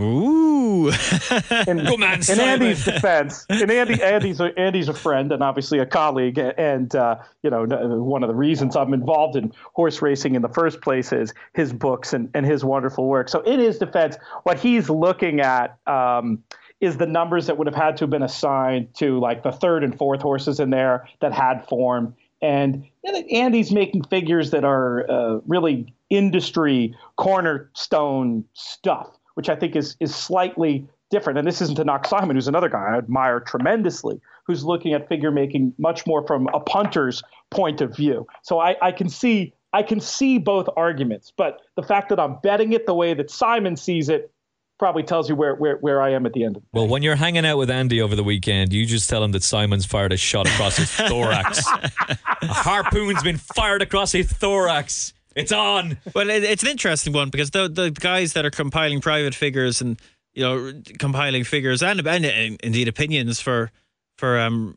Ooh. 0.00 0.88
in, 1.66 1.84
Good 1.84 1.98
man, 1.98 2.14
in 2.14 2.22
Simon. 2.22 2.44
Andy's 2.44 2.84
defense, 2.84 3.44
in 3.50 3.68
Andy, 3.70 4.00
Andy's 4.00 4.40
a, 4.40 4.56
Andy's 4.58 4.88
a 4.88 4.94
friend 4.94 5.32
and 5.32 5.42
obviously 5.42 5.80
a 5.80 5.86
colleague, 5.86 6.38
and 6.38 6.94
uh, 6.94 7.16
you 7.42 7.50
know 7.50 7.64
one 7.64 8.22
of 8.22 8.28
the 8.28 8.34
reasons 8.34 8.76
I'm 8.76 8.94
involved 8.94 9.34
in 9.34 9.52
horse 9.72 10.00
racing 10.00 10.36
in 10.36 10.42
the 10.42 10.48
first 10.48 10.80
place 10.82 11.12
is 11.12 11.34
his 11.52 11.72
books 11.72 12.12
and, 12.12 12.30
and 12.32 12.46
his 12.46 12.64
wonderful 12.64 13.08
work. 13.08 13.28
So 13.28 13.40
in 13.40 13.58
his 13.58 13.78
defense, 13.78 14.16
what 14.44 14.58
he's 14.58 14.88
looking 14.88 15.40
at 15.40 15.78
um, 15.86 16.44
is 16.80 16.96
the 16.96 17.06
numbers 17.06 17.46
that 17.46 17.58
would 17.58 17.66
have 17.66 17.74
had 17.74 17.96
to 17.96 18.04
have 18.04 18.10
been 18.10 18.22
assigned 18.22 18.94
to 18.94 19.18
like 19.18 19.42
the 19.42 19.52
third 19.52 19.82
and 19.82 19.96
fourth 19.96 20.22
horses 20.22 20.60
in 20.60 20.70
there 20.70 21.08
that 21.20 21.32
had 21.32 21.66
form. 21.68 22.14
And 22.40 22.86
Andy's 23.32 23.72
making 23.72 24.04
figures 24.04 24.52
that 24.52 24.64
are 24.64 25.10
uh, 25.10 25.40
really 25.46 25.92
industry 26.08 26.94
cornerstone 27.16 28.44
stuff 28.54 29.18
which 29.38 29.48
I 29.48 29.54
think 29.54 29.76
is 29.76 29.94
is 30.00 30.12
slightly 30.12 30.84
different. 31.10 31.38
And 31.38 31.46
this 31.46 31.62
isn't 31.62 31.76
to 31.76 31.84
knock 31.84 32.08
Simon, 32.08 32.34
who's 32.34 32.48
another 32.48 32.68
guy 32.68 32.94
I 32.94 32.98
admire 32.98 33.38
tremendously, 33.38 34.20
who's 34.44 34.64
looking 34.64 34.94
at 34.94 35.08
figure 35.08 35.30
making 35.30 35.74
much 35.78 36.08
more 36.08 36.26
from 36.26 36.48
a 36.52 36.58
punter's 36.58 37.22
point 37.50 37.80
of 37.80 37.94
view. 37.94 38.26
So 38.42 38.58
I, 38.58 38.74
I 38.82 38.90
can 38.90 39.08
see 39.08 39.54
I 39.72 39.84
can 39.84 40.00
see 40.00 40.38
both 40.38 40.68
arguments, 40.76 41.32
but 41.36 41.60
the 41.76 41.84
fact 41.84 42.08
that 42.08 42.18
I'm 42.18 42.38
betting 42.42 42.72
it 42.72 42.86
the 42.86 42.94
way 42.94 43.14
that 43.14 43.30
Simon 43.30 43.76
sees 43.76 44.08
it 44.08 44.32
probably 44.78 45.02
tells 45.02 45.28
you 45.28 45.34
where, 45.34 45.54
where, 45.54 45.76
where 45.76 46.00
I 46.00 46.12
am 46.12 46.24
at 46.26 46.32
the 46.32 46.44
end 46.44 46.56
of 46.56 46.62
the 46.62 46.68
Well, 46.72 46.88
when 46.88 47.02
you're 47.02 47.16
hanging 47.16 47.44
out 47.44 47.58
with 47.58 47.70
Andy 47.70 48.00
over 48.00 48.14
the 48.14 48.24
weekend, 48.24 48.72
you 48.72 48.86
just 48.86 49.10
tell 49.10 49.22
him 49.22 49.32
that 49.32 49.42
Simon's 49.42 49.84
fired 49.84 50.12
a 50.12 50.16
shot 50.16 50.46
across 50.46 50.76
his 50.76 50.90
thorax. 51.08 51.66
a 51.68 52.46
harpoon's 52.46 53.22
been 53.22 53.36
fired 53.38 53.82
across 53.82 54.12
his 54.12 54.30
thorax. 54.32 55.12
It's 55.34 55.52
on. 55.52 55.98
Well, 56.14 56.30
it, 56.30 56.42
it's 56.42 56.62
an 56.62 56.70
interesting 56.70 57.12
one 57.12 57.30
because 57.30 57.50
the 57.50 57.68
the 57.68 57.90
guys 57.90 58.32
that 58.32 58.44
are 58.44 58.50
compiling 58.50 59.00
private 59.00 59.34
figures 59.34 59.80
and 59.80 60.00
you 60.34 60.42
know 60.42 60.72
compiling 60.98 61.44
figures 61.44 61.82
and 61.82 62.04
and, 62.06 62.24
and 62.24 62.60
indeed 62.62 62.88
opinions 62.88 63.40
for 63.40 63.70
for 64.16 64.38
um 64.38 64.76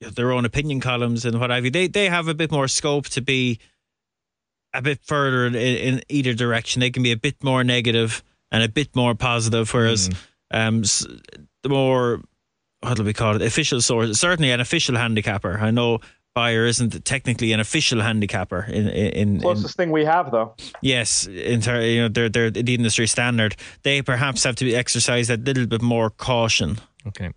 their 0.00 0.32
own 0.32 0.44
opinion 0.44 0.80
columns 0.80 1.24
and 1.24 1.40
what 1.40 1.50
have 1.50 1.64
you, 1.64 1.70
they 1.70 1.86
they 1.86 2.08
have 2.10 2.28
a 2.28 2.34
bit 2.34 2.50
more 2.50 2.68
scope 2.68 3.06
to 3.06 3.22
be 3.22 3.58
a 4.74 4.82
bit 4.82 5.00
further 5.02 5.46
in, 5.46 5.54
in 5.54 6.02
either 6.08 6.34
direction. 6.34 6.80
They 6.80 6.90
can 6.90 7.02
be 7.02 7.12
a 7.12 7.16
bit 7.16 7.42
more 7.42 7.64
negative 7.64 8.22
and 8.50 8.62
a 8.62 8.68
bit 8.68 8.94
more 8.96 9.14
positive, 9.14 9.72
whereas 9.72 10.10
um 10.50 10.82
the 11.62 11.68
more 11.68 12.20
what 12.80 12.96
do 12.96 13.04
we 13.04 13.12
call 13.12 13.36
it 13.36 13.42
official 13.42 13.80
source 13.80 14.18
certainly 14.18 14.50
an 14.50 14.60
official 14.60 14.96
handicapper. 14.96 15.58
I 15.60 15.70
know. 15.70 16.00
Beyer 16.32 16.64
isn't 16.64 17.04
technically 17.04 17.50
an 17.52 17.58
official 17.58 18.00
handicapper 18.00 18.64
in 18.68 18.86
in, 18.88 19.30
in 19.34 19.40
closest 19.40 19.76
thing 19.76 19.90
we 19.90 20.04
have, 20.04 20.30
though. 20.30 20.54
Yes, 20.80 21.26
in 21.26 21.60
ter- 21.60 21.82
you 21.82 22.02
know 22.02 22.08
they're 22.08 22.28
they're 22.28 22.52
the 22.52 22.72
industry 22.72 23.08
standard. 23.08 23.56
They 23.82 24.00
perhaps 24.00 24.44
have 24.44 24.54
to 24.56 24.64
be 24.64 24.76
exercise 24.76 25.28
a 25.28 25.36
little 25.36 25.66
bit 25.66 25.82
more 25.82 26.08
caution. 26.08 26.78
Okay. 27.08 27.30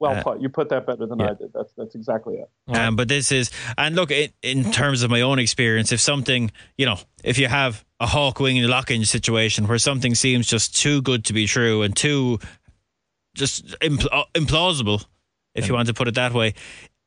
Well 0.00 0.16
Uh, 0.16 0.22
put. 0.22 0.40
You 0.40 0.48
put 0.48 0.70
that 0.70 0.86
better 0.86 1.06
than 1.06 1.18
yeah. 1.20 1.30
I 1.30 1.34
did. 1.34 1.52
That's 1.54 1.72
that's 1.76 1.94
exactly 1.94 2.36
it. 2.38 2.50
Um, 2.74 2.96
but 2.96 3.06
this 3.08 3.30
is 3.30 3.50
and 3.78 3.94
look 3.94 4.10
in, 4.10 4.30
in 4.42 4.72
terms 4.72 5.02
of 5.02 5.10
my 5.10 5.20
own 5.20 5.38
experience, 5.38 5.92
if 5.92 6.00
something 6.00 6.50
you 6.78 6.86
know, 6.86 6.98
if 7.22 7.38
you 7.38 7.46
have 7.46 7.84
a 8.00 8.06
Hawk 8.06 8.40
Wing 8.40 8.56
Lockinge 8.56 9.06
situation 9.06 9.68
where 9.68 9.78
something 9.78 10.14
seems 10.14 10.46
just 10.48 10.74
too 10.74 11.02
good 11.02 11.26
to 11.26 11.32
be 11.34 11.46
true 11.46 11.82
and 11.82 11.94
too 11.94 12.38
just 13.34 13.66
impl- 13.80 14.08
uh, 14.10 14.24
implausible, 14.34 15.04
if 15.54 15.68
you 15.68 15.74
want 15.74 15.86
to 15.88 15.94
put 15.94 16.08
it 16.08 16.14
that 16.14 16.32
way. 16.32 16.54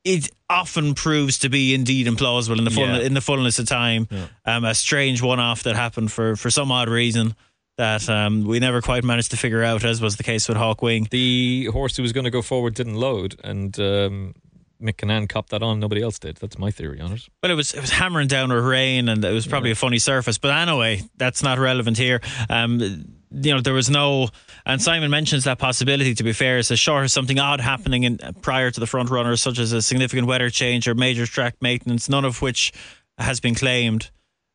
It 0.04 0.30
often 0.50 0.92
proves 0.94 1.38
to 1.40 1.48
be 1.48 1.74
indeed 1.74 2.06
implausible 2.06 2.58
in 2.58 2.64
the 2.64 2.70
full, 2.70 2.86
Yeah. 2.86 2.98
in 3.00 3.14
the 3.14 3.22
fullness 3.22 3.58
of 3.58 3.66
time. 3.66 4.06
Um, 4.44 4.64
a 4.66 4.74
strange 4.74 5.22
one-off 5.22 5.62
that 5.62 5.76
happened 5.76 6.12
for 6.12 6.36
for 6.36 6.50
some 6.50 6.70
odd 6.70 6.90
reason 6.90 7.34
that 7.76 8.08
um, 8.08 8.44
we 8.44 8.60
never 8.60 8.80
quite 8.80 9.04
managed 9.04 9.30
to 9.32 9.36
figure 9.36 9.62
out, 9.62 9.84
as 9.84 10.00
was 10.00 10.16
the 10.16 10.22
case 10.22 10.48
with 10.48 10.56
Hawk 10.56 10.82
Wing. 10.82 11.08
The 11.10 11.66
horse 11.66 11.96
who 11.96 12.02
was 12.02 12.12
going 12.12 12.24
to 12.24 12.30
go 12.30 12.42
forward 12.42 12.74
didn't 12.74 12.94
load, 12.94 13.40
and 13.42 13.78
um, 13.80 14.34
Mick 14.80 14.96
Kinane 14.96 15.28
copped 15.28 15.50
that 15.50 15.62
on. 15.62 15.80
Nobody 15.80 16.02
else 16.02 16.18
did. 16.18 16.36
That's 16.36 16.58
my 16.58 16.70
theory 16.70 17.00
on 17.00 17.12
it. 17.12 17.22
Well, 17.42 17.50
it 17.50 17.56
was 17.56 17.72
it 17.74 17.80
was 17.80 17.90
hammering 17.90 18.28
down 18.28 18.52
with 18.52 18.64
rain, 18.64 19.08
and 19.08 19.24
it 19.24 19.32
was 19.32 19.46
probably 19.46 19.70
a 19.70 19.76
funny 19.76 19.98
surface. 19.98 20.38
But 20.38 20.52
anyway, 20.52 21.02
that's 21.16 21.42
not 21.42 21.58
relevant 21.58 21.96
here. 21.96 22.20
Um, 22.48 22.80
you 23.30 23.52
know, 23.52 23.60
there 23.60 23.74
was 23.74 23.90
no, 23.90 24.28
and 24.64 24.80
Simon 24.80 25.10
mentions 25.10 25.44
that 25.44 25.58
possibility. 25.58 26.14
To 26.14 26.22
be 26.22 26.32
fair, 26.32 26.58
is 26.58 26.68
short 26.78 27.04
of 27.04 27.10
something 27.10 27.38
odd 27.38 27.60
happening 27.60 28.04
in 28.04 28.18
prior 28.42 28.70
to 28.70 28.80
the 28.80 28.86
front 28.86 29.10
runners, 29.10 29.42
such 29.42 29.58
as 29.58 29.72
a 29.72 29.82
significant 29.82 30.28
weather 30.28 30.50
change 30.50 30.86
or 30.86 30.94
major 30.94 31.26
track 31.26 31.56
maintenance, 31.60 32.08
none 32.08 32.24
of 32.24 32.42
which 32.42 32.72
has 33.18 33.40
been 33.40 33.54
claimed. 33.54 34.10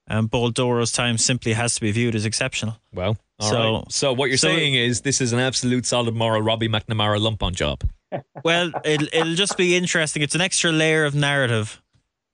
Um, 0.09 0.25
Bolt 0.27 0.55
d'Oro's 0.55 0.91
time 0.91 1.17
simply 1.17 1.53
has 1.53 1.75
to 1.75 1.81
be 1.81 1.91
viewed 1.91 2.15
as 2.15 2.25
exceptional. 2.25 2.77
Well, 2.93 3.17
all 3.39 3.49
So- 3.49 3.73
right. 3.75 3.91
so 3.91 4.13
what 4.13 4.29
you're 4.29 4.37
so- 4.37 4.47
saying 4.47 4.73
is 4.73 5.01
this 5.01 5.21
is 5.21 5.33
an 5.33 5.39
absolute 5.39 5.85
solid 5.85 6.15
moral 6.15 6.41
Robbie 6.41 6.67
McNamara 6.69 7.19
lump 7.21 7.43
on 7.43 7.53
job. 7.53 7.83
Well, 8.43 8.71
it'll, 8.83 9.07
it'll 9.13 9.35
just 9.35 9.55
be 9.57 9.75
interesting. 9.75 10.23
It's 10.23 10.33
an 10.33 10.41
extra 10.41 10.71
layer 10.71 11.05
of 11.05 11.13
narrative 11.13 11.79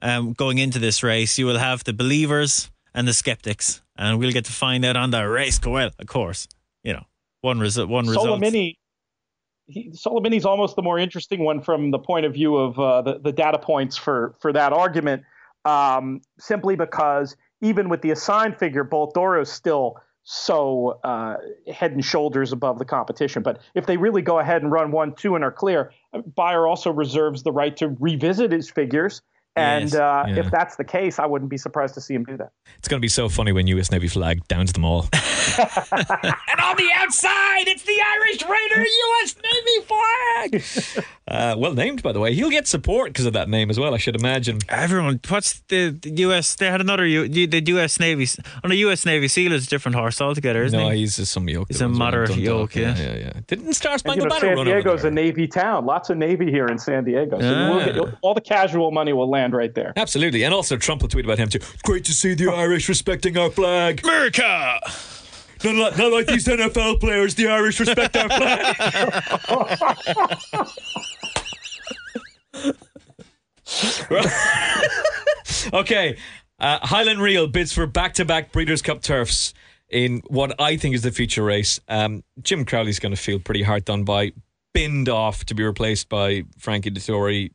um, 0.01 0.31
going 0.33 0.57
into 0.59 0.79
this 0.79 1.03
race. 1.03 1.37
You 1.37 1.47
will 1.47 1.57
have 1.57 1.83
the 1.83 1.91
believers 1.93 2.69
and 2.93 3.05
the 3.07 3.13
skeptics, 3.13 3.81
and 3.97 4.17
we'll 4.19 4.31
get 4.31 4.45
to 4.45 4.53
find 4.53 4.85
out 4.85 4.95
on 4.95 5.11
the 5.11 5.27
race. 5.27 5.59
Well, 5.65 5.89
of 5.99 6.07
course, 6.07 6.47
you 6.83 6.93
know 6.93 7.03
one 7.41 7.59
result. 7.59 7.89
One 7.89 8.07
result. 8.07 8.27
Solomini, 8.39 8.75
he, 9.67 9.89
Solomini's 9.91 10.45
almost 10.45 10.75
the 10.75 10.81
more 10.81 10.97
interesting 10.99 11.43
one 11.43 11.59
from 11.61 11.91
the 11.91 11.99
point 11.99 12.25
of 12.25 12.33
view 12.33 12.55
of 12.55 12.79
uh, 12.79 13.01
the, 13.01 13.19
the 13.19 13.31
data 13.33 13.57
points 13.57 13.97
for, 13.97 14.35
for 14.39 14.53
that 14.53 14.71
argument, 14.71 15.23
um, 15.65 16.21
simply 16.39 16.75
because 16.75 17.35
even 17.61 17.89
with 17.89 18.01
the 18.01 18.11
assigned 18.11 18.57
figure, 18.57 18.83
Bolt 18.83 19.17
is 19.39 19.51
still 19.51 19.97
so 20.23 20.99
uh, 21.03 21.37
head 21.71 21.91
and 21.91 22.03
shoulders 22.03 22.51
above 22.51 22.79
the 22.79 22.85
competition. 22.85 23.43
But 23.43 23.61
if 23.75 23.85
they 23.85 23.95
really 23.97 24.21
go 24.21 24.39
ahead 24.39 24.63
and 24.63 24.71
run 24.71 24.91
one, 24.91 25.13
two, 25.13 25.35
and 25.35 25.43
are 25.43 25.51
clear, 25.51 25.91
Beyer 26.35 26.67
also 26.67 26.91
reserves 26.91 27.43
the 27.43 27.51
right 27.51 27.77
to 27.77 27.89
revisit 27.99 28.51
his 28.51 28.69
figures. 28.69 29.21
And 29.57 29.85
Yes, 29.85 29.95
uh, 29.95 30.25
yeah. 30.27 30.39
if 30.39 30.51
that's 30.51 30.75
the 30.75 30.83
case, 30.83 31.17
I 31.17 31.25
wouldn't 31.25 31.49
be 31.49 31.57
surprised 31.57 31.93
to 31.93 32.01
see 32.01 32.13
him 32.13 32.25
do 32.25 32.35
that. 32.37 32.51
It's 32.77 32.89
going 32.89 32.99
to 32.99 33.01
be 33.01 33.07
so 33.07 33.29
funny 33.29 33.53
when 33.53 33.67
US 33.67 33.89
Navy 33.89 34.09
flag 34.09 34.45
downs 34.49 34.73
them 34.73 34.83
all. 34.83 35.07
and 35.13 35.61
on 35.61 36.75
the 36.75 36.89
outside, 36.95 37.67
it's 37.67 37.83
the 37.83 37.97
Irish 38.05 38.43
Raider 38.43 38.85
US 38.85 39.35
Navy 39.43 39.85
flag. 40.91 41.05
uh, 41.27 41.55
well 41.57 41.73
named, 41.73 42.03
by 42.03 42.11
the 42.11 42.19
way. 42.19 42.33
He'll 42.35 42.51
get 42.51 42.67
support 42.67 43.09
because 43.11 43.25
of 43.25 43.33
that 43.33 43.49
name 43.49 43.69
as 43.71 43.79
well, 43.79 43.95
I 43.95 43.97
should 43.97 44.15
imagine. 44.15 44.59
Everyone, 44.69 45.19
what's 45.27 45.59
the, 45.69 45.89
the 45.89 46.11
U.S. 46.21 46.55
They 46.55 46.67
had 46.67 46.81
another 46.81 47.05
U, 47.05 47.27
the 47.27 47.63
U.S. 47.67 47.99
Navy 47.99 48.27
on 48.63 48.69
the 48.69 48.75
U.S. 48.77 49.05
Navy 49.07 49.27
SEAL 49.27 49.51
is 49.53 49.65
a 49.65 49.69
different 49.69 49.95
horse 49.95 50.21
altogether, 50.21 50.63
isn't 50.63 50.79
it? 50.79 50.83
No, 50.83 50.89
he? 50.89 50.99
he's 50.99 51.15
just 51.15 51.31
some 51.31 51.49
yoke. 51.49 51.67
He's 51.69 51.81
a 51.81 51.85
runs 51.85 51.93
around 51.97 51.99
moderate 51.99 52.29
Dundalk. 52.29 52.45
yoke, 52.45 52.75
yeah. 52.75 52.95
yeah, 52.95 53.15
yeah. 53.17 53.33
Didn't 53.47 53.73
Star 53.73 53.93
And, 53.93 54.01
you 54.05 54.11
Spangled 54.21 54.29
know, 54.29 54.35
Banner 54.35 54.39
San 54.41 54.57
run 54.57 54.67
over 54.67 54.75
Diego's 54.81 55.03
a 55.03 55.11
Navy 55.11 55.47
town. 55.47 55.85
Lots 55.85 56.11
of 56.11 56.17
Navy 56.17 56.51
here 56.51 56.67
in 56.67 56.77
San 56.77 57.03
Diego. 57.05 57.39
So 57.39 57.45
you 57.49 57.51
will 57.73 57.81
Ah. 57.81 57.85
get, 57.85 58.17
all 58.21 58.33
the 58.35 58.41
casual 58.41 58.91
money 58.91 59.13
will 59.13 59.29
land 59.29 59.53
right 59.53 59.73
there. 59.73 59.93
Absolutely, 59.95 60.43
and 60.43 60.53
also 60.53 60.77
Trump 60.77 61.01
will 61.01 61.09
tweet 61.09 61.25
about 61.25 61.39
him 61.39 61.49
too. 61.49 61.59
Great 61.83 62.05
to 62.05 62.11
see 62.13 62.35
the 62.35 62.49
Irish 62.51 62.87
respecting 62.87 63.35
our 63.37 63.49
flag. 63.49 64.03
America! 64.03 64.79
Not 65.63 65.73
like, 65.75 65.97
not 65.97 66.11
like 66.11 66.27
these 66.27 66.45
NFL 66.45 66.99
players. 66.99 67.33
The 67.33 67.47
Irish 67.47 67.79
respect 67.79 68.15
our 68.15 68.29
flag. 68.29 68.75
Okay, 75.73 76.17
uh, 76.59 76.79
Highland 76.81 77.21
Reel 77.21 77.47
bids 77.47 77.73
for 77.73 77.87
back-to-back 77.87 78.51
Breeders' 78.51 78.81
Cup 78.81 79.01
turfs 79.01 79.53
in 79.89 80.21
what 80.27 80.59
I 80.59 80.77
think 80.77 80.95
is 80.95 81.01
the 81.01 81.11
future 81.11 81.43
race. 81.43 81.79
Um, 81.87 82.23
Jim 82.41 82.65
Crowley's 82.65 82.99
going 82.99 83.13
to 83.13 83.21
feel 83.21 83.39
pretty 83.39 83.63
hard 83.63 83.85
done 83.85 84.03
by, 84.03 84.31
binned 84.73 85.09
off 85.09 85.45
to 85.45 85.55
be 85.55 85.63
replaced 85.63 86.07
by 86.07 86.43
Frankie 86.57 86.91
Dettori. 86.91 87.51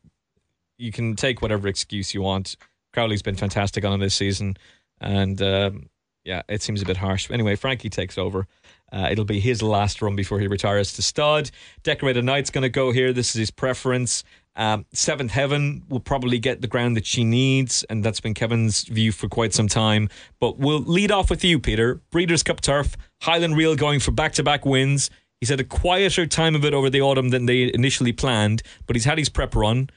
You 0.77 0.91
can 0.91 1.15
take 1.15 1.41
whatever 1.41 1.67
excuse 1.67 2.13
you 2.13 2.21
want. 2.21 2.57
Crowley's 2.93 3.21
been 3.21 3.35
fantastic 3.35 3.85
on 3.85 3.93
him 3.93 4.01
this 4.01 4.15
season, 4.15 4.57
and 4.99 5.41
um, 5.41 5.89
yeah, 6.25 6.41
it 6.49 6.61
seems 6.61 6.81
a 6.81 6.85
bit 6.85 6.97
harsh. 6.97 7.31
Anyway, 7.31 7.55
Frankie 7.55 7.89
takes 7.89 8.17
over. 8.17 8.47
Uh, 8.91 9.07
it'll 9.09 9.25
be 9.25 9.39
his 9.39 9.61
last 9.61 10.01
run 10.01 10.15
before 10.15 10.39
he 10.39 10.47
retires 10.47 10.93
to 10.93 11.01
stud. 11.01 11.49
Decorated 11.83 12.25
Knight's 12.25 12.49
going 12.49 12.63
to 12.63 12.69
go 12.69 12.91
here. 12.91 13.13
This 13.13 13.29
is 13.29 13.39
his 13.39 13.51
preference. 13.51 14.23
Um, 14.55 14.85
Seventh 14.93 15.31
Heaven 15.31 15.83
will 15.89 15.99
probably 16.01 16.37
get 16.37 16.61
the 16.61 16.67
ground 16.67 16.97
that 16.97 17.05
she 17.05 17.23
needs, 17.23 17.83
and 17.89 18.03
that's 18.03 18.19
been 18.19 18.33
Kevin's 18.33 18.83
view 18.83 19.11
for 19.11 19.29
quite 19.29 19.53
some 19.53 19.67
time. 19.67 20.09
But 20.39 20.57
we'll 20.57 20.81
lead 20.81 21.11
off 21.11 21.29
with 21.29 21.43
you, 21.43 21.59
Peter. 21.59 22.01
Breeders' 22.11 22.43
Cup 22.43 22.61
turf, 22.61 22.97
Highland 23.21 23.55
Reel 23.55 23.75
going 23.75 23.99
for 23.99 24.11
back 24.11 24.33
to 24.33 24.43
back 24.43 24.65
wins. 24.65 25.09
He's 25.39 25.49
had 25.49 25.59
a 25.59 25.65
quieter 25.65 26.27
time 26.27 26.55
of 26.55 26.65
it 26.65 26.73
over 26.73 26.89
the 26.89 27.01
autumn 27.01 27.29
than 27.29 27.45
they 27.45 27.73
initially 27.73 28.11
planned, 28.11 28.61
but 28.85 28.95
he's 28.95 29.05
had 29.05 29.17
his 29.17 29.29
prep 29.29 29.55
run. 29.55 29.89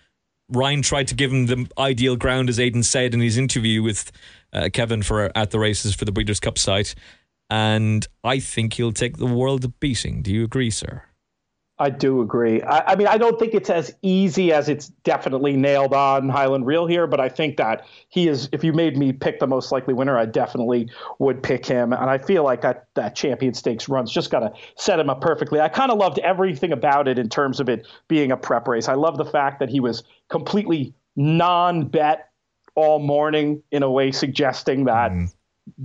Ryan 0.49 0.83
tried 0.83 1.09
to 1.09 1.15
give 1.15 1.33
him 1.33 1.47
the 1.47 1.67
ideal 1.79 2.17
ground, 2.17 2.49
as 2.49 2.61
Aidan 2.61 2.83
said 2.83 3.13
in 3.13 3.21
his 3.21 3.37
interview 3.37 3.83
with 3.83 4.13
uh, 4.53 4.69
Kevin 4.73 5.03
for 5.03 5.33
at 5.37 5.51
the 5.51 5.59
races 5.59 5.95
for 5.95 6.05
the 6.05 6.13
Breeders' 6.13 6.41
Cup 6.41 6.59
site. 6.59 6.95
And 7.51 8.07
I 8.23 8.39
think 8.39 8.75
he'll 8.75 8.93
take 8.93 9.17
the 9.17 9.27
world 9.27 9.79
beating. 9.81 10.23
Do 10.23 10.33
you 10.33 10.45
agree, 10.45 10.71
sir? 10.71 11.03
I 11.77 11.91
do 11.91 12.21
agree. 12.21 12.63
I, 12.63 12.93
I 12.93 12.95
mean, 12.95 13.09
I 13.09 13.19
don't 13.19 13.37
think 13.37 13.53
it's 13.53 13.69
as 13.69 13.93
easy 14.01 14.53
as 14.53 14.69
it's 14.69 14.89
definitely 15.03 15.57
nailed 15.57 15.93
on 15.93 16.29
Highland 16.29 16.67
Reel 16.67 16.87
here, 16.87 17.09
but 17.09 17.21
I 17.21 17.29
think 17.29 17.57
that 17.57 17.85
he 18.09 18.29
is. 18.29 18.49
If 18.53 18.63
you 18.63 18.73
made 18.73 18.97
me 18.97 19.13
pick 19.13 19.41
the 19.41 19.49
most 19.49 19.73
likely 19.73 19.93
winner, 19.93 20.17
I 20.17 20.27
definitely 20.27 20.89
would 21.19 21.43
pick 21.43 21.67
him. 21.67 21.93
And 21.93 22.09
I 22.09 22.19
feel 22.19 22.45
like 22.45 22.61
that 22.61 22.87
that 22.95 23.17
Champion 23.17 23.55
Stakes 23.55 23.89
run's 23.89 24.13
just 24.13 24.31
got 24.31 24.41
to 24.41 24.53
set 24.77 25.01
him 25.01 25.11
up 25.11 25.21
perfectly. 25.21 25.61
I 25.61 25.69
kind 25.69 25.91
of 25.91 25.99
loved 25.99 26.21
everything 26.21 26.71
about 26.71 27.09
it 27.09 27.19
in 27.19 27.29
terms 27.29 27.59
of 27.59 27.69
it 27.69 27.89
being 28.07 28.31
a 28.31 28.37
prep 28.37 28.69
race. 28.69 28.89
I 28.89 28.95
love 28.95 29.17
the 29.17 29.25
fact 29.25 29.59
that 29.59 29.69
he 29.69 29.81
was 29.81 30.05
completely 30.29 30.95
non-bet 31.17 32.29
all 32.77 33.01
morning 33.01 33.63
in 33.73 33.83
a 33.83 33.91
way 33.91 34.13
suggesting 34.13 34.85
that 34.85 35.09
th- 35.09 35.31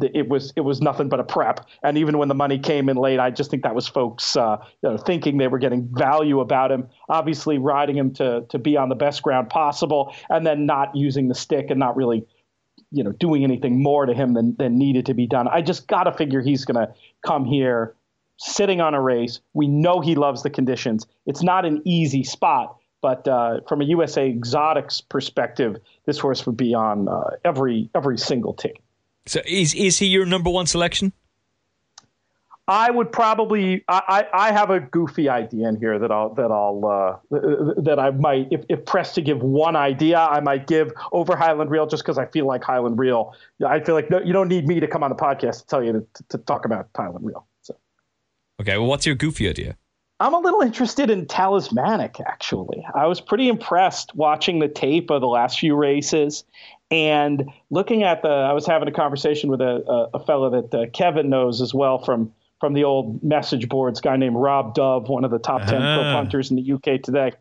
it 0.02 0.28
was 0.28 0.52
it 0.56 0.62
was 0.62 0.82
nothing 0.82 1.10
but 1.10 1.20
a 1.20 1.24
prep. 1.24 1.66
And 1.84 1.98
even 1.98 2.18
when 2.18 2.28
the 2.28 2.36
money 2.36 2.60
came 2.60 2.90
in 2.90 2.98
late, 2.98 3.20
I 3.20 3.32
just 3.32 3.50
think 3.50 3.64
that 3.64 3.76
was 3.76 3.88
folks 3.88 4.36
uh, 4.36 4.58
you 4.82 4.90
know, 4.90 4.98
thinking 4.98 5.38
they 5.38 5.48
were 5.48 5.60
getting 5.60 5.90
value 5.92 6.42
about 6.42 6.72
him. 6.72 6.90
Obviously, 7.08 7.58
riding 7.58 7.96
him 7.96 8.14
to 8.16 8.46
to 8.50 8.60
be 8.60 8.78
on 8.78 8.90
the 8.90 8.96
best 8.96 9.22
ground 9.22 9.50
possible, 9.50 10.14
and 10.30 10.46
then 10.46 10.66
not 10.66 10.96
using 10.96 11.28
the 11.28 11.36
stick 11.36 11.68
and 11.70 11.80
not 11.80 11.96
really 11.96 12.26
you 12.92 13.04
know 13.04 13.12
doing 13.14 13.44
anything 13.44 13.82
more 13.82 14.06
to 14.06 14.14
him 14.14 14.34
than 14.34 14.56
than 14.58 14.78
needed 14.78 15.06
to 15.08 15.14
be 15.14 15.28
done. 15.28 15.48
I 15.48 15.62
just 15.62 15.88
got 15.88 16.04
to 16.04 16.14
figure 16.14 16.42
he's 16.42 16.66
going 16.66 16.86
to 16.86 16.94
come 17.26 17.46
here 17.46 17.96
sitting 18.38 18.82
on 18.82 18.94
a 18.94 19.02
race. 19.02 19.40
We 19.54 19.68
know 19.68 20.02
he 20.02 20.16
loves 20.16 20.44
the 20.44 20.50
conditions. 20.50 21.08
It's 21.26 21.44
not 21.44 21.66
an 21.66 21.82
easy 21.86 22.24
spot. 22.24 22.76
But 23.02 23.26
uh, 23.30 23.62
from 23.66 23.80
a 23.80 23.86
USA 23.86 24.28
Exotics 24.28 25.00
perspective, 25.00 25.78
this 26.06 26.18
horse 26.18 26.46
would 26.46 26.58
be 26.58 26.74
on 26.74 27.08
uh, 27.08 27.38
every 27.46 27.90
every 27.96 28.18
single 28.18 28.54
ticket. 28.54 28.84
So 29.30 29.42
is 29.46 29.76
is 29.76 30.00
he 30.00 30.08
your 30.08 30.26
number 30.26 30.50
one 30.50 30.66
selection? 30.66 31.14
I 32.68 32.90
would 32.90 33.12
probably. 33.12 33.84
I, 33.88 34.26
I 34.34 34.48
I 34.48 34.52
have 34.52 34.72
a 34.72 34.80
goofy 34.80 35.30
idea 35.30 35.70
in 35.70 35.76
here 35.76 36.00
that 36.00 36.12
I'll 36.12 36.34
that 36.34 36.50
I'll 36.50 36.84
uh, 36.86 37.82
that 37.82 38.00
I 38.00 38.10
might 38.10 38.48
if, 38.50 38.64
if 38.70 38.86
pressed 38.86 39.14
to 39.16 39.22
give 39.22 39.44
one 39.44 39.76
idea 39.76 40.18
I 40.18 40.40
might 40.40 40.66
give 40.66 40.92
over 41.12 41.36
Highland 41.36 41.70
Reel 41.70 41.86
just 41.86 42.02
because 42.02 42.18
I 42.18 42.26
feel 42.26 42.48
like 42.48 42.64
Highland 42.64 42.98
Reel. 42.98 43.36
I 43.64 43.80
feel 43.82 43.94
like 43.94 44.10
no, 44.10 44.20
you 44.20 44.34
don't 44.34 44.48
need 44.48 44.68
me 44.68 44.80
to 44.80 44.88
come 44.88 45.04
on 45.04 45.12
the 45.12 45.16
podcast 45.16 45.62
to 45.62 45.68
tell 45.68 45.84
you 45.84 45.94
to, 45.94 46.24
to 46.30 46.38
talk 46.40 46.66
about 46.66 46.90
Highland 46.96 47.24
Reel. 47.24 47.46
So 47.62 47.76
Okay, 48.60 48.80
well, 48.80 48.88
what's 48.88 49.06
your 49.06 49.16
goofy 49.16 49.48
idea? 49.48 49.78
I'm 50.20 50.34
a 50.34 50.40
little 50.40 50.62
interested 50.62 51.10
in 51.10 51.28
Talismanic, 51.28 52.20
actually. 52.20 52.86
I 52.94 53.06
was 53.06 53.22
pretty 53.22 53.48
impressed 53.48 54.14
watching 54.16 54.60
the 54.60 54.68
tape 54.68 55.12
of 55.12 55.22
the 55.22 55.28
last 55.28 55.60
few 55.60 55.76
races 55.76 56.44
and 56.92 57.50
looking 57.70 58.04
at 58.04 58.22
the. 58.22 58.30
I 58.30 58.54
was 58.54 58.66
having 58.66 58.88
a 58.88 58.92
conversation 58.92 59.50
with 59.50 59.62
a, 59.62 59.84
a, 59.88 60.18
a 60.18 60.26
fellow 60.26 60.50
that 60.50 60.74
uh, 60.74 60.90
Kevin 60.92 61.30
knows 61.30 61.62
as 61.62 61.74
well 61.74 62.00
from 62.00 62.34
from 62.60 62.74
the 62.74 62.84
old 62.84 63.24
message 63.24 63.70
boards, 63.70 64.02
guy 64.02 64.18
named 64.18 64.36
Rob 64.36 64.74
Dove, 64.74 65.08
one 65.08 65.24
of 65.24 65.32
the 65.32 65.40
top 65.40 65.62
10 65.62 65.70
pro 65.70 65.80
Ah. 65.80 66.14
punters 66.14 66.52
in 66.52 66.58
the 66.58 66.74
UK 66.74 67.02
today. 67.02 67.32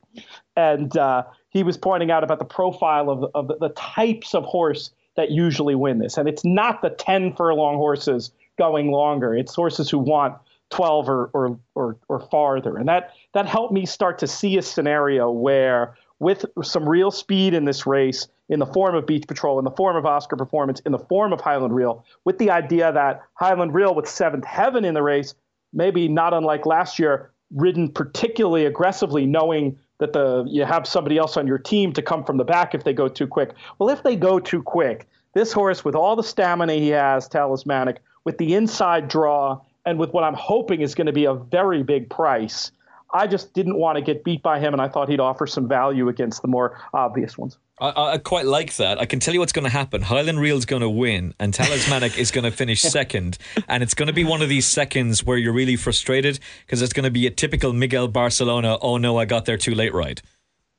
And 0.54 0.96
uh, 0.96 1.24
he 1.50 1.64
was 1.64 1.76
pointing 1.76 2.10
out 2.10 2.22
about 2.22 2.38
the 2.38 2.44
profile 2.44 3.10
of, 3.10 3.28
of 3.34 3.48
the, 3.48 3.56
the 3.56 3.70
types 3.70 4.34
of 4.34 4.44
horse 4.44 4.92
that 5.16 5.32
usually 5.32 5.74
win 5.74 5.98
this. 5.98 6.18
And 6.18 6.28
it's 6.28 6.44
not 6.44 6.82
the 6.82 6.90
10 6.90 7.34
furlong 7.34 7.76
horses 7.76 8.30
going 8.58 8.92
longer, 8.92 9.34
it's 9.36 9.54
horses 9.54 9.90
who 9.90 9.98
want 9.98 10.36
12 10.70 11.08
or, 11.08 11.30
or, 11.32 11.58
or, 11.74 11.96
or 12.08 12.20
farther. 12.30 12.76
And 12.76 12.88
that, 12.88 13.12
that 13.34 13.46
helped 13.46 13.72
me 13.72 13.86
start 13.86 14.18
to 14.20 14.26
see 14.28 14.56
a 14.56 14.62
scenario 14.62 15.30
where, 15.30 15.96
with 16.18 16.44
some 16.62 16.88
real 16.88 17.10
speed 17.10 17.54
in 17.54 17.64
this 17.64 17.86
race, 17.86 18.28
in 18.48 18.58
the 18.58 18.66
form 18.66 18.94
of 18.94 19.06
Beach 19.06 19.26
Patrol, 19.26 19.58
in 19.58 19.64
the 19.64 19.70
form 19.70 19.96
of 19.96 20.06
Oscar 20.06 20.36
Performance, 20.36 20.80
in 20.80 20.92
the 20.92 20.98
form 20.98 21.32
of 21.32 21.40
Highland 21.40 21.74
Reel, 21.74 22.04
with 22.24 22.38
the 22.38 22.50
idea 22.50 22.92
that 22.92 23.22
Highland 23.34 23.74
Reel 23.74 23.94
with 23.94 24.08
Seventh 24.08 24.44
Heaven 24.44 24.84
in 24.84 24.94
the 24.94 25.02
race, 25.02 25.34
maybe 25.72 26.08
not 26.08 26.34
unlike 26.34 26.66
last 26.66 26.98
year, 26.98 27.30
ridden 27.54 27.90
particularly 27.90 28.66
aggressively, 28.66 29.26
knowing 29.26 29.78
that 29.98 30.12
the 30.12 30.44
you 30.48 30.64
have 30.64 30.86
somebody 30.86 31.18
else 31.18 31.36
on 31.36 31.46
your 31.46 31.58
team 31.58 31.92
to 31.92 32.02
come 32.02 32.24
from 32.24 32.36
the 32.36 32.44
back 32.44 32.74
if 32.74 32.84
they 32.84 32.92
go 32.92 33.08
too 33.08 33.26
quick. 33.26 33.52
Well, 33.78 33.88
if 33.88 34.02
they 34.02 34.16
go 34.16 34.38
too 34.38 34.62
quick, 34.62 35.08
this 35.34 35.52
horse 35.52 35.84
with 35.84 35.94
all 35.94 36.16
the 36.16 36.22
stamina 36.22 36.74
he 36.74 36.88
has, 36.88 37.28
talismanic, 37.28 38.00
with 38.24 38.38
the 38.38 38.54
inside 38.54 39.08
draw, 39.08 39.60
and 39.84 39.98
with 39.98 40.12
what 40.12 40.24
I'm 40.24 40.34
hoping 40.34 40.80
is 40.82 40.94
going 40.94 41.06
to 41.06 41.12
be 41.12 41.24
a 41.24 41.34
very 41.34 41.82
big 41.82 42.10
price. 42.10 42.72
I 43.12 43.26
just 43.26 43.54
didn't 43.54 43.76
want 43.76 43.96
to 43.96 44.02
get 44.02 44.24
beat 44.24 44.42
by 44.42 44.60
him, 44.60 44.74
and 44.74 44.82
I 44.82 44.88
thought 44.88 45.08
he'd 45.08 45.20
offer 45.20 45.46
some 45.46 45.66
value 45.66 46.08
against 46.08 46.42
the 46.42 46.48
more 46.48 46.78
obvious 46.92 47.38
ones. 47.38 47.58
I, 47.80 48.12
I 48.12 48.18
quite 48.18 48.44
like 48.44 48.76
that. 48.76 48.98
I 48.98 49.06
can 49.06 49.20
tell 49.20 49.32
you 49.32 49.40
what's 49.40 49.52
going 49.52 49.64
to 49.64 49.70
happen. 49.70 50.02
Highland 50.02 50.40
Reel's 50.40 50.64
going 50.66 50.82
to 50.82 50.90
win, 50.90 51.34
and 51.38 51.54
Talismanic 51.54 52.18
is 52.18 52.30
going 52.30 52.44
to 52.44 52.50
finish 52.50 52.82
second. 52.82 53.38
And 53.68 53.82
it's 53.82 53.94
going 53.94 54.08
to 54.08 54.12
be 54.12 54.24
one 54.24 54.42
of 54.42 54.48
these 54.48 54.66
seconds 54.66 55.24
where 55.24 55.38
you're 55.38 55.52
really 55.52 55.76
frustrated 55.76 56.38
because 56.66 56.82
it's 56.82 56.92
going 56.92 57.04
to 57.04 57.10
be 57.10 57.26
a 57.26 57.30
typical 57.30 57.72
Mickael 57.72 58.12
Barzalona. 58.12 58.78
Oh 58.82 58.98
no, 58.98 59.16
I 59.16 59.24
got 59.24 59.44
there 59.44 59.56
too 59.56 59.74
late. 59.74 59.94
Ride. 59.94 60.22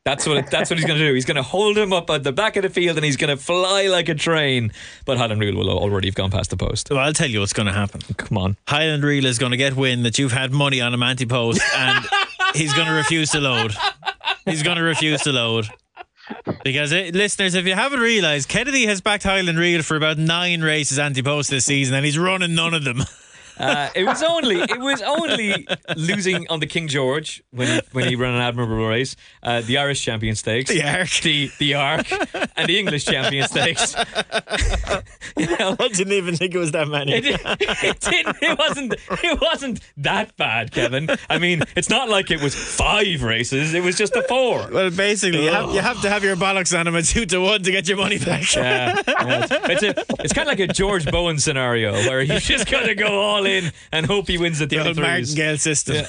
That's 0.05 0.25
what 0.25 0.37
it, 0.37 0.49
that's 0.49 0.69
what 0.69 0.79
he's 0.79 0.87
going 0.87 0.97
to 0.97 1.07
do. 1.07 1.13
He's 1.13 1.25
going 1.25 1.35
to 1.35 1.43
hold 1.43 1.77
him 1.77 1.91
up 1.91 2.09
at 2.09 2.23
the 2.23 2.31
back 2.31 2.55
of 2.55 2.63
the 2.63 2.69
field, 2.69 2.97
and 2.97 3.05
he's 3.05 3.17
going 3.17 3.35
to 3.35 3.41
fly 3.41 3.87
like 3.87 4.07
a 4.09 4.15
train. 4.15 4.71
But 5.05 5.17
Highland 5.17 5.41
Reel 5.41 5.55
will 5.55 5.69
already 5.69 6.07
have 6.07 6.15
gone 6.15 6.31
past 6.31 6.49
the 6.49 6.57
post. 6.57 6.89
Well, 6.89 6.99
I'll 6.99 7.13
tell 7.13 7.29
you 7.29 7.41
what's 7.41 7.53
going 7.53 7.67
to 7.67 7.73
happen. 7.73 8.01
Come 8.17 8.37
on. 8.37 8.57
Highland 8.67 9.03
Reel 9.03 9.25
is 9.25 9.37
going 9.37 9.51
to 9.51 9.57
get 9.57 9.75
wind 9.75 10.05
that 10.05 10.17
you've 10.17 10.31
had 10.31 10.51
money 10.51 10.79
on 10.79 10.93
him 10.93 11.03
anti 11.03 11.25
post 11.25 11.61
and 11.75 12.05
he's 12.55 12.73
going 12.73 12.87
to 12.87 12.93
refuse 12.93 13.31
to 13.31 13.39
load. 13.39 13.75
He's 14.45 14.63
going 14.63 14.77
to 14.77 14.83
refuse 14.83 15.21
to 15.23 15.31
load. 15.31 15.67
Because, 16.63 16.93
eh, 16.93 17.11
listeners, 17.13 17.55
if 17.55 17.65
you 17.65 17.73
haven't 17.73 17.99
realised, 17.99 18.49
Kennedy 18.49 18.85
has 18.85 19.01
backed 19.01 19.23
Highland 19.23 19.57
Reel 19.57 19.81
for 19.81 19.97
about 19.97 20.17
nine 20.17 20.61
races 20.61 20.97
anti 20.97 21.21
post 21.21 21.49
this 21.49 21.65
season 21.65 21.95
and 21.95 22.05
he's 22.05 22.17
running 22.17 22.55
none 22.55 22.73
of 22.73 22.83
them. 22.83 23.03
Uh, 23.59 23.89
it 23.93 24.05
was 24.05 24.23
only 24.23 24.61
it 24.61 24.79
was 24.79 25.01
only 25.01 25.67
losing 25.97 26.47
on 26.49 26.59
the 26.59 26.67
King 26.67 26.87
George 26.87 27.43
when 27.51 27.67
he, 27.67 27.81
when 27.91 28.07
he 28.07 28.15
ran 28.15 28.33
an 28.33 28.41
admirable 28.41 28.87
race, 28.87 29.15
uh, 29.43 29.61
the 29.61 29.77
Irish 29.77 30.01
Champion 30.01 30.35
Stakes, 30.35 30.69
The 30.69 30.83
Arc. 30.83 31.09
the 31.21 31.51
the 31.59 31.73
Arc, 31.73 32.11
and 32.55 32.69
the 32.69 32.79
English 32.79 33.05
Champion 33.05 33.47
Stakes. 33.47 33.95
you 35.37 35.47
know, 35.57 35.75
I 35.77 35.87
didn't 35.89 36.13
even 36.13 36.35
think 36.35 36.55
it 36.55 36.57
was 36.57 36.71
that 36.71 36.87
many. 36.87 37.13
it, 37.15 37.25
it 37.25 37.99
didn't. 37.99 38.37
It 38.41 38.57
wasn't. 38.57 38.95
It 39.23 39.41
wasn't 39.41 39.81
that 39.97 40.35
bad, 40.37 40.71
Kevin. 40.71 41.09
I 41.29 41.37
mean, 41.37 41.63
it's 41.75 41.89
not 41.89 42.07
like 42.09 42.31
it 42.31 42.41
was 42.41 42.55
five 42.55 43.21
races. 43.23 43.73
It 43.73 43.83
was 43.83 43.97
just 43.97 44.15
a 44.15 44.23
four. 44.23 44.69
Well, 44.71 44.89
basically, 44.89 45.43
you 45.43 45.51
have, 45.51 45.73
you 45.73 45.81
have 45.81 46.01
to 46.01 46.09
have 46.09 46.23
your 46.23 46.35
bollocks 46.35 46.77
on 46.77 46.87
him 46.87 46.95
at 46.95 47.05
two 47.05 47.25
to 47.25 47.39
one 47.39 47.61
to 47.63 47.71
get 47.71 47.87
your 47.87 47.97
money 47.97 48.17
back. 48.17 48.55
Yeah, 48.55 49.01
yeah. 49.07 49.47
it's 49.51 49.83
a, 49.83 49.93
it's 50.23 50.33
kind 50.33 50.47
of 50.47 50.57
like 50.57 50.69
a 50.69 50.71
George 50.71 51.05
Bowen 51.11 51.39
scenario 51.39 51.93
where 51.93 52.21
you 52.21 52.39
just 52.39 52.69
got 52.69 52.85
to 52.85 52.95
go 52.95 53.19
all 53.19 53.45
in 53.45 53.48
and 53.91 54.05
hope 54.05 54.27
he 54.27 54.37
wins 54.37 54.61
at 54.61 54.69
The 54.69 54.79
old 54.79 54.97
33s. 54.97 55.01
martingale 55.01 55.57
system. 55.57 56.05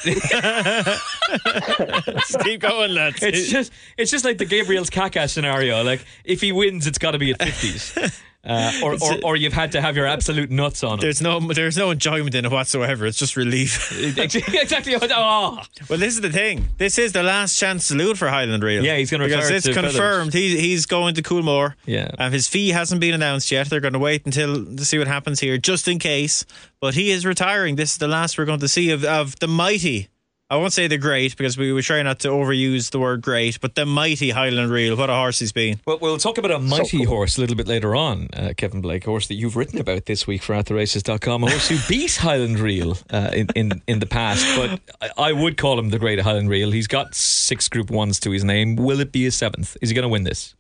Just 2.17 2.41
keep 2.41 2.61
going, 2.61 2.95
lads. 2.95 3.23
It's 3.23 3.49
just 3.51 3.73
it's 3.97 4.11
just 4.11 4.25
like 4.25 4.39
the 4.39 4.45
Gabriel's 4.45 4.91
Kaka 4.91 5.29
scenario. 5.29 5.83
Like 5.83 6.05
if 6.25 6.41
he 6.41 6.53
wins, 6.53 6.87
it's 6.87 6.99
got 6.99 7.13
to 7.13 7.19
be 7.19 7.31
at 7.33 7.43
fifties, 7.43 7.97
uh, 8.43 8.73
or, 8.83 8.95
or 9.03 9.17
or 9.23 9.37
you've 9.37 9.53
had 9.53 9.73
to 9.73 9.81
have 9.83 9.97
your 9.97 10.07
absolute 10.07 10.51
nuts 10.51 10.83
on 10.83 10.95
him. 10.95 11.01
there's 11.01 11.21
no 11.21 11.41
there's 11.41 11.77
no 11.77 11.91
enjoyment 11.91 12.35
in 12.35 12.45
it 12.47 12.51
whatsoever. 12.51 13.05
It's 13.07 13.19
just 13.19 13.37
relief. 13.37 13.93
exactly. 14.19 14.97
Oh. 15.13 15.61
well, 15.89 15.99
this 15.99 16.15
is 16.15 16.21
the 16.21 16.31
thing. 16.31 16.69
This 16.79 16.99
is 16.99 17.13
the 17.13 17.23
last 17.23 17.59
chance 17.59 17.85
salute 17.87 18.17
for 18.17 18.29
Highland 18.29 18.63
Reel. 18.63 18.85
Yeah, 18.85 18.97
he's 18.97 19.11
gonna 19.11 19.25
because 19.25 19.45
retire 19.45 19.57
it's 19.57 19.67
to 19.67 19.73
confirmed. 19.75 20.33
He's 20.33 20.59
he's 20.59 20.87
going 20.87 21.15
to 21.17 21.23
Coolmore. 21.23 21.75
Yeah. 21.85 22.11
and 22.19 22.33
his 22.33 22.47
fee 22.49 22.71
hasn't 22.71 23.01
been 23.01 23.15
announced 23.15 23.51
yet. 23.51 23.69
They're 23.69 23.81
going 23.81 23.93
to 23.95 23.99
wait 23.99 24.25
until 24.25 24.65
to 24.65 24.85
see 24.85 24.99
what 24.99 25.09
happens 25.09 25.41
here, 25.41 25.59
just 25.59 25.89
in 25.89 25.99
case. 25.99 26.45
But 26.81 26.95
he 26.95 27.11
is 27.11 27.27
retiring. 27.27 27.77
This 27.77 27.93
is 27.93 27.99
the 27.99 28.09
last 28.09 28.39
we're 28.39 28.45
going 28.47 28.61
to 28.61 28.69
see 28.69 28.91
of 28.91 29.05
of 29.05 29.39
the 29.41 29.49
mighty 29.49 30.09
I 30.53 30.57
won't 30.57 30.73
say 30.73 30.89
the 30.89 30.99
great 30.99 31.37
because 31.37 31.57
we, 31.57 31.73
were 31.73 31.81
trying 31.81 32.07
not 32.07 32.19
to 32.21 32.29
overuse 32.29 32.91
the 32.91 32.99
word 32.99 33.23
great, 33.23 33.61
but 33.61 33.77
the 33.77 33.87
mighty 33.87 34.31
Highland 34.31 34.73
Reel. 34.73 34.97
What 34.97 35.09
a 35.09 35.15
horse 35.15 35.39
he's 35.39 35.53
been. 35.53 35.81
Well, 35.87 36.01
we'll 36.01 36.19
talk 36.19 36.39
about 36.39 36.51
a 36.51 36.59
mighty 36.59 37.05
horse 37.05 37.39
a 37.39 37.41
little 37.41 37.55
bit 37.55 37.69
later 37.69 37.95
on, 37.95 38.29
uh, 38.33 38.53
Kevin 38.57 38.81
Blake, 38.81 39.07
a 39.07 39.11
horse 39.11 39.29
that 39.29 39.35
you've 39.35 39.55
written 39.55 39.79
about 39.79 40.07
this 40.07 40.27
week 40.27 40.43
for 40.43 40.55
AtTheRaces.com, 40.55 41.45
a 41.45 41.51
horse 41.51 41.69
who 41.69 41.79
beat 41.89 42.17
Highland 42.17 42.59
Reel 42.59 42.99
uh, 43.11 43.31
in, 43.33 43.47
in, 43.55 43.83
in 43.87 44.01
the 44.01 44.07
past, 44.07 44.45
but 44.57 44.81
I, 45.01 45.29
I 45.29 45.33
would 45.33 45.57
call 45.57 45.79
him 45.79 45.91
the 45.91 46.01
great 46.01 46.19
Highland 46.19 46.49
Reel. 46.49 46.73
He's 46.73 46.89
got 46.89 47.15
six 47.15 47.69
Group 47.69 47.87
1s 47.87 48.19
to 48.23 48.33
his 48.33 48.43
name. 48.43 48.75
Will 48.75 48.99
it 48.99 49.13
be 49.13 49.23
his 49.23 49.37
seventh? 49.37 49.77
Is 49.81 49.91
he 49.91 49.95
going 49.95 50.03
to 50.03 50.09
win 50.09 50.25
this? 50.25 50.57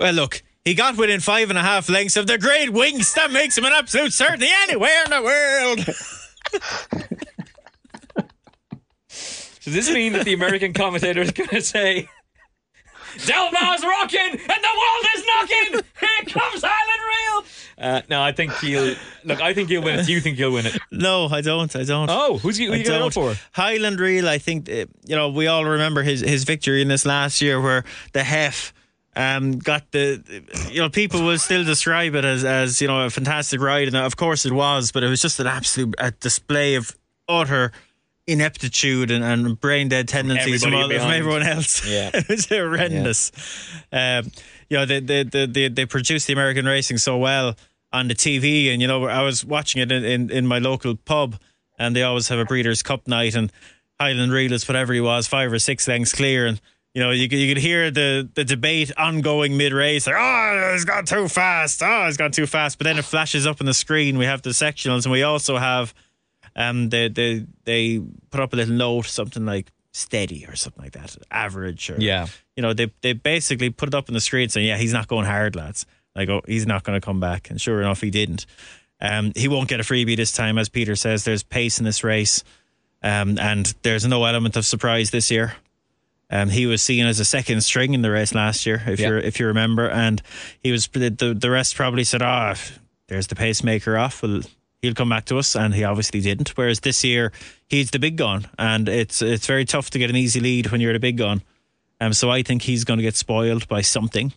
Well, 0.00 0.14
look, 0.14 0.42
he 0.64 0.74
got 0.74 0.96
within 0.96 1.20
five 1.20 1.48
and 1.48 1.58
a 1.58 1.62
half 1.62 1.88
lengths 1.88 2.16
of 2.16 2.26
the 2.26 2.38
great 2.38 2.70
wings. 2.70 3.14
That 3.14 3.30
makes 3.30 3.56
him 3.56 3.64
an 3.64 3.72
absolute 3.72 4.12
certainty 4.12 4.48
anywhere 4.64 5.04
in 5.04 5.10
the 5.12 5.22
world. 5.22 7.18
Does 9.68 9.86
this 9.86 9.94
mean 9.94 10.14
that 10.14 10.24
the 10.24 10.32
American 10.32 10.72
commentator 10.72 11.20
is 11.20 11.30
going 11.30 11.50
to 11.50 11.60
say, 11.60 12.08
Del 13.26 13.52
Mar's 13.52 13.82
rocking 13.82 14.30
and 14.30 14.40
the 14.40 14.74
world 14.80 15.06
is 15.14 15.24
knocking? 15.26 15.84
Here 16.00 16.34
comes 16.34 16.64
Highland 16.64 17.02
Reel. 17.10 17.44
Uh, 17.76 18.00
no, 18.08 18.22
I 18.22 18.32
think 18.32 18.56
he'll. 18.60 18.94
Look, 19.24 19.42
I 19.42 19.52
think 19.52 19.68
he'll 19.68 19.82
win 19.82 19.98
it. 19.98 20.06
Do 20.06 20.12
you 20.12 20.22
think 20.22 20.38
he'll 20.38 20.52
win 20.52 20.64
it? 20.64 20.78
No, 20.90 21.26
I 21.26 21.42
don't. 21.42 21.76
I 21.76 21.84
don't. 21.84 22.08
Oh, 22.08 22.38
who's 22.38 22.56
he, 22.56 22.64
who 22.64 22.72
you 22.72 22.84
going 22.84 23.10
for? 23.10 23.34
Highland 23.52 24.00
Reel, 24.00 24.26
I 24.26 24.38
think, 24.38 24.70
uh, 24.70 24.86
you 25.04 25.14
know, 25.14 25.28
we 25.28 25.48
all 25.48 25.66
remember 25.66 26.02
his, 26.02 26.20
his 26.20 26.44
victory 26.44 26.80
in 26.80 26.88
this 26.88 27.04
last 27.04 27.42
year 27.42 27.60
where 27.60 27.84
the 28.14 28.24
Hef 28.24 28.72
um, 29.14 29.58
got 29.58 29.92
the, 29.92 30.24
you 30.70 30.80
know, 30.80 30.88
people 30.88 31.22
will 31.22 31.38
still 31.38 31.62
describe 31.62 32.14
it 32.14 32.24
as, 32.24 32.42
as, 32.42 32.80
you 32.80 32.88
know, 32.88 33.04
a 33.04 33.10
fantastic 33.10 33.60
ride. 33.60 33.88
And 33.88 33.96
of 33.96 34.16
course 34.16 34.46
it 34.46 34.52
was, 34.52 34.92
but 34.92 35.02
it 35.02 35.08
was 35.08 35.20
just 35.20 35.38
an 35.38 35.46
absolute 35.46 35.94
a 35.98 36.12
display 36.12 36.76
of 36.76 36.96
utter 37.28 37.72
ineptitude 38.28 39.10
and, 39.10 39.24
and 39.24 39.60
brain 39.60 39.88
dead 39.88 40.06
tendencies 40.08 40.62
from, 40.62 40.74
all, 40.74 40.88
from 40.88 41.10
everyone 41.10 41.42
else. 41.42 41.84
Yeah. 41.88 42.10
it 42.14 42.28
was 42.28 42.46
horrendous. 42.48 43.32
Um, 43.92 44.30
you 44.68 44.76
know, 44.76 44.84
they, 44.86 45.00
they, 45.00 45.22
they, 45.24 45.46
they, 45.46 45.68
they 45.68 45.86
produced 45.86 46.26
the 46.26 46.32
American 46.34 46.66
racing 46.66 46.98
so 46.98 47.16
well 47.16 47.56
on 47.92 48.08
the 48.08 48.14
TV. 48.14 48.70
And, 48.72 48.80
you 48.82 48.86
know, 48.88 49.06
I 49.06 49.22
was 49.22 49.44
watching 49.44 49.80
it 49.82 49.90
in, 49.90 50.04
in, 50.04 50.30
in 50.30 50.46
my 50.46 50.58
local 50.58 50.94
pub 50.96 51.36
and 51.78 51.96
they 51.96 52.02
always 52.02 52.28
have 52.28 52.38
a 52.38 52.44
Breeders' 52.44 52.82
Cup 52.82 53.06
night 53.08 53.34
and 53.34 53.50
Highland 53.98 54.32
Reel 54.32 54.52
is 54.52 54.68
whatever 54.68 54.92
he 54.92 55.00
was, 55.00 55.26
five 55.26 55.52
or 55.52 55.58
six 55.58 55.88
lengths 55.88 56.12
clear. 56.12 56.46
And, 56.46 56.60
you 56.94 57.02
know, 57.02 57.10
you, 57.10 57.28
could- 57.28 57.38
you 57.38 57.52
could 57.54 57.62
hear 57.62 57.90
the, 57.90 58.28
the 58.34 58.44
debate 58.44 58.92
ongoing 58.96 59.56
mid 59.56 59.72
race. 59.72 60.06
Like, 60.06 60.16
oh, 60.18 60.70
he's 60.74 60.84
gone 60.84 61.04
too 61.06 61.28
fast. 61.28 61.82
Oh, 61.82 62.04
he's 62.06 62.16
gone 62.16 62.32
too 62.32 62.46
fast. 62.46 62.78
But 62.78 62.84
then 62.84 62.98
it 62.98 63.04
flashes 63.04 63.46
up 63.46 63.60
on 63.60 63.66
the 63.66 63.74
screen. 63.74 64.18
We 64.18 64.26
have 64.26 64.42
the 64.42 64.50
sectionals 64.50 65.04
and 65.04 65.12
we 65.12 65.22
also 65.22 65.56
have 65.56 65.94
um, 66.58 66.90
they, 66.90 67.08
they, 67.08 67.46
they 67.64 68.02
put 68.30 68.40
up 68.40 68.52
a 68.52 68.56
little 68.56 68.74
note, 68.74 69.06
something 69.06 69.46
like 69.46 69.70
steady 69.92 70.44
or 70.46 70.56
something 70.56 70.82
like 70.82 70.92
that, 70.92 71.16
average. 71.30 71.88
Or, 71.88 71.96
Yeah. 71.98 72.26
You 72.56 72.62
know, 72.62 72.74
they, 72.74 72.92
they 73.00 73.14
basically 73.14 73.70
put 73.70 73.88
it 73.88 73.94
up 73.94 74.08
in 74.08 74.14
the 74.14 74.20
screen 74.20 74.48
saying, 74.50 74.66
yeah, 74.66 74.76
he's 74.76 74.92
not 74.92 75.08
going 75.08 75.24
hard, 75.26 75.56
lads. 75.56 75.86
Like, 76.14 76.28
oh, 76.28 76.42
he's 76.46 76.66
not 76.66 76.82
going 76.84 77.00
to 77.00 77.04
come 77.04 77.20
back. 77.20 77.48
And 77.48 77.60
sure 77.60 77.80
enough, 77.80 78.00
he 78.00 78.10
didn't. 78.10 78.44
Um, 79.00 79.32
he 79.36 79.46
won't 79.46 79.68
get 79.68 79.78
a 79.78 79.84
freebie 79.84 80.16
this 80.16 80.32
time, 80.32 80.58
as 80.58 80.68
Peter 80.68 80.96
says. 80.96 81.22
There's 81.24 81.44
pace 81.44 81.78
in 81.78 81.84
this 81.84 82.02
race, 82.02 82.42
um, 83.00 83.38
and 83.38 83.72
there's 83.82 84.04
no 84.04 84.24
element 84.24 84.56
of 84.56 84.66
surprise 84.66 85.10
this 85.12 85.30
year. 85.30 85.54
Um, 86.30 86.48
he 86.48 86.66
was 86.66 86.82
seen 86.82 87.06
as 87.06 87.20
a 87.20 87.24
second 87.24 87.60
string 87.62 87.94
in 87.94 88.02
the 88.02 88.10
race 88.10 88.34
last 88.34 88.66
year, 88.66 88.82
if 88.88 88.98
Yeah. 88.98 89.10
you 89.10 89.16
if 89.18 89.38
you 89.38 89.46
remember, 89.46 89.88
and 89.88 90.20
he 90.60 90.72
was 90.72 90.88
the 90.88 91.10
the 91.38 91.50
rest 91.50 91.76
probably 91.76 92.02
said, 92.02 92.20
"Ah, 92.22 92.56
there's 93.06 93.28
the 93.28 93.36
pacemaker 93.36 93.96
off. 93.96 94.20
Well, 94.22 94.42
he'll 94.82 94.94
come 94.94 95.08
back 95.08 95.24
to 95.26 95.38
us," 95.38 95.54
and 95.56 95.74
he 95.74 95.84
obviously 95.84 96.20
didn't. 96.20 96.50
Whereas 96.50 96.80
this 96.80 97.04
year, 97.04 97.32
he's 97.68 97.90
the 97.90 97.98
big 97.98 98.16
gun, 98.16 98.46
and 98.58 98.88
it's 98.88 99.22
it's 99.22 99.46
very 99.46 99.64
tough 99.64 99.90
to 99.90 99.98
get 99.98 100.10
an 100.10 100.16
easy 100.16 100.40
lead 100.40 100.70
when 100.70 100.80
you're 100.80 100.92
the 100.92 101.00
big 101.00 101.16
gun. 101.16 101.42
Um, 102.00 102.12
so 102.12 102.30
I 102.30 102.42
think 102.42 102.62
he's 102.62 102.84
going 102.84 102.98
to 102.98 103.02
get 103.02 103.16
spoiled 103.16 103.66
by 103.66 103.80
something, 103.80 104.32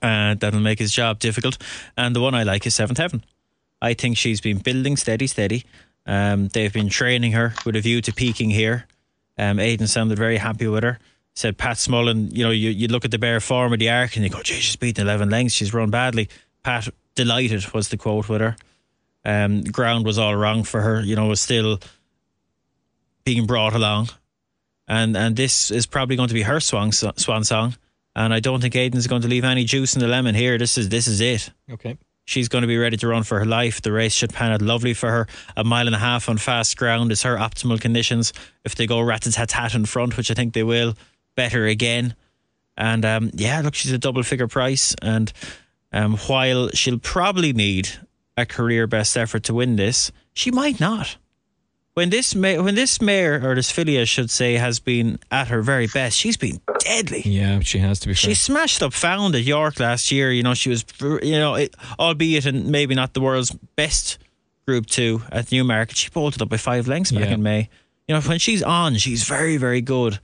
uh, 0.00 0.34
that'll 0.34 0.60
make 0.60 0.78
his 0.78 0.92
job 0.92 1.18
difficult. 1.18 1.58
And 1.96 2.14
the 2.14 2.20
one 2.20 2.34
I 2.34 2.42
like 2.42 2.66
is 2.66 2.74
Seventh 2.74 2.98
Heaven. 2.98 3.24
I 3.80 3.94
think 3.94 4.16
she's 4.16 4.40
been 4.40 4.58
building 4.58 4.96
steady, 4.96 5.26
steady. 5.26 5.64
Um, 6.06 6.48
they've 6.48 6.72
been 6.72 6.88
training 6.88 7.32
her 7.32 7.54
with 7.64 7.76
a 7.76 7.80
view 7.80 8.00
to 8.02 8.12
peaking 8.12 8.50
here. 8.50 8.86
Um, 9.38 9.58
Aidan 9.58 9.86
sounded 9.86 10.18
very 10.18 10.36
happy 10.36 10.66
with 10.66 10.84
her. 10.84 10.98
Said 11.34 11.56
Pat 11.56 11.78
Smullen, 11.78 12.36
you 12.36 12.44
know, 12.44 12.50
you, 12.50 12.70
you 12.70 12.88
look 12.88 13.04
at 13.04 13.10
the 13.10 13.18
bare 13.18 13.40
form 13.40 13.72
of 13.72 13.78
the 13.78 13.88
arc 13.88 14.16
and 14.16 14.24
you 14.24 14.30
go, 14.30 14.42
gee, 14.42 14.54
she's 14.54 14.76
beaten 14.76 15.06
11 15.06 15.30
lengths. 15.30 15.54
She's 15.54 15.72
run 15.72 15.90
badly. 15.90 16.28
Pat, 16.62 16.88
delighted 17.14 17.72
was 17.72 17.88
the 17.88 17.96
quote 17.96 18.28
with 18.28 18.40
her. 18.40 18.56
Um, 19.24 19.62
ground 19.62 20.04
was 20.04 20.18
all 20.18 20.34
wrong 20.34 20.64
for 20.64 20.80
her, 20.80 21.00
you 21.00 21.14
know, 21.16 21.26
was 21.26 21.40
still 21.40 21.78
being 23.24 23.46
brought 23.46 23.74
along. 23.74 24.08
And 24.88 25.16
and 25.16 25.36
this 25.36 25.70
is 25.70 25.86
probably 25.86 26.16
going 26.16 26.28
to 26.28 26.34
be 26.34 26.42
her 26.42 26.60
swan, 26.60 26.92
swan 26.92 27.44
song. 27.44 27.76
And 28.14 28.34
I 28.34 28.40
don't 28.40 28.60
think 28.60 28.76
Aidan's 28.76 29.06
going 29.06 29.22
to 29.22 29.28
leave 29.28 29.44
any 29.44 29.64
juice 29.64 29.94
in 29.94 30.00
the 30.00 30.08
lemon 30.08 30.34
here. 30.34 30.58
This 30.58 30.76
is 30.76 30.88
this 30.88 31.06
is 31.06 31.20
it 31.20 31.50
Okay. 31.70 31.96
she's 32.24 32.48
going 32.48 32.62
to 32.62 32.68
be 32.68 32.76
ready 32.76 32.96
to 32.98 33.08
run 33.08 33.22
for 33.22 33.38
her 33.38 33.46
life. 33.46 33.80
The 33.80 33.92
race 33.92 34.12
should 34.12 34.32
pan 34.32 34.52
out 34.52 34.60
lovely 34.60 34.92
for 34.92 35.10
her. 35.10 35.26
A 35.56 35.64
mile 35.64 35.86
and 35.86 35.94
a 35.94 35.98
half 35.98 36.28
on 36.28 36.36
fast 36.36 36.76
ground 36.76 37.12
is 37.12 37.22
her 37.22 37.36
optimal 37.36 37.80
conditions. 37.80 38.32
If 38.64 38.74
they 38.74 38.86
go 38.86 39.00
rat 39.00 39.22
tat 39.22 39.48
tat 39.48 39.74
in 39.74 39.86
front, 39.86 40.16
which 40.16 40.30
I 40.30 40.34
think 40.34 40.52
they 40.52 40.64
will, 40.64 40.94
better 41.36 41.64
again. 41.66 42.14
And 42.76 43.04
um, 43.04 43.30
yeah, 43.34 43.60
look, 43.60 43.74
she's 43.74 43.92
a 43.92 43.98
double 43.98 44.22
figure 44.24 44.48
price. 44.48 44.94
And 45.00 45.32
um, 45.92 46.16
while 46.26 46.70
she'll 46.70 46.98
probably 46.98 47.52
need 47.52 47.88
a 48.36 48.46
career 48.46 48.86
best 48.86 49.16
effort 49.16 49.42
to 49.44 49.54
win 49.54 49.76
this, 49.76 50.12
she 50.32 50.50
might 50.50 50.80
not. 50.80 51.16
When 51.94 52.08
this 52.08 52.34
ma- 52.34 52.62
when 52.62 52.74
this 52.74 53.02
mare 53.02 53.46
or 53.46 53.54
this 53.54 53.70
filly, 53.70 54.00
I 54.00 54.04
should 54.04 54.30
say, 54.30 54.54
has 54.54 54.80
been 54.80 55.18
at 55.30 55.48
her 55.48 55.60
very 55.60 55.86
best, 55.86 56.16
she's 56.16 56.38
been 56.38 56.58
deadly. 56.78 57.20
Yeah, 57.26 57.60
she 57.60 57.78
has 57.80 58.00
to 58.00 58.08
be 58.08 58.14
fair. 58.14 58.30
She 58.30 58.34
smashed 58.34 58.82
up 58.82 58.94
Found 58.94 59.34
at 59.34 59.42
York 59.42 59.78
last 59.78 60.10
year. 60.10 60.32
You 60.32 60.42
know, 60.42 60.54
she 60.54 60.70
was, 60.70 60.86
you 61.00 61.32
know, 61.38 61.54
it, 61.56 61.74
albeit 61.98 62.46
in 62.46 62.70
maybe 62.70 62.94
not 62.94 63.12
the 63.12 63.20
world's 63.20 63.50
best 63.76 64.18
Group 64.66 64.86
Two 64.86 65.22
at 65.30 65.52
Newmarket, 65.52 65.96
she 65.98 66.08
bolted 66.08 66.40
up 66.40 66.48
by 66.48 66.56
five 66.56 66.88
lengths 66.88 67.12
back 67.12 67.24
Yeah. 67.24 67.34
in 67.34 67.42
May. 67.42 67.68
You 68.08 68.14
know, 68.14 68.20
when 68.22 68.38
she's 68.38 68.62
on, 68.62 68.96
she's 68.96 69.24
very, 69.24 69.58
very 69.58 69.82
good. 69.82 70.18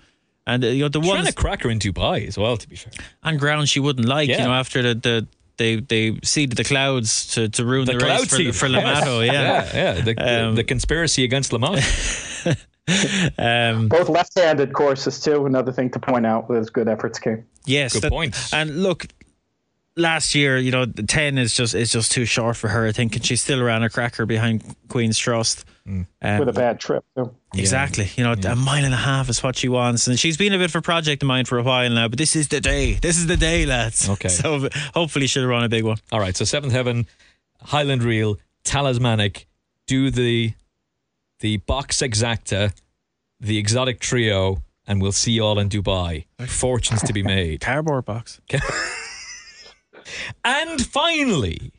And 0.47 0.65
uh, 0.65 0.69
you 0.69 0.85
know, 0.85 0.89
the 0.89 1.01
one 1.01 1.17
Trying 1.17 1.27
to 1.27 1.33
crack 1.35 1.63
her 1.65 1.71
in 1.71 1.79
Dubai 1.81 2.27
as 2.27 2.39
well, 2.39 2.57
to 2.57 2.67
be 2.67 2.77
fair. 2.77 2.93
on 3.23 3.37
ground 3.37 3.69
she 3.69 3.79
wouldn't 3.81 4.09
like. 4.09 4.31
Yeah. 4.31 4.39
You 4.39 4.45
know, 4.45 4.53
after 4.55 4.81
the, 4.81 4.95
the 4.95 5.27
they 5.59 5.77
they 5.81 6.19
seeded 6.25 6.57
the 6.57 6.65
clouds 6.65 7.27
to, 7.35 7.49
to 7.51 7.65
ruin 7.65 7.85
the, 7.87 7.93
The 7.93 7.99
race 7.99 8.17
cloud 8.17 8.29
for, 8.31 8.37
seed. 8.37 8.55
for 8.57 8.69
Lamato. 8.69 9.25
Yeah. 9.27 9.33
Yeah, 9.33 9.71
yeah. 9.75 9.93
The, 10.01 10.15
the- 10.15 10.45
Um, 10.47 10.55
the 10.55 10.65
conspiracy 10.65 11.25
against 11.25 11.53
Lamont. 11.53 11.83
Um, 13.37 13.89
Both 13.89 14.09
left-handed 14.09 14.73
courses 14.73 15.21
too. 15.21 15.45
Another 15.45 15.73
thing 15.73 15.91
to 15.91 15.99
point 15.99 16.25
out 16.25 16.51
as 16.51 16.71
good 16.71 16.89
efforts 16.89 17.19
came. 17.19 17.45
Yes, 17.67 17.93
Good 17.93 18.03
that- 18.05 18.11
point. 18.11 18.35
And 18.51 18.83
look, 18.83 19.07
last 19.99 20.35
year, 20.35 20.59
you 20.59 20.71
know, 20.71 20.85
the 20.85 21.03
ten 21.03 21.39
is 21.39 21.55
just 21.55 21.75
is 21.75 21.93
just 21.93 22.13
too 22.13 22.25
short 22.25 22.57
for 22.57 22.69
her. 22.69 22.87
I 22.87 22.93
think, 22.93 23.15
and 23.17 23.25
she 23.25 23.37
still 23.37 23.63
ran 23.63 23.83
a 23.83 23.91
cracker 23.91 24.27
behind 24.27 24.63
Queen's 24.89 25.19
Trust. 25.19 25.65
Mm. 25.87 26.07
Um, 26.23 26.39
with 26.39 26.49
a 26.49 26.53
bad 26.53 26.81
trip. 26.81 27.05
too. 27.17 27.35
Exactly. 27.55 28.11
You 28.17 28.25
know, 28.25 28.33
a 28.33 28.57
mile 28.57 28.85
and 28.85 28.93
a 28.93 28.99
half 28.99 29.29
is 29.29 29.43
what 29.43 29.57
she 29.57 29.69
wants. 29.69 30.07
And 30.07 30.19
she's 30.19 30.37
been 30.37 30.53
a 30.53 30.59
bit 30.59 30.69
of 30.71 30.77
a 30.77 30.83
project 30.83 31.23
of 31.23 31.27
mine 31.27 31.47
for 31.47 31.59
a 31.59 31.63
while 31.63 31.89
now, 31.91 32.09
but 32.09 32.19
this 32.19 32.37
is 32.37 32.49
the 32.49 32.61
day. 32.61 32.95
This 32.95 33.17
is 33.17 33.27
the 33.27 33.39
day, 33.39 33.65
lads. 33.65 34.09
Okay. 34.09 34.29
So 34.29 34.69
hopefully 34.93 35.27
she'll 35.27 35.47
run 35.47 35.65
a 35.65 35.69
big 35.69 35.85
one. 35.85 35.97
All 36.13 36.21
right, 36.21 36.37
so 36.37 36.45
Seventh 36.45 36.75
Heaven, 36.75 37.07
Highland 37.63 38.03
Reel, 38.03 38.37
Talismanic, 38.65 39.47
do 39.87 40.11
the 40.11 40.53
the 41.41 41.59
box 41.59 41.99
exacta, 41.99 42.75
the 43.41 43.59
exotic 43.59 44.01
trio, 44.01 44.63
and 44.87 45.01
we'll 45.01 45.13
see 45.13 45.33
you 45.33 45.45
all 45.45 45.59
in 45.59 45.69
Dubai. 45.69 46.27
Fortunes 46.47 47.03
to 47.03 47.13
be 47.13 47.23
made. 47.23 47.61
Cardboard 47.63 48.05
box. 48.05 48.41
And 50.51 50.81
finally, 50.81 51.73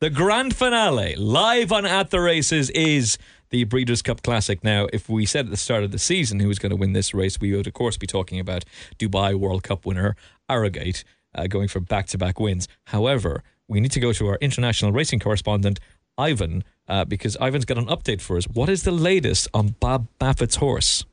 the 0.00 0.10
grand 0.10 0.54
finale, 0.54 1.16
live 1.16 1.72
on 1.72 1.86
At 1.86 2.10
the 2.10 2.20
Races, 2.20 2.68
is 2.68 3.16
the 3.48 3.64
Breeders' 3.64 4.02
Cup 4.02 4.22
Classic. 4.22 4.62
Now, 4.62 4.86
if 4.92 5.08
we 5.08 5.24
said 5.24 5.46
at 5.46 5.50
the 5.50 5.56
start 5.56 5.82
of 5.82 5.90
the 5.90 5.98
season 5.98 6.40
who 6.40 6.48
was 6.48 6.58
going 6.58 6.68
to 6.68 6.76
win 6.76 6.92
this 6.92 7.14
race, 7.14 7.40
we 7.40 7.56
would, 7.56 7.66
of 7.66 7.72
course, 7.72 7.96
be 7.96 8.06
talking 8.06 8.38
about 8.38 8.66
Dubai 8.98 9.34
World 9.34 9.62
Cup 9.62 9.86
winner 9.86 10.14
Arrogate 10.46 11.04
uh, 11.34 11.46
going 11.46 11.68
for 11.68 11.80
back 11.80 12.06
to 12.08 12.18
back 12.18 12.38
wins. 12.38 12.68
However, 12.88 13.42
we 13.66 13.80
need 13.80 13.92
to 13.92 14.00
go 14.00 14.12
to 14.12 14.26
our 14.26 14.36
international 14.42 14.92
racing 14.92 15.20
correspondent, 15.20 15.80
Ivan, 16.18 16.64
uh, 16.86 17.06
because 17.06 17.38
Ivan's 17.40 17.64
got 17.64 17.78
an 17.78 17.86
update 17.86 18.20
for 18.20 18.36
us. 18.36 18.44
What 18.44 18.68
is 18.68 18.82
the 18.82 18.92
latest 18.92 19.48
on 19.54 19.68
Bob 19.80 20.06
Baffert's 20.18 20.56
horse? 20.56 21.06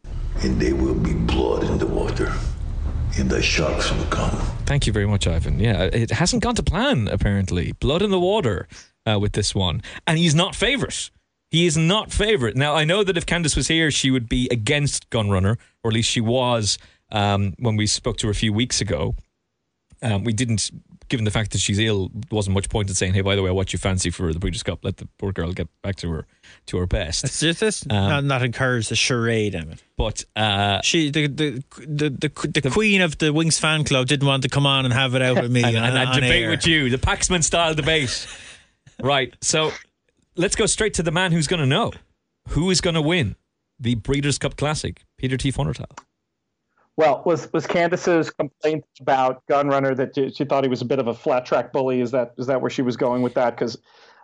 And 0.44 0.60
there 0.60 0.76
will 0.76 0.96
be 0.96 1.14
blood 1.14 1.64
in 1.64 1.78
the 1.78 1.88
water, 1.88 2.34
and 3.18 3.30
the 3.30 3.42
sharks 3.42 3.90
will 3.94 4.08
come. 4.08 4.57
Thank 4.68 4.86
you 4.86 4.92
very 4.92 5.08
much, 5.08 5.26
Ivan. 5.26 5.62
Yeah, 5.62 5.84
it 5.84 6.12
hasn't 6.12 6.44
gone 6.44 6.56
to 6.56 6.62
plan, 6.62 7.08
apparently. 7.08 7.72
Blood 7.72 8.02
in 8.02 8.12
the 8.12 8.20
water 8.20 8.68
uh, 9.06 9.18
with 9.18 9.32
this 9.32 9.56
one. 9.56 9.82
And 10.06 10.18
he's 10.18 10.36
not 10.36 10.56
favourite. 10.56 11.10
He 11.50 11.66
is 11.66 11.78
not 11.78 12.12
favourite. 12.12 12.58
Now, 12.58 12.76
I 12.76 12.84
know 12.84 13.02
that 13.06 13.16
if 13.16 13.26
Candice 13.26 13.56
was 13.56 13.70
here, 13.70 13.90
she 13.92 14.12
would 14.12 14.28
be 14.28 14.50
against 14.52 15.10
Gunrunner, 15.10 15.56
or 15.84 15.92
at 15.92 15.94
least 15.94 16.10
she 16.10 16.20
was 16.20 16.78
um, 17.14 17.54
when 17.58 17.78
we 17.78 17.88
spoke 17.88 18.18
to 18.18 18.28
her 18.28 18.32
a 18.32 18.36
few 18.36 18.52
weeks 18.52 18.82
ago. 18.82 19.16
Um, 20.02 20.26
we 20.26 20.34
didn't 20.34 20.70
given 21.10 21.26
the 21.26 21.32
fact 21.32 21.52
that 21.52 21.60
she's 21.60 21.80
ill, 21.80 22.12
wasn't 22.32 22.54
much 22.54 22.70
point 22.70 22.90
in 22.90 22.96
saying, 22.96 23.14
"Hey, 23.14 23.22
by 23.22 23.36
the 23.36 23.42
way, 23.42 23.52
what 23.52 23.74
you 23.74 23.80
fancy 23.80 24.10
for 24.10 24.34
the 24.34 24.40
Breeders' 24.40 24.64
Cup? 24.64 24.84
Let 24.84 24.98
the 24.98 25.08
poor 25.18 25.32
girl 25.32 25.52
get 25.52 25.68
back 25.82 25.96
to 25.98 26.10
her 26.10 26.26
to 26.68 26.78
her 26.78 26.86
best." 26.86 27.24
It's 27.24 27.40
just 27.40 27.60
this 27.60 27.86
Um, 27.90 28.10
not, 28.10 28.24
not 28.24 28.44
encourage 28.44 28.90
the 28.90 28.96
charade, 28.96 29.56
Emmet. 29.56 29.84
But 29.98 30.26
uh, 30.36 30.82
She, 30.82 31.10
the 31.10 31.28
the 31.28 31.64
the, 31.80 32.10
the, 32.10 32.62
the, 32.62 32.70
queen 32.70 33.02
of 33.02 33.18
the 33.18 33.34
Wings 33.34 33.60
fan 33.60 33.84
club, 33.84 34.08
didn't 34.08 34.28
want 34.28 34.44
to 34.44 34.50
come 34.50 34.66
on 34.66 34.86
and 34.86 34.94
have 34.94 35.16
it 35.16 35.22
out 35.22 35.42
with 35.42 35.52
me 35.52 35.64
and, 35.66 35.78
and, 35.78 35.98
and 35.98 36.10
on 36.10 36.16
debate 36.16 36.44
air. 36.44 36.50
with 36.50 36.68
you, 36.68 36.90
the 36.90 36.98
Paxman 36.98 37.44
style 37.44 37.74
debate. 37.74 38.28
right. 39.02 39.36
So 39.42 39.72
let's 40.36 40.56
go 40.56 40.66
straight 40.66 40.94
to 40.96 41.04
the 41.04 41.12
man 41.12 41.32
who's 41.32 41.48
going 41.48 41.62
to 41.62 41.66
know 41.66 41.92
who 42.50 42.70
is 42.70 42.82
going 42.82 42.96
to 42.96 43.02
win 43.02 43.36
the 43.80 43.96
Breeders' 43.96 44.38
Cup 44.38 44.56
Classic. 44.56 45.04
Peter 45.18 45.38
T. 45.38 45.52
Fornatale. 45.52 45.98
Well, 46.98 47.22
was 47.26 47.52
was 47.54 47.68
Candice's 47.68 48.32
complaint 48.32 48.84
about 49.00 49.46
Gunrunner 49.48 49.96
that 49.96 50.16
she- 50.36 50.46
thought 50.46 50.64
he 50.64 50.70
was 50.70 50.82
a 50.82 50.86
bit 50.86 50.98
of 51.00 51.08
a 51.08 51.14
flat 51.14 51.46
track 51.46 51.72
bully? 51.72 52.02
Is 52.02 52.12
that 52.12 52.34
is 52.38 52.48
that 52.48 52.60
where 52.60 52.72
she 52.72 52.82
was 52.82 52.98
going 52.98 53.22
with 53.22 53.36
that? 53.36 53.52
Because 53.52 53.78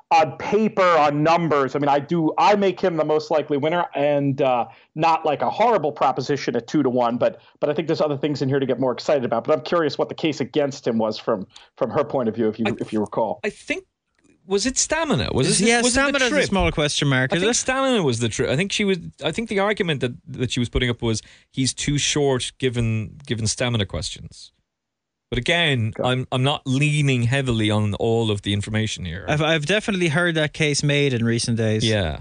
on 0.09 0.37
paper, 0.37 0.81
on 0.81 1.23
numbers, 1.23 1.75
I 1.75 1.79
mean, 1.79 1.89
I 1.89 1.99
do 1.99 2.33
I 2.37 2.55
make 2.55 2.79
him 2.79 2.97
the 2.97 3.05
most 3.05 3.29
likely 3.29 3.57
winner, 3.57 3.85
and 3.95 4.41
uh, 4.41 4.65
not 4.95 5.23
like 5.23 5.41
a 5.41 5.49
horrible 5.49 5.91
proposition 5.91 6.55
at 6.55 6.67
two 6.67 6.81
to 6.81 6.89
one. 6.89 7.17
But 7.17 7.41
but 7.59 7.69
I 7.69 7.73
think 7.73 7.87
there's 7.87 8.01
other 8.01 8.17
things 8.17 8.41
in 8.41 8.49
here 8.49 8.59
to 8.59 8.65
get 8.65 8.79
more 8.79 8.91
excited 8.91 9.23
about. 9.23 9.43
But 9.43 9.57
I'm 9.57 9.63
curious 9.63 9.97
what 9.97 10.09
the 10.09 10.15
case 10.15 10.41
against 10.41 10.87
him 10.87 10.97
was 10.97 11.19
from 11.19 11.47
from 11.77 11.91
her 11.91 12.03
point 12.03 12.27
of 12.27 12.35
view, 12.35 12.47
if 12.49 12.57
you 12.57 12.65
if 12.79 12.91
you 12.91 12.99
recall. 13.01 13.39
I 13.43 13.49
think 13.49 13.85
was 14.45 14.65
it 14.65 14.77
stamina? 14.77 15.29
Was 15.33 15.61
it 15.61 15.67
yeah, 15.67 15.77
was 15.81 15.87
it 15.95 15.99
the 15.99 16.03
Stamina's 16.03 16.27
a 16.27 16.29
trip? 16.29 16.45
small 16.45 16.71
question 16.71 17.07
mark. 17.07 17.31
I 17.33 17.39
think 17.39 17.51
it? 17.51 17.55
stamina 17.55 18.03
was 18.03 18.19
the 18.19 18.29
truth. 18.29 18.49
I 18.49 18.55
think 18.55 18.71
she 18.71 18.83
was. 18.83 18.97
I 19.23 19.31
think 19.31 19.49
the 19.49 19.59
argument 19.59 20.01
that, 20.01 20.13
that 20.27 20.51
she 20.51 20.59
was 20.59 20.69
putting 20.69 20.89
up 20.89 21.01
was 21.01 21.21
he's 21.51 21.73
too 21.73 21.97
short 21.97 22.51
given 22.57 23.19
given 23.25 23.47
stamina 23.47 23.85
questions. 23.85 24.51
But 25.29 25.39
again, 25.39 25.93
I'm 26.03 26.27
I'm 26.31 26.43
not 26.43 26.61
leaning 26.65 27.23
heavily 27.23 27.71
on 27.71 27.93
all 27.95 28.29
of 28.29 28.43
the 28.43 28.53
information 28.53 29.05
here. 29.05 29.25
I've 29.27 29.41
I've 29.41 29.65
definitely 29.65 30.09
heard 30.09 30.35
that 30.35 30.53
case 30.53 30.83
made 30.83 31.13
in 31.13 31.25
recent 31.25 31.57
days. 31.57 31.83
yeah, 31.83 32.19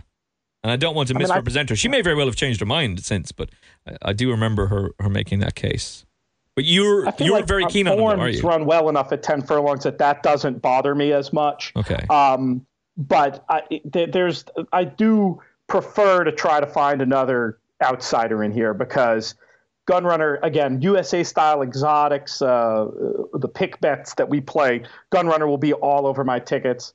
and 0.63 0.71
I 0.73 0.77
don't 0.77 0.95
want 0.95 1.09
to 1.09 1.15
I 1.15 1.19
mean, 1.19 1.27
I- 1.27 1.29
misrepresent 1.29 1.69
her. 1.71 1.77
She 1.77 1.89
may 1.89 2.01
very 2.03 2.17
well 2.17 2.27
have 2.27 2.37
changed 2.37 2.61
her 2.61 2.67
mind 2.67 3.05
since, 3.05 3.31
but 3.33 3.51
I, 3.87 3.97
I 4.03 4.13
do 4.15 4.31
remember 4.31 4.69
her 4.69 4.91
her 4.99 5.11
making 5.11 5.41
that 5.41 5.55
case. 5.55 6.07
But 6.55 6.65
you're 6.65 7.09
you're 7.19 7.37
like 7.37 7.47
very 7.47 7.65
keen 7.67 7.89
on 7.89 7.97
them, 7.97 8.21
are 8.21 8.29
you? 8.29 8.43
run 8.43 8.67
well 8.67 8.89
enough 8.89 9.11
at 9.13 9.23
ten 9.23 9.43
furlongs 9.43 9.85
that 9.85 9.99
that 9.99 10.23
doesn't 10.23 10.61
bother 10.61 10.95
me 10.95 11.13
as 11.13 11.33
much. 11.33 11.73
Okay. 11.77 12.05
Um, 12.11 12.67
but 12.97 13.45
I, 13.49 13.81
there's 13.85 14.45
I 14.73 14.85
do 14.85 15.41
prefer 15.67 16.25
to 16.25 16.33
try 16.33 16.61
to 16.61 16.67
find 16.67 17.01
another 17.01 17.59
outsider 17.83 18.45
in 18.45 18.53
here 18.53 18.75
because 18.75 19.35
Gunrunner 19.89 20.39
again 20.43 20.83
USA 20.83 21.25
style 21.25 21.63
exotics, 21.63 22.43
uh, 22.43 22.87
the 23.33 23.49
pick 23.49 23.81
bets 23.81 24.15
that 24.15 24.29
we 24.29 24.41
play. 24.41 24.83
Gunrunner 25.11 25.47
will 25.47 25.59
be 25.59 25.73
all 25.73 26.07
over 26.07 26.23
my 26.23 26.39
tickets. 26.39 26.93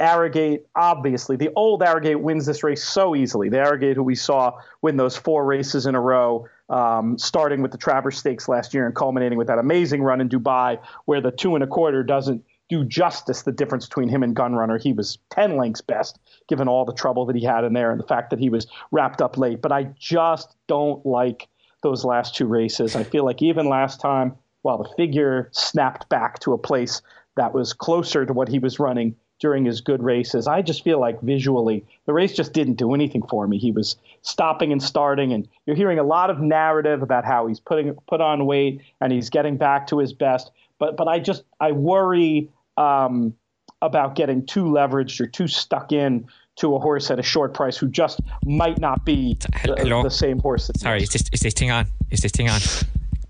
Arrogate, 0.00 0.64
obviously, 0.76 1.34
the 1.34 1.50
old 1.56 1.82
Arrogate 1.82 2.20
wins 2.20 2.46
this 2.46 2.62
race 2.62 2.84
so 2.84 3.16
easily. 3.16 3.48
The 3.48 3.58
Arrogate 3.58 3.96
who 3.96 4.04
we 4.04 4.14
saw 4.14 4.52
win 4.80 4.96
those 4.96 5.16
four 5.16 5.44
races 5.44 5.86
in 5.86 5.96
a 5.96 6.00
row, 6.00 6.46
um, 6.68 7.18
starting 7.18 7.62
with 7.62 7.72
the 7.72 7.78
Travers 7.78 8.18
Stakes 8.18 8.48
last 8.48 8.74
year 8.74 8.86
and 8.86 8.94
culminating 8.94 9.38
with 9.38 9.46
that 9.46 9.58
amazing 9.58 10.02
run 10.02 10.20
in 10.20 10.28
Dubai, 10.28 10.78
where 11.06 11.20
the 11.20 11.30
two 11.30 11.54
and 11.54 11.64
a 11.64 11.66
quarter 11.66 12.02
doesn't 12.02 12.44
do 12.68 12.84
justice 12.84 13.42
the 13.42 13.52
difference 13.52 13.86
between 13.86 14.08
him 14.08 14.22
and 14.22 14.36
Gunrunner. 14.36 14.80
He 14.80 14.92
was 14.92 15.18
10 15.30 15.56
lengths 15.56 15.80
best, 15.80 16.18
given 16.48 16.68
all 16.68 16.84
the 16.84 16.92
trouble 16.92 17.24
that 17.26 17.36
he 17.36 17.44
had 17.44 17.64
in 17.64 17.72
there 17.72 17.90
and 17.90 17.98
the 17.98 18.06
fact 18.06 18.30
that 18.30 18.38
he 18.38 18.50
was 18.50 18.66
wrapped 18.90 19.22
up 19.22 19.38
late. 19.38 19.62
But 19.62 19.72
I 19.72 19.84
just 19.98 20.54
don't 20.66 21.04
like 21.06 21.48
those 21.82 22.04
last 22.04 22.34
two 22.34 22.46
races. 22.46 22.94
I 22.94 23.04
feel 23.04 23.24
like 23.24 23.40
even 23.40 23.68
last 23.68 24.00
time, 24.00 24.36
while 24.62 24.78
the 24.78 24.88
figure 24.96 25.48
snapped 25.52 26.08
back 26.08 26.40
to 26.40 26.52
a 26.52 26.58
place 26.58 27.00
that 27.36 27.54
was 27.54 27.72
closer 27.72 28.26
to 28.26 28.32
what 28.32 28.48
he 28.48 28.58
was 28.58 28.78
running 28.78 29.16
during 29.40 29.64
his 29.64 29.80
good 29.80 30.02
races, 30.02 30.48
I 30.48 30.62
just 30.62 30.82
feel 30.82 31.00
like 31.00 31.20
visually 31.22 31.86
the 32.06 32.12
race 32.12 32.34
just 32.34 32.52
didn't 32.52 32.74
do 32.74 32.92
anything 32.92 33.22
for 33.22 33.46
me. 33.46 33.58
He 33.58 33.70
was 33.70 33.96
stopping 34.22 34.72
and 34.72 34.82
starting, 34.82 35.32
and 35.32 35.48
you're 35.66 35.76
hearing 35.76 35.98
a 35.98 36.02
lot 36.02 36.30
of 36.30 36.40
narrative 36.40 37.02
about 37.02 37.24
how 37.24 37.46
he's 37.46 37.60
putting 37.60 37.94
put 38.06 38.20
on 38.20 38.46
weight 38.46 38.82
and 39.00 39.12
he's 39.12 39.30
getting 39.30 39.56
back 39.56 39.86
to 39.88 39.98
his 39.98 40.12
best. 40.12 40.50
But 40.78 40.96
but 40.96 41.08
I 41.08 41.18
just 41.18 41.44
I 41.60 41.72
worry 41.72 42.50
um, 42.76 43.34
about 43.82 44.14
getting 44.14 44.46
too 44.46 44.64
leveraged 44.64 45.20
or 45.20 45.26
too 45.26 45.48
stuck 45.48 45.92
in 45.92 46.26
to 46.56 46.74
a 46.74 46.78
horse 46.78 47.10
at 47.10 47.18
a 47.18 47.22
short 47.22 47.54
price 47.54 47.76
who 47.76 47.88
just 47.88 48.20
might 48.44 48.78
not 48.78 49.04
be 49.04 49.38
the, 49.64 50.00
the 50.02 50.10
same 50.10 50.40
horse. 50.40 50.70
Sorry, 50.76 51.02
is 51.02 51.10
this 51.10 51.24
is 51.32 51.40
this 51.40 51.54
thing 51.54 51.70
on? 51.70 51.86
Is 52.10 52.20
this 52.20 52.32
thing 52.32 52.48
on? 52.48 52.60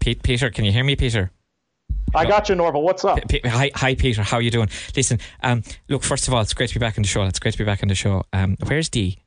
Pete, 0.00 0.22
Peter, 0.22 0.50
can 0.50 0.64
you 0.64 0.72
hear 0.72 0.84
me, 0.84 0.96
Peter? 0.96 1.30
I 2.14 2.24
got 2.24 2.48
you, 2.48 2.54
Norval. 2.54 2.82
What's 2.82 3.04
up? 3.04 3.18
Hi, 3.44 3.70
hi, 3.74 3.94
Peter. 3.94 4.22
How 4.22 4.38
are 4.38 4.42
you 4.42 4.50
doing? 4.50 4.70
Listen, 4.96 5.18
um, 5.42 5.62
look. 5.88 6.02
First 6.02 6.26
of 6.26 6.34
all, 6.34 6.40
it's 6.40 6.54
great 6.54 6.70
to 6.70 6.74
be 6.74 6.80
back 6.80 6.96
on 6.96 7.02
the 7.02 7.08
show. 7.08 7.22
It's 7.24 7.38
great 7.38 7.52
to 7.52 7.58
be 7.58 7.64
back 7.64 7.82
on 7.82 7.88
the 7.88 7.94
show. 7.94 8.22
Um, 8.32 8.56
where's 8.66 8.88
Dee? 8.88 9.18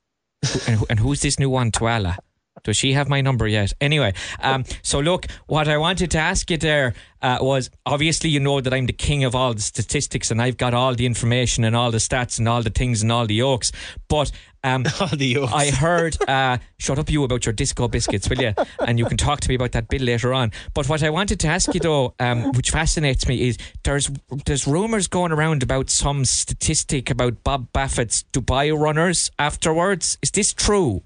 And, 0.68 0.80
who- 0.80 0.86
and 0.90 1.00
who's 1.00 1.22
this 1.22 1.38
new 1.40 1.50
one, 1.50 1.72
Tuala? 1.72 2.18
Does 2.64 2.78
she 2.78 2.94
have 2.94 3.10
my 3.10 3.22
number 3.22 3.48
yet? 3.48 3.74
Anyway, 3.82 4.14
um, 4.42 4.64
so 4.82 5.00
look, 5.00 5.28
what 5.48 5.68
I 5.68 5.78
wanted 5.78 6.12
to 6.12 6.18
ask 6.18 6.50
you 6.50 6.58
there 6.58 6.94
uh, 7.22 7.38
was 7.42 7.70
obviously 7.86 8.30
you 8.30 8.40
know 8.40 8.62
that 8.62 8.74
I'm 8.74 8.86
the 8.86 8.94
king 8.94 9.24
of 9.24 9.36
all 9.36 9.54
the 9.54 9.62
statistics 9.62 10.32
and 10.32 10.42
I've 10.42 10.58
got 10.58 10.74
all 10.74 10.96
the 10.96 11.06
information 11.06 11.64
and 11.64 11.76
all 11.76 11.92
the 11.92 12.00
stats 12.00 12.40
and 12.40 12.48
all 12.48 12.64
the 12.64 12.70
things 12.70 13.02
and 13.02 13.12
all 13.12 13.26
the 13.26 13.36
yolks. 13.36 13.72
But 14.08 14.32
um, 14.64 14.86
All 15.00 15.08
the 15.08 15.26
yolks. 15.26 15.54
I 15.54 15.72
heard, 15.72 16.18
uh, 16.30 16.60
shut 16.78 17.00
up 17.00 17.10
you 17.10 17.24
about 17.24 17.46
your 17.46 17.54
disco 17.54 17.88
biscuits, 17.88 18.30
will 18.30 18.40
you? 18.40 18.54
And 18.80 19.00
you 19.00 19.06
can 19.06 19.18
talk 19.18 19.40
to 19.40 19.50
me 19.50 19.56
about 19.56 19.72
that 19.72 19.88
bit 19.88 20.02
later 20.02 20.34
on. 20.34 20.52
But 20.76 20.88
what 20.88 21.02
I 21.02 21.10
wanted 21.10 21.40
to 21.40 21.48
ask 21.48 21.74
you 21.74 21.80
though, 21.80 22.14
um, 22.20 22.52
which 22.52 22.70
fascinates 22.70 23.28
me, 23.28 23.48
is 23.48 23.58
there's 23.84 24.12
there's 24.46 24.68
rumours 24.68 25.08
going 25.08 25.32
around 25.32 25.64
about 25.64 25.90
some 25.90 26.26
statistic 26.26 27.10
about 27.10 27.44
Bob 27.44 27.72
Baffert's 27.74 28.24
Dubai 28.34 28.78
runners 28.78 29.32
afterwards. 29.40 30.18
Is 30.22 30.32
this 30.32 30.54
true? 30.54 31.02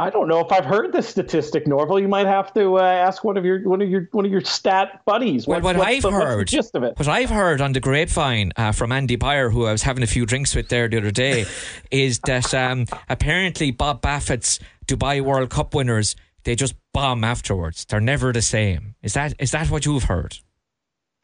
I 0.00 0.10
don't 0.10 0.28
know 0.28 0.40
if 0.40 0.50
I've 0.50 0.64
heard 0.64 0.92
this 0.92 1.08
statistic, 1.08 1.66
Norval. 1.66 2.00
You 2.00 2.08
might 2.08 2.26
have 2.26 2.54
to 2.54 2.78
uh, 2.78 2.82
ask 2.82 3.22
one 3.22 3.36
of 3.36 3.44
your 3.44 3.68
one 3.68 3.82
of 3.82 3.88
your 3.88 4.08
one 4.12 4.24
of 4.24 4.32
your 4.32 4.40
stat 4.40 5.02
buddies. 5.04 5.46
Well, 5.46 5.60
what 5.60 5.76
I've 5.76 6.02
the, 6.02 6.08
what's 6.08 6.20
the 6.20 6.26
heard, 6.26 6.48
gist 6.48 6.74
of 6.74 6.82
it. 6.82 6.98
what 6.98 7.06
I've 7.06 7.30
heard 7.30 7.60
on 7.60 7.72
the 7.72 7.80
grapevine 7.80 8.52
uh, 8.56 8.72
from 8.72 8.92
Andy 8.92 9.16
Beyer, 9.16 9.50
who 9.50 9.66
I 9.66 9.72
was 9.72 9.82
having 9.82 10.02
a 10.02 10.06
few 10.06 10.24
drinks 10.24 10.54
with 10.54 10.68
there 10.68 10.88
the 10.88 10.98
other 10.98 11.10
day, 11.10 11.44
is 11.90 12.18
that 12.20 12.54
um, 12.54 12.86
apparently 13.08 13.70
Bob 13.70 14.00
Baffert's 14.00 14.58
Dubai 14.86 15.20
World 15.20 15.50
Cup 15.50 15.74
winners 15.74 16.16
they 16.44 16.54
just 16.54 16.74
bomb 16.92 17.24
afterwards. 17.24 17.84
They're 17.84 18.00
never 18.00 18.32
the 18.32 18.42
same. 18.42 18.94
Is 19.02 19.14
that 19.14 19.34
is 19.38 19.50
that 19.50 19.70
what 19.70 19.84
you've 19.86 20.04
heard? 20.04 20.38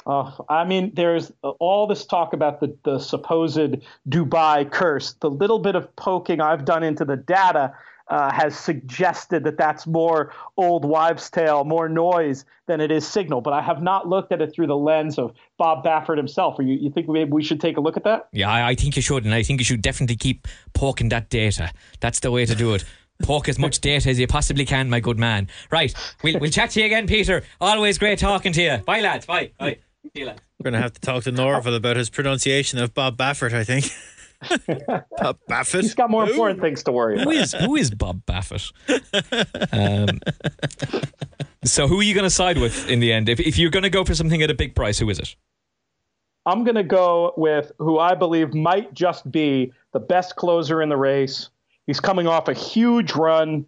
Uh, 0.06 0.30
I 0.48 0.64
mean, 0.64 0.92
there's 0.94 1.32
all 1.42 1.88
this 1.88 2.06
talk 2.06 2.32
about 2.32 2.60
the, 2.60 2.76
the 2.84 3.00
supposed 3.00 3.76
Dubai 4.08 4.70
curse. 4.70 5.14
The 5.14 5.30
little 5.30 5.58
bit 5.58 5.74
of 5.74 5.94
poking 5.96 6.40
I've 6.40 6.64
done 6.64 6.84
into 6.84 7.04
the 7.04 7.16
data 7.16 7.74
uh, 8.08 8.32
has 8.32 8.56
suggested 8.56 9.44
that 9.44 9.56
that's 9.56 9.86
more 9.86 10.32
old 10.56 10.84
wives' 10.84 11.28
tale, 11.30 11.64
more 11.64 11.88
noise 11.88 12.44
than 12.66 12.80
it 12.80 12.90
is 12.90 13.06
signal. 13.06 13.40
But 13.40 13.52
I 13.52 13.62
have 13.62 13.82
not 13.82 14.08
looked 14.08 14.32
at 14.32 14.40
it 14.40 14.54
through 14.54 14.68
the 14.68 14.76
lens 14.76 15.18
of 15.18 15.32
Bob 15.58 15.84
Baffert 15.84 16.16
himself. 16.16 16.58
Or 16.58 16.62
you, 16.62 16.74
you 16.74 16.90
think 16.90 17.08
maybe 17.08 17.30
we 17.30 17.42
should 17.42 17.60
take 17.60 17.76
a 17.76 17.80
look 17.80 17.96
at 17.96 18.04
that? 18.04 18.28
Yeah, 18.32 18.50
I, 18.50 18.70
I 18.70 18.74
think 18.74 18.96
you 18.96 19.02
should, 19.02 19.24
and 19.24 19.34
I 19.34 19.42
think 19.42 19.60
you 19.60 19.64
should 19.64 19.82
definitely 19.82 20.16
keep 20.16 20.46
poking 20.72 21.08
that 21.10 21.30
data. 21.30 21.72
That's 22.00 22.20
the 22.20 22.30
way 22.30 22.46
to 22.46 22.54
do 22.54 22.74
it. 22.74 22.84
Poke 23.22 23.48
as 23.48 23.58
much 23.58 23.80
data 23.80 24.10
as 24.10 24.20
you 24.20 24.26
possibly 24.26 24.66
can, 24.66 24.90
my 24.90 25.00
good 25.00 25.18
man. 25.18 25.48
Right, 25.70 25.94
we'll, 26.22 26.38
we'll 26.38 26.50
chat 26.50 26.70
to 26.70 26.80
you 26.80 26.86
again, 26.86 27.06
Peter. 27.06 27.44
Always 27.60 27.96
great 27.96 28.18
talking 28.18 28.52
to 28.52 28.62
you. 28.62 28.76
Bye, 28.78 29.00
lads. 29.00 29.24
Bye. 29.24 29.52
Bye. 29.58 29.78
See 30.02 30.20
you, 30.20 30.26
lads. 30.26 30.42
We're 30.58 30.64
going 30.64 30.74
to 30.74 30.80
have 30.80 30.92
to 30.92 31.00
talk 31.00 31.24
to 31.24 31.32
Norval 31.32 31.74
about 31.74 31.96
his 31.96 32.10
pronunciation 32.10 32.78
of 32.78 32.94
Bob 32.94 33.16
Baffert, 33.16 33.52
I 33.52 33.64
think. 33.64 33.86
Bob 35.18 35.38
Baffert? 35.48 35.82
He's 35.82 35.94
got 35.94 36.10
more 36.10 36.28
important 36.28 36.60
things 36.60 36.82
to 36.84 36.92
worry 36.92 37.20
about. 37.20 37.34
is 37.34 37.52
who 37.52 37.76
is 37.76 37.90
Bob 37.90 38.24
Baffett? 38.26 38.70
Um, 39.72 40.20
so 41.64 41.88
who 41.88 42.00
are 42.00 42.02
you 42.02 42.14
going 42.14 42.24
to 42.24 42.30
side 42.30 42.58
with 42.58 42.88
in 42.88 43.00
the 43.00 43.12
end? 43.12 43.28
If 43.28 43.40
if 43.40 43.58
you're 43.58 43.70
going 43.70 43.82
to 43.82 43.90
go 43.90 44.04
for 44.04 44.14
something 44.14 44.42
at 44.42 44.50
a 44.50 44.54
big 44.54 44.74
price, 44.74 44.98
who 44.98 45.08
is 45.10 45.18
it? 45.18 45.36
I'm 46.44 46.62
going 46.62 46.76
to 46.76 46.84
go 46.84 47.34
with 47.36 47.72
who 47.78 47.98
I 47.98 48.14
believe 48.14 48.54
might 48.54 48.94
just 48.94 49.30
be 49.30 49.72
the 49.92 49.98
best 50.00 50.36
closer 50.36 50.80
in 50.80 50.88
the 50.88 50.96
race. 50.96 51.48
He's 51.86 51.98
coming 51.98 52.28
off 52.28 52.48
a 52.48 52.54
huge 52.54 53.14
run 53.14 53.66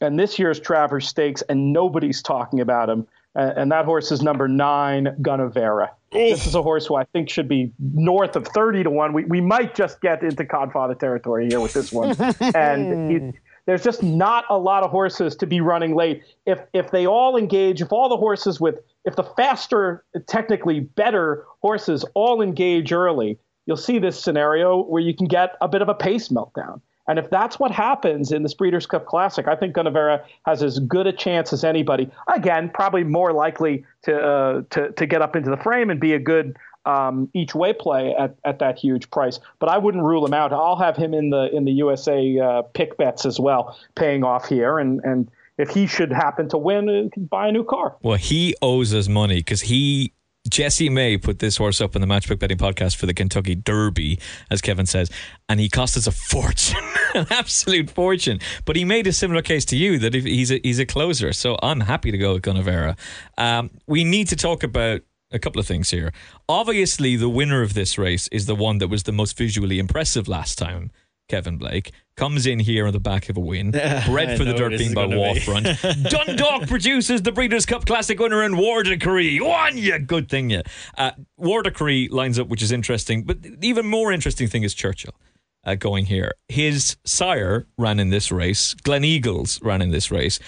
and 0.00 0.18
this 0.18 0.38
year's 0.38 0.58
Travers 0.58 1.06
Stakes, 1.06 1.42
and 1.42 1.72
nobody's 1.72 2.22
talking 2.22 2.60
about 2.60 2.88
him. 2.88 3.06
Uh, 3.36 3.52
and 3.56 3.70
that 3.70 3.84
horse 3.84 4.10
is 4.10 4.22
number 4.22 4.48
nine, 4.48 5.16
Gunnevera. 5.20 5.90
This 6.12 6.46
is 6.46 6.54
a 6.54 6.62
horse 6.62 6.86
who 6.86 6.96
I 6.96 7.04
think 7.04 7.28
should 7.28 7.48
be 7.48 7.72
north 7.78 8.34
of 8.34 8.46
30 8.48 8.84
to 8.84 8.90
1. 8.90 9.12
We, 9.12 9.24
we 9.24 9.40
might 9.40 9.74
just 9.74 10.00
get 10.00 10.22
into 10.22 10.44
Codfather 10.44 10.98
territory 10.98 11.48
here 11.48 11.60
with 11.60 11.72
this 11.72 11.92
one. 11.92 12.16
and 12.54 13.10
he, 13.10 13.38
there's 13.66 13.84
just 13.84 14.02
not 14.02 14.44
a 14.50 14.58
lot 14.58 14.82
of 14.82 14.90
horses 14.90 15.36
to 15.36 15.46
be 15.46 15.60
running 15.60 15.94
late. 15.94 16.24
If 16.46 16.60
if 16.72 16.90
they 16.90 17.06
all 17.06 17.36
engage, 17.36 17.80
if 17.80 17.92
all 17.92 18.08
the 18.08 18.16
horses 18.16 18.60
with 18.60 18.80
if 19.04 19.14
the 19.14 19.22
faster, 19.22 20.04
technically 20.26 20.80
better 20.80 21.44
horses 21.62 22.04
all 22.14 22.42
engage 22.42 22.92
early, 22.92 23.38
you'll 23.66 23.76
see 23.76 24.00
this 24.00 24.20
scenario 24.20 24.82
where 24.82 25.02
you 25.02 25.14
can 25.14 25.28
get 25.28 25.56
a 25.60 25.68
bit 25.68 25.82
of 25.82 25.88
a 25.88 25.94
pace 25.94 26.28
meltdown. 26.28 26.80
And 27.10 27.18
if 27.18 27.28
that's 27.28 27.58
what 27.58 27.72
happens 27.72 28.30
in 28.30 28.44
this 28.44 28.54
Breeders' 28.54 28.86
Cup 28.86 29.04
Classic, 29.04 29.48
I 29.48 29.56
think 29.56 29.74
Gunnevera 29.74 30.22
has 30.46 30.62
as 30.62 30.78
good 30.78 31.08
a 31.08 31.12
chance 31.12 31.52
as 31.52 31.64
anybody. 31.64 32.08
Again, 32.32 32.70
probably 32.72 33.02
more 33.02 33.32
likely 33.32 33.84
to 34.02 34.16
uh, 34.16 34.62
to 34.70 34.92
to 34.92 35.06
get 35.06 35.20
up 35.20 35.34
into 35.34 35.50
the 35.50 35.56
frame 35.56 35.90
and 35.90 35.98
be 35.98 36.14
a 36.14 36.20
good 36.20 36.56
um, 36.86 37.28
each 37.34 37.52
way 37.52 37.72
play 37.72 38.14
at, 38.14 38.36
at 38.44 38.60
that 38.60 38.78
huge 38.78 39.10
price. 39.10 39.40
But 39.58 39.70
I 39.70 39.78
wouldn't 39.78 40.04
rule 40.04 40.24
him 40.24 40.32
out. 40.32 40.52
I'll 40.52 40.78
have 40.78 40.96
him 40.96 41.12
in 41.12 41.30
the 41.30 41.50
in 41.52 41.64
the 41.64 41.72
USA 41.72 42.38
uh, 42.38 42.62
pick 42.62 42.96
bets 42.96 43.26
as 43.26 43.40
well, 43.40 43.76
paying 43.96 44.22
off 44.22 44.48
here. 44.48 44.78
And 44.78 45.00
and 45.02 45.28
if 45.58 45.70
he 45.70 45.88
should 45.88 46.12
happen 46.12 46.48
to 46.50 46.58
win, 46.58 46.88
uh, 46.88 47.20
buy 47.22 47.48
a 47.48 47.52
new 47.52 47.64
car. 47.64 47.96
Well, 48.02 48.18
he 48.18 48.54
owes 48.62 48.94
us 48.94 49.08
money 49.08 49.38
because 49.38 49.62
he. 49.62 50.12
Jesse 50.50 50.88
May 50.88 51.16
put 51.16 51.38
this 51.38 51.56
horse 51.56 51.80
up 51.80 51.94
in 51.94 52.00
the 52.00 52.06
Matchbook 52.06 52.40
Betting 52.40 52.58
podcast 52.58 52.96
for 52.96 53.06
the 53.06 53.14
Kentucky 53.14 53.54
Derby, 53.54 54.18
as 54.50 54.60
Kevin 54.60 54.86
says, 54.86 55.10
and 55.48 55.60
he 55.60 55.68
cost 55.68 55.96
us 55.96 56.06
a 56.06 56.12
fortune, 56.12 56.82
an 57.14 57.26
absolute 57.30 57.88
fortune. 57.88 58.40
But 58.64 58.76
he 58.76 58.84
made 58.84 59.06
a 59.06 59.12
similar 59.12 59.42
case 59.42 59.64
to 59.66 59.76
you 59.76 59.98
that 60.00 60.12
he's 60.12 60.50
a 60.50 60.60
he's 60.62 60.78
a 60.78 60.86
closer, 60.86 61.32
so 61.32 61.56
I'm 61.62 61.80
happy 61.80 62.10
to 62.10 62.18
go 62.18 62.34
with 62.34 62.42
Gunnevera. 62.42 62.98
Um, 63.38 63.70
we 63.86 64.04
need 64.04 64.28
to 64.28 64.36
talk 64.36 64.62
about 64.62 65.02
a 65.32 65.38
couple 65.38 65.60
of 65.60 65.66
things 65.66 65.90
here. 65.90 66.12
Obviously, 66.48 67.16
the 67.16 67.28
winner 67.28 67.62
of 67.62 67.74
this 67.74 67.96
race 67.96 68.28
is 68.28 68.46
the 68.46 68.56
one 68.56 68.78
that 68.78 68.88
was 68.88 69.04
the 69.04 69.12
most 69.12 69.36
visually 69.38 69.78
impressive 69.78 70.28
last 70.28 70.58
time. 70.58 70.90
Kevin 71.30 71.58
Blake 71.58 71.92
comes 72.16 72.44
in 72.44 72.58
here 72.58 72.88
on 72.88 72.92
the 72.92 72.98
back 72.98 73.28
of 73.28 73.36
a 73.36 73.40
win, 73.40 73.70
bred 74.06 74.36
for 74.36 74.44
the 74.44 74.52
dirt 74.52 74.76
being 74.76 74.92
by. 74.92 75.06
Warfront. 75.06 76.10
Dundalk 76.10 76.66
produces 76.66 77.22
the 77.22 77.30
Breeders' 77.30 77.64
Cup 77.64 77.86
Classic 77.86 78.18
winner 78.18 78.42
in 78.42 78.56
War 78.56 78.82
Decree. 78.82 79.40
One, 79.40 79.78
you 79.78 79.98
good 80.00 80.28
thing, 80.28 80.50
you. 80.50 80.62
Uh, 80.98 81.12
War 81.36 81.62
Decree 81.62 82.08
lines 82.08 82.38
up, 82.38 82.48
which 82.48 82.62
is 82.62 82.72
interesting, 82.72 83.22
but 83.22 83.42
the 83.42 83.56
even 83.62 83.86
more 83.86 84.12
interesting 84.12 84.48
thing 84.48 84.64
is 84.64 84.74
Churchill. 84.74 85.14
Uh, 85.62 85.76
going 85.76 86.06
here, 86.06 86.32
his 86.48 86.96
sire 87.04 87.66
ran 87.78 88.00
in 88.00 88.10
this 88.10 88.32
race. 88.32 88.74
Gleneagles 88.74 89.62
ran 89.62 89.82
in 89.82 89.90
this 89.90 90.10
race. 90.10 90.40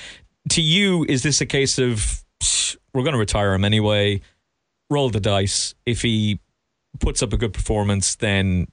To 0.51 0.63
you, 0.63 1.07
is 1.09 1.23
this 1.23 1.41
a 1.41 1.47
case 1.47 1.79
of 1.79 2.25
"Psh, 2.43 2.77
we're 2.93 3.03
going 3.03 3.13
to 3.13 3.19
retire 3.19 3.55
him 3.55 3.65
anyway? 3.65 4.21
Roll 4.91 5.11
the 5.11 5.21
dice. 5.21 5.75
If 5.87 6.03
he 6.03 6.41
puts 6.99 7.23
up 7.23 7.33
a 7.33 7.37
good 7.37 7.53
performance, 7.53 8.17
then 8.17 8.67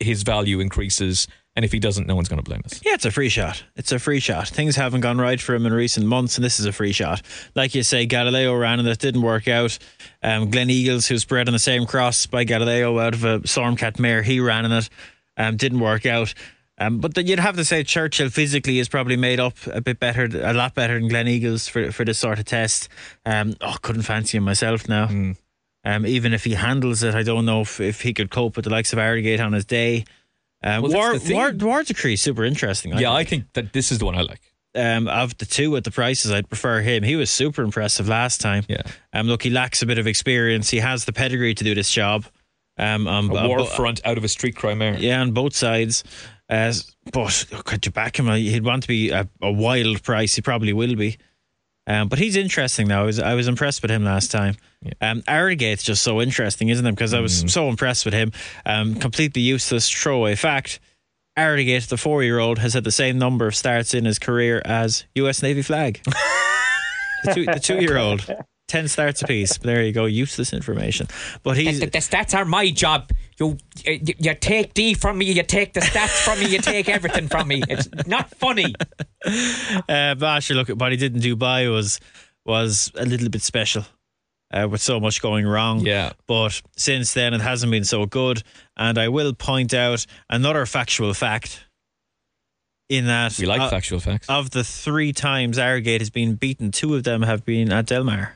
his 0.00 0.22
value 0.22 0.60
increases, 0.60 1.26
and 1.54 1.64
if 1.64 1.72
he 1.72 1.78
doesn't, 1.78 2.06
no 2.06 2.14
one's 2.14 2.28
going 2.28 2.42
to 2.42 2.48
blame 2.48 2.62
us. 2.64 2.80
Yeah, 2.84 2.94
it's 2.94 3.04
a 3.04 3.10
free 3.10 3.28
shot. 3.28 3.64
It's 3.76 3.92
a 3.92 3.98
free 3.98 4.20
shot. 4.20 4.48
Things 4.48 4.76
haven't 4.76 5.00
gone 5.00 5.18
right 5.18 5.40
for 5.40 5.54
him 5.54 5.64
in 5.66 5.72
recent 5.72 6.06
months, 6.06 6.36
and 6.36 6.44
this 6.44 6.60
is 6.60 6.66
a 6.66 6.72
free 6.72 6.92
shot. 6.92 7.22
Like 7.54 7.74
you 7.74 7.82
say, 7.82 8.06
Galileo 8.06 8.54
ran 8.54 8.78
and 8.78 8.88
it 8.88 8.98
didn't 8.98 9.22
work 9.22 9.48
out. 9.48 9.78
Um, 10.22 10.50
Gleneagles, 10.50 11.08
who's 11.08 11.24
bred 11.24 11.48
on 11.48 11.52
the 11.52 11.58
same 11.58 11.86
cross 11.86 12.26
by 12.26 12.44
Galileo 12.44 12.98
out 12.98 13.14
of 13.14 13.24
a 13.24 13.46
Storm 13.46 13.76
Cat 13.76 13.98
mare, 13.98 14.22
he 14.22 14.40
ran 14.40 14.64
in 14.64 14.72
it. 14.72 14.88
Um, 15.38 15.56
didn't 15.56 15.80
work 15.80 16.06
out. 16.06 16.34
Um, 16.78 16.98
but 16.98 17.14
then 17.14 17.26
you'd 17.26 17.38
have 17.38 17.56
to 17.56 17.64
say 17.64 17.82
Churchill 17.82 18.28
physically 18.28 18.78
is 18.78 18.88
probably 18.88 19.16
made 19.16 19.40
up 19.40 19.54
a 19.66 19.80
bit 19.80 19.98
better, 19.98 20.24
a 20.24 20.52
lot 20.52 20.74
better 20.74 21.00
than 21.00 21.08
Gleneagles 21.08 21.70
for 21.70 21.90
for 21.90 22.04
this 22.04 22.18
sort 22.18 22.38
of 22.38 22.44
test. 22.44 22.88
Um, 23.24 23.54
oh, 23.62 23.76
couldn't 23.80 24.02
fancy 24.02 24.36
him 24.36 24.44
myself 24.44 24.88
now. 24.88 25.08
Um, 25.86 26.04
even 26.04 26.34
if 26.34 26.42
he 26.44 26.54
handles 26.54 27.02
it, 27.04 27.14
I 27.14 27.22
don't 27.22 27.44
know 27.46 27.60
if, 27.60 27.80
if 27.80 28.00
he 28.02 28.12
could 28.12 28.28
cope 28.30 28.56
with 28.56 28.64
the 28.64 28.70
likes 28.72 28.92
of 28.92 28.98
Arrogate 28.98 29.40
on 29.40 29.52
his 29.52 29.64
day. 29.64 30.04
Um, 30.64 30.82
Well, 30.82 30.92
War. 30.92 31.18
War, 31.30 31.52
War 31.60 31.82
Decree 31.84 32.14
is 32.14 32.20
super 32.20 32.44
interesting. 32.44 32.98
yeah, 32.98 33.12
I 33.12 33.22
think 33.24 33.44
that 33.52 33.72
this 33.72 33.92
is 33.92 33.98
the 34.00 34.04
one 34.04 34.16
I 34.16 34.22
like. 34.22 34.40
um, 34.74 35.06
of 35.06 35.38
the 35.38 35.46
two 35.46 35.76
at 35.76 35.84
the 35.84 35.90
prices, 35.92 36.32
I'd 36.32 36.48
prefer 36.48 36.80
him. 36.80 37.02
He 37.04 37.14
was 37.14 37.30
super 37.30 37.62
impressive 37.62 38.08
last 38.08 38.40
time. 38.40 38.64
Yeah. 38.68 38.82
Um, 39.12 39.28
look, 39.28 39.42
he 39.44 39.50
lacks 39.50 39.80
a 39.82 39.86
bit 39.86 39.98
of 39.98 40.06
experience. 40.08 40.68
He 40.70 40.78
has 40.80 41.04
the 41.04 41.12
pedigree 41.12 41.54
to 41.54 41.62
do 41.64 41.74
this 41.74 41.90
job. 41.92 42.26
Um, 42.76 43.06
A 43.06 43.22
war 43.48 43.64
front 43.64 44.00
out 44.04 44.18
of 44.18 44.24
a 44.24 44.28
Street 44.28 44.56
Cry 44.56 44.74
mare. 44.74 44.98
yeah, 44.98 45.20
on 45.22 45.32
both 45.32 45.54
sides. 45.54 46.02
Uh, 46.50 46.72
but 47.12 47.46
could 47.64 47.86
you 47.86 47.92
back 47.92 48.18
him? 48.18 48.26
He'd 48.26 48.64
want 48.64 48.82
to 48.82 48.88
be 48.88 49.10
a, 49.10 49.28
a 49.40 49.50
wild 49.52 50.02
price. 50.02 50.34
He 50.34 50.42
probably 50.42 50.72
will 50.72 50.94
be. 50.96 51.16
Um, 51.86 52.08
but 52.08 52.18
he's 52.18 52.36
interesting 52.36 52.88
though. 52.88 53.00
I 53.00 53.04
was 53.04 53.18
I 53.20 53.34
was 53.34 53.48
impressed 53.48 53.82
with 53.82 53.90
him 53.90 54.04
last 54.04 54.30
time. 54.30 54.56
Yeah. 54.82 54.92
Um, 55.00 55.22
Arrogate's 55.28 55.82
just 55.82 56.02
so 56.02 56.20
interesting, 56.20 56.68
isn't 56.68 56.84
it? 56.84 56.92
Because 56.92 57.14
I 57.14 57.20
was 57.20 57.44
mm. 57.44 57.50
so 57.50 57.68
impressed 57.68 58.04
with 58.04 58.14
him. 58.14 58.32
Um, 58.64 58.96
completely 58.96 59.42
useless 59.42 59.88
throwaway 59.88 60.34
fact. 60.34 60.80
Arrogate, 61.36 61.82
the 61.84 61.98
four-year-old, 61.98 62.58
has 62.60 62.72
had 62.72 62.84
the 62.84 62.90
same 62.90 63.18
number 63.18 63.46
of 63.46 63.54
starts 63.54 63.92
in 63.92 64.06
his 64.06 64.18
career 64.18 64.62
as 64.64 65.04
U.S. 65.16 65.42
Navy 65.42 65.60
flag. 65.60 66.00
the, 67.24 67.34
two, 67.34 67.44
the 67.44 67.60
two-year-old. 67.60 68.26
10 68.68 68.88
starts 68.88 69.22
apiece. 69.22 69.58
There 69.58 69.82
you 69.82 69.92
go. 69.92 70.06
Useless 70.06 70.52
information. 70.52 71.06
But 71.42 71.56
he's. 71.56 71.80
The, 71.80 71.86
the, 71.86 71.92
the 71.92 71.98
stats 71.98 72.34
are 72.34 72.44
my 72.44 72.70
job. 72.70 73.10
You, 73.38 73.58
you, 73.84 74.14
you 74.18 74.34
take 74.34 74.74
D 74.74 74.94
from 74.94 75.18
me, 75.18 75.26
you 75.26 75.42
take 75.42 75.74
the 75.74 75.80
stats 75.80 76.24
from 76.24 76.40
me, 76.40 76.46
you 76.48 76.58
take 76.58 76.88
everything 76.88 77.28
from 77.28 77.48
me. 77.48 77.62
It's 77.68 77.88
not 78.06 78.30
funny. 78.34 78.74
Uh, 79.88 80.14
but 80.14 80.48
look, 80.50 80.68
what 80.68 80.92
he 80.92 80.96
did 80.96 81.16
in 81.16 81.20
Dubai 81.20 81.68
was 81.68 81.98
was 82.44 82.92
a 82.94 83.04
little 83.04 83.28
bit 83.28 83.42
special. 83.42 83.84
Uh, 84.52 84.68
with 84.70 84.80
so 84.80 85.00
much 85.00 85.20
going 85.20 85.44
wrong. 85.44 85.80
Yeah. 85.80 86.12
But 86.28 86.62
since 86.76 87.12
then, 87.12 87.34
it 87.34 87.40
hasn't 87.40 87.72
been 87.72 87.82
so 87.82 88.06
good. 88.06 88.44
And 88.76 88.96
I 88.98 89.08
will 89.08 89.34
point 89.34 89.74
out 89.74 90.06
another 90.30 90.64
factual 90.64 91.12
fact. 91.12 91.66
In 92.88 93.06
that 93.06 93.36
we 93.40 93.46
like 93.46 93.60
uh, 93.60 93.68
factual 93.68 93.98
facts. 93.98 94.28
Of 94.28 94.50
the 94.50 94.62
three 94.62 95.12
times 95.12 95.58
Arrogate 95.58 96.00
has 96.00 96.10
been 96.10 96.36
beaten, 96.36 96.70
two 96.70 96.94
of 96.94 97.02
them 97.02 97.22
have 97.22 97.44
been 97.44 97.72
at 97.72 97.86
Del 97.86 98.04
Mar. 98.04 98.35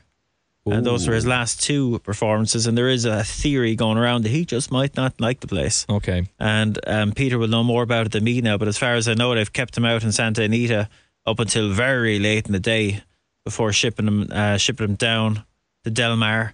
And 0.65 0.85
those 0.85 1.07
were 1.07 1.15
his 1.15 1.25
last 1.25 1.63
two 1.63 1.97
performances. 1.99 2.67
And 2.67 2.77
there 2.77 2.87
is 2.89 3.05
a 3.05 3.23
theory 3.23 3.75
going 3.75 3.97
around 3.97 4.23
that 4.23 4.29
he 4.29 4.45
just 4.45 4.71
might 4.71 4.95
not 4.95 5.19
like 5.19 5.39
the 5.39 5.47
place. 5.47 5.85
Okay. 5.89 6.27
And 6.39 6.77
um, 6.85 7.11
Peter 7.13 7.39
will 7.39 7.47
know 7.47 7.63
more 7.63 7.81
about 7.81 8.05
it 8.05 8.11
than 8.11 8.23
me 8.23 8.39
now. 8.41 8.57
But 8.57 8.67
as 8.67 8.77
far 8.77 8.93
as 8.93 9.07
I 9.07 9.15
know, 9.15 9.33
they've 9.33 9.51
kept 9.51 9.75
him 9.75 9.85
out 9.85 10.03
in 10.03 10.11
Santa 10.11 10.43
Anita 10.43 10.87
up 11.25 11.39
until 11.39 11.71
very 11.71 12.19
late 12.19 12.45
in 12.45 12.51
the 12.51 12.59
day 12.59 13.01
before 13.43 13.73
shipping 13.73 14.05
him 14.07 14.27
uh, 14.31 14.57
shipping 14.57 14.89
him 14.89 14.95
down 14.95 15.43
to 15.83 15.89
Del 15.89 16.15
Mar. 16.15 16.53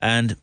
And 0.00 0.36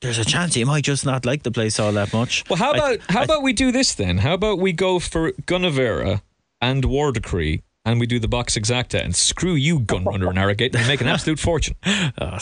there's 0.00 0.18
a 0.18 0.24
chance 0.24 0.54
he 0.54 0.64
might 0.64 0.84
just 0.84 1.04
not 1.04 1.24
like 1.24 1.42
the 1.42 1.50
place 1.50 1.80
all 1.80 1.92
that 1.92 2.12
much. 2.12 2.44
Well, 2.48 2.56
how 2.58 2.72
I- 2.72 2.76
about 2.76 3.00
how 3.10 3.20
I- 3.20 3.24
about 3.24 3.42
we 3.42 3.52
do 3.52 3.72
this 3.72 3.94
then? 3.96 4.18
How 4.18 4.34
about 4.34 4.58
we 4.60 4.72
go 4.72 5.00
for 5.00 5.32
Gunnevera 5.32 6.22
and 6.60 6.84
War 6.84 7.10
Decree, 7.10 7.62
and 7.84 8.00
we 8.00 8.06
do 8.06 8.18
the 8.18 8.28
box 8.28 8.56
exacta, 8.56 9.02
and 9.02 9.14
screw 9.14 9.54
you, 9.54 9.80
Gunrunner 9.80 10.28
and 10.30 10.38
Arrogate, 10.38 10.74
and 10.74 10.86
make 10.88 11.00
an 11.00 11.06
absolute 11.06 11.38
fortune. 11.50 11.76
Oh, 11.84 12.38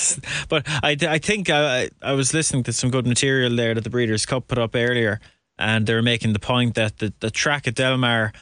but 0.48 0.66
I, 0.66 0.97
I 1.01 1.19
think 1.19 1.51
I, 1.51 1.90
I 2.01 2.12
was 2.12 2.32
listening 2.32 2.62
to 2.64 2.73
some 2.73 2.90
good 2.90 3.06
material 3.06 3.55
there 3.55 3.74
that 3.74 3.85
the 3.85 3.90
Breeders' 3.90 4.24
Cup 4.24 4.47
put 4.47 4.59
up 4.59 4.74
earlier, 4.74 5.20
and 5.59 5.86
they 5.86 5.94
were 5.94 6.02
making 6.02 6.32
the 6.32 6.39
point 6.39 6.74
that 6.77 6.98
the, 6.98 7.12
the 7.20 7.31
track 7.31 7.66
at 7.66 7.74
Del 7.74 7.97
Mar, 7.97 8.32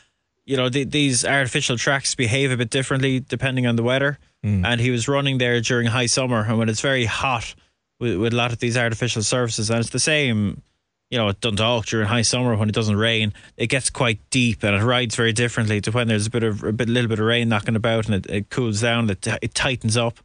you 0.45 0.57
know, 0.57 0.69
the, 0.69 0.85
these 0.85 1.25
artificial 1.25 1.79
tracks 1.79 2.15
behave 2.15 2.51
a 2.51 2.57
bit 2.57 2.71
differently 2.71 3.21
depending 3.21 3.67
on 3.67 3.77
the 3.77 3.83
weather. 3.83 4.19
Mm. 4.45 4.65
And 4.67 4.81
he 4.81 4.91
was 4.91 5.09
running 5.09 5.39
there 5.39 5.61
during 5.61 5.87
high 5.87 6.07
summer, 6.07 6.45
and 6.45 6.59
when 6.59 6.69
it's 6.69 6.81
very 6.81 7.07
hot 7.07 7.55
with, 7.99 8.17
with 8.17 8.33
a 8.33 8.37
lot 8.37 8.53
of 8.53 8.59
these 8.59 8.77
artificial 8.77 9.23
surfaces, 9.23 9.71
and 9.71 9.81
it's 9.81 9.91
the 9.91 9.99
same. 9.99 10.63
You 11.11 11.19
know, 11.19 11.29
at 11.29 11.41
Dundalk 11.41 11.87
during 11.87 12.07
high 12.07 12.23
summer 12.23 12.55
when 12.55 12.69
it 12.69 12.75
doesn't 12.75 12.97
rain, 12.97 13.33
it 13.57 13.67
gets 13.67 13.91
quite 13.91 14.21
deep 14.31 14.63
and 14.63 14.77
it 14.77 14.85
rides 14.85 15.17
very 15.17 15.33
differently 15.33 15.81
to 15.81 15.91
when 15.91 16.07
there's 16.07 16.29
a 16.29 16.31
bit 16.31 16.45
of 16.45 16.63
a 16.63 16.73
bit, 16.73 16.89
little 16.89 17.09
bit 17.09 17.19
of 17.19 17.27
rain 17.27 17.49
knocking 17.49 17.75
about 17.75 18.07
and 18.07 18.15
it, 18.15 18.31
it 18.31 18.51
cools 18.51 18.81
down, 18.81 19.11
it, 19.11 19.27
it 19.43 19.53
tightens 19.55 19.97
up. 19.97 20.19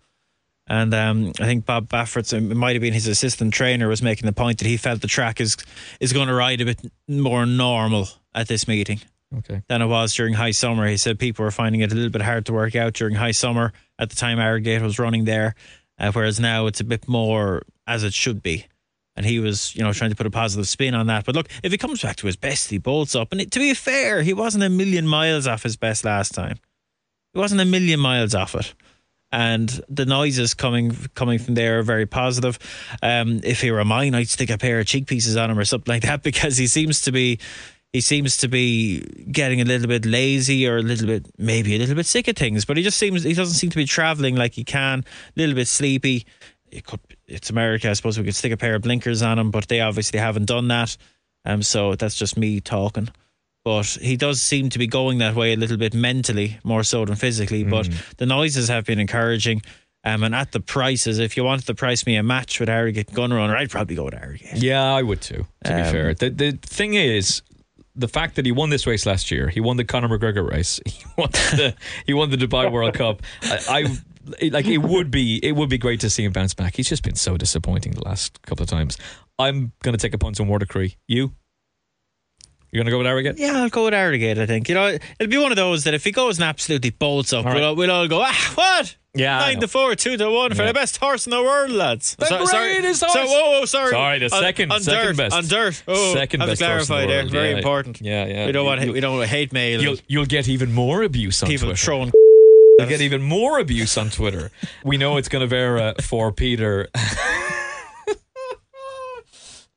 And 0.67 0.93
um, 0.93 1.31
I 1.39 1.45
think 1.45 1.65
Bob 1.65 1.89
Baffert's, 1.89 2.33
it 2.33 2.41
might 2.41 2.73
have 2.73 2.81
been 2.81 2.93
his 2.93 3.07
assistant 3.07 3.53
trainer, 3.53 3.87
was 3.87 4.01
making 4.01 4.25
the 4.27 4.33
point 4.33 4.59
that 4.59 4.67
he 4.67 4.77
felt 4.77 5.01
the 5.01 5.07
track 5.07 5.41
is 5.41 5.57
is 5.99 6.13
going 6.13 6.27
to 6.27 6.33
ride 6.33 6.61
a 6.61 6.65
bit 6.65 6.79
more 7.07 7.45
normal 7.47 8.07
at 8.33 8.47
this 8.47 8.67
meeting 8.67 8.99
Okay. 9.35 9.61
than 9.67 9.81
it 9.81 9.87
was 9.87 10.13
during 10.13 10.35
high 10.35 10.51
summer. 10.51 10.87
He 10.87 10.97
said 10.97 11.17
people 11.19 11.45
were 11.45 11.51
finding 11.51 11.81
it 11.81 11.91
a 11.91 11.95
little 11.95 12.09
bit 12.11 12.21
hard 12.21 12.45
to 12.45 12.53
work 12.53 12.75
out 12.75 12.93
during 12.93 13.15
high 13.15 13.31
summer 13.31 13.73
at 13.97 14.09
the 14.09 14.15
time 14.15 14.39
Arrogate 14.39 14.81
was 14.83 14.99
running 14.99 15.25
there, 15.25 15.55
uh, 15.99 16.11
whereas 16.11 16.39
now 16.39 16.67
it's 16.67 16.79
a 16.79 16.83
bit 16.83 17.07
more 17.07 17.63
as 17.87 18.03
it 18.03 18.13
should 18.13 18.41
be. 18.43 18.65
And 19.15 19.25
he 19.25 19.39
was, 19.39 19.75
you 19.75 19.83
know, 19.83 19.93
trying 19.93 20.09
to 20.09 20.15
put 20.15 20.25
a 20.25 20.31
positive 20.31 20.67
spin 20.67 20.93
on 20.93 21.07
that. 21.07 21.25
But 21.25 21.35
look, 21.35 21.47
if 21.63 21.71
he 21.71 21.77
comes 21.77 22.01
back 22.01 22.17
to 22.17 22.27
his 22.27 22.35
best, 22.35 22.69
he 22.69 22.77
bolts 22.77 23.15
up. 23.15 23.31
And 23.31 23.39
it, 23.39 23.51
to 23.51 23.59
be 23.59 23.73
fair, 23.73 24.21
he 24.21 24.33
wasn't 24.33 24.63
a 24.63 24.69
million 24.69 25.07
miles 25.07 25.47
off 25.47 25.63
his 25.63 25.77
best 25.77 26.03
last 26.03 26.33
time. 26.33 26.57
He 27.33 27.39
wasn't 27.39 27.61
a 27.61 27.65
million 27.65 27.99
miles 27.99 28.35
off 28.35 28.55
it. 28.55 28.73
And 29.31 29.81
the 29.89 30.05
noises 30.05 30.53
coming 30.53 30.95
coming 31.13 31.39
from 31.39 31.55
there 31.55 31.79
are 31.79 31.83
very 31.83 32.05
positive. 32.05 32.57
Um, 33.01 33.41
if 33.43 33.61
he 33.61 33.71
were 33.71 33.83
mine, 33.83 34.15
I'd 34.15 34.29
stick 34.29 34.49
a 34.49 34.57
pair 34.57 34.79
of 34.79 34.85
cheek 34.85 35.07
pieces 35.07 35.35
on 35.35 35.51
him 35.51 35.59
or 35.59 35.65
something 35.65 35.91
like 35.93 36.03
that 36.03 36.23
because 36.23 36.57
he 36.57 36.67
seems 36.67 37.01
to 37.01 37.11
be 37.11 37.39
he 37.91 38.01
seems 38.01 38.37
to 38.37 38.49
be 38.49 38.99
getting 39.31 39.61
a 39.61 39.65
little 39.65 39.87
bit 39.87 40.05
lazy 40.05 40.67
or 40.67 40.77
a 40.77 40.81
little 40.81 41.07
bit 41.07 41.27
maybe 41.37 41.75
a 41.75 41.79
little 41.79 41.95
bit 41.95 42.05
sick 42.05 42.27
of 42.27 42.35
things. 42.35 42.65
But 42.65 42.77
he 42.77 42.83
just 42.83 42.97
seems 42.97 43.23
he 43.23 43.33
doesn't 43.33 43.55
seem 43.55 43.69
to 43.69 43.77
be 43.77 43.85
traveling 43.85 44.35
like 44.35 44.53
he 44.53 44.63
can. 44.63 44.99
A 44.99 45.39
little 45.39 45.55
bit 45.55 45.67
sleepy. 45.67 46.25
It 46.71 46.85
could 46.85 46.99
it's 47.27 47.49
America. 47.49 47.89
I 47.89 47.93
suppose 47.93 48.18
we 48.18 48.23
could 48.26 48.35
stick 48.35 48.52
a 48.52 48.57
pair 48.57 48.76
of 48.76 48.81
blinkers 48.81 49.22
on 49.22 49.39
him, 49.39 49.52
but 49.52 49.68
they 49.68 49.81
obviously 49.81 50.19
haven't 50.19 50.45
done 50.45 50.68
that. 50.69 50.95
Um, 51.45 51.61
so 51.64 51.95
that's 51.95 52.15
just 52.15 52.38
me 52.38 52.60
talking. 52.60 53.10
But 53.64 53.85
he 54.02 54.15
does 54.15 54.41
seem 54.41 54.69
to 54.69 54.80
be 54.80 54.85
going 54.88 55.18
that 55.19 55.34
way 55.35 55.53
a 55.53 55.57
little 55.57 55.77
bit 55.77 55.93
mentally, 55.95 56.60
more 56.64 56.84
so 56.84 57.03
than 57.06 57.15
physically. 57.15 57.64
But 57.64 57.89
the 58.18 58.26
noises 58.27 58.68
have 58.68 58.85
been 58.85 58.99
encouraging. 58.99 59.61
Um, 60.03 60.23
and 60.23 60.35
at 60.35 60.52
the 60.52 60.60
prices, 60.60 61.18
if 61.18 61.35
you 61.35 61.43
wanted 61.43 61.65
to 61.65 61.73
price 61.73 62.06
me 62.06 62.15
a 62.15 62.22
match 62.22 62.60
with 62.60 62.69
Arrogate 62.69 63.07
Gunrunner, 63.07 63.57
I'd 63.57 63.72
probably 63.72 63.95
go 63.95 64.03
with 64.03 64.14
Arrogate. 64.14 64.57
Yeah, 64.61 64.84
I 64.93 65.02
would 65.02 65.19
too. 65.22 65.47
To 65.64 65.73
be 65.76 65.81
Um, 65.81 65.91
fair, 65.91 66.14
the 66.14 66.30
the 66.30 66.52
thing 66.61 66.93
is, 66.93 67.41
the 67.95 68.07
fact 68.07 68.35
that 68.35 68.45
he 68.45 68.52
won 68.52 68.69
this 68.69 68.85
race 68.85 69.07
last 69.07 69.31
year, 69.31 69.47
he 69.49 69.61
won 69.61 69.77
the 69.77 69.84
Conor 69.84 70.10
McGregor 70.10 70.47
race, 70.47 70.80
he 70.85 71.03
won 71.18 71.30
the 71.31 71.73
he 72.06 72.14
won 72.14 72.30
the 72.30 72.38
Dubai 72.38 72.72
World 72.72 72.93
Cup. 72.93 73.23
I, 73.41 73.60
I 73.68 73.97
like 74.52 74.65
it 74.65 74.80
would 74.80 75.11
be 75.11 75.39
it 75.43 75.53
would 75.53 75.69
be 75.69 75.77
great 75.77 75.99
to 76.02 76.10
see 76.10 76.23
him 76.23 76.31
bounce 76.31 76.53
back. 76.53 76.76
He's 76.76 76.89
just 76.89 77.03
been 77.03 77.15
so 77.15 77.38
disappointing 77.38 77.93
the 77.93 78.03
last 78.06 78.41
couple 78.43 78.64
of 78.64 78.69
times. 78.69 78.97
I'm 79.38 79.72
going 79.84 79.95
to 79.95 80.02
take 80.02 80.14
a 80.14 80.18
punt 80.18 80.39
on 80.39 80.47
War 80.47 80.60
Decree. 80.60 80.95
You? 81.07 81.34
You're 82.72 82.84
going 82.84 82.85
to 82.88 82.91
go 82.91 82.97
with 82.97 83.07
Arrogate? 83.07 83.38
Yeah, 83.38 83.53
I'll 83.64 83.69
go 83.69 83.85
with 83.85 83.93
Arrogate, 83.93 84.38
I 84.38 84.45
think. 84.45 84.68
You 84.68 84.76
know, 84.76 84.88
it'll 85.19 85.30
be 85.31 85.38
one 85.38 85.52
of 85.52 85.56
those 85.56 85.85
that 85.85 85.93
if 85.93 86.03
he 86.03 86.11
goes 86.11 86.38
and 86.38 86.43
absolutely 86.43 86.89
bolts 86.89 87.31
up, 87.31 87.45
All 87.45 87.52
right. 87.53 87.60
we'll, 87.60 87.65
all, 87.69 87.76
we'll 87.76 87.91
all 87.91 88.07
go, 88.10 88.22
ah, 88.22 88.52
what? 88.56 88.97
Yeah, 89.14 89.38
Nine 89.39 89.56
know. 89.56 89.60
to 89.61 89.68
four, 89.69 89.95
two 89.95 90.18
to 90.18 90.30
one 90.30 90.53
for 90.53 90.64
Yeah. 90.64 90.68
the 90.69 90.73
best 90.73 90.97
horse 90.97 91.26
in 91.26 91.30
the 91.31 91.41
world, 91.41 91.72
lads. 91.72 92.18
The 92.18 92.26
greatest 92.52 92.99
So, 92.99 93.07
horse. 93.07 93.30
whoa, 93.30 93.60
whoa, 93.60 93.65
sorry. 93.65 93.91
Sorry, 93.91 94.19
the 94.19 94.30
second- 94.30 94.73
on 94.73 94.81
second 94.81 95.06
dirt, 95.07 95.18
best. 95.18 95.35
On 95.38 95.45
dirt. 95.47 95.84
Oh, 95.88 96.14
Second 96.15 96.41
have 96.41 96.49
best 96.49 96.60
to 96.60 96.65
clarify 96.65 97.02
the 97.02 97.07
there. 97.07 97.27
Very 97.30 97.52
Yeah, 97.52 97.57
important. 97.57 98.02
yeah, 98.02 98.26
yeah. 98.26 98.45
We 98.45 98.52
don't 98.52 98.65
want 98.65 98.81
You- 98.81 98.91
we 98.91 98.99
don't 98.99 99.15
want 99.18 99.30
hate 99.30 99.53
mail. 99.53 99.81
You'll 99.81 99.97
you'll 100.10 100.26
get 100.26 100.49
even 100.49 100.73
more 100.73 101.03
abuse 101.03 101.41
on 101.43 101.49
people 101.49 101.68
Twitter. 101.68 101.77
throwing. 101.85 102.11
You'll 102.77 102.88
get 102.89 103.02
even 103.02 103.22
more 103.22 103.60
abuse 103.60 103.97
on 103.97 104.10
Twitter. 104.10 104.52
We 104.84 104.97
know 104.97 105.18
it's 105.18 105.30
going 105.30 105.41
to 105.41 105.47
vary 105.47 105.93
for 106.02 106.31
Peter. 106.31 106.89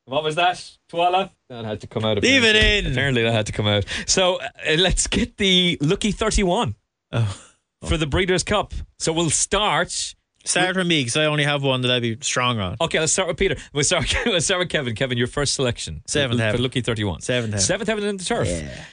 what 0.04 0.24
was 0.24 0.36
that, 0.36 0.64
Twala? 0.88 1.30
That 1.48 1.64
had 1.64 1.80
to 1.82 1.86
come 1.86 2.04
out. 2.04 2.22
Leave 2.22 2.44
it 2.44 2.56
in. 2.56 2.90
Apparently, 2.90 3.22
that 3.22 3.32
had 3.32 3.46
to 3.46 3.52
come 3.52 3.66
out. 3.66 3.84
So 4.06 4.40
uh, 4.40 4.48
let's 4.78 5.06
get 5.06 5.36
the 5.36 5.78
lucky 5.80 6.12
thirty-one 6.12 6.74
Oh. 7.12 7.40
for 7.86 7.96
the 7.96 8.06
Breeders' 8.06 8.42
Cup. 8.42 8.74
So 8.98 9.12
we'll 9.12 9.30
start. 9.30 10.14
Start 10.44 10.74
from 10.74 10.88
me 10.88 11.00
because 11.00 11.16
I 11.16 11.26
only 11.26 11.44
have 11.44 11.62
one 11.62 11.82
that 11.82 11.90
I'd 11.90 12.00
be 12.02 12.16
strong 12.22 12.58
on. 12.58 12.76
Okay, 12.80 12.98
let's 13.00 13.12
start 13.12 13.28
with 13.28 13.36
Peter. 13.36 13.56
We'll 13.72 13.84
start. 13.84 14.14
We'll 14.26 14.40
start 14.40 14.60
with 14.60 14.70
Kevin. 14.70 14.94
Kevin, 14.94 15.18
your 15.18 15.26
first 15.26 15.54
selection. 15.54 16.02
Seventh 16.06 16.38
for, 16.38 16.44
heaven. 16.44 16.56
for 16.58 16.62
lucky 16.62 16.80
thirty-one. 16.80 17.20
Seventh 17.20 17.52
heaven. 17.52 17.64
Seventh 17.64 17.88
heaven 17.88 18.04
in 18.04 18.16
the 18.16 18.24
turf. 18.24 18.48
Yeah. 18.48 18.84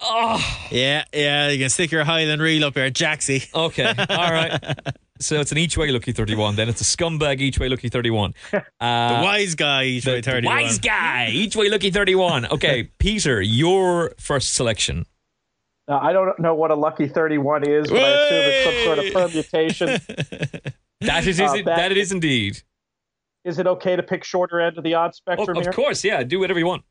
Oh, 0.00 0.40
Yeah, 0.70 1.04
yeah, 1.12 1.48
you 1.48 1.58
can 1.58 1.68
stick 1.70 1.90
your 1.90 2.04
Highland 2.04 2.40
reel 2.40 2.64
up 2.64 2.74
here, 2.74 2.90
Jaxie. 2.90 3.52
Okay, 3.54 3.92
all 4.08 4.32
right. 4.32 4.58
So 5.20 5.40
it's 5.40 5.50
an 5.50 5.58
each 5.58 5.76
way 5.76 5.90
lucky 5.90 6.12
31. 6.12 6.54
Then 6.54 6.68
it's 6.68 6.80
a 6.80 6.84
scumbag 6.84 7.40
each 7.40 7.58
way 7.58 7.68
lucky 7.68 7.88
31. 7.88 8.34
The 8.52 8.58
Uh, 8.80 9.20
wise 9.24 9.56
guy 9.56 9.82
each 9.82 10.04
the 10.04 10.12
way 10.12 10.22
31. 10.22 10.54
wise 10.54 10.78
guy 10.78 11.30
each 11.32 11.56
way 11.56 11.68
lucky 11.68 11.90
31. 11.90 12.46
Okay, 12.46 12.84
Peter, 13.00 13.42
your 13.42 14.12
first 14.20 14.54
selection. 14.54 15.06
Now, 15.88 15.98
I 16.00 16.12
don't 16.12 16.38
know 16.38 16.54
what 16.54 16.70
a 16.70 16.76
lucky 16.76 17.08
31 17.08 17.68
is, 17.68 17.90
but 17.90 18.00
I 18.00 18.08
assume 18.10 18.44
it's 18.44 18.64
some 18.64 18.84
sort 18.84 18.98
of 19.00 19.12
permutation. 19.12 19.86
that, 21.00 21.26
is, 21.26 21.40
it 21.40 21.44
is. 21.46 21.50
Uh, 21.50 21.54
that, 21.56 21.64
that- 21.64 21.90
it 21.90 21.98
is 21.98 22.12
indeed. 22.12 22.62
is 23.44 23.58
it 23.58 23.66
okay 23.66 23.96
to 23.96 24.04
pick 24.04 24.22
shorter 24.22 24.60
end 24.60 24.78
of 24.78 24.84
the 24.84 24.94
odds 24.94 25.20
Oh, 25.26 25.32
spectrum 25.34 25.56
of 25.56 25.64
here? 25.64 25.72
course, 25.72 26.04
yeah. 26.04 26.22
Do 26.22 26.38
whatever 26.38 26.60
you 26.60 26.66
want. 26.66 26.84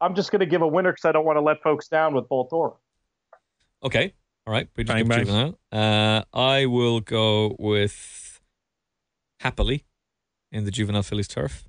I'm 0.00 0.14
just 0.14 0.30
going 0.30 0.40
to 0.40 0.46
give 0.46 0.62
a 0.62 0.66
winner 0.68 0.92
because 0.92 1.04
I 1.04 1.12
don't 1.12 1.24
want 1.24 1.36
to 1.36 1.40
let 1.40 1.62
folks 1.62 1.88
down 1.88 2.14
with 2.14 2.28
both 2.28 2.52
or. 2.52 2.76
Okay, 3.82 4.12
all 4.46 4.52
right. 4.52 4.72
Peter's 4.74 4.94
Bang, 4.94 5.02
good 5.04 5.08
bang. 5.08 5.18
juvenile. 5.20 5.58
Uh, 5.72 6.22
I 6.32 6.66
will 6.66 7.00
go 7.00 7.56
with 7.58 8.40
happily 9.40 9.84
in 10.52 10.64
the 10.64 10.70
juvenile 10.70 11.02
Fillies 11.02 11.28
turf. 11.28 11.64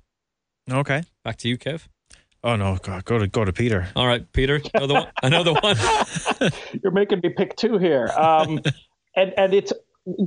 Okay. 0.70 1.02
Back 1.24 1.36
to 1.38 1.48
you, 1.48 1.58
Kev. 1.58 1.86
Oh 2.42 2.54
no, 2.56 2.78
God, 2.82 3.04
go 3.04 3.18
to 3.18 3.26
go 3.26 3.44
to 3.44 3.52
Peter. 3.52 3.88
All 3.96 4.06
right, 4.06 4.30
Peter. 4.32 4.60
Another 4.74 4.94
one. 4.94 5.08
Another 5.22 5.52
one. 5.54 5.76
You're 6.82 6.92
making 6.92 7.20
me 7.22 7.30
pick 7.30 7.56
two 7.56 7.78
here. 7.78 8.08
Um, 8.16 8.60
and 9.16 9.34
and 9.36 9.52
it's 9.52 9.72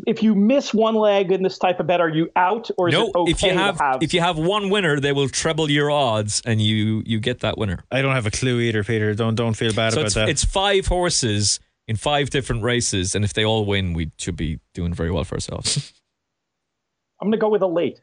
if 0.06 0.22
you 0.22 0.35
miss 0.35 0.73
one 0.73 0.95
leg 0.95 1.31
in 1.31 1.41
this 1.41 1.57
type 1.57 1.80
of 1.80 1.88
bet, 1.88 2.01
are 2.01 2.10
you 2.10 2.30
out 2.35 2.69
or 2.77 2.89
is 2.89 2.93
no, 2.93 3.07
it 3.07 3.15
okay 3.15 3.31
if 3.31 3.43
you 3.43 3.53
have, 3.53 3.77
to 3.77 3.84
have? 3.84 4.03
if 4.03 4.14
you 4.14 4.19
have 4.19 4.38
one 4.38 4.69
winner, 4.69 4.99
they 4.99 5.14
will 5.14 5.30
treble 5.30 5.69
your 5.72 5.89
odds, 5.89 6.41
and 6.45 6.61
you 6.61 7.01
you 7.06 7.19
get 7.19 7.39
that 7.39 7.57
winner. 7.57 7.84
I 7.91 8.01
don't 8.01 8.14
have 8.14 8.26
a 8.26 8.31
clue 8.31 8.60
either, 8.60 8.84
Peter. 8.84 9.14
Don't 9.15 9.35
don't 9.35 9.53
feel 9.53 9.73
bad 9.73 9.93
So 9.93 9.99
about 9.99 10.06
it's, 10.07 10.15
that. 10.15 10.30
it's 10.30 10.43
five 10.43 10.88
horses 10.88 11.60
in 11.88 11.95
five 11.95 12.30
different 12.30 12.64
races, 12.64 13.15
and 13.15 13.23
if 13.23 13.34
they 13.34 13.45
all 13.45 13.65
win, 13.65 13.93
we 13.93 14.11
should 14.18 14.35
be 14.35 14.60
doing 14.73 14.93
very 14.93 15.11
well 15.11 15.23
for 15.23 15.35
ourselves. 15.35 15.93
I'm 17.22 17.27
going 17.27 17.31
to 17.34 17.38
go 17.38 17.49
with 17.49 17.61
Elate. 17.61 17.99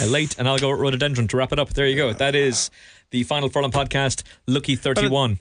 Uh, 0.00 0.06
late, 0.06 0.36
and 0.38 0.48
I'll 0.48 0.58
go 0.58 0.70
with 0.70 0.80
rhododendron 0.80 1.28
to 1.28 1.36
wrap 1.36 1.52
it 1.52 1.58
up. 1.58 1.72
There 1.74 1.86
you 1.86 1.94
go. 1.94 2.12
That 2.12 2.34
is 2.34 2.70
the 3.12 3.22
final 3.22 3.48
Furlong 3.48 3.70
podcast, 3.70 4.24
Lucky 4.48 4.74
Thirty 4.74 5.08
One 5.08 5.38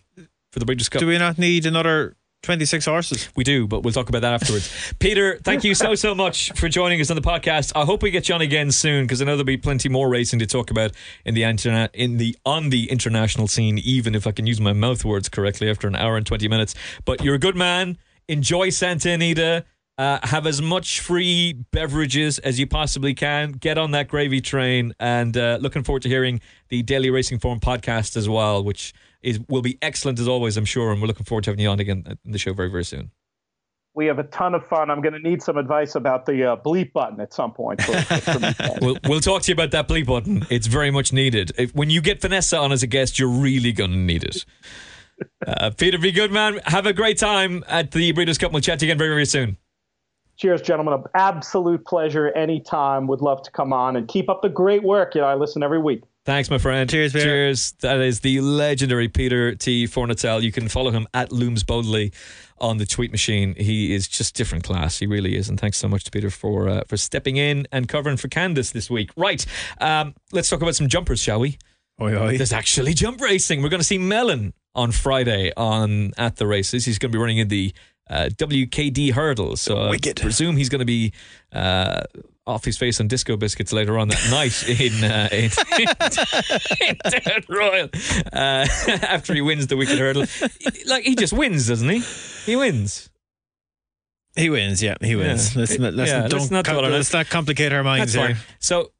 for 0.51 0.59
the 0.59 0.65
Breeders' 0.65 0.89
Cup. 0.89 0.99
Do 0.99 1.07
we 1.07 1.17
not 1.17 1.39
need 1.39 1.65
another 1.65 2.15
twenty 2.41 2.65
six 2.65 2.85
horses? 2.85 3.29
We 3.35 3.43
do, 3.43 3.67
but 3.67 3.83
we'll 3.83 3.93
talk 3.93 4.09
about 4.09 4.21
that 4.21 4.33
afterwards. 4.33 4.93
Peter, 4.99 5.39
thank 5.43 5.63
you 5.63 5.75
so 5.75 5.95
so 5.95 6.15
much 6.15 6.51
for 6.53 6.69
joining 6.69 6.99
us 7.01 7.09
on 7.09 7.15
the 7.15 7.21
podcast. 7.21 7.71
I 7.75 7.85
hope 7.85 8.03
we 8.03 8.11
get 8.11 8.29
you 8.29 8.35
on 8.35 8.41
again 8.41 8.71
soon 8.71 9.05
because 9.05 9.21
I 9.21 9.25
know 9.25 9.31
there'll 9.31 9.45
be 9.45 9.57
plenty 9.57 9.89
more 9.89 10.09
racing 10.09 10.39
to 10.39 10.45
talk 10.47 10.71
about 10.71 10.91
in 11.25 11.33
the 11.33 11.43
internet 11.43 11.91
in 11.93 12.17
the 12.17 12.35
on 12.45 12.69
the 12.69 12.89
international 12.89 13.47
scene. 13.47 13.77
Even 13.77 14.15
if 14.15 14.27
I 14.27 14.31
can 14.31 14.47
use 14.47 14.59
my 14.59 14.73
mouth 14.73 15.05
words 15.05 15.29
correctly 15.29 15.69
after 15.69 15.87
an 15.87 15.95
hour 15.95 16.17
and 16.17 16.25
twenty 16.25 16.47
minutes. 16.47 16.75
But 17.05 17.23
you're 17.23 17.35
a 17.35 17.39
good 17.39 17.55
man. 17.55 17.97
Enjoy 18.27 18.69
Santa 18.69 19.11
Anita. 19.11 19.65
Uh, 19.97 20.17
have 20.23 20.47
as 20.47 20.61
much 20.63 20.99
free 20.99 21.53
beverages 21.71 22.39
as 22.39 22.59
you 22.59 22.65
possibly 22.65 23.13
can. 23.13 23.51
Get 23.51 23.77
on 23.77 23.91
that 23.91 24.07
gravy 24.07 24.41
train, 24.41 24.93
and 24.99 25.37
uh, 25.37 25.59
looking 25.61 25.83
forward 25.83 26.01
to 26.03 26.09
hearing 26.09 26.41
the 26.69 26.81
Daily 26.81 27.11
Racing 27.11 27.37
Form 27.37 27.59
podcast 27.59 28.17
as 28.17 28.27
well, 28.27 28.63
which 28.63 28.93
is 29.21 29.39
will 29.47 29.61
be 29.61 29.77
excellent 29.81 30.19
as 30.19 30.27
always, 30.27 30.57
I'm 30.57 30.65
sure. 30.65 30.91
And 30.91 31.01
we're 31.01 31.07
looking 31.07 31.25
forward 31.25 31.43
to 31.45 31.51
having 31.51 31.63
you 31.63 31.69
on 31.69 31.79
again 31.79 32.17
in 32.25 32.31
the 32.31 32.39
show 32.39 32.53
very 32.53 32.69
very 32.69 32.85
soon. 32.85 33.11
We 33.93 34.05
have 34.05 34.19
a 34.19 34.23
ton 34.23 34.55
of 34.55 34.65
fun. 34.65 34.89
I'm 34.89 35.01
going 35.01 35.13
to 35.13 35.19
need 35.19 35.43
some 35.43 35.57
advice 35.57 35.95
about 35.95 36.25
the 36.25 36.51
uh, 36.51 36.55
bleep 36.55 36.93
button 36.93 37.19
at 37.19 37.33
some 37.33 37.51
point. 37.51 37.81
For, 37.83 38.01
for 38.01 38.77
we'll, 38.81 38.97
we'll 39.05 39.19
talk 39.19 39.41
to 39.41 39.47
you 39.49 39.53
about 39.53 39.71
that 39.71 39.89
bleep 39.89 40.05
button. 40.05 40.45
It's 40.49 40.67
very 40.67 40.91
much 40.91 41.11
needed. 41.11 41.51
If, 41.57 41.75
when 41.75 41.89
you 41.89 41.99
get 41.99 42.21
Vanessa 42.21 42.57
on 42.57 42.71
as 42.71 42.83
a 42.83 42.87
guest, 42.87 43.19
you're 43.19 43.27
really 43.27 43.73
going 43.73 43.91
to 43.91 43.97
need 43.97 44.23
it. 44.23 44.45
Uh, 45.45 45.69
Peter, 45.77 45.99
be 45.99 46.11
good, 46.11 46.31
man. 46.31 46.59
Have 46.65 46.87
a 46.87 46.93
great 46.93 47.15
time 47.15 47.63
at 47.67 47.91
the 47.91 48.11
Breeders' 48.11 48.39
Cup. 48.39 48.51
We'll 48.51 48.61
chat 48.61 48.79
to 48.79 48.85
you 48.87 48.91
again 48.91 48.97
very, 48.97 49.11
very 49.11 49.25
soon. 49.27 49.55
Cheers, 50.37 50.63
gentlemen. 50.63 50.95
An 50.95 51.03
absolute 51.13 51.85
pleasure 51.85 52.29
anytime. 52.29 53.05
Would 53.05 53.21
love 53.21 53.43
to 53.43 53.51
come 53.51 53.71
on 53.71 53.95
and 53.95 54.07
keep 54.07 54.29
up 54.29 54.41
the 54.41 54.49
great 54.49 54.81
work. 54.81 55.13
You 55.13 55.21
know, 55.21 55.27
I 55.27 55.35
listen 55.35 55.61
every 55.61 55.79
week. 55.79 56.01
Thanks, 56.23 56.51
my 56.51 56.59
friend. 56.59 56.87
Cheers, 56.87 57.13
Peter. 57.13 57.25
Cheers. 57.25 57.71
That 57.81 57.99
is 57.99 58.19
the 58.19 58.41
legendary 58.41 59.07
Peter 59.07 59.55
T. 59.55 59.87
Fornatale. 59.87 60.43
You 60.43 60.51
can 60.51 60.67
follow 60.67 60.91
him 60.91 61.07
at 61.15 61.31
Looms 61.31 61.63
Boldly 61.63 62.11
on 62.59 62.77
the 62.77 62.85
tweet 62.85 63.11
machine. 63.11 63.55
He 63.55 63.91
is 63.93 64.07
just 64.07 64.35
different 64.35 64.63
class. 64.63 64.99
He 64.99 65.07
really 65.07 65.35
is. 65.35 65.49
And 65.49 65.59
thanks 65.59 65.77
so 65.77 65.87
much 65.87 66.03
to 66.03 66.11
Peter 66.11 66.29
for 66.29 66.69
uh, 66.69 66.83
for 66.87 66.95
stepping 66.95 67.37
in 67.37 67.67
and 67.71 67.87
covering 67.87 68.17
for 68.17 68.27
Candice 68.27 68.71
this 68.71 68.87
week. 68.87 69.09
Right. 69.17 69.43
Um, 69.79 70.13
let's 70.31 70.47
talk 70.47 70.61
about 70.61 70.75
some 70.75 70.87
jumpers, 70.87 71.19
shall 71.19 71.39
we? 71.39 71.57
Oi, 71.99 72.15
oi. 72.15 72.37
There's 72.37 72.53
actually 72.53 72.93
jump 72.93 73.19
racing. 73.19 73.63
We're 73.63 73.69
going 73.69 73.81
to 73.81 73.85
see 73.85 73.97
Melon 73.97 74.53
on 74.75 74.91
Friday 74.91 75.51
on 75.57 76.11
at 76.19 76.35
the 76.35 76.45
races. 76.45 76.85
He's 76.85 76.99
going 76.99 77.11
to 77.11 77.15
be 77.17 77.19
running 77.19 77.39
in 77.39 77.47
the 77.47 77.73
uh, 78.09 78.29
WKD 78.35 79.11
hurdles. 79.13 79.59
So 79.61 79.77
I 79.77 79.89
Wicked. 79.89 80.21
presume 80.21 80.55
he's 80.55 80.69
going 80.69 80.79
to 80.79 80.85
be 80.85 81.13
uh, 81.51 82.03
off 82.51 82.65
his 82.65 82.77
face 82.77 82.99
on 82.99 83.07
disco 83.07 83.37
biscuits 83.37 83.73
later 83.73 83.97
on 83.97 84.07
that 84.09 84.27
night 84.29 84.67
in 84.79 85.03
uh, 85.03 85.29
in, 85.31 85.49
in 86.87 86.97
Down 87.23 87.43
Royal 87.49 87.89
uh, 88.33 88.67
after 89.03 89.33
he 89.33 89.41
wins 89.41 89.67
the 89.67 89.77
wicked 89.77 89.97
hurdle. 89.97 90.25
Like 90.87 91.03
he 91.03 91.15
just 91.15 91.33
wins, 91.33 91.67
doesn't 91.67 91.89
he? 91.89 91.99
He 92.45 92.55
wins. 92.55 93.09
He 94.35 94.49
wins, 94.49 94.81
yeah, 94.81 94.95
he 95.01 95.15
wins. 95.15 95.55
Yeah. 95.55 95.59
Let's, 95.59 95.77
not, 95.77 95.93
let's, 95.93 96.09
Yeah, 96.09 96.21
not, 96.21 96.31
let's 96.33 96.49
don't 96.49 96.65
com- 96.65 96.77
on 96.77 96.91
let's 96.91 97.11
not 97.11 97.29
complicate 97.29 97.73
our 97.73 97.83
minds 97.83 98.13
That's 98.13 98.27
here. 98.27 98.35
fine. 98.35 98.45
So 98.59 98.91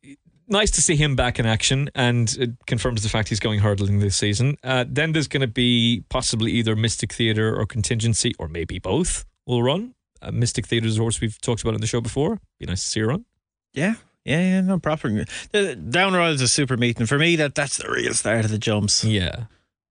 nice 0.48 0.72
to 0.72 0.82
see 0.82 0.96
him 0.96 1.16
back 1.16 1.40
in 1.40 1.46
action, 1.46 1.90
and 1.96 2.30
it 2.38 2.52
confirms 2.68 3.02
the 3.04 3.10
fact 3.10 3.30
he's 3.30 3.40
going 3.40 3.60
hurdling 3.62 4.00
this 4.00 4.18
season. 4.18 4.58
Uh, 4.64 4.84
then 4.88 5.14
there's 5.14 5.30
going 5.30 5.42
to 5.42 5.48
be 5.48 6.04
possibly 6.10 6.52
either 6.52 6.76
Mystic 6.76 7.14
Theatre 7.14 7.58
or 7.58 7.66
Contingency, 7.66 8.34
or 8.38 8.48
maybe 8.50 8.78
both 8.78 9.26
will 9.48 9.64
run. 9.64 9.96
Uh, 10.22 10.32
Mystic 10.32 10.68
Theatre 10.68 10.88
is 10.88 10.98
a 10.98 11.02
horse 11.02 11.22
we've 11.22 11.40
talked 11.42 11.62
about 11.62 11.74
on 11.74 11.82
the 11.82 11.88
show 11.88 12.02
before. 12.02 12.40
Be 12.60 12.66
nice 12.66 12.84
to 12.84 12.88
see 12.90 13.00
her 13.00 13.08
run. 13.08 13.26
Yeah, 13.74 13.96
yeah, 14.26 14.40
yeah, 14.42 14.62
no 14.62 14.80
proper. 14.80 15.26
The 15.52 15.76
Down 15.76 16.14
Royal 16.14 16.34
is 16.34 16.42
a 16.42 16.48
super 16.48 16.78
meeting 16.78 17.06
for 17.06 17.18
me. 17.18 17.36
That 17.36 17.56
that's 17.56 17.78
the 17.78 17.90
real 17.90 18.14
start 18.14 18.46
of 18.46 18.52
the 18.52 18.58
jumps. 18.58 19.04
Yeah, 19.04 19.46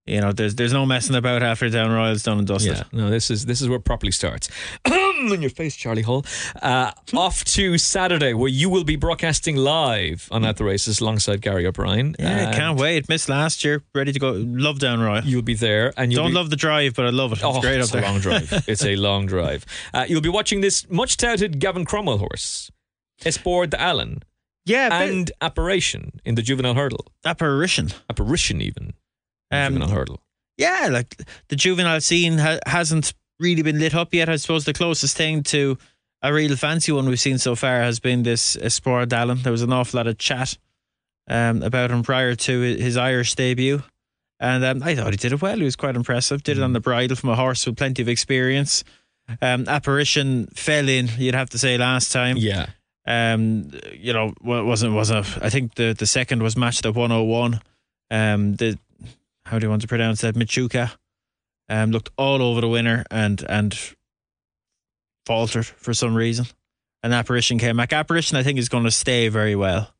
You 0.07 0.21
know, 0.21 0.33
there's 0.33 0.55
there's 0.55 0.73
no 0.73 0.85
messing 0.87 1.17
about 1.17 1.43
after 1.43 1.69
Down 1.71 1.91
Royal's 1.91 2.23
done 2.23 2.39
and 2.39 2.47
dusted. 2.47 2.77
yeah. 2.77 2.83
No, 2.93 3.11
this 3.11 3.31
is 3.31 3.47
this 3.47 3.61
is 3.63 3.69
where 3.69 3.79
it 3.79 3.85
properly 3.85 4.13
starts. 4.13 4.49
in 4.87 5.43
your 5.43 5.51
face, 5.51 5.77
Charlie 5.77 6.01
Hall. 6.03 6.25
Uh, 6.63 6.93
off 7.15 7.45
to 7.45 7.77
Saturday, 7.77 8.33
where 8.33 8.49
you 8.49 8.71
will 8.71 8.85
be 8.85 8.97
broadcasting 8.97 9.55
live 9.57 10.29
on 10.31 10.45
At 10.47 10.57
the 10.57 10.65
Races 10.65 11.01
alongside 11.01 11.43
Gary 11.43 11.67
O'Brien. 11.67 12.17
Yeah, 12.19 12.53
can't 12.55 12.79
wait. 12.79 13.07
Missed 13.09 13.29
last 13.29 13.63
year. 13.65 13.83
Ready 13.95 14.13
to 14.13 14.19
go. 14.19 14.33
Love 14.33 14.79
Down 14.79 15.01
Royal. 15.01 15.23
You'll 15.25 15.43
be 15.43 15.55
there, 15.55 15.93
and 15.99 16.11
you'll 16.13 16.23
Don't 16.23 16.31
be, 16.33 16.37
love 16.37 16.49
the 16.51 16.57
drive, 16.57 16.95
but 16.95 17.05
I 17.07 17.11
love 17.11 17.33
it. 17.33 17.37
It's 17.37 17.45
Oh, 17.45 17.61
great 17.61 17.81
it's 17.81 17.95
up 17.95 18.03
a 18.03 18.07
long 18.07 18.19
drive. 18.21 18.65
it's 18.67 18.85
a 18.85 18.97
long 19.09 19.27
drive. 19.27 19.65
Uh, 19.93 20.07
you'll 20.09 20.21
be 20.23 20.29
watching 20.31 20.61
this 20.63 20.89
much 20.91 21.17
touted 21.19 21.59
Gavin 21.59 21.85
Cromwell 21.85 22.19
horse, 22.19 22.71
Espoir 23.25 23.67
D'Allen, 23.67 24.23
Yeah, 24.65 24.89
but 24.89 25.09
and 25.09 25.33
Apparition 25.41 26.21
in 26.25 26.35
the 26.35 26.43
juvenile 26.43 26.75
hurdle. 26.75 27.07
apparition. 27.25 27.89
Apparition, 28.09 28.61
even. 28.61 28.95
Um, 29.51 29.75
juvenile 29.75 29.91
hurdle. 29.95 30.21
Yeah, 30.57 30.89
like 30.91 31.17
the 31.49 31.57
juvenile 31.57 32.01
scene 32.01 32.39
ha- 32.39 32.59
hasn't 32.67 33.15
really 33.39 33.63
been 33.63 33.79
lit 33.79 33.95
up 33.95 34.13
yet. 34.15 34.29
I 34.29 34.37
suppose 34.37 34.65
the 34.65 34.73
closest 34.73 35.17
thing 35.17 35.43
to 35.45 35.79
a 36.23 36.33
real 36.33 36.55
fancy 36.57 36.93
one 36.93 37.09
we've 37.09 37.19
seen 37.21 37.39
so 37.39 37.55
far 37.57 37.81
has 37.81 37.99
been 38.01 38.23
this 38.23 38.57
Espoir 38.57 39.07
D'Allen. 39.07 39.43
There 39.43 39.53
was 39.53 39.63
an 39.63 39.73
awful 39.73 39.99
lot 39.99 40.07
of 40.07 40.19
chat 40.19 40.59
um, 41.29 41.63
about 41.63 41.91
him 41.91 42.03
prior 42.03 42.35
to 42.35 42.61
his 42.61 42.97
Irish 42.99 43.35
debut. 43.35 43.83
And 44.39 44.65
um, 44.65 44.83
I 44.83 44.95
thought 44.95 45.13
he 45.13 45.17
did 45.17 45.33
it 45.33 45.41
well. 45.43 45.57
He 45.57 45.65
was 45.65 45.77
quite 45.77 45.97
impressive. 45.97 46.43
Did 46.43 46.59
it 46.59 46.63
on 46.63 46.73
the 46.75 46.81
bridle 46.81 47.17
from 47.17 47.31
a 47.31 47.37
horse 47.37 47.65
with 47.67 47.77
plenty 47.77 48.03
of 48.03 48.09
experience. 48.09 48.85
Um, 49.41 49.67
apparition 49.69 50.49
fell 50.55 50.89
in, 50.89 51.09
you'd 51.19 51.35
have 51.35 51.51
to 51.51 51.59
say, 51.59 51.79
last 51.79 52.11
time. 52.13 52.37
Yeah. 52.37 52.67
Um, 53.11 53.71
you 53.93 54.13
know, 54.13 54.33
wa- 54.41 54.63
wasn't 54.63 54.95
was 54.95 55.11
a. 55.11 55.25
I 55.43 55.51
think 55.51 55.75
the 55.75 55.95
the 55.99 56.07
second 56.07 56.43
was 56.43 56.57
matched 56.57 56.87
at 56.87 56.95
one 56.95 57.11
hundred 57.11 57.25
one. 57.25 57.61
Um, 58.11 58.55
the 58.55 58.79
how 59.45 59.59
do 59.59 59.67
you 59.67 59.71
want 59.71 59.83
to 59.83 59.89
pronounce 59.89 60.21
that? 60.21 60.37
Michuka, 60.37 60.93
um, 61.69 61.91
looked 61.91 62.11
all 62.17 62.41
over 62.41 62.61
the 62.61 62.69
winner 62.69 63.05
and 63.11 63.45
and 63.49 63.77
faltered 65.27 65.67
for 65.67 65.93
some 65.95 66.15
reason. 66.15 66.47
And 67.03 67.15
apparition 67.15 67.59
came 67.59 67.77
back. 67.79 67.93
Apparition, 67.93 68.37
I 68.37 68.43
think, 68.43 68.59
is 68.59 68.69
going 68.69 68.85
to 68.85 68.91
stay 68.91 69.29
very 69.29 69.57
well. 69.57 69.93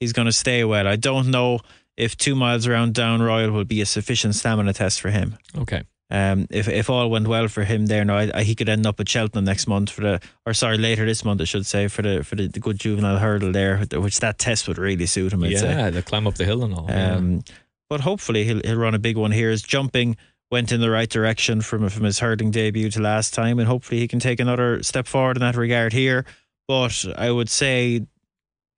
He's 0.00 0.12
going 0.12 0.26
to 0.26 0.32
stay 0.32 0.64
well. 0.64 0.86
I 0.86 0.96
don't 0.96 1.30
know 1.30 1.60
if 1.96 2.16
two 2.16 2.34
miles 2.34 2.66
around 2.66 2.94
Down 2.94 3.20
Royal 3.20 3.50
will 3.50 3.64
be 3.64 3.80
a 3.80 3.86
sufficient 3.86 4.34
stamina 4.36 4.72
test 4.72 5.00
for 5.00 5.10
him. 5.10 5.36
Okay. 5.58 5.82
Um, 6.12 6.46
if 6.50 6.68
if 6.68 6.90
all 6.90 7.08
went 7.08 7.26
well 7.26 7.48
for 7.48 7.64
him 7.64 7.86
there, 7.86 8.04
now 8.04 8.18
I, 8.18 8.30
I, 8.34 8.42
he 8.42 8.54
could 8.54 8.68
end 8.68 8.86
up 8.86 9.00
at 9.00 9.08
Cheltenham 9.08 9.46
next 9.46 9.66
month 9.66 9.88
for 9.88 10.02
the, 10.02 10.20
or 10.44 10.52
sorry, 10.52 10.76
later 10.76 11.06
this 11.06 11.24
month, 11.24 11.40
I 11.40 11.44
should 11.44 11.64
say, 11.64 11.88
for 11.88 12.02
the 12.02 12.22
for 12.22 12.36
the, 12.36 12.48
the 12.48 12.60
good 12.60 12.78
juvenile 12.78 13.16
hurdle 13.16 13.50
there, 13.50 13.78
which 13.78 14.20
that 14.20 14.38
test 14.38 14.68
would 14.68 14.76
really 14.76 15.06
suit 15.06 15.32
him. 15.32 15.42
I'd 15.42 15.56
say. 15.56 15.70
yeah, 15.70 15.88
the 15.88 16.02
climb 16.02 16.26
up 16.26 16.34
the 16.34 16.44
hill 16.44 16.64
and 16.64 16.74
all. 16.74 16.84
yeah. 16.86 17.14
Um, 17.14 17.42
but 17.88 18.02
hopefully 18.02 18.44
he'll 18.44 18.60
he'll 18.62 18.76
run 18.76 18.94
a 18.94 18.98
big 18.98 19.16
one 19.16 19.32
here. 19.32 19.50
His 19.50 19.62
jumping 19.62 20.18
went 20.50 20.70
in 20.70 20.82
the 20.82 20.90
right 20.90 21.08
direction 21.08 21.62
from 21.62 21.88
from 21.88 22.04
his 22.04 22.18
hurdling 22.18 22.50
debut 22.50 22.90
to 22.90 23.00
last 23.00 23.32
time, 23.32 23.58
and 23.58 23.66
hopefully 23.66 24.00
he 24.00 24.06
can 24.06 24.18
take 24.18 24.38
another 24.38 24.82
step 24.82 25.06
forward 25.06 25.38
in 25.38 25.40
that 25.40 25.56
regard 25.56 25.94
here. 25.94 26.26
But 26.68 27.06
I 27.16 27.30
would 27.30 27.48
say 27.48 28.06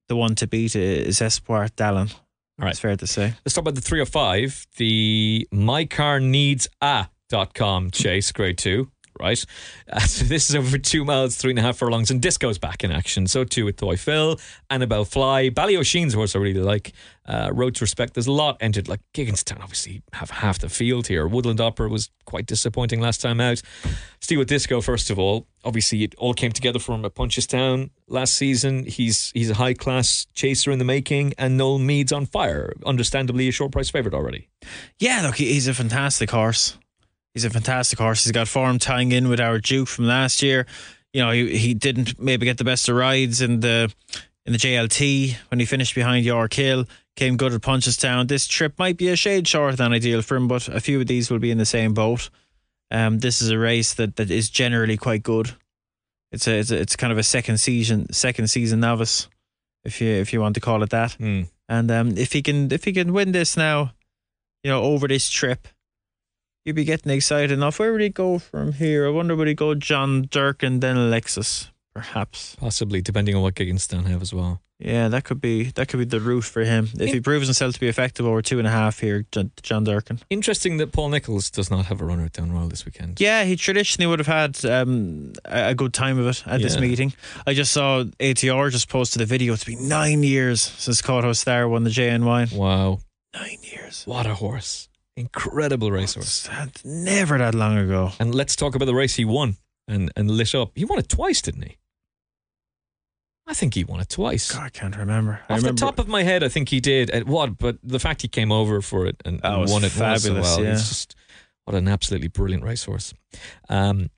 the 0.08 0.14
one 0.14 0.36
to 0.36 0.46
beat 0.46 0.76
is 0.76 1.20
Espoir 1.20 1.68
D'Allen. 1.74 2.10
All 2.60 2.66
right. 2.66 2.70
It's 2.70 2.78
fair 2.78 2.94
to 2.94 3.06
say. 3.08 3.34
Let's 3.44 3.54
talk 3.54 3.62
about 3.62 3.74
the 3.74 3.80
305, 3.80 4.68
the 4.76 5.48
mycarneedsa.com 7.34 7.90
chase, 7.90 8.32
grade 8.32 8.58
two, 8.58 8.90
right? 9.20 9.44
Uh, 9.90 10.00
so 10.00 10.24
this 10.24 10.48
is 10.48 10.56
over 10.56 10.78
two 10.78 11.04
miles, 11.04 11.36
three 11.36 11.50
and 11.50 11.58
a 11.58 11.62
half 11.62 11.76
furlongs, 11.76 12.10
and 12.10 12.20
Disko's 12.20 12.58
back 12.58 12.84
in 12.84 12.92
action. 12.92 13.26
So 13.26 13.44
too 13.44 13.64
with 13.64 13.76
Toy 13.76 13.96
Phil, 13.96 14.38
Anibale 14.70 15.06
Fly, 15.06 15.50
Ballyoisin's 15.50 16.14
horse 16.14 16.34
I 16.34 16.38
really 16.38 16.60
like. 16.60 16.92
Uh, 17.26 17.50
Road 17.54 17.74
to 17.76 17.84
Respect, 17.84 18.14
there's 18.14 18.26
a 18.26 18.32
lot 18.32 18.58
entered. 18.60 18.88
Like 18.88 19.00
Gigginstown, 19.14 19.62
obviously, 19.62 20.02
have 20.12 20.30
half 20.30 20.58
the 20.58 20.68
field 20.68 21.06
here. 21.06 21.26
Woodland 21.26 21.60
Opera 21.60 21.88
was 21.88 22.10
quite 22.26 22.46
disappointing 22.46 23.00
last 23.00 23.20
time 23.20 23.40
out. 23.40 23.62
Steve 24.20 24.38
with 24.38 24.48
Disko, 24.48 24.82
first 24.82 25.10
of 25.10 25.18
all. 25.18 25.46
Obviously, 25.64 26.02
it 26.02 26.14
all 26.16 26.34
came 26.34 26.52
together 26.52 26.78
for 26.78 26.94
him 26.94 27.04
at 27.06 27.14
Punchestown 27.14 27.88
last 28.06 28.34
season. 28.34 28.84
He's 28.84 29.30
he's 29.32 29.48
a 29.48 29.54
high 29.54 29.72
class 29.72 30.26
chaser 30.34 30.70
in 30.70 30.78
the 30.78 30.84
making, 30.84 31.32
and 31.38 31.56
Noel 31.56 31.78
Meade's 31.78 32.12
on 32.12 32.26
fire. 32.26 32.74
Understandably, 32.84 33.48
a 33.48 33.52
short 33.52 33.72
price 33.72 33.88
favourite 33.88 34.14
already. 34.14 34.48
Yeah, 34.98 35.22
look, 35.22 35.36
he's 35.36 35.66
a 35.66 35.72
fantastic 35.72 36.30
horse. 36.30 36.76
He's 37.34 37.44
a 37.44 37.50
fantastic 37.50 37.98
horse. 37.98 38.24
He's 38.24 38.32
got 38.32 38.46
form 38.46 38.78
tying 38.78 39.10
in 39.10 39.28
with 39.28 39.40
our 39.40 39.58
Duke 39.58 39.88
from 39.88 40.06
last 40.06 40.40
year. 40.40 40.66
You 41.12 41.22
know, 41.22 41.32
he, 41.32 41.56
he 41.58 41.74
didn't 41.74 42.20
maybe 42.20 42.46
get 42.46 42.58
the 42.58 42.64
best 42.64 42.88
of 42.88 42.94
rides 42.94 43.40
in 43.40 43.60
the 43.60 43.92
in 44.46 44.52
the 44.52 44.58
JLT 44.58 45.36
when 45.50 45.58
he 45.58 45.66
finished 45.66 45.94
behind 45.94 46.24
Yorkhill. 46.24 46.86
Came 47.16 47.36
good 47.36 47.52
at 47.52 47.60
Punchestown. 47.60 48.28
This 48.28 48.46
trip 48.46 48.78
might 48.78 48.96
be 48.96 49.08
a 49.08 49.16
shade 49.16 49.48
shorter 49.48 49.76
than 49.76 49.92
ideal 49.92 50.22
for 50.22 50.36
him, 50.36 50.48
but 50.48 50.68
a 50.68 50.80
few 50.80 51.00
of 51.00 51.06
these 51.06 51.30
will 51.30 51.38
be 51.38 51.50
in 51.50 51.58
the 51.58 51.66
same 51.66 51.94
boat. 51.94 52.30
Um, 52.90 53.18
this 53.18 53.40
is 53.40 53.50
a 53.50 53.58
race 53.58 53.94
that, 53.94 54.16
that 54.16 54.30
is 54.30 54.50
generally 54.50 54.96
quite 54.96 55.22
good. 55.22 55.52
It's 56.30 56.46
a, 56.46 56.58
it's 56.58 56.70
a 56.70 56.76
it's 56.76 56.96
kind 56.96 57.12
of 57.12 57.18
a 57.18 57.22
second 57.22 57.58
season 57.58 58.12
second 58.12 58.48
season 58.48 58.80
novice, 58.80 59.28
if 59.84 60.00
you 60.00 60.08
if 60.08 60.32
you 60.32 60.40
want 60.40 60.54
to 60.54 60.60
call 60.60 60.82
it 60.84 60.90
that. 60.90 61.12
Hmm. 61.12 61.42
And 61.68 61.90
um, 61.90 62.16
if 62.16 62.32
he 62.32 62.42
can 62.42 62.70
if 62.70 62.84
he 62.84 62.92
can 62.92 63.12
win 63.12 63.32
this 63.32 63.56
now, 63.56 63.92
you 64.62 64.70
know, 64.70 64.82
over 64.82 65.08
this 65.08 65.30
trip, 65.30 65.66
you'd 66.64 66.76
be 66.76 66.84
getting 66.84 67.12
excited 67.12 67.50
enough. 67.50 67.78
Where 67.78 67.92
would 67.92 68.00
he 68.00 68.08
go 68.08 68.38
from 68.38 68.72
here? 68.72 69.06
I 69.06 69.10
wonder 69.10 69.36
would 69.36 69.48
he 69.48 69.54
go 69.54 69.74
John 69.74 70.26
Durkan 70.26 70.80
then 70.80 70.96
Alexis, 70.96 71.70
perhaps. 71.94 72.56
Possibly, 72.56 73.00
depending 73.02 73.34
on 73.34 73.42
what 73.42 73.54
Gigginstown 73.54 74.06
have 74.06 74.22
as 74.22 74.32
well. 74.32 74.60
Yeah, 74.80 75.06
that 75.08 75.22
could 75.22 75.40
be 75.40 75.70
that 75.76 75.86
could 75.86 75.98
be 75.98 76.04
the 76.04 76.18
route 76.18 76.42
for 76.44 76.64
him 76.64 76.88
if 76.98 77.12
he 77.12 77.20
proves 77.20 77.46
himself 77.46 77.74
to 77.74 77.80
be 77.80 77.86
effective 77.86 78.26
over 78.26 78.42
two 78.42 78.58
and 78.58 78.66
a 78.66 78.70
half 78.70 78.98
here. 78.98 79.24
John, 79.30 79.52
John 79.62 79.86
Durkan. 79.86 80.20
Interesting 80.30 80.78
that 80.78 80.90
Paul 80.90 81.10
Nicholls 81.10 81.48
does 81.48 81.70
not 81.70 81.86
have 81.86 82.00
a 82.00 82.04
runner 82.04 82.24
at 82.24 82.32
Down 82.32 82.50
Royal 82.52 82.68
this 82.68 82.84
weekend. 82.84 83.20
Yeah, 83.20 83.44
he 83.44 83.54
traditionally 83.54 84.08
would 84.08 84.18
have 84.18 84.26
had 84.26 84.64
um, 84.64 85.32
a 85.44 85.76
good 85.76 85.94
time 85.94 86.18
of 86.18 86.26
it 86.26 86.42
at 86.46 86.60
this 86.60 86.78
meeting. 86.78 87.14
I 87.46 87.54
just 87.54 87.70
saw 87.70 88.02
ATR 88.18 88.70
just 88.72 88.88
posted 88.88 89.22
a 89.22 89.26
video. 89.26 89.54
It's 89.54 89.64
been 89.64 89.88
nine 89.88 90.24
years 90.24 90.60
since 90.60 91.00
Kauto 91.00 91.36
Star 91.36 91.68
won 91.68 91.84
the 91.84 91.90
JNY. 91.90 92.52
Wow. 92.54 92.98
Nine 93.32 93.58
years. 93.62 94.02
What 94.06 94.26
a 94.26 94.34
horse. 94.34 94.88
Incredible 95.16 95.90
racehorse. 95.92 96.48
That's 96.48 96.84
never 96.84 97.38
that 97.38 97.54
long 97.54 97.78
ago. 97.78 98.12
And 98.18 98.34
let's 98.34 98.56
talk 98.56 98.74
about 98.74 98.86
the 98.86 98.94
race 98.94 99.14
he 99.14 99.24
won 99.24 99.56
and, 99.86 100.10
and 100.16 100.30
lit 100.30 100.54
up. 100.54 100.72
He 100.74 100.84
won 100.84 100.98
it 100.98 101.08
twice, 101.08 101.40
didn't 101.40 101.62
he? 101.62 101.76
I 103.46 103.54
think 103.54 103.74
he 103.74 103.84
won 103.84 104.00
it 104.00 104.08
twice. 104.08 104.50
God, 104.52 104.62
I 104.62 104.68
can't 104.70 104.96
remember. 104.96 105.40
I 105.48 105.54
Off 105.54 105.58
remember 105.58 105.72
the 105.72 105.86
top 105.86 105.98
of 105.98 106.08
my 106.08 106.22
head, 106.22 106.42
I 106.42 106.48
think 106.48 106.70
he 106.70 106.80
did. 106.80 107.10
And 107.10 107.26
what? 107.28 107.58
But 107.58 107.76
the 107.82 107.98
fact 107.98 108.22
he 108.22 108.28
came 108.28 108.50
over 108.50 108.80
for 108.80 109.06
it 109.06 109.22
and, 109.24 109.40
That 109.40 109.52
and 109.52 109.60
was 109.60 109.70
won 109.70 109.84
it 109.84 109.96
won 109.98 110.12
it 110.14 110.18
so 110.20 110.34
well, 110.34 110.62
yeah. 110.64 110.72
it's 110.72 110.88
just 110.88 111.14
what 111.64 111.76
an 111.76 111.86
absolutely 111.86 112.28
brilliant 112.28 112.64
racehorse. 112.64 113.12
Um, 113.68 114.10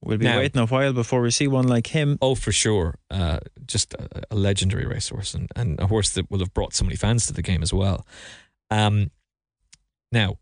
we'll 0.00 0.16
be 0.18 0.26
now- 0.26 0.38
waiting 0.38 0.60
a 0.62 0.66
while 0.66 0.92
before 0.92 1.20
we 1.22 1.30
see 1.32 1.48
one 1.48 1.66
like 1.66 1.88
him. 1.88 2.18
Oh, 2.22 2.36
for 2.36 2.52
sure. 2.52 2.98
Uh, 3.10 3.40
just 3.66 3.94
a, 3.94 4.22
a 4.30 4.36
legendary 4.36 4.86
racehorse 4.86 5.34
and, 5.34 5.50
and 5.56 5.78
a 5.80 5.88
horse 5.88 6.10
that 6.10 6.30
will 6.30 6.38
have 6.38 6.54
brought 6.54 6.72
so 6.72 6.84
many 6.84 6.96
fans 6.96 7.26
to 7.26 7.32
the 7.32 7.42
game 7.42 7.62
as 7.62 7.72
well. 7.72 8.06
Um, 8.70 9.10
now, 10.12 10.38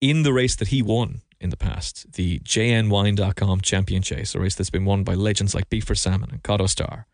in 0.00 0.22
the 0.22 0.32
race 0.32 0.56
that 0.56 0.68
he 0.68 0.82
won 0.82 1.22
in 1.40 1.50
the 1.50 1.56
past, 1.56 2.12
the 2.12 2.40
JNWine.com 2.40 3.60
Champion 3.60 4.02
Chase, 4.02 4.34
a 4.34 4.40
race 4.40 4.54
that's 4.54 4.70
been 4.70 4.84
won 4.84 5.04
by 5.04 5.14
legends 5.14 5.54
like 5.54 5.70
Beef 5.70 5.88
or 5.88 5.94
Salmon 5.94 6.30
and 6.30 6.42
Kauto 6.42 6.68
Star, 6.68 7.06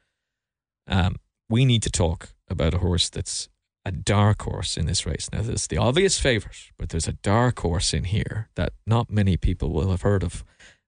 um, 0.87 1.17
we 1.49 1.65
need 1.65 1.83
to 1.83 1.91
talk 1.91 2.31
about 2.49 2.75
a 2.75 2.79
horse 2.79 3.09
that's 3.09 3.49
a 3.85 3.93
dark 3.93 4.43
horse 4.43 4.77
in 4.77 4.87
this 4.87 5.07
race. 5.07 5.29
Now, 5.33 5.43
there's 5.43 5.67
the 5.67 5.79
obvious 5.79 6.19
favourite, 6.19 6.73
but 6.79 6.91
there's 6.91 7.09
a 7.09 7.13
dark 7.13 7.61
horse 7.61 7.95
in 7.95 8.05
here 8.05 8.49
that 8.55 8.73
not 8.87 9.11
many 9.11 9.37
people 9.37 9.71
will 9.73 9.91
have 9.91 10.03
heard 10.03 10.23
of 10.23 10.45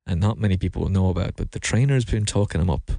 and 0.06 0.20
not 0.20 0.38
many 0.38 0.56
people 0.56 0.82
will 0.82 0.90
know 0.90 1.08
about. 1.08 1.36
But 1.36 1.52
the 1.52 1.60
trainer's 1.60 2.04
been 2.04 2.26
talking 2.26 2.60
him 2.60 2.70
up. 2.70 2.90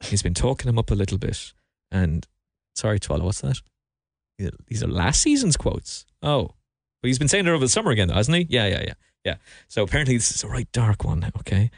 He's 0.00 0.22
been 0.22 0.34
talking 0.34 0.68
him 0.68 0.78
up 0.78 0.90
a 0.90 0.94
little 0.94 1.18
bit. 1.18 1.52
And 1.90 2.26
sorry, 2.74 2.98
Twala, 2.98 3.24
what's 3.24 3.40
that? 3.42 3.60
These 4.66 4.82
are 4.82 4.88
last 4.88 5.22
season's 5.22 5.56
quotes. 5.56 6.06
Oh, 6.22 6.54
but 7.02 7.08
he's 7.08 7.18
been 7.18 7.28
saying 7.28 7.46
it 7.46 7.50
over 7.50 7.64
the 7.64 7.68
summer 7.68 7.90
again, 7.90 8.08
though, 8.08 8.14
hasn't 8.14 8.36
he? 8.36 8.46
Yeah, 8.48 8.66
yeah, 8.66 8.82
yeah, 8.86 8.94
yeah. 9.24 9.34
So 9.68 9.82
apparently 9.82 10.16
this 10.16 10.30
is 10.30 10.42
a 10.44 10.48
right 10.48 10.70
dark 10.72 11.04
one. 11.04 11.30
Okay, 11.38 11.70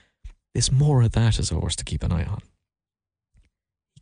there's 0.54 0.70
more 0.72 1.02
of 1.02 1.12
that 1.12 1.38
as 1.38 1.50
a 1.50 1.54
horse 1.56 1.76
to 1.76 1.84
keep 1.84 2.02
an 2.02 2.12
eye 2.12 2.24
on. 2.24 2.40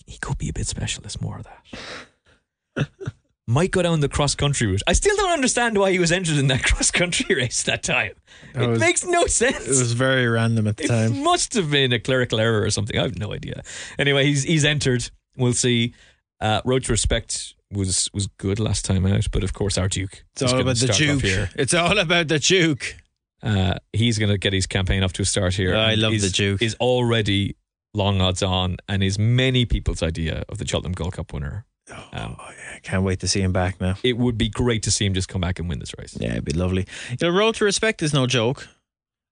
He 0.06 0.18
could 0.18 0.38
be 0.38 0.48
a 0.48 0.52
bit 0.52 0.66
special. 0.66 1.02
There's 1.02 1.20
more 1.20 1.38
of 1.38 1.44
that. 1.44 2.88
Might 3.48 3.70
go 3.70 3.80
down 3.82 4.01
the 4.01 4.09
cross 4.09 4.34
country 4.34 4.66
route. 4.66 4.82
I 4.88 4.93
still 4.93 5.14
don't 5.16 5.30
understand 5.30 5.78
why 5.78 5.93
he 5.93 5.98
was 6.01 6.10
entered 6.10 6.36
in 6.36 6.48
that 6.48 6.62
cross 6.64 6.90
country 6.90 7.34
race 7.34 7.62
that 7.64 7.82
time. 7.84 8.12
That 8.55 8.64
it 8.64 8.68
was- 8.68 8.80
makes 8.80 9.05
no 9.05 9.26
sense. 9.26 9.64
It 9.66 9.68
was 9.68 9.93
very 9.93 10.26
random 10.28 10.66
at 10.66 10.76
the 10.76 10.84
It 10.84 10.88
time. 10.88 11.22
must 11.22 11.55
have 11.55 11.70
been 11.70 11.93
a 11.93 11.98
clerical 12.01 12.40
error 12.40 12.62
or 12.62 12.70
something. 12.70 12.98
I 12.98 13.02
have 13.02 13.18
no 13.18 13.32
idea. 13.32 13.62
Anyway, 13.98 14.24
he's 14.26 14.43
he's 14.44 14.64
entered. 14.64 15.09
We'll 15.36 15.52
see. 15.52 15.94
Uh, 16.40 16.60
Road 16.64 16.84
to 16.84 16.93
Respect 16.93 17.55
was 17.72 18.09
was 18.14 18.26
good 18.38 18.59
last 18.60 18.84
time 18.84 19.06
out, 19.06 19.26
but 19.32 19.43
of 19.44 19.52
course 19.52 19.76
our 19.78 19.88
Duke. 19.88 20.24
It's 20.34 20.43
all 20.43 20.60
about 20.60 20.76
the 20.76 20.86
Duke. 20.88 21.22
Here. 21.22 21.51
It's 21.56 21.74
all 21.74 21.98
about 21.98 22.28
the 22.28 22.38
Duke. 22.38 22.97
Uh, 23.43 23.74
he's 23.93 24.18
going 24.18 24.30
to 24.30 24.38
get 24.38 24.52
his 24.52 24.66
campaign 24.66 25.02
off 25.02 25.12
to 25.14 25.22
a 25.22 25.24
start 25.24 25.55
here. 25.55 25.76
I 25.76 25.94
love 25.94 26.14
is- 26.14 26.22
the 26.22 26.30
Duke. 26.30 26.62
Is 26.62 26.74
already 26.80 27.56
long 27.94 28.20
odds 28.20 28.43
on, 28.43 28.76
and 28.88 29.02
is 29.02 29.18
many 29.18 29.64
people's 29.66 30.02
idea 30.02 30.44
of 30.48 30.59
the 30.59 30.66
Cheltenham 30.66 30.93
Gold 30.93 31.14
Cup 31.14 31.32
winner. 31.32 31.64
Um, 31.90 32.36
Oh, 32.38 32.51
yeah, 32.51 32.74
I 32.76 32.78
can't 32.82 33.05
wait 33.05 33.20
to 33.20 33.28
see 33.28 33.40
him 33.40 33.52
back 33.52 33.80
now. 33.80 33.94
it 34.02 34.16
would 34.18 34.36
be 34.36 34.48
great 34.48 34.82
to 34.84 34.90
see 34.90 35.06
him 35.06 35.14
just 35.14 35.28
come 35.28 35.40
back 35.40 35.59
and 35.60 35.68
win 35.68 35.78
this 35.78 35.93
race. 35.98 36.16
Yeah, 36.20 36.32
it'd 36.32 36.44
be 36.44 36.52
lovely. 36.52 36.86
You 37.10 37.16
know, 37.22 37.30
Road 37.30 37.55
to 37.56 37.64
Respect 37.64 38.02
is 38.02 38.12
no 38.12 38.26
joke. 38.26 38.68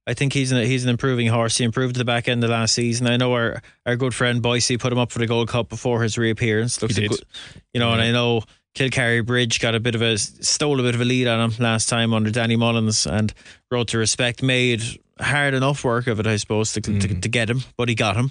I 0.07 0.15
think 0.15 0.33
he's 0.35 0.53
an, 0.53 0.65
he's 0.67 0.85
an 0.85 0.91
improving 0.91 1.27
horse. 1.29 1.57
He 1.57 1.65
improved 1.65 1.97
at 1.97 1.99
the 1.99 2.05
back 2.05 2.29
end 2.29 2.45
of 2.45 2.51
last 2.51 2.75
season. 2.75 3.07
I 3.07 3.17
know 3.17 3.33
our, 3.33 3.63
our 3.87 3.97
good 3.97 4.15
friend 4.15 4.43
Boise 4.43 4.77
put 4.77 4.93
him 4.93 4.99
up 4.99 5.11
for 5.11 5.19
the 5.19 5.27
Gold 5.27 5.49
Cup 5.49 5.69
before 5.71 6.03
his 6.03 6.19
reappearance. 6.19 6.81
Looks 6.83 6.97
He 6.97 7.03
did. 7.03 7.11
good, 7.11 7.25
you 7.73 7.81
know, 7.81 7.91
and 7.93 8.03
I 8.03 8.11
know 8.13 8.43
Kilcarry 8.75 9.25
Bridge 9.25 9.61
got 9.61 9.75
a 9.75 9.81
bit 9.81 9.95
of 9.95 10.03
a 10.03 10.19
stole 10.19 10.79
a 10.81 10.83
bit 10.83 10.95
of 10.95 11.01
a 11.01 11.05
lead 11.05 11.27
on 11.29 11.51
him 11.51 11.57
last 11.63 11.89
time 11.89 12.13
under 12.13 12.31
Danny 12.31 12.57
Mullins, 12.57 13.07
and 13.07 13.33
Road 13.71 13.89
to 13.89 13.99
Respect 13.99 14.43
made 14.43 14.83
hard 15.21 15.55
enough 15.55 15.85
work 15.85 16.07
of 16.07 16.19
it, 16.21 16.27
I 16.27 16.37
suppose, 16.37 16.73
to 16.73 16.81
to, 16.81 17.21
to 17.21 17.29
get 17.29 17.49
him, 17.49 17.63
but 17.79 17.89
he 17.89 17.95
got 17.95 18.17
him, 18.17 18.31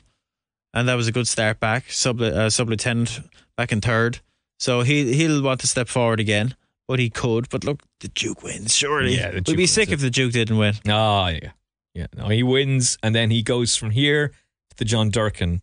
and 0.73 0.87
that 0.89 0.95
was 0.95 1.07
a 1.07 1.11
good 1.11 1.27
start 1.27 1.59
back. 1.59 1.89
Sub 1.91 2.21
uh, 2.21 2.49
sub 2.49 2.69
lieutenant 2.69 3.19
back 3.57 3.71
in 3.71 3.79
third, 3.81 4.19
so 4.59 4.81
he 4.81 5.13
he'll 5.13 5.41
want 5.41 5.61
to 5.61 5.67
step 5.67 5.87
forward 5.87 6.19
again. 6.19 6.55
But 6.89 6.99
he 6.99 7.09
could. 7.09 7.47
But 7.49 7.63
look, 7.63 7.81
the 8.01 8.09
Duke 8.09 8.43
wins, 8.43 8.75
surely. 8.75 9.15
Yeah, 9.15 9.31
We'd 9.47 9.55
be 9.55 9.65
sick 9.65 9.87
it. 9.89 9.93
if 9.93 10.01
the 10.01 10.09
Duke 10.09 10.33
didn't 10.33 10.57
win. 10.57 10.73
Ah, 10.89 11.29
yeah, 11.29 11.51
yeah. 11.93 12.07
No, 12.15 12.27
he 12.29 12.43
wins, 12.43 12.97
and 13.03 13.13
then 13.13 13.29
he 13.31 13.41
goes 13.43 13.75
from 13.75 13.91
here 13.91 14.29
to 14.69 14.75
the 14.77 14.85
John 14.85 15.11
Durkan. 15.11 15.61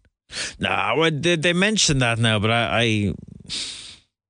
Nah, 0.59 0.95
well, 0.97 1.11
they, 1.13 1.37
they 1.37 1.53
mentioned 1.53 2.01
that 2.03 2.19
now, 2.19 2.39
but 2.39 2.51
I, 2.53 2.69
I 2.83 3.15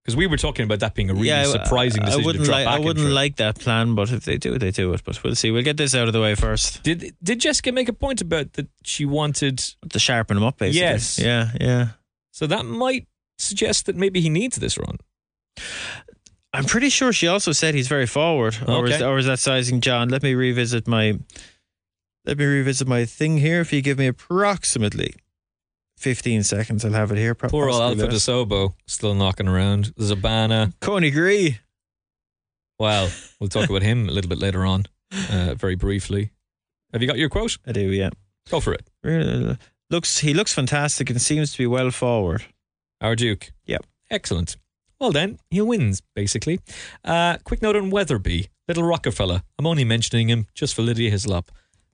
Because 0.03 0.17
we 0.17 0.27
were 0.27 0.39
talking 0.39 0.65
about 0.65 0.81
that 0.81 0.95
being 0.95 1.11
a 1.11 1.15
really 1.15 1.29
yeah, 1.29 1.43
I- 1.43 1.45
surprising 1.45 2.03
I, 2.03 2.07
decision 2.07 2.25
wouldn't 2.25 2.45
to 2.47 2.51
drop 2.51 2.65
like. 2.65 2.69
I 2.69 2.79
wouldn't 2.79 3.11
like 3.11 3.37
that 3.37 3.59
plan, 3.59 3.95
but 3.95 4.11
if 4.11 4.25
they 4.25 4.39
do, 4.39 4.59
they 4.59 4.71
do 4.71 4.95
it. 4.95 5.03
But 5.05 5.23
we'll 5.23 5.35
see. 5.35 5.51
We'll 5.51 5.63
get 5.63 5.77
this 5.77 5.95
out 5.95 6.07
of 6.07 6.15
the 6.15 6.21
way 6.23 6.35
first. 6.35 6.83
Did 6.83 7.15
did 7.23 7.41
Jessica 7.41 7.71
make 7.73 7.89
a 7.91 7.93
point 7.93 8.23
about 8.23 8.55
that 8.55 8.69
she 8.83 9.05
wanted? 9.05 9.59
To 9.91 9.99
sharpen 9.99 10.37
them 10.37 10.45
up, 10.45 10.57
basically. 10.57 10.81
Yes. 10.81 11.19
Yeah. 11.19 11.51
Yeah. 11.61 11.89
So 12.33 12.47
that 12.47 12.65
might 12.65 13.07
suggest 13.37 13.85
that 13.87 13.97
maybe 13.97 14.23
he 14.23 14.31
needs 14.31 14.57
this 14.57 14.79
run. 14.79 14.97
I'm 16.53 16.65
pretty 16.65 16.89
sure 16.89 17.13
she 17.13 17.29
also 17.29 17.53
said 17.53 17.75
he's 17.75 17.89
very 17.89 18.07
forward, 18.07 18.57
or 18.67 18.87
is 18.87 19.03
or 19.03 19.19
is 19.19 19.27
that 19.27 19.39
sizing 19.39 19.81
John? 19.83 20.09
Let 20.09 20.23
me 20.23 20.35
revisit 20.35 20.89
my. 20.89 21.19
Let 22.31 22.39
me 22.39 22.45
revisit 22.45 22.87
my 22.87 23.07
thing 23.07 23.39
here. 23.39 23.61
If 23.61 23.73
you 23.73 23.83
give 23.83 23.99
me 23.99 24.07
approximately 24.07 25.15
15 25.97 26.45
seconds, 26.45 26.85
I'll 26.85 26.93
have 26.93 27.11
it 27.11 27.19
here. 27.19 27.35
Poor 27.35 27.69
old 27.69 27.83
Alpha 27.83 28.05
less. 28.07 28.29
Asobo 28.29 28.75
still 28.87 29.17
knocking 29.17 29.49
around. 29.49 29.93
Zabana. 29.97 30.73
Coneygree. 30.79 31.59
Well, 32.79 33.11
we'll 33.41 33.49
talk 33.49 33.69
about 33.69 33.83
him 33.83 34.09
a 34.09 34.13
little 34.13 34.29
bit 34.29 34.39
later 34.39 34.65
on, 34.65 34.85
uh, 35.29 35.55
very 35.57 35.75
briefly. 35.75 36.31
Have 36.93 37.03
you 37.03 37.09
got 37.09 37.19
your 37.19 37.29
quote? 37.31 37.59
I 37.67 37.73
do, 37.73 37.91
yeah. 37.91 38.11
Go 38.49 38.61
for 38.61 38.75
it. 38.75 39.59
Looks 39.91 40.19
he 40.21 40.33
looks 40.33 40.55
fantastic 40.55 41.11
and 41.11 41.21
seems 41.21 41.51
to 41.51 41.59
be 41.59 41.67
well 41.67 41.91
forward. 41.91 42.45
Our 43.01 43.17
Duke. 43.17 43.51
Yep. 43.67 43.87
Excellent. 44.09 44.57
Well 45.01 45.11
then, 45.11 45.41
he 45.51 45.61
wins 45.63 46.01
basically. 46.15 46.61
Uh, 47.05 47.39
quick 47.43 47.61
note 47.61 47.75
on 47.75 47.91
Weatherby, 47.91 48.51
little 48.69 48.85
Rockefeller. 48.85 49.43
I'm 49.59 49.67
only 49.67 49.85
mentioning 49.85 50.29
him 50.29 50.47
just 50.55 50.77
for 50.77 50.83
Lydia 50.83 51.11
Hislop. 51.11 51.51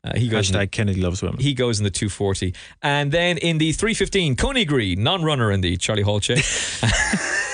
Uh, 0.06 0.18
he 0.18 0.28
goes. 0.28 0.50
In 0.50 0.56
Hashtag 0.56 0.70
Kennedy 0.70 1.00
loves 1.00 1.22
women. 1.22 1.38
he 1.40 1.54
goes 1.54 1.78
in 1.80 1.84
the 1.84 1.90
240, 1.90 2.54
and 2.82 3.10
then 3.10 3.38
in 3.38 3.58
the 3.58 3.72
315, 3.72 4.36
Coneygree, 4.36 4.94
non-runner 4.96 5.50
in 5.50 5.60
the 5.60 5.76
Charlie 5.76 6.02
Hall 6.02 6.20
chase. 6.20 6.82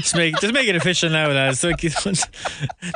just 0.00 0.16
make 0.16 0.34
just 0.40 0.52
make 0.52 0.68
it 0.68 0.76
official 0.76 1.10
now, 1.10 1.28
lads. 1.28 1.60
Don't, 1.60 1.80
don't, 1.80 2.20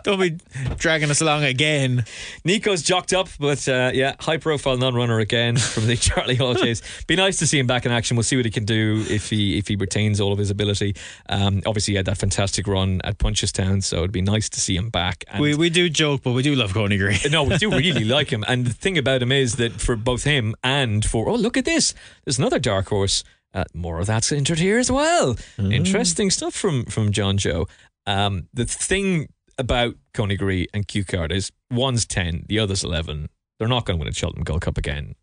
don't 0.05 0.21
be 0.21 0.39
dragging 0.77 1.11
us 1.11 1.21
along 1.21 1.45
again. 1.45 2.05
Nico's 2.45 2.83
jocked 2.83 3.13
up, 3.13 3.29
but 3.39 3.67
uh, 3.69 3.91
yeah, 3.95 4.15
high-profile 4.21 4.77
non-runner 4.79 5.19
again 5.19 5.57
from 5.57 5.87
the 5.87 5.97
Charlie 5.97 6.37
Hall 6.37 6.55
chase. 6.55 6.83
Be 7.07 7.17
nice 7.17 7.39
to 7.39 7.47
see 7.47 7.59
him 7.59 7.67
back 7.67 7.87
in 7.87 7.93
action. 7.93 8.17
We'll 8.17 8.25
see 8.25 8.37
what 8.37 8.45
he 8.45 8.51
can 8.51 8.65
do 8.65 9.05
if 9.09 9.31
he 9.31 9.59
if 9.59 9.69
he 9.69 9.77
retains 9.77 10.21
all 10.21 10.33
of 10.33 10.39
his 10.39 10.51
ability. 10.51 10.95
Um, 11.29 11.63
obviously, 11.67 11.93
he 11.93 11.97
had 11.97 12.07
that 12.07 12.19
fantastic 12.19 12.67
run 12.67 13.01
at 13.05 13.19
Punchestown, 13.19 13.83
so 13.83 13.99
it'd 13.99 14.13
be 14.13 14.23
nice 14.23 14.49
to 14.51 14.61
see 14.61 14.77
him 14.77 14.91
back. 14.91 15.25
And 15.29 15.41
We 15.41 15.55
we 15.55 15.71
do 15.71 15.89
joke, 15.89 16.23
but 16.23 16.33
we 16.33 16.43
do 16.43 16.55
love 16.55 16.75
Coneygree. 16.75 17.19
no, 17.31 17.45
we 17.45 17.57
do 17.59 17.71
really 17.71 18.05
like 18.05 18.31
him. 18.31 18.45
And 18.49 18.67
the 18.67 18.73
thing 18.73 18.99
about 18.99 19.23
him 19.23 19.33
is 19.33 19.57
that 19.57 19.73
for 19.81 19.97
both 19.97 20.25
him 20.25 20.55
and 20.63 21.05
for, 21.05 21.29
oh, 21.29 21.35
look 21.35 21.57
at 21.57 21.65
this. 21.65 21.95
There's 22.25 22.39
another 22.39 22.59
dark 22.59 22.89
horse. 22.89 23.25
Uh, 23.55 23.65
more 23.73 23.99
of 23.99 24.07
that's 24.07 24.31
entered 24.31 24.59
here 24.59 24.79
as 24.79 24.91
well. 24.91 25.37
Interesting 25.73 26.31
stuff 26.31 26.55
from, 26.55 26.85
from 26.85 27.13
John 27.13 27.39
Joe. 27.39 27.67
Um, 28.07 28.49
the 28.53 28.67
thing 28.67 29.29
about 29.59 29.95
Coneygree 30.15 30.69
and 30.73 30.87
Cue 30.87 31.05
Card 31.05 31.33
is 31.33 31.51
one's 31.71 32.07
10, 32.07 32.45
the 32.49 32.59
other's 32.59 32.85
11. 32.85 33.29
They're 33.59 33.69
not 33.69 33.85
going 33.85 33.99
to 33.99 34.01
win 34.01 34.09
a 34.09 34.15
Cheltenham 34.15 34.45
Gold 34.45 34.61
Cup 34.61 34.79
again. 34.79 35.15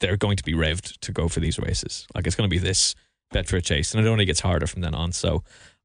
They're 0.00 0.16
going 0.16 0.36
to 0.36 0.44
be 0.44 0.54
revved 0.54 0.98
to 1.00 1.12
go 1.12 1.28
for 1.28 1.40
these 1.40 1.58
races. 1.58 2.06
Like 2.14 2.26
it's 2.26 2.36
going 2.36 2.48
to 2.48 2.54
be 2.54 2.58
this 2.58 2.94
bet 3.32 3.46
for 3.48 3.56
a 3.56 3.62
chase. 3.62 3.94
And 3.94 4.04
it 4.04 4.08
only 4.08 4.24
gets 4.24 4.40
harder 4.40 4.66
from 4.66 4.82
then 4.82 4.94
on. 4.94 5.12
So 5.12 5.42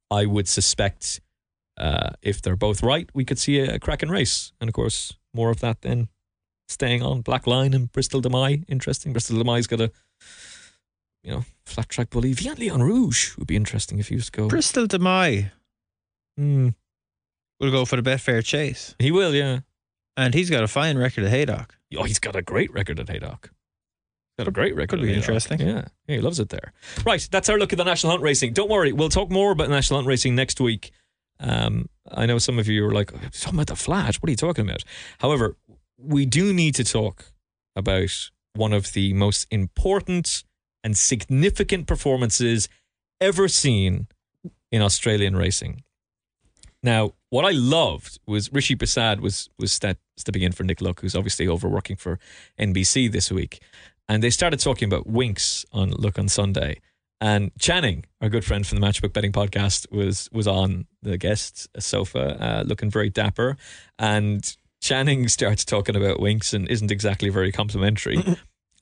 I 0.09 0.25
would 0.25 0.47
suspect 0.47 1.19
uh, 1.77 2.11
if 2.21 2.41
they're 2.41 2.55
both 2.55 2.81
right, 2.81 3.09
we 3.13 3.25
could 3.25 3.37
see 3.39 3.59
a, 3.59 3.75
a 3.75 3.79
cracking 3.79 4.09
race. 4.09 4.51
And 4.61 4.67
of 4.69 4.73
course, 4.73 5.13
more 5.33 5.49
of 5.49 5.59
that 5.59 5.81
then 5.81 6.09
staying 6.67 7.03
on. 7.03 7.23
Blaklion 7.23 7.75
and 7.75 7.91
Bristol 7.91 8.21
De 8.21 8.29
Mai. 8.29 8.63
Interesting. 8.67 9.11
Bristol 9.11 9.37
De 9.37 9.43
Mai's 9.43 9.67
got 9.67 9.81
a, 9.81 9.91
you 11.23 11.31
know, 11.31 11.45
flat 11.67 11.89
track 11.89 12.09
bully. 12.09 12.33
Vieux 12.33 12.55
Lion 12.55 12.81
Rouge 12.81 13.35
would 13.37 13.47
be 13.47 13.55
interesting 13.55 13.99
if 13.99 14.07
he 14.09 14.15
was 14.15 14.25
to 14.27 14.31
go. 14.31 14.47
Bristol 14.47 14.87
De 14.87 14.99
Mai 14.99 15.51
Hmm. 16.37 16.69
will 17.59 17.71
go 17.71 17.83
for 17.85 17.99
the 17.99 18.07
Betfair 18.07 18.43
Chase, 18.45 18.95
He 18.99 19.11
will, 19.11 19.33
yeah. 19.33 19.59
and 20.15 20.33
he's 20.33 20.49
got 20.49 20.63
a 20.63 20.67
fine 20.67 20.97
record 20.97 21.23
at 21.23 21.31
Haydock. 21.31 21.75
Oh, 21.97 22.03
he's 22.03 22.19
got 22.19 22.35
a 22.35 22.41
great 22.41 22.71
record 22.71 22.99
at 22.99 23.09
Haydock. 23.09 23.51
Got 24.37 24.47
a 24.47 24.51
great 24.51 24.75
record. 24.75 24.99
Could 24.99 25.01
be 25.07 25.13
interesting. 25.15 25.59
Yeah. 25.59 25.85
yeah, 26.07 26.15
he 26.17 26.21
loves 26.21 26.39
it 26.39 26.49
there. 26.49 26.71
Right, 27.05 27.27
that's 27.31 27.49
our 27.49 27.57
look 27.57 27.73
at 27.73 27.77
the 27.77 27.83
National 27.83 28.11
Hunt 28.11 28.21
Racing. 28.21 28.53
Don't 28.53 28.69
worry, 28.69 28.91
we'll 28.93 29.09
talk 29.09 29.31
more 29.31 29.51
about 29.51 29.69
National 29.69 29.97
Hunt 29.97 30.07
Racing 30.07 30.35
next 30.35 30.59
week. 30.61 30.91
Um, 31.39 31.89
I 32.11 32.27
know 32.27 32.37
some 32.37 32.59
of 32.59 32.67
you 32.67 32.85
are 32.85 32.93
like, 32.93 33.11
talking 33.31 33.55
about 33.55 33.67
the 33.67 33.75
Flash. 33.75 34.17
What 34.21 34.27
are 34.29 34.31
you 34.31 34.37
talking 34.37 34.65
about? 34.65 34.83
However, 35.19 35.57
we 35.97 36.27
do 36.27 36.53
need 36.53 36.75
to 36.75 36.83
talk 36.83 37.31
about 37.75 38.29
one 38.53 38.73
of 38.73 38.93
the 38.93 39.13
most 39.13 39.47
important 39.49 40.43
and 40.87 40.97
significant 40.97 41.85
performances 41.85 42.69
ever 43.19 43.49
seen 43.49 44.07
in 44.71 44.81
Australian 44.81 45.35
racing. 45.35 45.83
Now, 46.81 47.11
what 47.29 47.43
I 47.43 47.51
loved 47.51 48.19
was 48.25 48.53
Rishi 48.53 48.77
Persad 48.77 49.19
was 49.19 49.49
was 49.59 49.73
step, 49.73 49.97
stepping 50.15 50.43
in 50.43 50.53
for 50.53 50.63
Nick 50.63 50.79
Luck, 50.79 51.01
who's 51.01 51.13
obviously 51.13 51.45
overworking 51.45 51.97
for 51.97 52.19
NBC 52.57 53.11
this 53.11 53.29
week, 53.29 53.61
and 54.07 54.23
they 54.23 54.29
started 54.29 54.61
talking 54.61 54.87
about 54.87 55.05
Winx 55.11 55.65
on 55.73 55.91
Luck 55.91 56.17
on 56.17 56.29
Sunday. 56.29 56.79
And 57.19 57.51
Channing, 57.59 58.05
our 58.21 58.29
good 58.29 58.45
friend 58.45 58.65
from 58.65 58.79
the 58.79 58.87
Matchbook 58.87 59.11
Betting 59.11 59.33
Podcast, 59.33 59.91
was 59.91 60.29
was 60.31 60.47
on 60.47 60.85
the 61.01 61.17
guest 61.17 61.67
sofa, 61.77 62.41
uh, 62.41 62.63
looking 62.65 62.89
very 62.89 63.09
dapper. 63.09 63.57
And 63.99 64.55
Channing 64.79 65.27
starts 65.37 65.65
talking 65.65 65.97
about 65.97 66.19
Winx 66.19 66.53
and 66.53 66.65
isn't 66.69 66.91
exactly 66.91 67.27
very 67.27 67.51
complimentary. 67.51 68.23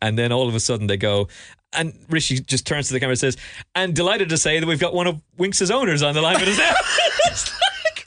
And 0.05 0.19
then 0.19 0.31
all 0.31 0.47
of 0.47 0.53
a 0.53 0.59
sudden 0.59 0.85
they 0.85 0.97
go, 0.97 1.27
and 1.73 1.93
Rishi 2.09 2.39
just 2.39 2.67
turns 2.67 2.87
to 2.89 2.93
the 2.93 2.99
camera 2.99 3.13
and 3.13 3.19
says, 3.19 3.37
"And 3.73 3.95
delighted 3.95 4.29
to 4.29 4.37
say 4.37 4.59
that 4.59 4.67
we've 4.67 4.79
got 4.79 4.93
one 4.93 5.07
of 5.07 5.19
Winx's 5.37 5.71
owners 5.71 6.03
on 6.03 6.13
the 6.13 6.21
line 6.21 6.39
with 6.39 6.49
us 6.49 6.57
now." 6.59 6.75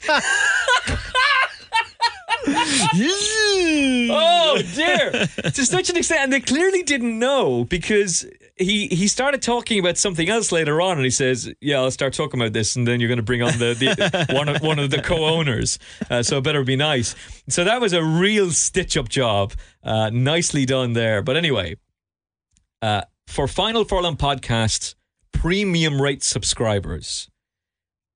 Like- 0.07 0.23
oh 4.11 4.61
dear! 4.75 5.11
To 5.51 5.65
such 5.65 5.89
an 5.89 5.97
extent, 5.97 6.21
and 6.21 6.31
they 6.33 6.39
clearly 6.39 6.83
didn't 6.83 7.19
know 7.19 7.65
because 7.65 8.25
he 8.55 8.87
he 8.87 9.07
started 9.07 9.41
talking 9.41 9.77
about 9.79 9.97
something 9.97 10.29
else 10.29 10.51
later 10.51 10.81
on, 10.81 10.97
and 10.97 11.03
he 11.03 11.11
says, 11.11 11.51
"Yeah, 11.61 11.79
I'll 11.79 11.91
start 11.91 12.13
talking 12.13 12.39
about 12.39 12.53
this, 12.53 12.75
and 12.75 12.87
then 12.87 12.99
you're 12.99 13.09
going 13.09 13.17
to 13.17 13.23
bring 13.23 13.41
on 13.41 13.57
the, 13.59 13.73
the 13.73 14.25
one 14.35 14.49
of 14.49 14.61
one 14.61 14.79
of 14.79 14.89
the 14.89 15.01
co-owners, 15.01 15.79
uh, 16.09 16.23
so 16.23 16.37
it 16.37 16.43
better 16.43 16.63
be 16.63 16.75
nice." 16.75 17.15
So 17.49 17.63
that 17.63 17.81
was 17.81 17.93
a 17.93 18.03
real 18.03 18.51
stitch-up 18.51 19.09
job, 19.09 19.53
uh, 19.83 20.09
nicely 20.11 20.65
done 20.65 20.93
there. 20.93 21.21
But 21.21 21.37
anyway, 21.37 21.75
uh, 22.81 23.01
for 23.27 23.47
Final 23.47 23.83
Furlong 23.83 24.17
podcast 24.17 24.95
premium 25.31 26.01
rate 26.01 26.23
subscribers 26.23 27.29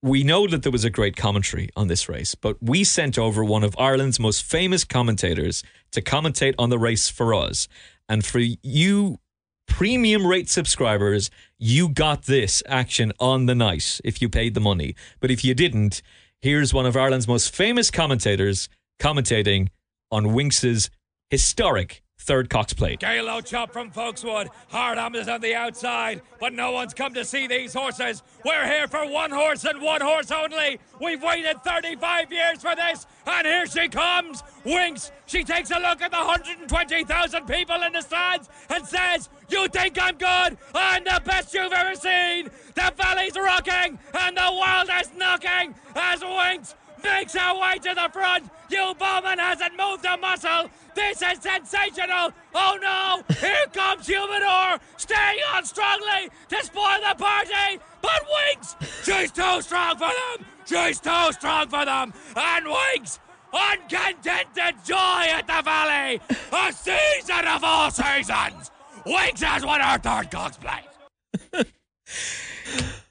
we 0.04 0.22
know 0.22 0.46
that 0.48 0.64
there 0.64 0.72
was 0.72 0.84
a 0.84 0.90
great 0.90 1.16
commentary 1.16 1.70
on 1.78 1.88
this 1.88 2.10
race, 2.10 2.36
but 2.36 2.62
we 2.62 2.84
sent 2.84 3.18
over 3.18 3.42
one 3.42 3.64
of 3.64 3.74
Ireland's 3.80 4.20
most 4.20 4.44
famous 4.44 4.84
commentators 4.84 5.64
to 5.94 6.02
commentate 6.02 6.56
on 6.60 6.70
the 6.70 6.78
race 6.78 7.08
for 7.10 7.34
us. 7.34 7.70
And 8.10 8.26
for 8.26 8.40
you 8.40 9.20
premium 9.66 10.28
rate 10.28 10.50
subscribers, 10.50 11.32
you 11.58 11.88
got 11.88 12.24
this 12.24 12.62
action 12.68 13.14
on 13.18 13.46
the 13.46 13.56
night 13.56 14.02
if 14.04 14.22
you 14.22 14.28
paid 14.28 14.56
the 14.56 14.60
money. 14.60 14.94
But 15.22 15.32
if 15.32 15.46
you 15.46 15.54
didn't, 15.54 16.02
here's 16.42 16.74
one 16.74 16.86
of 16.86 16.98
Ireland's 16.98 17.28
most 17.28 17.56
famous 17.56 17.90
commentators 17.90 18.68
commentating 19.00 19.70
on 20.12 20.34
Winx's 20.34 20.90
historic 21.30 22.04
third 22.24 22.50
Cox 22.50 22.74
plate. 22.74 23.02
Gailo 23.02 23.46
Chop 23.46 23.72
from 23.72 23.92
Folkswood. 23.92 24.48
Hard 24.70 24.98
is 25.16 25.28
on 25.28 25.42
the 25.42 25.54
outside, 25.54 26.22
but 26.40 26.54
no 26.54 26.72
one's 26.72 26.94
come 26.94 27.14
to 27.14 27.26
see 27.26 27.48
these 27.48 27.74
horses. 27.74 28.24
We're 28.46 28.66
here 28.66 28.88
for 28.88 29.06
one 29.08 29.32
horse 29.32 29.66
and 29.66 29.82
one 29.82 30.02
horse 30.02 30.32
only. 30.32 30.80
We've 31.02 31.22
waited 31.22 31.62
35 31.64 32.32
years 32.32 32.62
for 32.62 32.76
this, 32.76 33.06
and 33.28 33.46
here 33.46 33.66
she 33.66 33.90
comes. 33.90 34.42
Winx. 34.66 35.12
She 35.26 35.44
takes 35.44 35.72
a 35.72 35.80
look 35.80 36.02
at 36.02 36.12
the 36.12 36.18
120,000 36.18 37.46
people 37.46 37.82
in 37.84 37.94
the 37.94 38.02
stands 38.02 38.50
and 38.70 38.88
says, 38.88 39.30
You 39.50 39.68
think 39.68 39.98
I'm 40.02 40.18
good? 40.18 40.58
I'm 40.74 41.04
the 41.04 41.22
best 41.26 41.54
you've 41.54 41.74
ever 41.74 41.96
seen. 41.96 42.50
The 42.76 42.94
valley's 42.96 43.36
rocking 43.36 44.00
and 44.14 44.38
the 44.38 44.52
world 44.52 44.90
is 45.02 45.12
knocking 45.18 45.76
as 45.96 46.22
Winx 46.22 46.76
makes 47.04 47.34
her 47.34 47.60
way 47.60 47.78
to 47.80 47.94
the 47.94 48.10
front. 48.12 48.50
Hugh 48.70 48.94
Bowman 48.98 49.40
hasn't 49.40 49.78
moved 49.78 50.06
a 50.06 50.18
muscle. 50.18 50.70
This 50.96 51.22
is 51.22 51.40
sensational. 51.42 52.32
Oh 52.54 52.78
no, 52.82 53.36
here 53.36 53.66
comes 53.74 54.08
Humidor, 54.08 54.80
staying 54.98 55.40
on 55.54 55.66
strongly 55.66 56.30
to 56.50 56.64
spoil 56.64 57.00
the 57.08 57.16
party. 57.18 57.80
But 58.02 58.24
Winx, 58.34 58.76
she's 59.04 59.32
too 59.32 59.62
strong 59.62 59.98
for 59.98 60.10
them. 60.10 60.46
She's 60.66 61.00
too 61.00 61.32
strong 61.32 61.68
for 61.68 61.86
them. 61.86 62.14
And 62.36 62.66
Winx, 62.66 63.20
uncontented 63.54 64.76
joy 64.86 65.26
at 65.30 65.48
the 65.48 65.62
Valley. 65.64 66.20
A 66.52 66.74
season 66.74 67.48
of 67.48 67.64
all 67.64 67.92
seasons. 67.92 68.72
Winx 69.06 69.42
has 69.42 69.66
won 69.66 69.82
her 69.82 69.98
third 70.00 70.32
Cox 70.32 70.58
plate. 70.58 71.66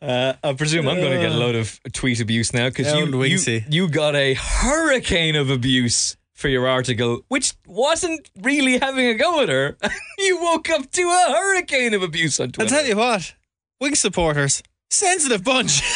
Uh, 0.01 0.33
I 0.43 0.53
presume 0.55 0.89
I'm 0.89 0.97
going 0.99 1.13
to 1.13 1.19
get 1.19 1.31
a 1.31 1.37
load 1.37 1.55
of 1.55 1.79
tweet 1.93 2.21
abuse 2.21 2.53
now 2.53 2.69
because 2.69 2.93
you, 2.93 3.23
you, 3.23 3.61
you 3.69 3.89
got 3.89 4.17
a 4.17 4.35
hurricane 4.35 5.37
of 5.37 5.49
abuse 5.49 6.17
for 6.43 6.49
your 6.49 6.69
article, 6.69 7.25
which 7.29 7.55
wasn't 7.67 8.31
really 8.43 8.79
having 8.79 9.07
a 9.07 9.15
go 9.15 9.41
at 9.41 9.49
her. 9.49 9.79
you 10.19 10.43
woke 10.43 10.69
up 10.69 10.91
to 10.91 11.03
a 11.03 11.33
hurricane 11.33 11.95
of 11.95 12.03
abuse 12.03 12.39
on 12.41 12.51
Twitter. 12.51 12.75
I'll 12.75 12.83
tell 12.83 12.89
you 12.89 12.97
what, 12.97 13.35
Winx 13.83 13.99
supporters, 13.99 14.63
sensitive 14.91 15.45
bunch. 15.45 15.81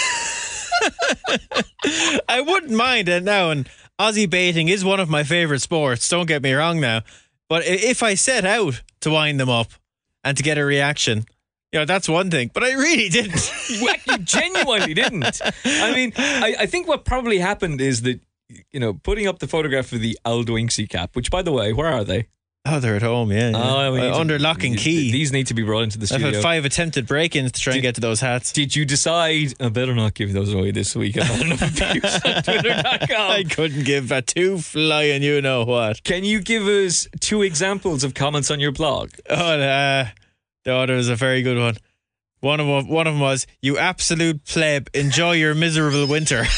I 2.29 2.41
wouldn't 2.41 2.73
mind 2.73 3.09
it 3.09 3.25
now. 3.25 3.51
And 3.51 3.69
Aussie 3.99 4.31
baiting 4.31 4.69
is 4.69 4.85
one 4.85 5.01
of 5.01 5.11
my 5.11 5.25
favourite 5.25 5.61
sports. 5.61 6.09
Don't 6.09 6.27
get 6.27 6.43
me 6.43 6.53
wrong 6.53 6.81
now. 6.81 7.03
But 7.49 7.67
if 7.67 8.03
I 8.03 8.15
set 8.15 8.45
out 8.45 8.83
to 9.01 9.11
wind 9.11 9.41
them 9.41 9.51
up 9.51 9.69
and 10.25 10.37
to 10.37 10.43
get 10.43 10.59
a 10.59 10.65
reaction, 10.65 11.27
you 11.73 11.81
know, 11.81 11.85
that's 11.85 12.09
one 12.09 12.31
thing. 12.31 12.51
But 12.55 12.63
I 12.63 12.73
really 12.73 13.09
didn't. 13.09 13.53
you 13.69 14.19
genuinely 14.19 14.95
didn't. 14.95 15.41
I 15.65 15.95
mean, 15.95 16.13
I, 16.17 16.57
I 16.61 16.67
think 16.67 16.89
what 16.89 17.05
probably 17.05 17.39
happened 17.39 17.81
is 17.81 18.03
that, 18.03 18.21
you 18.73 18.81
know, 18.81 18.95
putting 18.95 19.27
up 19.27 19.39
the 19.39 19.49
photograph 19.49 19.93
of 19.93 20.01
the 20.01 20.19
Aldwinksy 20.25 20.89
cap, 20.89 21.15
which, 21.17 21.31
by 21.31 21.43
the 21.43 21.53
way, 21.53 21.73
where 21.73 21.89
are 21.89 22.05
they? 22.05 22.29
Oh, 22.69 22.81
they're 22.81 22.97
at 22.97 23.03
home, 23.03 23.31
yeah. 23.31 23.51
yeah. 23.51 23.57
Oh, 23.57 23.79
Uh, 23.79 23.91
need 23.97 24.01
to- 24.01 24.15
under 24.17 24.39
lock 24.41 24.65
and 24.65 24.77
key. 24.77 25.13
These 25.13 25.31
need 25.31 25.47
to 25.47 25.55
be 25.55 25.63
brought 25.63 25.83
into 25.83 25.99
the 25.99 26.07
studio. 26.09 26.27
I've 26.29 26.35
had 26.35 26.43
five 26.43 26.65
attempted 26.65 27.07
break-ins 27.07 27.53
to 27.53 27.61
try 27.61 27.75
and 27.75 27.83
get 27.83 27.95
to 27.95 28.01
those 28.01 28.21
hats. 28.21 28.53
Did 28.53 28.75
you 28.75 28.85
decide 28.85 29.55
I 29.61 29.69
better 29.69 29.95
not 29.95 30.15
give 30.15 30.33
those 30.33 30.53
away 30.53 30.73
this 30.73 30.97
week? 30.97 31.17
I've 31.17 31.29
had 31.29 31.47
enough 31.47 31.61
Twitter.com. 32.45 33.31
I 33.31 33.45
couldn't 33.49 33.85
give 33.85 34.11
a 34.11 34.21
two 34.23 34.59
flying 34.59 35.23
you 35.23 35.41
know 35.43 35.65
what. 35.65 36.03
Can 36.03 36.25
you 36.25 36.41
give 36.41 36.65
us 36.67 37.07
two 37.21 37.43
examples 37.43 38.03
of 38.03 38.15
comments 38.15 38.51
on 38.51 38.59
your 38.59 38.73
blog? 38.73 39.11
Oh, 39.31 39.35
uh, 39.61 40.09
oh, 40.67 40.87
there 40.87 40.97
was 40.97 41.09
a 41.09 41.15
very 41.17 41.43
good 41.43 41.59
one. 41.59 41.77
One 42.41 42.59
of 42.59 42.67
them, 42.67 42.89
one 42.89 43.07
of 43.07 43.15
them 43.15 43.21
was, 43.21 43.47
"You 43.63 43.79
absolute 43.79 44.45
pleb, 44.45 44.89
enjoy 44.93 45.33
your 45.35 45.55
miserable 45.55 46.07
winter." 46.09 46.45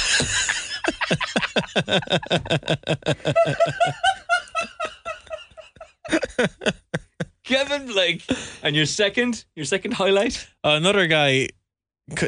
Kevin 7.45 7.87
Blake. 7.87 8.23
And 8.63 8.77
your 8.77 8.87
second, 8.87 9.45
your 9.57 9.65
second 9.65 9.93
highlight? 9.95 10.49
Another 10.63 11.07
guy 11.07 11.49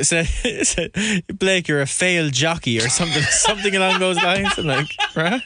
said, 0.02 0.27
said, 0.66 0.93
"Blake, 1.39 1.69
you're 1.69 1.81
a 1.81 1.86
failed 1.86 2.32
jockey" 2.32 2.78
or 2.78 2.89
something, 2.89 3.23
something 3.23 3.74
along 3.77 4.01
those 4.01 4.16
lines. 4.16 4.59
I'm 4.59 4.66
like, 4.66 4.89
right? 5.16 5.43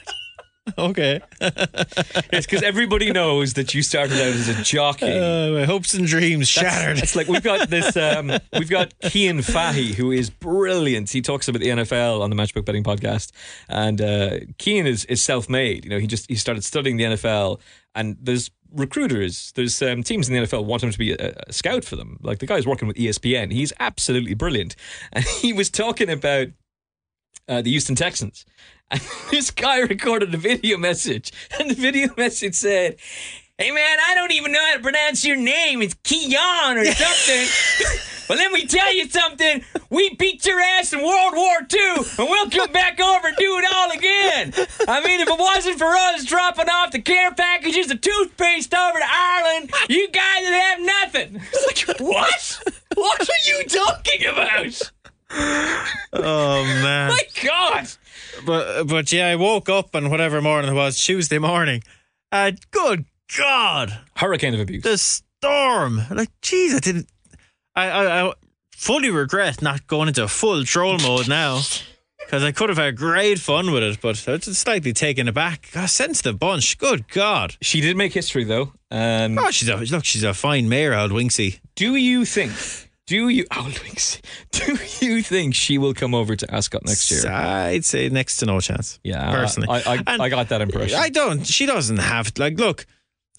Okay. 0.77 1.21
Yes, 1.39 2.45
because 2.45 2.63
everybody 2.63 3.11
knows 3.11 3.53
that 3.53 3.73
you 3.73 3.83
started 3.83 4.13
out 4.13 4.33
as 4.33 4.49
a 4.49 4.63
jockey. 4.63 5.11
Uh, 5.11 5.51
my 5.51 5.63
hopes 5.63 5.93
and 5.93 6.07
dreams 6.07 6.47
shattered. 6.47 6.97
It's 6.97 7.15
like 7.15 7.27
we've 7.27 7.43
got 7.43 7.69
this. 7.69 7.95
Um, 7.95 8.31
we've 8.57 8.69
got 8.69 8.93
Kean 9.01 9.41
Fahy, 9.41 9.93
who 9.93 10.11
is 10.11 10.29
brilliant. 10.29 11.11
He 11.11 11.21
talks 11.21 11.47
about 11.47 11.61
the 11.61 11.67
NFL 11.67 12.21
on 12.21 12.29
the 12.31 12.35
Matchbook 12.35 12.65
Betting 12.65 12.83
podcast, 12.83 13.31
and 13.69 14.01
uh, 14.01 14.39
Kean 14.57 14.87
is 14.87 15.05
is 15.05 15.21
self 15.21 15.49
made. 15.49 15.85
You 15.85 15.91
know, 15.91 15.99
he 15.99 16.07
just 16.07 16.27
he 16.29 16.35
started 16.35 16.63
studying 16.63 16.97
the 16.97 17.03
NFL, 17.05 17.59
and 17.93 18.17
there's 18.19 18.49
recruiters, 18.73 19.51
there's 19.55 19.81
um, 19.81 20.03
teams 20.03 20.27
in 20.27 20.35
the 20.35 20.41
NFL 20.41 20.65
want 20.65 20.83
him 20.83 20.91
to 20.91 20.97
be 20.97 21.13
a, 21.13 21.33
a 21.47 21.53
scout 21.53 21.85
for 21.85 21.95
them. 21.95 22.17
Like 22.21 22.39
the 22.39 22.47
guy's 22.47 22.67
working 22.67 22.87
with 22.87 22.97
ESPN. 22.97 23.51
He's 23.51 23.71
absolutely 23.79 24.33
brilliant, 24.33 24.75
and 25.13 25.23
he 25.23 25.53
was 25.53 25.69
talking 25.69 26.09
about 26.09 26.47
uh, 27.47 27.61
the 27.61 27.69
Houston 27.71 27.95
Texans. 27.95 28.45
And 28.91 29.01
this 29.31 29.51
guy 29.51 29.79
recorded 29.79 30.33
a 30.33 30.37
video 30.37 30.77
message, 30.77 31.31
and 31.59 31.69
the 31.69 31.75
video 31.75 32.09
message 32.17 32.55
said, 32.55 32.97
Hey 33.57 33.71
man, 33.71 33.97
I 34.05 34.15
don't 34.15 34.33
even 34.33 34.51
know 34.51 34.63
how 34.65 34.75
to 34.75 34.81
pronounce 34.81 35.23
your 35.23 35.37
name. 35.37 35.81
It's 35.81 35.95
Keon 36.03 36.77
or 36.77 36.85
something. 36.85 37.47
but 38.27 38.37
let 38.37 38.51
me 38.51 38.67
tell 38.67 38.93
you 38.93 39.07
something. 39.07 39.63
We 39.89 40.13
beat 40.15 40.45
your 40.45 40.59
ass 40.59 40.91
in 40.91 41.01
World 41.01 41.33
War 41.35 41.55
II, 41.73 41.95
and 42.19 42.29
we'll 42.29 42.49
come 42.49 42.73
back 42.73 42.99
over 42.99 43.27
and 43.29 43.37
do 43.37 43.57
it 43.57 43.65
all 43.73 43.91
again. 43.91 44.53
I 44.89 45.01
mean, 45.01 45.21
if 45.21 45.29
it 45.29 45.39
wasn't 45.39 45.79
for 45.79 45.87
us 45.87 46.25
dropping 46.25 46.67
off 46.67 46.91
the 46.91 47.01
care 47.01 47.33
packages 47.33 47.89
of 47.89 48.01
toothpaste 48.01 48.73
over 48.73 48.99
to 48.99 49.05
Ireland, 49.07 49.71
you 49.87 50.09
guys 50.09 50.43
would 50.43 50.53
have 50.53 50.81
nothing. 50.81 51.41
What? 52.05 52.61
What 52.95 53.21
are 53.21 53.47
you 53.47 53.63
talking 53.63 54.25
about? 54.25 54.91
oh 56.13 56.63
man! 56.83 57.09
My 57.09 57.21
God. 57.41 57.87
But 58.45 58.85
but 58.85 59.11
yeah, 59.11 59.27
I 59.27 59.35
woke 59.35 59.69
up 59.69 59.95
on 59.95 60.09
whatever 60.09 60.41
morning 60.41 60.71
it 60.71 60.75
was 60.75 61.03
Tuesday 61.03 61.37
morning. 61.39 61.83
Uh, 62.31 62.51
good 62.71 63.05
God, 63.37 63.99
Hurricane 64.17 64.53
of 64.53 64.59
abuse. 64.59 64.83
the 64.83 64.97
storm! 64.97 66.01
Like, 66.11 66.29
jeez, 66.41 66.75
I 66.75 66.79
didn't. 66.79 67.07
I, 67.75 67.89
I 67.89 68.27
I 68.29 68.33
fully 68.75 69.09
regret 69.09 69.61
not 69.61 69.87
going 69.87 70.07
into 70.09 70.27
full 70.27 70.63
troll 70.63 70.97
mode 70.99 71.27
now. 71.27 71.61
Because 72.19 72.43
I 72.43 72.51
could 72.51 72.69
have 72.69 72.79
had 72.79 72.95
great 72.97 73.37
fun 73.37 73.71
with 73.71 73.83
it, 73.83 74.01
but 74.01 74.27
I'm 74.27 74.39
slightly 74.41 74.93
taken 74.93 75.27
aback. 75.27 75.69
I 75.75 75.85
sense 75.85 76.23
the 76.23 76.33
bunch. 76.33 76.79
Good 76.79 77.07
God! 77.09 77.55
She 77.61 77.81
did 77.81 77.95
make 77.95 78.13
history, 78.13 78.43
though. 78.43 78.73
Um, 78.89 79.37
Oh, 79.37 79.51
she's 79.51 79.69
a 79.69 79.75
look. 79.75 80.03
She's 80.05 80.23
a 80.23 80.33
fine 80.33 80.67
mare, 80.67 80.97
old 80.97 81.11
Winksy. 81.11 81.59
Do 81.75 81.95
you 81.95 82.25
think? 82.25 82.51
Do 83.07 83.29
you? 83.29 83.45
Oh, 83.57 83.71
do 84.51 84.77
you 85.05 85.21
think 85.21 85.55
she 85.55 85.77
will 85.77 85.93
come 85.93 86.13
over 86.15 86.35
to 86.35 86.53
Ascot 86.53 86.85
next 86.85 87.09
year? 87.11 87.31
I'd 87.31 87.85
say 87.85 88.09
next 88.09 88.37
to 88.37 88.45
no 88.45 88.59
chance. 88.59 88.99
Yeah, 89.03 89.31
personally, 89.31 89.69
I, 89.69 90.03
I, 90.07 90.17
I 90.19 90.29
got 90.29 90.49
that 90.49 90.61
impression. 90.61 90.97
I 90.99 91.09
don't. 91.09 91.45
She 91.45 91.65
doesn't 91.65 91.97
have 91.97 92.31
like. 92.37 92.57
Look, 92.59 92.85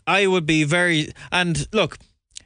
I 0.06 0.26
would 0.26 0.46
be 0.46 0.64
very 0.64 1.12
and 1.32 1.66
look. 1.72 1.98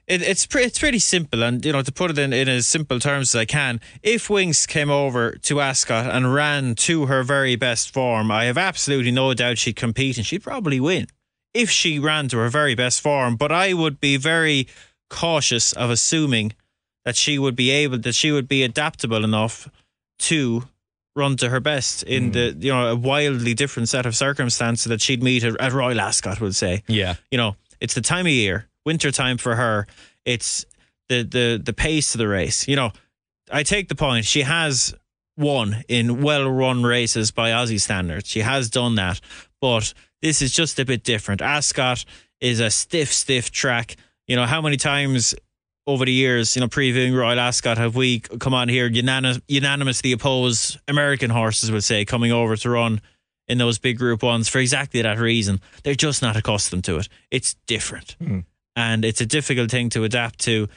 It, 0.07 0.23
it's 0.23 0.47
pre- 0.47 0.65
it's 0.65 0.79
pretty 0.79 0.99
simple, 0.99 1.43
and 1.43 1.65
you 1.65 1.73
know 1.73 1.83
to 1.83 1.93
put 1.93 2.11
it 2.11 2.19
in, 2.19 2.33
in 2.33 2.49
as 2.49 2.67
simple 2.67 2.99
terms 2.99 3.35
as 3.35 3.41
I 3.41 3.45
can. 3.45 3.81
If 4.03 4.29
Winx 4.29 4.67
came 4.67 4.91
over 4.91 5.33
to 5.33 5.61
Ascot 5.61 6.11
and 6.11 6.33
ran 6.35 6.75
to 6.77 7.07
her 7.07 7.23
very 7.23 7.57
best 7.57 7.93
form, 7.93 8.31
I 8.31 8.45
have 8.45 8.59
absolutely 8.59 9.13
no 9.13 9.33
doubt 9.35 9.59
she'd 9.59 9.77
compete 9.77 10.17
and 10.17 10.27
she'd 10.27 10.43
probably 10.43 10.81
win 10.81 11.07
if 11.55 11.71
she 11.71 11.99
ran 11.99 12.29
to 12.29 12.39
her 12.39 12.49
very 12.49 12.75
best 12.75 13.01
form. 13.01 13.37
But 13.37 13.53
I 13.53 13.75
would 13.75 14.01
be 14.01 14.17
very 14.17 14.67
cautious 15.11 15.73
of 15.73 15.91
assuming 15.91 16.53
that 17.05 17.17
she 17.17 17.39
would 17.39 17.57
be 17.57 17.71
able 17.71 17.99
that 17.99 18.15
she 18.15 18.33
would 18.33 18.49
be 18.49 18.63
adaptable 18.63 19.25
enough 19.25 19.69
to 20.19 20.65
run 21.17 21.37
to 21.37 21.49
her 21.49 21.61
best 21.61 22.03
in 22.05 22.27
hmm. 22.27 22.31
the 22.33 22.57
you 22.59 22.73
know 22.73 22.89
a 22.89 22.97
wildly 22.97 23.55
different 23.55 23.89
set 23.89 24.07
of 24.07 24.15
circumstances 24.15 24.87
that 24.87 25.01
she'd 25.01 25.23
meet 25.23 25.45
at, 25.45 25.61
at 25.61 25.73
Royal 25.73 26.01
Ascot 26.01 26.41
would 26.41 26.55
say. 26.55 26.83
Yeah, 26.87 27.17
you 27.31 27.39
know 27.39 27.57
it's 27.81 27.95
the 27.95 28.01
time 28.01 28.27
of 28.27 28.33
year 28.33 28.69
winter 28.85 29.11
time 29.11 29.39
for 29.39 29.57
her. 29.57 29.87
It's 30.25 30.65
the 31.09 31.23
the 31.23 31.61
the 31.63 31.73
pace 31.73 32.15
of 32.15 32.19
the 32.19 32.29
race. 32.29 32.69
You 32.69 32.77
know 32.77 32.93
I 33.51 33.63
take 33.63 33.89
the 33.89 33.95
point. 33.95 34.25
She 34.25 34.43
has 34.43 34.95
won 35.37 35.85
in 35.89 36.23
well 36.23 36.49
run 36.49 36.83
races 36.83 37.31
by 37.31 37.51
Aussie 37.51 37.81
standards. 37.81 38.29
She 38.29 38.41
has 38.41 38.71
done 38.71 38.97
that. 38.97 39.21
But 39.61 39.93
this 40.23 40.43
is 40.43 40.53
just 40.53 40.79
a 40.79 40.85
bit 40.85 41.03
different. 41.03 41.43
Ascot 41.43 42.05
is 42.41 42.61
a 42.61 42.71
stiff 42.71 43.13
stiff 43.13 43.51
track. 43.51 43.97
You 44.27 44.37
know 44.37 44.47
how 44.47 44.61
many 44.61 44.77
times 44.77 45.35
over 45.87 46.05
the 46.05 46.13
years, 46.13 46.55
you 46.55 46.61
know, 46.61 46.69
previewing 46.69 47.17
Royal 47.17 47.41
Ascot, 47.41 47.79
have 47.79 47.97
we 47.97 48.21
come 48.21 48.55
on 48.55 48.69
here 48.69 48.89
unanim- 48.89 49.43
unanimously 49.49 50.13
oppose 50.13 50.79
American 50.87 51.31
horses, 51.31 51.73
would 51.73 51.85
say, 51.85 52.05
coming 52.05 52.33
over 52.33 52.57
to 52.57 52.71
run 52.71 53.01
in 53.49 53.59
those 53.59 53.79
big 53.79 53.99
group 53.99 54.23
ones 54.23 54.49
for 54.49 54.59
exactly 54.59 55.03
that 55.03 55.19
reason. 55.19 55.61
They're 55.83 55.95
just 55.95 56.23
not 56.23 56.37
accustomed 56.37 56.85
to 56.85 56.99
it. 56.99 57.09
It's 57.31 57.55
different. 57.67 58.17
And 58.77 59.05
it's 59.05 59.21
a 59.21 59.27
difficult 59.27 59.71
thing 59.71 59.89
to 59.91 60.05
adapt 60.05 60.39
to. 60.41 60.69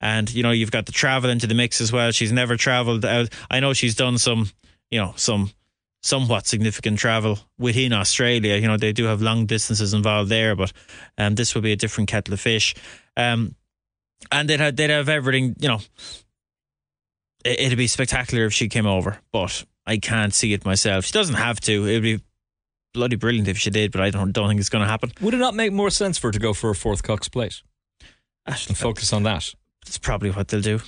And, 0.00 0.32
you 0.32 0.42
know, 0.42 0.52
you've 0.52 0.70
got 0.70 0.86
the 0.86 0.92
travel 0.92 1.28
into 1.28 1.46
the 1.46 1.54
mix 1.54 1.80
as 1.80 1.92
well. 1.92 2.12
She's 2.12 2.32
never 2.32 2.56
traveled 2.56 3.04
out. 3.04 3.30
I 3.50 3.58
know 3.60 3.72
she's 3.72 3.96
done 3.96 4.16
some, 4.18 4.48
you 4.90 5.00
know, 5.00 5.12
some 5.16 5.50
somewhat 6.02 6.46
significant 6.46 6.98
travel 6.98 7.38
within 7.58 7.92
Australia. 7.92 8.56
You 8.56 8.68
know, 8.68 8.76
they 8.76 8.92
do 8.92 9.04
have 9.04 9.20
long 9.20 9.46
distances 9.46 9.92
involved 9.92 10.30
there, 10.30 10.54
but 10.56 10.72
um, 11.18 11.34
this 11.34 11.54
will 11.54 11.62
be 11.62 11.72
a 11.72 11.76
different 11.76 12.08
kettle 12.08 12.32
of 12.32 12.40
fish. 12.40 12.74
Um, 13.16 13.56
and 14.32 14.48
they'd 14.48 14.60
have, 14.60 14.76
they'd 14.76 14.90
have 14.90 15.08
everything, 15.08 15.56
you 15.60 15.68
know. 15.68 15.80
it- 17.44 17.60
It'd 17.60 17.78
be 17.78 17.86
spectacular 17.86 18.44
if 18.46 18.52
she 18.52 18.68
came 18.68 18.86
over, 18.86 19.18
but 19.32 19.64
I 19.86 19.96
can't 19.98 20.34
see 20.34 20.52
it 20.52 20.64
myself. 20.64 21.04
She 21.06 21.12
doesn't 21.12 21.36
have 21.36 21.60
to. 21.62 21.86
It'd 21.88 22.02
be 22.02 22.20
bloody 22.92 23.16
brilliant 23.16 23.48
if 23.48 23.56
she 23.58 23.70
did, 23.70 23.92
but 23.92 24.00
I 24.00 24.10
don't 24.10 24.32
don't 24.32 24.48
think 24.48 24.60
it's 24.60 24.68
going 24.68 24.84
to 24.84 24.90
happen. 24.90 25.12
would 25.20 25.34
it 25.34 25.38
not 25.38 25.54
make 25.54 25.72
more 25.72 25.90
sense 25.90 26.18
for 26.18 26.28
her 26.28 26.32
to 26.32 26.38
go 26.38 26.52
for 26.52 26.70
a 26.70 26.74
fourth 26.74 27.02
Cox 27.02 27.28
Plate 27.28 27.62
and 28.46 28.76
focus 28.76 29.12
on 29.12 29.22
that? 29.24 29.54
That's 29.84 29.98
probably 29.98 30.30
what 30.30 30.48
they'll 30.48 30.60
do. 30.60 30.80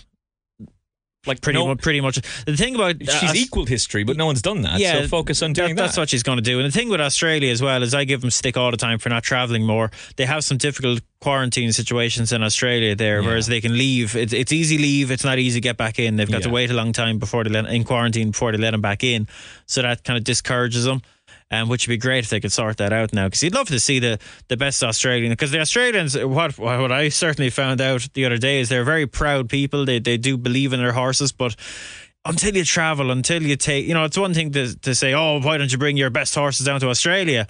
Like 1.24 1.40
Pretty 1.40 1.59
no- 1.61 1.69
much. 1.69 1.78
Pretty 1.82 2.01
much. 2.01 2.16
The 2.47 2.57
thing 2.57 2.74
about 2.74 2.97
She's 3.01 3.31
uh, 3.31 3.32
equal 3.36 3.65
history, 3.65 4.03
but 4.03 4.16
no 4.16 4.27
one's 4.27 4.43
done 4.43 4.62
that. 4.62 4.81
Yeah, 4.81 5.03
so 5.03 5.09
focus 5.09 5.40
on 5.43 5.53
doing 5.53 5.77
that, 5.77 5.82
That's 5.82 5.97
what 5.97 6.09
she's 6.09 6.24
going 6.24 6.39
to 6.39 6.43
do. 6.43 6.59
And 6.59 6.66
the 6.66 6.77
thing 6.77 6.89
with 6.89 7.01
Australia 7.01 7.53
as 7.53 7.62
well 7.62 7.81
is 7.85 7.94
I 7.94 8.03
give 8.03 8.20
them 8.23 8.31
stick 8.31 8.57
all 8.57 8.73
the 8.73 8.77
time 8.77 8.99
for 8.99 9.09
not 9.09 9.23
traveling 9.23 9.65
more. 9.65 9.93
They 10.16 10.24
have 10.27 10.43
some 10.43 10.57
difficult 10.59 11.01
quarantine 11.20 11.70
situations 11.73 12.32
in 12.32 12.43
Australia 12.43 12.97
there, 12.97 13.20
Yeah. 13.20 13.28
whereas 13.28 13.47
they 13.47 13.61
can 13.61 13.78
leave. 13.78 14.16
It's, 14.16 14.32
it's 14.32 14.51
easy 14.53 14.78
leave. 14.78 15.12
It's 15.12 15.23
not 15.24 15.39
easy 15.39 15.61
get 15.61 15.77
back 15.77 16.01
in. 16.01 16.16
They've 16.16 16.28
got 16.31 16.43
to 16.43 16.51
wait 16.51 16.70
a 16.73 16.74
long 16.74 16.93
time 16.93 17.19
before 17.20 17.44
they 17.44 17.51
let 17.51 17.66
in 17.66 17.85
quarantine 17.85 18.32
before 18.32 18.51
they 18.51 18.59
let 18.59 18.73
them 18.73 18.81
back 18.81 19.05
in. 19.05 19.28
So 19.66 19.82
that 19.82 20.03
kind 20.03 20.16
of 20.19 20.24
discourages 20.24 20.85
them. 20.85 21.03
Um, 21.53 21.69
which 21.69 21.87
would 21.87 21.93
be 21.93 21.99
great 21.99 22.24
if 22.24 22.31
they 22.31 22.41
could 22.41 22.51
sort 22.51 22.79
that 22.79 22.95
out 22.95 23.12
now, 23.12 23.27
because 23.27 23.43
you'd 23.43 23.55
love 23.55 23.69
to 23.69 23.79
see 23.79 23.99
the, 23.99 24.19
the 24.49 24.57
best 24.57 24.83
Australian. 24.83 25.31
Because 25.33 25.51
the 25.51 25.61
Australians, 25.61 26.16
what 26.16 26.59
what 26.59 26.91
I 26.91 27.11
certainly 27.11 27.51
found 27.51 27.83
out 27.83 28.09
the 28.15 28.24
other 28.24 28.39
day 28.39 28.61
is 28.61 28.70
they're 28.70 28.85
very 28.85 29.07
proud 29.07 29.51
people. 29.51 29.85
They 29.85 29.99
they 29.99 30.16
do 30.16 30.39
believe 30.39 30.73
in 30.73 30.81
their 30.81 30.93
horses, 30.93 31.31
but 31.31 31.55
until 32.24 32.57
you 32.57 32.65
travel, 32.65 33.11
until 33.11 33.43
you 33.43 33.57
take, 33.57 33.87
you 33.87 33.93
know, 33.93 34.05
it's 34.05 34.16
one 34.16 34.33
thing 34.33 34.53
to, 34.53 34.74
to 34.81 34.95
say, 34.95 35.12
oh, 35.12 35.41
why 35.41 35.59
don't 35.59 35.70
you 35.70 35.77
bring 35.77 35.99
your 35.99 36.09
best 36.09 36.35
horses 36.35 36.65
down 36.65 36.81
to 36.81 36.89
Australia? 36.89 37.47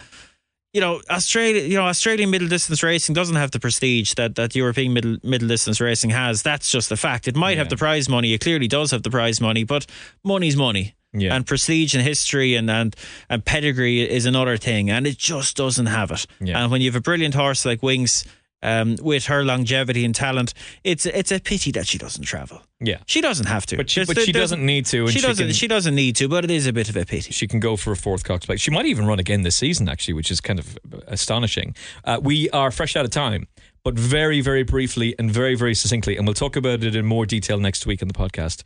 you 0.72 0.80
know, 0.80 1.02
Australia, 1.10 1.62
you 1.62 1.76
know, 1.76 1.84
Australian 1.84 2.30
middle 2.30 2.48
distance 2.48 2.82
racing 2.82 3.14
doesn't 3.14 3.36
have 3.36 3.50
the 3.50 3.60
prestige 3.60 4.14
that, 4.14 4.34
that 4.36 4.56
European 4.56 4.92
middle 4.92 5.18
middle 5.22 5.48
distance 5.48 5.80
racing 5.80 6.10
has. 6.10 6.42
That's 6.42 6.70
just 6.70 6.90
a 6.90 6.96
fact. 6.96 7.28
It 7.28 7.36
might 7.36 7.58
have 7.58 7.68
the 7.68 7.76
prize 7.76 8.08
money. 8.08 8.32
It 8.32 8.40
clearly 8.40 8.68
does 8.68 8.90
have 8.90 9.02
the 9.02 9.10
prize 9.10 9.40
money, 9.40 9.64
but 9.64 9.86
money's 10.24 10.56
money. 10.56 10.94
Yeah. 11.14 11.34
And 11.34 11.46
prestige 11.46 11.94
and 11.94 12.02
history 12.02 12.54
and, 12.54 12.70
and 12.70 12.96
and 13.28 13.44
pedigree 13.44 14.00
is 14.00 14.24
another 14.26 14.56
thing, 14.56 14.90
and 14.90 15.06
it 15.06 15.18
just 15.18 15.56
doesn't 15.56 15.86
have 15.86 16.10
it. 16.10 16.26
Yeah. 16.40 16.62
And 16.62 16.70
when 16.72 16.80
you 16.80 16.88
have 16.90 16.96
a 16.96 17.02
brilliant 17.02 17.34
horse 17.34 17.64
like 17.66 17.80
Winx, 17.82 18.26
um, 18.64 18.96
with 19.02 19.26
her 19.26 19.44
longevity 19.44 20.04
and 20.04 20.14
talent, 20.14 20.54
it's 20.84 21.04
it's 21.04 21.30
a 21.32 21.38
pity 21.40 21.70
that 21.72 21.86
she 21.86 21.98
doesn't 21.98 22.24
travel. 22.24 22.62
Yeah. 22.80 22.98
She 23.06 23.20
doesn't 23.20 23.46
have 23.46 23.66
to, 23.66 23.76
But 23.76 23.90
she- 23.90 24.04
but 24.04 24.18
she 24.20 24.32
doesn't 24.32 24.64
need 24.64 24.86
to, 24.86 25.00
and 25.02 25.10
She 25.10 25.18
she 25.18 25.26
doesn't. 25.26 25.46
can- 25.46 25.54
she 25.54 25.66
doesn't 25.68 25.94
need 25.94 26.16
to, 26.16 26.28
but 26.28 26.44
it 26.44 26.50
is 26.50 26.66
a 26.66 26.72
bit 26.72 26.88
of 26.88 26.96
a 26.96 27.04
pity. 27.04 27.32
She 27.32 27.46
can 27.46 27.60
go 27.60 27.76
for 27.76 27.92
a 27.92 27.96
fourth 27.96 28.24
Cox 28.24 28.46
Plate. 28.46 28.60
She 28.60 28.70
might 28.70 28.86
even 28.86 29.04
run 29.06 29.18
again 29.18 29.42
this 29.42 29.56
season, 29.56 29.88
actually, 29.88 30.14
which 30.14 30.30
is 30.30 30.40
kind 30.40 30.58
of 30.58 30.78
astonishing. 31.08 31.74
Uh, 32.04 32.20
we 32.22 32.48
are 32.50 32.70
fresh 32.70 32.96
out 32.96 33.04
of 33.04 33.10
time, 33.10 33.46
but 33.84 33.94
very, 33.98 34.40
very 34.40 34.62
briefly 34.62 35.14
and 35.18 35.30
very, 35.30 35.54
very 35.56 35.74
succinctly, 35.74 36.16
and 36.16 36.26
we'll 36.26 36.34
talk 36.34 36.56
about 36.56 36.82
it 36.84 36.94
in 36.96 37.04
more 37.04 37.26
detail 37.26 37.58
next 37.58 37.84
week 37.86 38.00
in 38.02 38.08
the 38.08 38.14
podcast, 38.14 38.62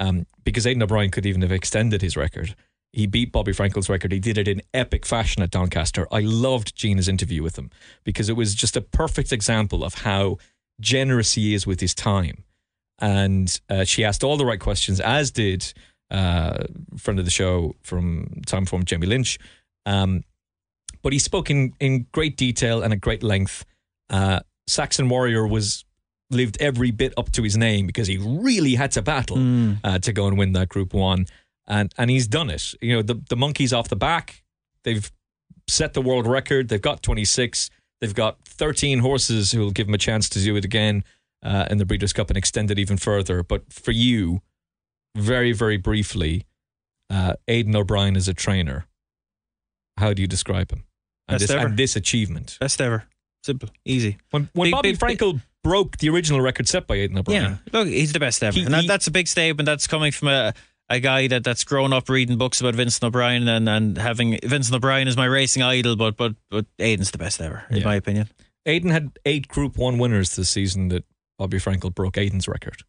um, 0.00 0.26
because 0.42 0.66
Aidan 0.66 0.82
O'Brien 0.82 1.12
could 1.12 1.26
even 1.26 1.42
have 1.42 1.52
extended 1.52 2.02
his 2.02 2.16
record. 2.16 2.56
He 2.92 3.06
beat 3.06 3.30
Bobby 3.30 3.52
Frankel's 3.52 3.88
record. 3.88 4.10
He 4.10 4.18
did 4.18 4.36
it 4.36 4.48
in 4.48 4.62
epic 4.74 5.06
fashion 5.06 5.42
at 5.44 5.52
Doncaster. 5.52 6.08
I 6.10 6.20
loved 6.20 6.74
Gina's 6.74 7.06
interview 7.06 7.40
with 7.44 7.56
him 7.56 7.70
because 8.02 8.28
it 8.28 8.36
was 8.36 8.56
just 8.56 8.76
a 8.76 8.80
perfect 8.80 9.32
example 9.32 9.84
of 9.84 9.94
how 9.94 10.38
generous 10.80 11.34
he 11.34 11.54
is 11.54 11.68
with 11.68 11.78
his 11.78 11.94
time 11.94 12.42
and 13.00 13.60
uh, 13.68 13.84
she 13.84 14.04
asked 14.04 14.22
all 14.22 14.36
the 14.36 14.44
right 14.44 14.60
questions, 14.60 15.00
as 15.00 15.30
did 15.30 15.72
uh, 16.10 16.64
friend 16.96 17.18
of 17.18 17.24
the 17.24 17.30
show 17.30 17.74
from 17.82 18.26
Timeform, 18.46 18.84
Jamie 18.84 19.06
Lynch. 19.06 19.38
Um, 19.86 20.24
but 21.02 21.12
he 21.12 21.18
spoke 21.18 21.50
in, 21.50 21.72
in 21.80 22.06
great 22.12 22.36
detail 22.36 22.82
and 22.82 22.92
at 22.92 23.00
great 23.00 23.22
length. 23.22 23.64
Uh, 24.10 24.40
Saxon 24.66 25.08
Warrior 25.08 25.46
was 25.46 25.84
lived 26.30 26.56
every 26.60 26.90
bit 26.90 27.12
up 27.16 27.30
to 27.32 27.42
his 27.42 27.56
name 27.56 27.86
because 27.86 28.06
he 28.06 28.16
really 28.18 28.74
had 28.74 28.92
to 28.92 29.02
battle 29.02 29.38
uh, 29.84 29.98
to 29.98 30.12
go 30.12 30.26
and 30.26 30.38
win 30.38 30.52
that 30.52 30.68
Group 30.68 30.94
One, 30.94 31.26
and 31.66 31.92
and 31.98 32.10
he's 32.10 32.26
done 32.28 32.50
it. 32.50 32.74
You 32.80 32.96
know, 32.96 33.02
the 33.02 33.20
the 33.28 33.36
monkeys 33.36 33.72
off 33.72 33.88
the 33.88 33.96
back, 33.96 34.42
they've 34.84 35.10
set 35.68 35.92
the 35.94 36.02
world 36.02 36.26
record. 36.26 36.68
They've 36.68 36.80
got 36.82 37.02
26. 37.02 37.70
They've 38.00 38.14
got 38.14 38.38
13 38.46 39.00
horses 39.00 39.52
who 39.52 39.60
will 39.60 39.70
give 39.72 39.86
them 39.86 39.94
a 39.94 39.98
chance 39.98 40.28
to 40.30 40.38
do 40.40 40.56
it 40.56 40.64
again 40.64 41.04
uh, 41.42 41.66
in 41.70 41.76
the 41.78 41.84
Breeders' 41.84 42.12
Cup 42.14 42.30
and 42.30 42.36
extend 42.38 42.70
it 42.70 42.78
even 42.78 42.96
further. 42.96 43.42
But 43.42 43.70
for 43.72 43.90
you, 43.90 44.40
very, 45.14 45.52
very 45.52 45.76
briefly, 45.76 46.46
uh, 47.10 47.34
Aidan 47.46 47.76
O'Brien 47.76 48.16
is 48.16 48.26
a 48.26 48.32
trainer. 48.34 48.86
How 49.98 50.14
do 50.14 50.22
you 50.22 50.28
describe 50.28 50.72
him? 50.72 50.84
And, 51.28 51.34
Best 51.38 51.40
this, 51.48 51.50
ever. 51.50 51.66
and 51.66 51.76
this 51.76 51.94
achievement. 51.94 52.56
Best 52.58 52.80
ever. 52.80 53.04
Simple, 53.44 53.68
easy. 53.84 54.16
When, 54.30 54.48
when 54.54 54.66
Big- 54.68 54.72
Bobby 54.72 54.92
big- 54.92 55.00
big- 55.00 55.18
Frankel 55.18 55.42
broke 55.62 55.98
the 55.98 56.08
original 56.08 56.40
record 56.40 56.68
set 56.68 56.86
by 56.86 56.96
Aidan 56.96 57.18
O'Brien. 57.18 57.42
Yeah, 57.42 57.56
look, 57.72 57.88
he's 57.88 58.12
the 58.12 58.20
best 58.20 58.42
ever, 58.42 58.56
He- 58.58 58.64
and 58.64 58.74
that, 58.74 58.82
he- 58.82 58.88
that's 58.88 59.06
a 59.06 59.10
big 59.10 59.28
statement. 59.28 59.66
That's 59.66 59.86
coming 59.86 60.12
from 60.12 60.28
a 60.28 60.54
a 60.88 60.98
guy 60.98 61.28
that 61.28 61.44
that's 61.44 61.62
grown 61.62 61.92
up 61.92 62.08
reading 62.08 62.36
books 62.36 62.60
about 62.60 62.74
Vincent 62.74 63.04
O'Brien 63.04 63.46
and, 63.46 63.68
and 63.68 63.96
having 63.96 64.38
Vincent 64.42 64.74
O'Brien 64.74 65.06
is 65.06 65.16
my 65.16 65.26
racing 65.26 65.62
idol, 65.62 65.94
but 65.96 66.16
but 66.16 66.34
but 66.50 66.66
Aidan's 66.78 67.10
the 67.12 67.18
best 67.18 67.40
ever, 67.40 67.64
in 67.70 67.76
Yeah. 67.78 67.84
my 67.84 67.94
opinion. 67.94 68.28
Aidan 68.66 68.90
had 68.90 69.12
eight 69.24 69.46
Group 69.48 69.76
One 69.78 69.98
winners 69.98 70.34
this 70.36 70.50
season 70.50 70.88
that 70.88 71.04
Bobby 71.38 71.58
Frankel 71.58 71.94
broke 71.94 72.18
Aidan's 72.18 72.48
record 72.48 72.82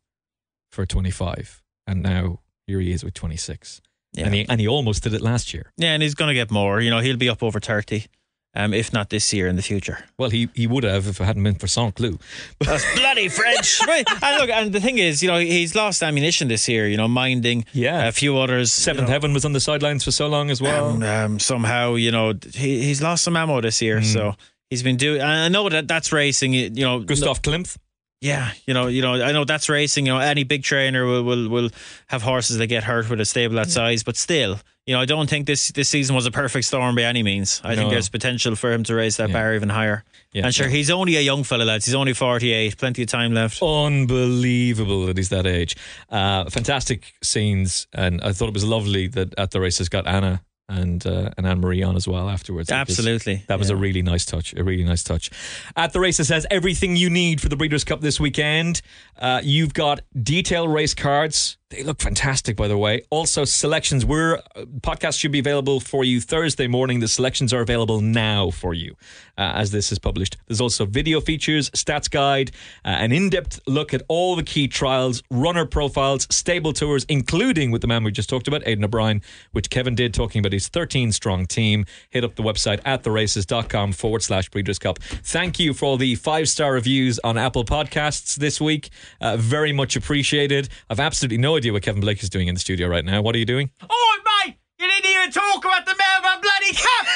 for 0.71 0.85
25, 0.85 1.61
and 1.87 2.01
now 2.01 2.39
here 2.67 2.79
he 2.79 2.91
is 2.91 3.03
with 3.03 3.13
26. 3.13 3.81
Yeah. 4.13 4.25
And 4.25 4.33
he 4.33 4.45
and 4.49 4.59
he 4.59 4.67
almost 4.67 5.03
did 5.03 5.13
it 5.13 5.21
last 5.21 5.53
year. 5.53 5.71
Yeah, 5.77 5.93
and 5.93 6.01
he's 6.03 6.15
going 6.15 6.27
to 6.27 6.33
get 6.33 6.51
more. 6.51 6.81
You 6.81 6.89
know, 6.89 6.99
he'll 6.99 7.15
be 7.17 7.29
up 7.29 7.41
over 7.43 7.59
thirty, 7.61 8.07
um, 8.53 8.73
if 8.73 8.91
not 8.91 9.09
this 9.09 9.33
year, 9.33 9.47
in 9.47 9.55
the 9.55 9.61
future. 9.61 10.03
Well, 10.17 10.29
he 10.29 10.49
he 10.53 10.67
would 10.67 10.83
have 10.83 11.07
if 11.07 11.21
it 11.21 11.23
hadn't 11.23 11.43
been 11.43 11.55
for 11.55 11.67
Saint 11.67 11.95
Cloud. 11.95 12.19
That's 12.59 12.85
bloody 12.95 13.29
French. 13.29 13.79
right. 13.87 14.05
And 14.21 14.37
look, 14.41 14.49
and 14.49 14.73
the 14.73 14.81
thing 14.81 14.97
is, 14.97 15.21
you 15.23 15.29
know, 15.29 15.39
he's 15.39 15.73
lost 15.75 16.03
ammunition 16.03 16.47
this 16.47 16.67
year. 16.67 16.87
You 16.87 16.97
know, 16.97 17.07
minding. 17.07 17.65
Yeah. 17.73 18.07
a 18.07 18.11
few 18.11 18.37
others. 18.37 18.73
Seventh 18.73 19.03
you 19.03 19.07
know, 19.07 19.11
Heaven 19.13 19.33
was 19.33 19.45
on 19.45 19.53
the 19.53 19.59
sidelines 19.59 20.03
for 20.03 20.11
so 20.11 20.27
long 20.27 20.49
as 20.49 20.61
well. 20.61 20.89
um, 20.89 21.03
um, 21.03 21.39
somehow, 21.39 21.95
you 21.95 22.11
know, 22.11 22.33
he, 22.53 22.83
he's 22.83 23.01
lost 23.01 23.23
some 23.23 23.37
ammo 23.37 23.61
this 23.61 23.81
year. 23.81 24.01
So 24.03 24.35
he's 24.69 24.83
been 24.83 24.97
doing. 24.97 25.21
I 25.21 25.47
know 25.49 25.69
that 25.69 25.87
that's 25.87 26.11
racing. 26.11 26.53
You 26.53 26.69
know, 26.71 26.99
Gustav 26.99 27.41
Klimt. 27.41 27.77
Yeah, 28.21 28.51
you 28.67 28.73
know, 28.75 28.85
you 28.87 29.01
know, 29.01 29.13
I 29.15 29.31
know 29.31 29.45
that's 29.45 29.67
racing. 29.67 30.05
You 30.05 30.13
know, 30.13 30.19
any 30.19 30.43
big 30.43 30.63
trainer 30.63 31.05
will 31.05 31.23
will, 31.23 31.49
will 31.49 31.69
have 32.07 32.21
horses 32.21 32.57
that 32.59 32.67
get 32.67 32.83
hurt 32.83 33.09
with 33.09 33.19
a 33.19 33.25
stable 33.25 33.55
that 33.55 33.71
size, 33.71 34.03
but 34.03 34.15
still, 34.15 34.59
you 34.85 34.93
know, 34.93 35.01
I 35.01 35.05
don't 35.05 35.27
think 35.27 35.47
this 35.47 35.69
this 35.71 35.89
season 35.89 36.15
was 36.15 36.27
a 36.27 36.31
perfect 36.31 36.65
storm 36.65 36.93
by 36.95 37.01
any 37.01 37.23
means. 37.23 37.61
I 37.63 37.75
think 37.75 37.89
there's 37.89 38.09
potential 38.09 38.55
for 38.55 38.71
him 38.71 38.83
to 38.83 38.93
raise 38.95 39.17
that 39.17 39.29
Yeah. 39.29 39.33
bar 39.33 39.55
even 39.55 39.69
higher. 39.69 40.03
Yeah. 40.33 40.45
and 40.45 40.53
sure, 40.55 40.67
he's 40.69 40.89
only 40.91 41.17
a 41.17 41.21
young 41.21 41.43
fella, 41.43 41.63
lads. 41.63 41.85
He's 41.85 41.95
only 41.95 42.13
48, 42.13 42.77
plenty 42.77 43.01
of 43.01 43.09
time 43.09 43.33
left. 43.33 43.61
Unbelievable 43.61 45.05
that 45.07 45.17
he's 45.17 45.29
that 45.29 45.45
age. 45.47 45.75
Uh, 46.09 46.49
fantastic 46.49 47.13
scenes, 47.23 47.87
and 47.91 48.21
I 48.21 48.31
thought 48.33 48.47
it 48.49 48.53
was 48.53 48.63
lovely 48.63 49.07
that 49.07 49.33
at 49.37 49.51
the 49.51 49.59
races 49.59 49.89
got 49.89 50.07
Anna 50.07 50.41
and 50.71 51.05
uh, 51.05 51.31
and 51.37 51.47
Anne 51.47 51.61
Marie 51.61 51.83
on 51.83 51.95
as 51.95 52.07
well 52.07 52.29
afterwards. 52.29 52.69
Was- 52.69 52.89
Absolutely, 52.89 53.43
that 53.47 53.59
was 53.59 53.69
a 53.69 53.75
really 53.75 54.01
nice 54.01 54.25
touch. 54.25 54.53
A 54.55 54.63
really 54.63 54.83
nice 54.83 55.03
touch. 55.03 55.29
At 55.75 55.93
the 55.93 55.99
race, 55.99 56.11
races 56.11 56.27
has 56.29 56.45
everything 56.51 56.97
you 56.97 57.09
need 57.09 57.39
for 57.39 57.47
the 57.47 57.55
Breeders' 57.55 57.85
Cup 57.85 58.01
this 58.01 58.19
weekend. 58.19 58.81
Uh, 59.17 59.39
you've 59.41 59.73
got 59.73 60.01
detail 60.21 60.67
race 60.67 60.93
cards. 60.93 61.57
They 61.71 61.83
look 61.83 62.01
fantastic, 62.01 62.57
by 62.57 62.67
the 62.67 62.77
way. 62.77 63.03
Also, 63.09 63.45
selections. 63.45 64.05
We're 64.05 64.35
uh, 64.35 64.65
podcast 64.81 65.17
should 65.17 65.31
be 65.31 65.39
available 65.39 65.79
for 65.79 66.03
you 66.03 66.19
Thursday 66.19 66.67
morning. 66.67 66.99
The 66.99 67.07
selections 67.07 67.53
are 67.53 67.61
available 67.61 68.01
now 68.01 68.49
for 68.49 68.73
you 68.73 68.97
uh, 69.37 69.53
as 69.55 69.71
this 69.71 69.89
is 69.89 69.97
published. 69.97 70.35
There's 70.47 70.59
also 70.59 70.85
video 70.85 71.21
features, 71.21 71.69
stats 71.69 72.11
guide, 72.11 72.51
uh, 72.83 72.89
an 72.89 73.13
in-depth 73.13 73.61
look 73.67 73.93
at 73.93 74.01
all 74.09 74.35
the 74.35 74.43
key 74.43 74.67
trials, 74.67 75.23
runner 75.31 75.65
profiles, 75.65 76.27
stable 76.29 76.73
tours, 76.73 77.05
including 77.07 77.71
with 77.71 77.81
the 77.81 77.87
man 77.87 78.03
we 78.03 78.11
just 78.11 78.29
talked 78.29 78.49
about, 78.49 78.63
Aidan 78.67 78.83
O'Brien, 78.83 79.21
which 79.53 79.69
Kevin 79.69 79.95
did 79.95 80.13
talking 80.13 80.39
about 80.39 80.51
his 80.51 80.69
13-strong 80.69 81.45
team. 81.45 81.85
Hit 82.09 82.25
up 82.25 82.35
the 82.35 82.43
website 82.43 82.81
at 82.83 83.03
theraces.com 83.03 83.93
forward 83.93 84.23
slash 84.23 84.49
Breeders' 84.49 84.77
Cup. 84.77 84.99
Thank 84.99 85.57
you 85.57 85.73
for 85.73 85.85
all 85.85 85.97
the 85.97 86.15
five-star 86.15 86.73
reviews 86.73 87.17
on 87.19 87.37
Apple 87.37 87.63
Podcasts 87.63 88.35
this 88.35 88.59
week. 88.59 88.89
Uh, 89.21 89.37
very 89.37 89.71
much 89.71 89.95
appreciated. 89.95 90.67
I've 90.89 90.99
absolutely 90.99 91.37
no 91.37 91.55
idea 91.61 91.73
what 91.73 91.83
Kevin 91.83 92.01
Blake 92.01 92.23
is 92.23 92.29
doing 92.29 92.47
in 92.47 92.55
the 92.55 92.59
studio 92.59 92.87
right 92.87 93.05
now. 93.05 93.21
What 93.21 93.35
are 93.35 93.37
you 93.37 93.45
doing? 93.45 93.69
Oh, 93.87 94.19
mate, 94.43 94.55
you 94.79 94.87
didn't 94.87 95.05
even 95.05 95.31
talk 95.31 95.63
about 95.63 95.85
the 95.85 95.95
Melbourne 95.95 96.41
bloody 96.41 96.73
cup. 96.73 97.07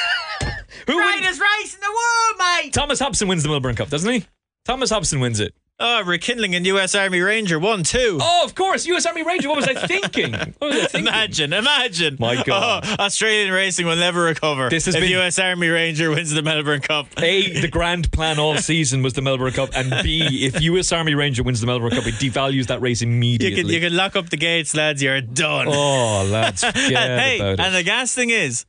Who 0.87 1.01
Greatest 1.01 1.41
race 1.41 1.73
in 1.73 1.79
the 1.81 1.89
world, 1.89 2.61
mate. 2.61 2.71
Thomas 2.71 2.99
Hobson 2.99 3.27
wins 3.27 3.41
the 3.41 3.49
Melbourne 3.49 3.75
Cup, 3.75 3.89
doesn't 3.89 4.11
he? 4.11 4.23
Thomas 4.63 4.91
Hobson 4.91 5.19
wins 5.19 5.39
it. 5.39 5.55
Oh, 5.77 6.03
rekindling 6.05 6.55
and 6.55 6.65
U.S. 6.67 6.95
Army 6.95 7.19
Ranger 7.19 7.59
one 7.59 7.83
two. 7.83 8.17
Oh, 8.21 8.45
of 8.45 8.55
course. 8.55 8.87
US 8.87 9.05
Army 9.05 9.23
Ranger. 9.23 9.49
What 9.49 9.57
was 9.57 9.67
I 9.67 9.73
thinking? 9.85 10.33
What 10.59 10.73
was 10.73 10.83
I 10.85 10.87
thinking? 10.87 11.07
Imagine, 11.07 11.51
imagine. 11.51 12.15
My 12.17 12.37
oh, 12.37 12.43
God. 12.45 12.83
Oh, 12.87 13.03
Australian 13.03 13.51
racing 13.51 13.85
will 13.85 13.97
never 13.97 14.23
recover. 14.23 14.69
This 14.69 14.85
has 14.85 14.95
if 14.95 15.01
been- 15.01 15.11
U.S. 15.11 15.37
Army 15.37 15.67
Ranger 15.67 16.11
wins 16.11 16.31
the 16.31 16.41
Melbourne 16.41 16.79
Cup. 16.79 17.07
A, 17.21 17.59
the 17.59 17.67
grand 17.67 18.09
plan 18.13 18.39
all 18.39 18.55
season 18.57 19.03
was 19.03 19.13
the 19.13 19.21
Melbourne 19.21 19.51
Cup, 19.51 19.71
and 19.75 20.01
B, 20.01 20.45
if 20.45 20.61
US 20.61 20.93
Army 20.93 21.13
Ranger 21.13 21.43
wins 21.43 21.59
the 21.59 21.67
Melbourne 21.67 21.91
Cup, 21.91 22.07
it 22.07 22.15
devalues 22.15 22.67
that 22.67 22.79
race 22.81 23.01
You 23.01 23.09
immediately. 23.09 23.61
can 23.63 23.69
you 23.69 23.79
can 23.81 23.95
lock 23.97 24.15
up 24.15 24.29
the 24.29 24.37
gates, 24.37 24.73
lads. 24.75 25.03
You're 25.03 25.19
done. 25.19 25.67
oh, 25.67 26.23
lads, 26.31 26.63
forget 26.63 26.93
and 26.93 27.21
hey, 27.21 27.35
about 27.39 27.53
it. 27.53 27.59
and 27.59 27.75
the 27.75 27.83
gas 27.83 28.15
thing 28.15 28.29
is, 28.29 28.65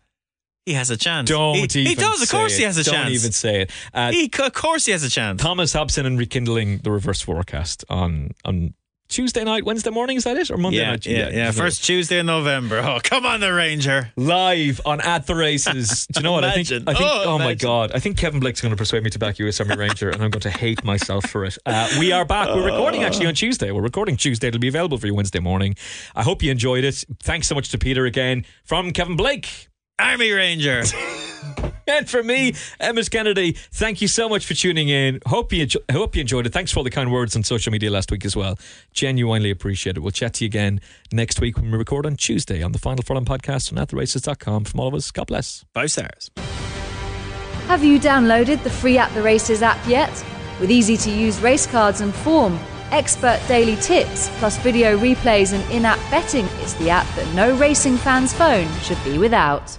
he 0.67 0.75
has 0.75 0.91
a 0.91 0.97
chance. 0.97 1.31
Don't 1.31 1.55
he, 1.57 1.63
even 1.81 1.87
he 1.87 1.95
does. 1.95 2.21
Of 2.23 2.29
course, 2.29 2.55
it. 2.55 2.59
he 2.59 2.63
has 2.65 2.77
a 2.77 2.85
Don't 2.85 2.95
chance. 2.95 3.15
even 3.15 3.33
say 3.33 3.63
it. 3.63 3.71
Uh, 3.95 4.11
He, 4.13 4.31
of 4.41 4.53
course, 4.53 4.85
he 4.85 4.93
has 4.93 5.05
a 5.05 5.09
chance. 5.09 5.41
Thomas 5.41 5.73
Hobson 5.73 6.05
and 6.05 6.19
rekindling 6.19 6.79
the 6.79 6.91
reverse 6.91 7.23
forecast 7.23 7.85
on 7.89 8.33
on 8.45 8.75
Tuesday 9.09 9.45
night, 9.45 9.65
Wednesday 9.65 9.91
morning. 9.91 10.17
Is 10.17 10.25
that 10.25 10.37
it 10.37 10.51
or 10.51 10.57
Monday 10.57 10.79
yeah, 10.79 10.91
night? 10.91 11.07
yeah, 11.07 11.29
yeah. 11.29 11.29
yeah. 11.29 11.51
First 11.53 11.85
Tuesday 11.85 12.19
in 12.19 12.27
November. 12.27 12.79
Oh, 12.85 12.99
come 13.01 13.25
on, 13.25 13.39
the 13.39 13.55
Ranger. 13.55 14.11
live 14.17 14.81
on 14.85 15.01
at 15.01 15.29
the 15.29 15.37
races. 15.37 16.09
Do 16.13 16.19
you 16.19 16.25
know 16.25 16.33
what 16.33 16.43
I 16.43 16.55
think? 16.55 16.73
I 16.73 16.93
think. 16.95 16.99
Oh, 17.01 17.23
Oh, 17.27 17.39
my 17.39 17.55
god! 17.55 17.93
I 17.95 18.01
think 18.01 18.19
Kevin 18.19 18.41
Blake's 18.41 18.61
going 18.61 18.73
to 18.73 18.77
persuade 18.77 19.05
me 19.05 19.11
to 19.11 19.19
back 19.21 19.39
US 19.39 19.61
Army 19.61 19.77
Ranger, 19.77 20.11
and 20.11 20.21
I'm 20.21 20.31
going 20.31 20.41
to 20.41 20.51
hate 20.51 20.83
myself 20.83 21.27
for 21.31 21.45
it. 21.45 21.57
Uh, 21.65 21.89
we 22.01 22.11
are 22.11 22.25
back. 22.25 22.49
We're 22.49 22.65
recording 22.67 23.05
actually 23.05 23.27
on 23.27 23.35
Tuesday. 23.37 23.71
We're 23.71 23.81
recording 23.83 24.17
Tuesday. 24.17 24.49
It'll 24.49 24.59
be 24.59 24.67
available 24.67 24.99
for 24.99 25.07
you 25.07 25.15
Wednesday 25.15 25.39
morning. 25.39 25.77
I 26.17 26.25
hope 26.25 26.43
you 26.43 26.51
enjoyed 26.51 26.83
it. 26.83 27.05
Thanks 27.23 27.47
so 27.47 27.55
much 27.55 27.69
to 27.71 27.79
Peter 27.79 28.07
again 28.07 28.45
from 28.65 28.91
Kevin 28.91 29.15
Blake. 29.15 29.69
Army 29.99 30.31
Ranger. 30.33 30.83
And 31.89 32.11
for 32.11 32.21
me, 32.21 32.55
Emmet 32.81 33.09
Kennedy, 33.13 33.53
thank 33.53 34.03
you 34.03 34.09
so 34.09 34.29
much 34.29 34.45
for 34.45 34.55
tuning 34.55 34.89
in. 34.89 35.21
Hope 35.25 35.53
you 35.53 35.65
enjo- 35.65 35.93
hope 35.93 36.17
you 36.17 36.21
enjoyed 36.21 36.45
it. 36.45 36.53
Thanks 36.53 36.73
for 36.73 36.81
all 36.81 36.85
the 36.85 36.91
kind 36.91 37.13
words 37.13 37.37
on 37.37 37.45
social 37.45 37.71
media 37.71 37.93
last 37.93 38.11
week 38.11 38.25
as 38.25 38.35
well. 38.35 38.59
Genuinely 38.93 39.53
appreciate 39.53 39.97
it. 39.97 40.01
We'll 40.01 40.11
chat 40.11 40.35
to 40.35 40.45
you 40.45 40.47
again 40.49 40.81
next 41.13 41.41
week 41.41 41.57
when 41.57 41.71
we 41.71 41.79
record 41.79 42.05
on 42.05 42.17
Tuesday 42.17 42.61
on 42.61 42.73
the 42.73 42.79
Final 42.81 43.05
Furlong 43.05 43.25
podcast 43.25 43.73
on 43.73 43.79
attheraces.com. 43.79 44.65
From 44.65 44.81
all 44.81 44.89
of 44.89 44.95
us, 44.95 45.13
God 45.13 45.29
bless. 45.29 45.65
Five 45.75 45.93
stars. 45.93 46.33
Have 47.69 47.85
you 47.85 48.01
downloaded 48.01 48.65
the 48.65 48.71
free 48.71 48.99
At 48.99 49.15
the 49.15 49.23
Races 49.23 49.63
app 49.63 49.79
yet? 49.87 50.11
With 50.61 50.73
easy 50.73 50.97
to 50.97 51.11
use 51.11 51.41
race 51.41 51.69
cards 51.69 52.01
and 52.01 52.13
form, 52.13 52.59
expert 52.91 53.41
daily 53.47 53.77
tips, 53.77 54.29
plus 54.39 54.59
video 54.59 54.99
replays 54.99 55.53
and 55.53 55.63
in 55.71 55.85
app 55.85 56.01
betting, 56.11 56.47
it's 56.63 56.75
the 56.75 56.91
app 56.91 57.07
that 57.15 57.33
no 57.37 57.57
racing 57.57 57.97
fan's 57.97 58.33
phone 58.33 58.69
should 58.81 59.03
be 59.05 59.19
without. 59.19 59.79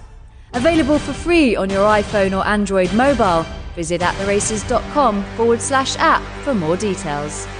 Available 0.57 0.97
for 0.97 1.13
free 1.13 1.55
on 1.55 1.69
your 1.69 1.85
iPhone 1.85 2.35
or 2.35 2.43
Android 2.47 2.91
mobile. 2.95 3.45
Visit 3.75 4.01
attheraces.com 4.01 5.23
forward 5.35 5.61
slash 5.61 5.95
app 5.97 6.23
for 6.43 6.55
more 6.55 6.75
details. 6.75 7.56